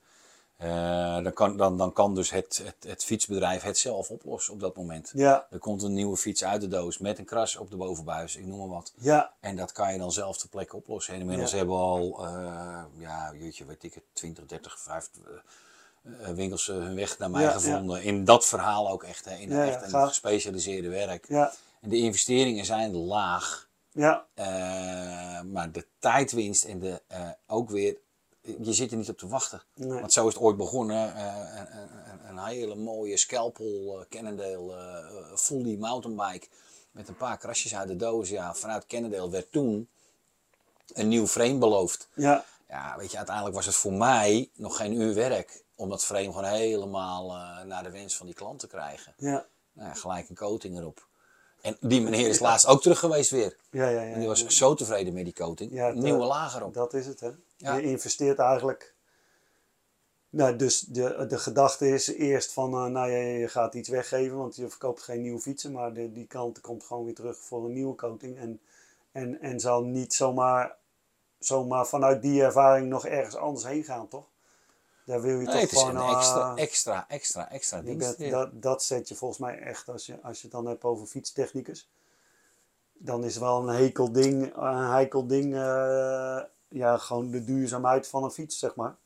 Eh, 0.56 1.14
dan, 1.22 1.32
kan, 1.32 1.56
dan, 1.56 1.76
dan 1.78 1.92
kan 1.92 2.14
dus 2.14 2.30
het, 2.30 2.62
het, 2.64 2.90
het 2.90 3.04
fietsbedrijf 3.04 3.62
het 3.62 3.78
zelf 3.78 4.10
oplossen 4.10 4.52
op 4.54 4.60
dat 4.60 4.76
moment. 4.76 5.10
ja, 5.14 5.46
Er 5.50 5.58
komt 5.58 5.82
een 5.82 5.92
nieuwe 5.94 6.16
fiets 6.16 6.44
uit 6.44 6.60
de 6.60 6.68
doos 6.68 6.98
met 6.98 7.18
een 7.18 7.24
kras 7.24 7.56
op 7.56 7.70
de 7.70 7.76
bovenbuis, 7.76 8.36
ik 8.36 8.46
noem 8.46 8.58
maar 8.58 8.68
wat. 8.68 8.92
ja, 8.96 9.32
En 9.40 9.56
dat 9.56 9.72
kan 9.72 9.92
je 9.92 9.98
dan 9.98 10.12
zelf 10.12 10.38
ter 10.38 10.48
plekke 10.48 10.76
oplossen. 10.76 11.14
En 11.14 11.20
inmiddels 11.20 11.50
Ja. 11.50 11.56
hebben 11.56 11.74
we 11.76 11.82
al, 11.82 12.26
eh, 12.26 12.82
ja, 12.98 13.32
jeetje, 13.38 13.64
weet 13.64 13.82
ik 13.82 13.94
het, 13.94 14.02
20, 14.12 14.46
30, 14.46 14.78
50 14.80 15.22
eh, 15.22 16.28
eh, 16.28 16.34
winkels 16.34 16.68
eh, 16.68 16.76
hun 16.76 16.94
weg 16.94 17.18
naar 17.18 17.30
mij 17.30 17.42
Ja, 17.42 17.50
gevonden. 17.50 18.02
In 18.02 18.24
dat 18.24 18.46
verhaal 18.46 18.90
ook 18.90 19.02
echt, 19.02 19.24
hè, 19.24 19.34
in 19.36 19.52
echt 19.52 19.82
een 19.82 19.90
gaaf. 19.90 20.08
gespecialiseerde 20.08 20.88
werk. 20.88 21.24
ja, 21.28 21.52
En 21.80 21.88
de 21.88 21.96
investeringen 21.96 22.64
zijn 22.64 22.96
laag. 22.96 23.68
Ja, 23.92 24.26
Eh, 24.34 25.40
maar 25.42 25.72
de 25.72 25.86
tijdwinst 25.98 26.64
en 26.64 26.78
de, 26.78 27.02
eh, 27.06 27.30
ook 27.46 27.70
weer, 27.70 27.96
je 28.40 28.72
zit 28.72 28.90
er 28.90 28.96
niet 28.96 29.08
op 29.08 29.18
te 29.18 29.28
wachten. 29.28 29.62
nee. 29.74 30.00
Want 30.00 30.12
zo 30.12 30.26
is 30.28 30.34
het 30.34 30.42
ooit 30.42 30.56
begonnen. 30.56 31.14
eh, 31.16 31.50
een, 31.56 31.78
een, 32.10 32.28
een 32.28 32.44
hele 32.44 32.74
mooie 32.74 33.16
Scalpel 33.16 34.04
Cannondale 34.08 35.32
fully 35.36 35.76
mountainbike. 35.78 36.46
Met 36.90 37.08
een 37.08 37.16
paar 37.16 37.38
krasjes 37.38 37.74
uit 37.74 37.88
de 37.88 37.96
doos. 37.96 38.28
Ja, 38.28 38.54
vanuit 38.54 38.86
Cannondale 38.86 39.30
werd 39.30 39.52
toen 39.52 39.88
een 40.92 41.08
nieuw 41.08 41.26
frame 41.26 41.58
beloofd. 41.58 42.08
ja, 42.14 42.44
Ja, 42.68 42.94
weet 42.98 43.10
je, 43.10 43.16
uiteindelijk 43.16 43.56
was 43.56 43.66
het 43.66 43.74
voor 43.74 43.92
mij 43.92 44.50
nog 44.54 44.76
geen 44.76 44.92
uur 45.00 45.14
werk. 45.14 45.62
Om 45.76 45.88
dat 45.88 46.04
frame 46.04 46.24
gewoon 46.24 46.44
helemaal 46.44 47.26
naar 47.64 47.82
de 47.82 47.90
wens 47.90 48.16
van 48.16 48.26
die 48.26 48.34
klant 48.34 48.58
te 48.58 48.66
krijgen. 48.66 49.14
ja, 49.16 49.46
Nou, 49.72 49.88
ja, 49.88 49.94
gelijk 49.94 50.28
een 50.28 50.34
coating 50.36 50.78
erop. 50.78 51.06
En 51.62 51.76
die 51.80 52.00
meneer 52.00 52.28
is 52.28 52.38
laatst 52.38 52.66
ook 52.66 52.82
terug 52.82 52.98
geweest 52.98 53.30
weer. 53.30 53.56
ja, 53.70 53.88
ja, 53.88 54.02
ja. 54.02 54.12
En 54.12 54.18
die 54.18 54.28
was 54.28 54.46
zo 54.46 54.74
tevreden 54.74 55.14
met 55.14 55.24
die 55.24 55.34
coating. 55.34 55.72
Ja, 55.72 55.90
Nieuwe 55.90 56.24
laag 56.24 56.56
erop. 56.56 56.74
Dat 56.74 56.94
is 56.94 57.06
het, 57.06 57.20
hè. 57.20 57.30
Ja. 57.56 57.74
Je 57.74 57.82
investeert 57.82 58.38
eigenlijk... 58.38 58.94
Nou, 60.30 60.56
dus 60.56 60.80
de, 60.80 61.26
de 61.28 61.38
gedachte 61.38 61.88
is 61.88 62.06
eerst 62.06 62.52
van, 62.52 62.72
eh, 62.72 62.84
nou 62.84 63.10
ja, 63.10 63.16
je 63.16 63.48
gaat 63.48 63.74
iets 63.74 63.88
weggeven, 63.88 64.36
want 64.36 64.56
je 64.56 64.68
verkoopt 64.68 65.02
geen 65.02 65.22
nieuwe 65.22 65.40
fietsen, 65.40 65.72
maar 65.72 65.92
de, 65.92 66.12
die 66.12 66.26
klant 66.26 66.60
komt 66.60 66.84
gewoon 66.84 67.04
weer 67.04 67.14
terug 67.14 67.38
voor 67.38 67.64
een 67.64 67.72
nieuwe 67.72 67.94
coating. 67.94 68.38
En, 68.38 68.60
en, 69.12 69.40
en 69.40 69.60
zal 69.60 69.82
niet 69.82 70.14
zomaar, 70.14 70.76
zomaar 71.38 71.86
vanuit 71.86 72.22
die 72.22 72.42
ervaring 72.42 72.88
nog 72.88 73.06
ergens 73.06 73.36
anders 73.36 73.66
heen 73.66 73.84
gaan, 73.84 74.08
toch? 74.08 74.24
Daar 75.06 75.20
wil 75.20 75.30
je 75.30 75.36
Nee, 75.36 75.46
toch 75.46 75.60
het 75.60 75.72
is 75.72 75.78
gewoon... 75.78 75.96
een 75.96 76.14
extra, 76.16 76.56
eh, 76.56 76.62
extra, 76.62 77.04
extra, 77.08 77.50
extra 77.50 77.78
je 77.78 77.84
dienst. 77.84 78.18
bent, 78.18 78.30
dat, 78.30 78.62
dat 78.62 78.82
zet 78.82 79.08
je 79.08 79.14
volgens 79.14 79.40
mij 79.40 79.58
echt, 79.58 79.88
als 79.88 80.06
je, 80.06 80.18
als 80.22 80.36
je 80.36 80.42
het 80.42 80.52
dan 80.52 80.66
hebt 80.66 80.84
over 80.84 81.06
fietstechnicus, 81.06 81.90
dan 82.92 83.24
is 83.24 83.36
wel 83.36 83.68
een 83.68 83.74
hekel 83.74 84.12
ding, 84.12 84.56
een 84.56 84.76
heikel 84.90 85.26
ding, 85.26 85.54
eh, 85.54 86.40
ja, 86.68 86.96
gewoon 86.96 87.30
de 87.30 87.44
duurzaamheid 87.44 88.08
van 88.08 88.24
een 88.24 88.30
fiets, 88.30 88.58
zeg 88.58 88.74
maar. 88.74 88.96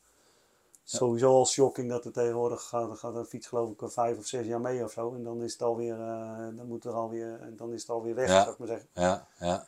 Sowieso 0.83 1.33
al 1.33 1.45
shocking 1.45 1.89
dat 1.89 2.05
er 2.05 2.11
tegenwoordig 2.11 2.63
gaat, 2.63 2.97
gaat 2.99 3.15
een 3.15 3.25
fiets 3.25 3.47
geloof 3.47 3.69
ik 3.69 3.91
vijf 3.91 4.17
of 4.17 4.25
zes 4.25 4.45
jaar 4.45 4.61
mee 4.61 4.83
of 4.83 4.91
zo. 4.91 5.13
En 5.15 5.23
dan 5.23 5.41
is 5.43 5.51
het 5.53 5.61
alweer, 5.61 5.99
eh 6.01 6.47
dan 6.55 6.67
moet 6.67 6.85
er 6.85 6.93
alweer, 6.93 7.53
dan 7.57 7.73
is 7.73 7.81
het 7.81 7.89
alweer 7.89 8.15
weg, 8.15 8.27
Ja. 8.27 8.39
zou 8.41 8.51
ik 8.51 8.57
maar 8.57 8.67
zeggen. 8.67 8.87
Ja, 8.93 9.27
ja. 9.39 9.67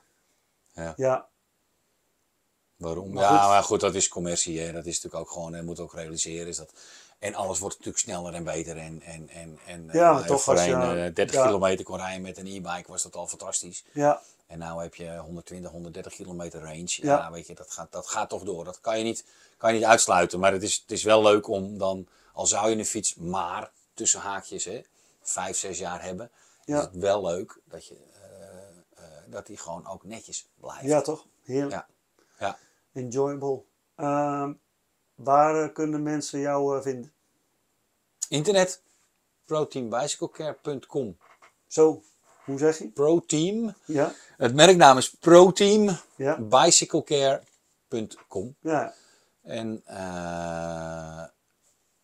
Ja, 0.95 1.27
Waarom? 2.79 3.13
Maar 3.13 3.23
ja, 3.23 3.39
goed. 3.39 3.49
maar 3.49 3.63
goed, 3.63 3.79
dat 3.79 3.95
is 3.95 4.07
commercie. 4.07 4.59
Hè. 4.59 4.71
Dat 4.71 4.85
is 4.85 4.95
natuurlijk 5.01 5.21
ook 5.23 5.31
gewoon, 5.31 5.55
je 5.55 5.61
moet 5.61 5.79
ook 5.79 5.93
realiseren. 5.93 6.47
Is 6.47 6.57
dat, 6.57 6.71
en 7.19 7.35
alles 7.35 7.59
wordt 7.59 7.75
natuurlijk 7.77 8.03
sneller 8.05 8.33
en 8.33 8.43
beter. 8.43 8.77
En, 8.77 9.01
en, 9.01 9.29
en, 9.29 9.59
en 9.65 9.89
Ja, 9.91 10.09
eh, 10.09 10.13
maar 10.15 10.25
toch 10.25 10.47
als 10.47 10.65
je- 10.65 10.73
eh, 10.73 11.15
30 11.15 11.31
ja. 11.33 11.45
kilometer 11.45 11.85
kon 11.85 11.97
rijden 11.97 12.21
met 12.21 12.37
een 12.37 12.47
e-bike 12.47 12.91
was 12.91 13.03
dat 13.03 13.15
al 13.15 13.27
fantastisch. 13.27 13.83
ja, 13.91 14.21
En 14.47 14.59
nu 14.59 14.65
heb 14.65 14.95
je 14.95 15.17
120, 15.17 15.71
130 15.71 16.13
kilometer 16.13 16.61
range. 16.61 16.83
Ja, 16.87 17.17
Ja. 17.17 17.31
weet 17.31 17.47
je, 17.47 17.55
dat 17.55 17.71
gaat, 17.71 17.91
dat 17.91 18.07
gaat 18.07 18.29
toch 18.29 18.43
door. 18.43 18.63
Dat 18.63 18.81
kan 18.81 18.97
je 18.97 19.03
niet, 19.03 19.25
kan 19.57 19.73
je 19.73 19.79
niet 19.79 19.87
uitsluiten. 19.87 20.39
Maar 20.39 20.51
het 20.51 20.63
is, 20.63 20.75
het 20.81 20.91
is 20.91 21.03
wel 21.03 21.21
leuk 21.21 21.47
om 21.47 21.77
dan, 21.77 22.07
al 22.33 22.45
zou 22.45 22.69
je 22.69 22.75
een 22.75 22.85
fiets 22.85 23.15
maar 23.15 23.71
tussen 23.93 24.19
haakjes, 24.19 24.65
hè, 24.65 24.81
vijf, 25.21 25.57
zes 25.57 25.77
jaar 25.79 26.03
hebben, 26.03 26.31
Ja. 26.65 26.77
is 26.77 26.83
het 26.83 26.95
wel 26.95 27.21
leuk 27.25 27.59
dat, 27.65 27.85
je, 27.85 27.95
eh, 28.21 29.03
eh, 29.03 29.11
dat 29.25 29.45
die 29.47 29.57
gewoon 29.57 29.87
ook 29.87 30.03
netjes 30.03 30.45
blijft. 30.59 30.83
ja 30.85 31.01
toch? 31.01 31.25
Heerlijk. 31.43 31.71
Ja. 31.71 31.87
ja. 32.39 32.57
Enjoyable. 32.93 33.61
Ehm, 33.95 34.53
waar 35.15 35.63
eh, 35.63 35.73
kunnen 35.73 36.03
mensen 36.03 36.39
jou 36.39 36.77
eh, 36.77 36.83
vinden? 36.83 37.13
Internet, 38.29 38.81
proteambicyclecare.com. 39.45 41.17
Zo, 41.67 42.03
hoe 42.45 42.57
zeg 42.57 42.77
je? 42.77 42.87
Proteam, 42.87 43.73
Ja, 43.85 44.13
het 44.37 44.53
merknaam 44.55 44.97
is 44.97 45.09
Proteam, 45.09 45.97
ja, 46.15 46.39
bicyclecare.com. 46.41 48.55
ja. 48.59 48.93
En, 49.41 49.81
eh, 49.85 51.23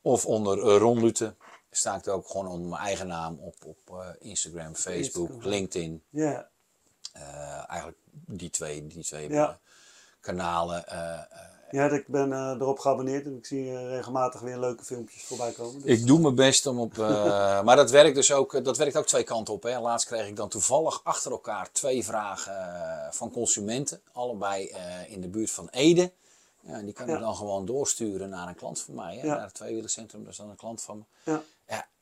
of 0.01 0.25
onder 0.25 0.57
uh, 0.57 0.77
Ron 0.77 0.99
Lute 0.99 1.35
sta 1.71 1.95
ik 1.95 2.05
er 2.05 2.13
ook 2.13 2.27
gewoon 2.29 2.47
onder 2.47 2.69
mijn 2.69 2.81
eigen 2.81 3.07
naam 3.07 3.39
op, 3.39 3.55
op 3.65 4.15
Instagram, 4.19 4.75
Facebook, 4.75 5.27
Instagram. 5.29 5.49
LinkedIn. 5.51 6.03
ja. 6.09 6.49
Eigenlijk 7.67 7.97
die 8.11 8.49
twee, 8.49 8.87
die 8.87 9.03
twee 9.03 9.29
Ja. 9.29 9.59
Kanalen. 10.25 10.87
eh, 10.87 11.13
eh, 11.13 11.19
Ja, 11.71 11.89
ik 11.89 12.07
ben 12.07 12.33
eh, 12.33 12.39
erop 12.59 12.79
geabonneerd 12.79 13.25
en 13.25 13.37
ik 13.37 13.45
zie 13.45 13.87
regelmatig 13.87 14.41
weer 14.41 14.57
leuke 14.59 14.83
filmpjes 14.83 15.23
voorbij 15.23 15.51
komen. 15.51 15.81
Dus, 15.81 15.99
Ik 15.99 16.07
doe 16.07 16.19
mijn 16.19 16.35
best 16.35 16.65
om 16.65 16.79
op. 16.79 16.97
maar 17.65 17.75
dat 17.75 17.91
werkt 17.91 18.15
dus 18.15 18.31
ook, 18.31 18.63
dat 18.63 18.77
werkt 18.77 18.97
ook 18.97 19.05
twee 19.05 19.23
kanten 19.23 19.53
op. 19.53 19.63
Hè. 19.63 19.79
Laatst 19.79 20.07
kreeg 20.07 20.27
ik 20.27 20.35
dan 20.35 20.49
toevallig 20.49 21.01
achter 21.03 21.31
elkaar 21.31 21.71
twee 21.71 22.03
vragen 22.05 22.53
van 23.13 23.31
consumenten. 23.31 24.01
Allebei 24.13 24.75
in 25.07 25.21
de 25.21 25.27
buurt 25.27 25.51
van 25.51 25.67
Ede. 25.71 26.11
Ja, 26.61 26.73
en 26.73 26.85
die 26.85 26.93
kan 26.93 27.09
ik 27.09 27.19
dan 27.19 27.35
gewoon 27.35 27.65
doorsturen 27.65 28.29
naar 28.29 28.47
een 28.47 28.55
klant 28.55 28.79
van 28.81 28.95
mij. 28.95 29.15
Hè, 29.15 29.25
Ja. 29.27 29.35
Naar 29.35 29.45
het 29.45 29.53
tweewielercentrum, 29.53 30.23
dat 30.23 30.31
is 30.31 30.37
dan 30.37 30.49
een 30.49 30.55
klant 30.55 30.81
van 30.81 30.97
me. 30.97 31.31
Ja. 31.31 31.41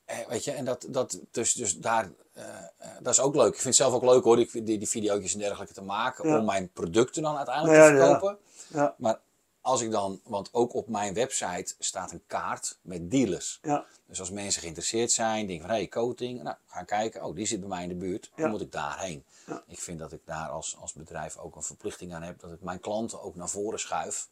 Eh, 0.04 0.16
weet 0.28 0.44
je, 0.44 0.50
en 0.50 0.64
dat, 0.64 0.86
dat, 0.88 1.20
dus, 1.30 1.52
dus 1.52 1.78
daar, 1.78 2.10
eh, 2.32 2.44
eh, 2.78 2.88
dat 3.00 3.12
is 3.12 3.20
ook 3.20 3.34
leuk. 3.34 3.46
Ik 3.48 3.54
vind 3.60 3.64
het 3.64 3.74
zelf 3.76 3.92
ook 3.92 4.02
leuk 4.02 4.24
hoor, 4.24 4.36
die, 4.36 4.62
die, 4.62 4.78
die 4.78 4.88
video's 4.88 5.32
en 5.32 5.38
dergelijke 5.38 5.74
te 5.74 5.82
maken. 5.82 6.28
Ja. 6.28 6.38
Om 6.38 6.44
mijn 6.44 6.70
producten 6.72 7.22
dan 7.22 7.36
uiteindelijk 7.36 7.76
Ja, 7.76 7.88
te 7.88 7.96
verkopen. 7.96 8.38
ja, 8.68 8.94
Maar 8.98 9.20
als 9.60 9.80
ik 9.80 9.90
dan, 9.90 10.20
want 10.24 10.48
ook 10.52 10.74
op 10.74 10.88
mijn 10.88 11.14
website 11.14 11.74
staat 11.78 12.12
een 12.12 12.22
kaart 12.26 12.78
met 12.82 13.10
dealers. 13.10 13.58
ja, 13.62 13.84
Dus 14.06 14.20
als 14.20 14.30
mensen 14.30 14.60
geïnteresseerd 14.60 15.12
zijn, 15.12 15.46
denken 15.46 15.66
van 15.66 15.74
hé, 15.74 15.80
hey, 15.80 15.88
coating, 15.88 16.42
nou, 16.42 16.56
gaan 16.66 16.84
kijken, 16.84 17.24
oh, 17.24 17.34
die 17.34 17.46
zit 17.46 17.60
bij 17.60 17.68
mij 17.68 17.82
in 17.82 17.88
de 17.88 17.94
buurt, 17.94 18.30
dan 18.36 18.50
moet 18.50 18.60
ik 18.60 18.72
daarheen. 18.72 19.24
Ik 19.66 19.80
vind 19.80 19.98
dat 19.98 20.12
ik 20.12 20.20
daar 20.24 20.48
als, 20.48 20.76
als 20.80 20.92
bedrijf 20.92 21.36
ook 21.36 21.56
een 21.56 21.62
verplichting 21.62 22.14
aan 22.14 22.22
heb, 22.22 22.40
dat 22.40 22.52
ik 22.52 22.60
mijn 22.62 22.80
klanten 22.80 23.22
ook 23.22 23.34
naar 23.34 23.48
voren 23.48 23.80
schuif. 23.80 24.28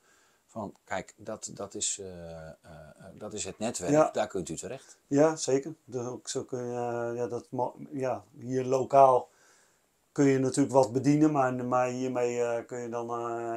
Van 0.52 0.74
kijk, 0.84 1.14
dat, 1.16 1.50
dat, 1.54 1.74
is, 1.74 1.98
eh, 2.00 2.30
eh, 2.48 2.48
eh, 2.62 3.04
dat 3.14 3.32
is 3.32 3.44
het 3.44 3.58
netwerk, 3.58 3.90
Ja. 3.92 4.10
daar 4.12 4.26
kunt 4.26 4.48
u 4.48 4.56
terecht. 4.56 4.98
ja, 5.06 5.36
zeker. 5.36 5.74
Dus 5.84 6.06
ook 6.06 6.28
zo 6.28 6.44
kun 6.44 6.64
je, 6.64 7.12
ja, 7.14 7.26
dat, 7.26 7.48
ja, 7.92 8.24
hier 8.38 8.64
lokaal 8.64 9.28
kun 10.12 10.24
je 10.24 10.38
natuurlijk 10.38 10.74
wat 10.74 10.92
bedienen, 10.92 11.32
maar, 11.32 11.54
maar 11.64 11.88
hiermee 11.88 12.64
kun 12.64 12.78
je 12.78 12.88
dan 12.88 13.06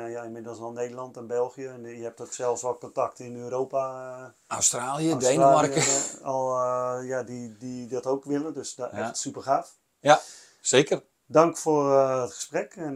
ja, 0.09 0.23
inmiddels 0.23 0.59
al 0.59 0.71
Nederland 0.71 1.17
en 1.17 1.27
België. 1.27 1.65
En 1.65 1.83
je 1.83 2.03
hebt 2.03 2.21
ook 2.21 2.33
zelfs 2.33 2.61
wel 2.61 2.77
contacten 2.77 3.25
in 3.25 3.35
Europa. 3.35 4.33
Australië, 4.47 5.11
Australië, 5.11 5.37
Denemarken. 5.37 5.83
al, 6.23 6.57
ja, 7.01 7.23
die, 7.23 7.57
die 7.57 7.87
dat 7.87 8.05
ook 8.05 8.23
willen, 8.23 8.53
dus 8.53 8.75
dat 8.75 8.91
Ja. 8.91 8.97
echt 8.97 9.17
super 9.17 9.41
gaaf. 9.41 9.77
Ja, 9.99 10.19
zeker. 10.61 11.03
Dank 11.25 11.57
voor 11.57 11.91
het 11.97 12.33
gesprek 12.33 12.75
en 12.75 12.93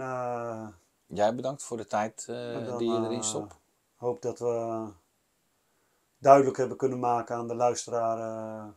Jij 1.08 1.36
bedankt 1.36 1.64
voor 1.64 1.78
de 1.78 1.86
tijd 1.88 2.24
dan, 2.28 2.78
die 2.78 2.92
je 2.92 3.00
erin 3.00 3.24
stopt. 3.24 3.59
Hoop 4.00 4.22
dat 4.22 4.40
we 4.40 4.88
duidelijk 6.18 6.58
hebben 6.58 6.78
kunnen 6.78 7.00
maken 7.00 7.36
aan 7.36 7.48
de 7.48 7.56
luisteraar 7.56 8.18
eh, 8.20 8.68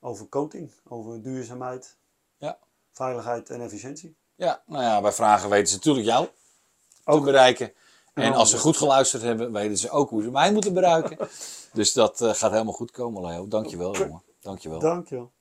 over 0.00 0.28
coating, 0.28 0.72
over 0.88 1.22
duurzaamheid, 1.22 1.96
Ja. 2.36 2.58
veiligheid 2.92 3.50
en 3.50 3.60
efficiëntie. 3.60 4.16
Ja, 4.34 4.62
nou 4.66 4.82
ja, 4.82 5.00
bij 5.00 5.12
vragen 5.12 5.50
weten 5.50 5.68
ze 5.68 5.74
natuurlijk 5.74 6.06
jou 6.06 6.26
te 7.04 7.10
Ook. 7.10 7.24
bereiken. 7.24 7.72
En 8.14 8.30
Oh, 8.32 8.36
als 8.38 8.50
ze 8.50 8.56
ja. 8.56 8.62
goed 8.62 8.76
geluisterd 8.76 9.22
hebben, 9.22 9.52
weten 9.52 9.76
ze 9.78 9.90
ook 9.90 10.10
hoe 10.10 10.22
ze 10.22 10.30
mij 10.30 10.52
moeten 10.52 10.74
bereiken. 10.74 11.28
dus 11.72 11.92
dat 11.92 12.20
eh, 12.20 12.34
gaat 12.34 12.50
helemaal 12.50 12.72
goed 12.72 12.90
komen, 12.90 13.22
Leo. 13.26 13.48
Dankjewel, 13.48 13.96
jongen. 13.96 14.22
Dankjewel. 14.40 14.78
Dankjewel. 14.78 15.32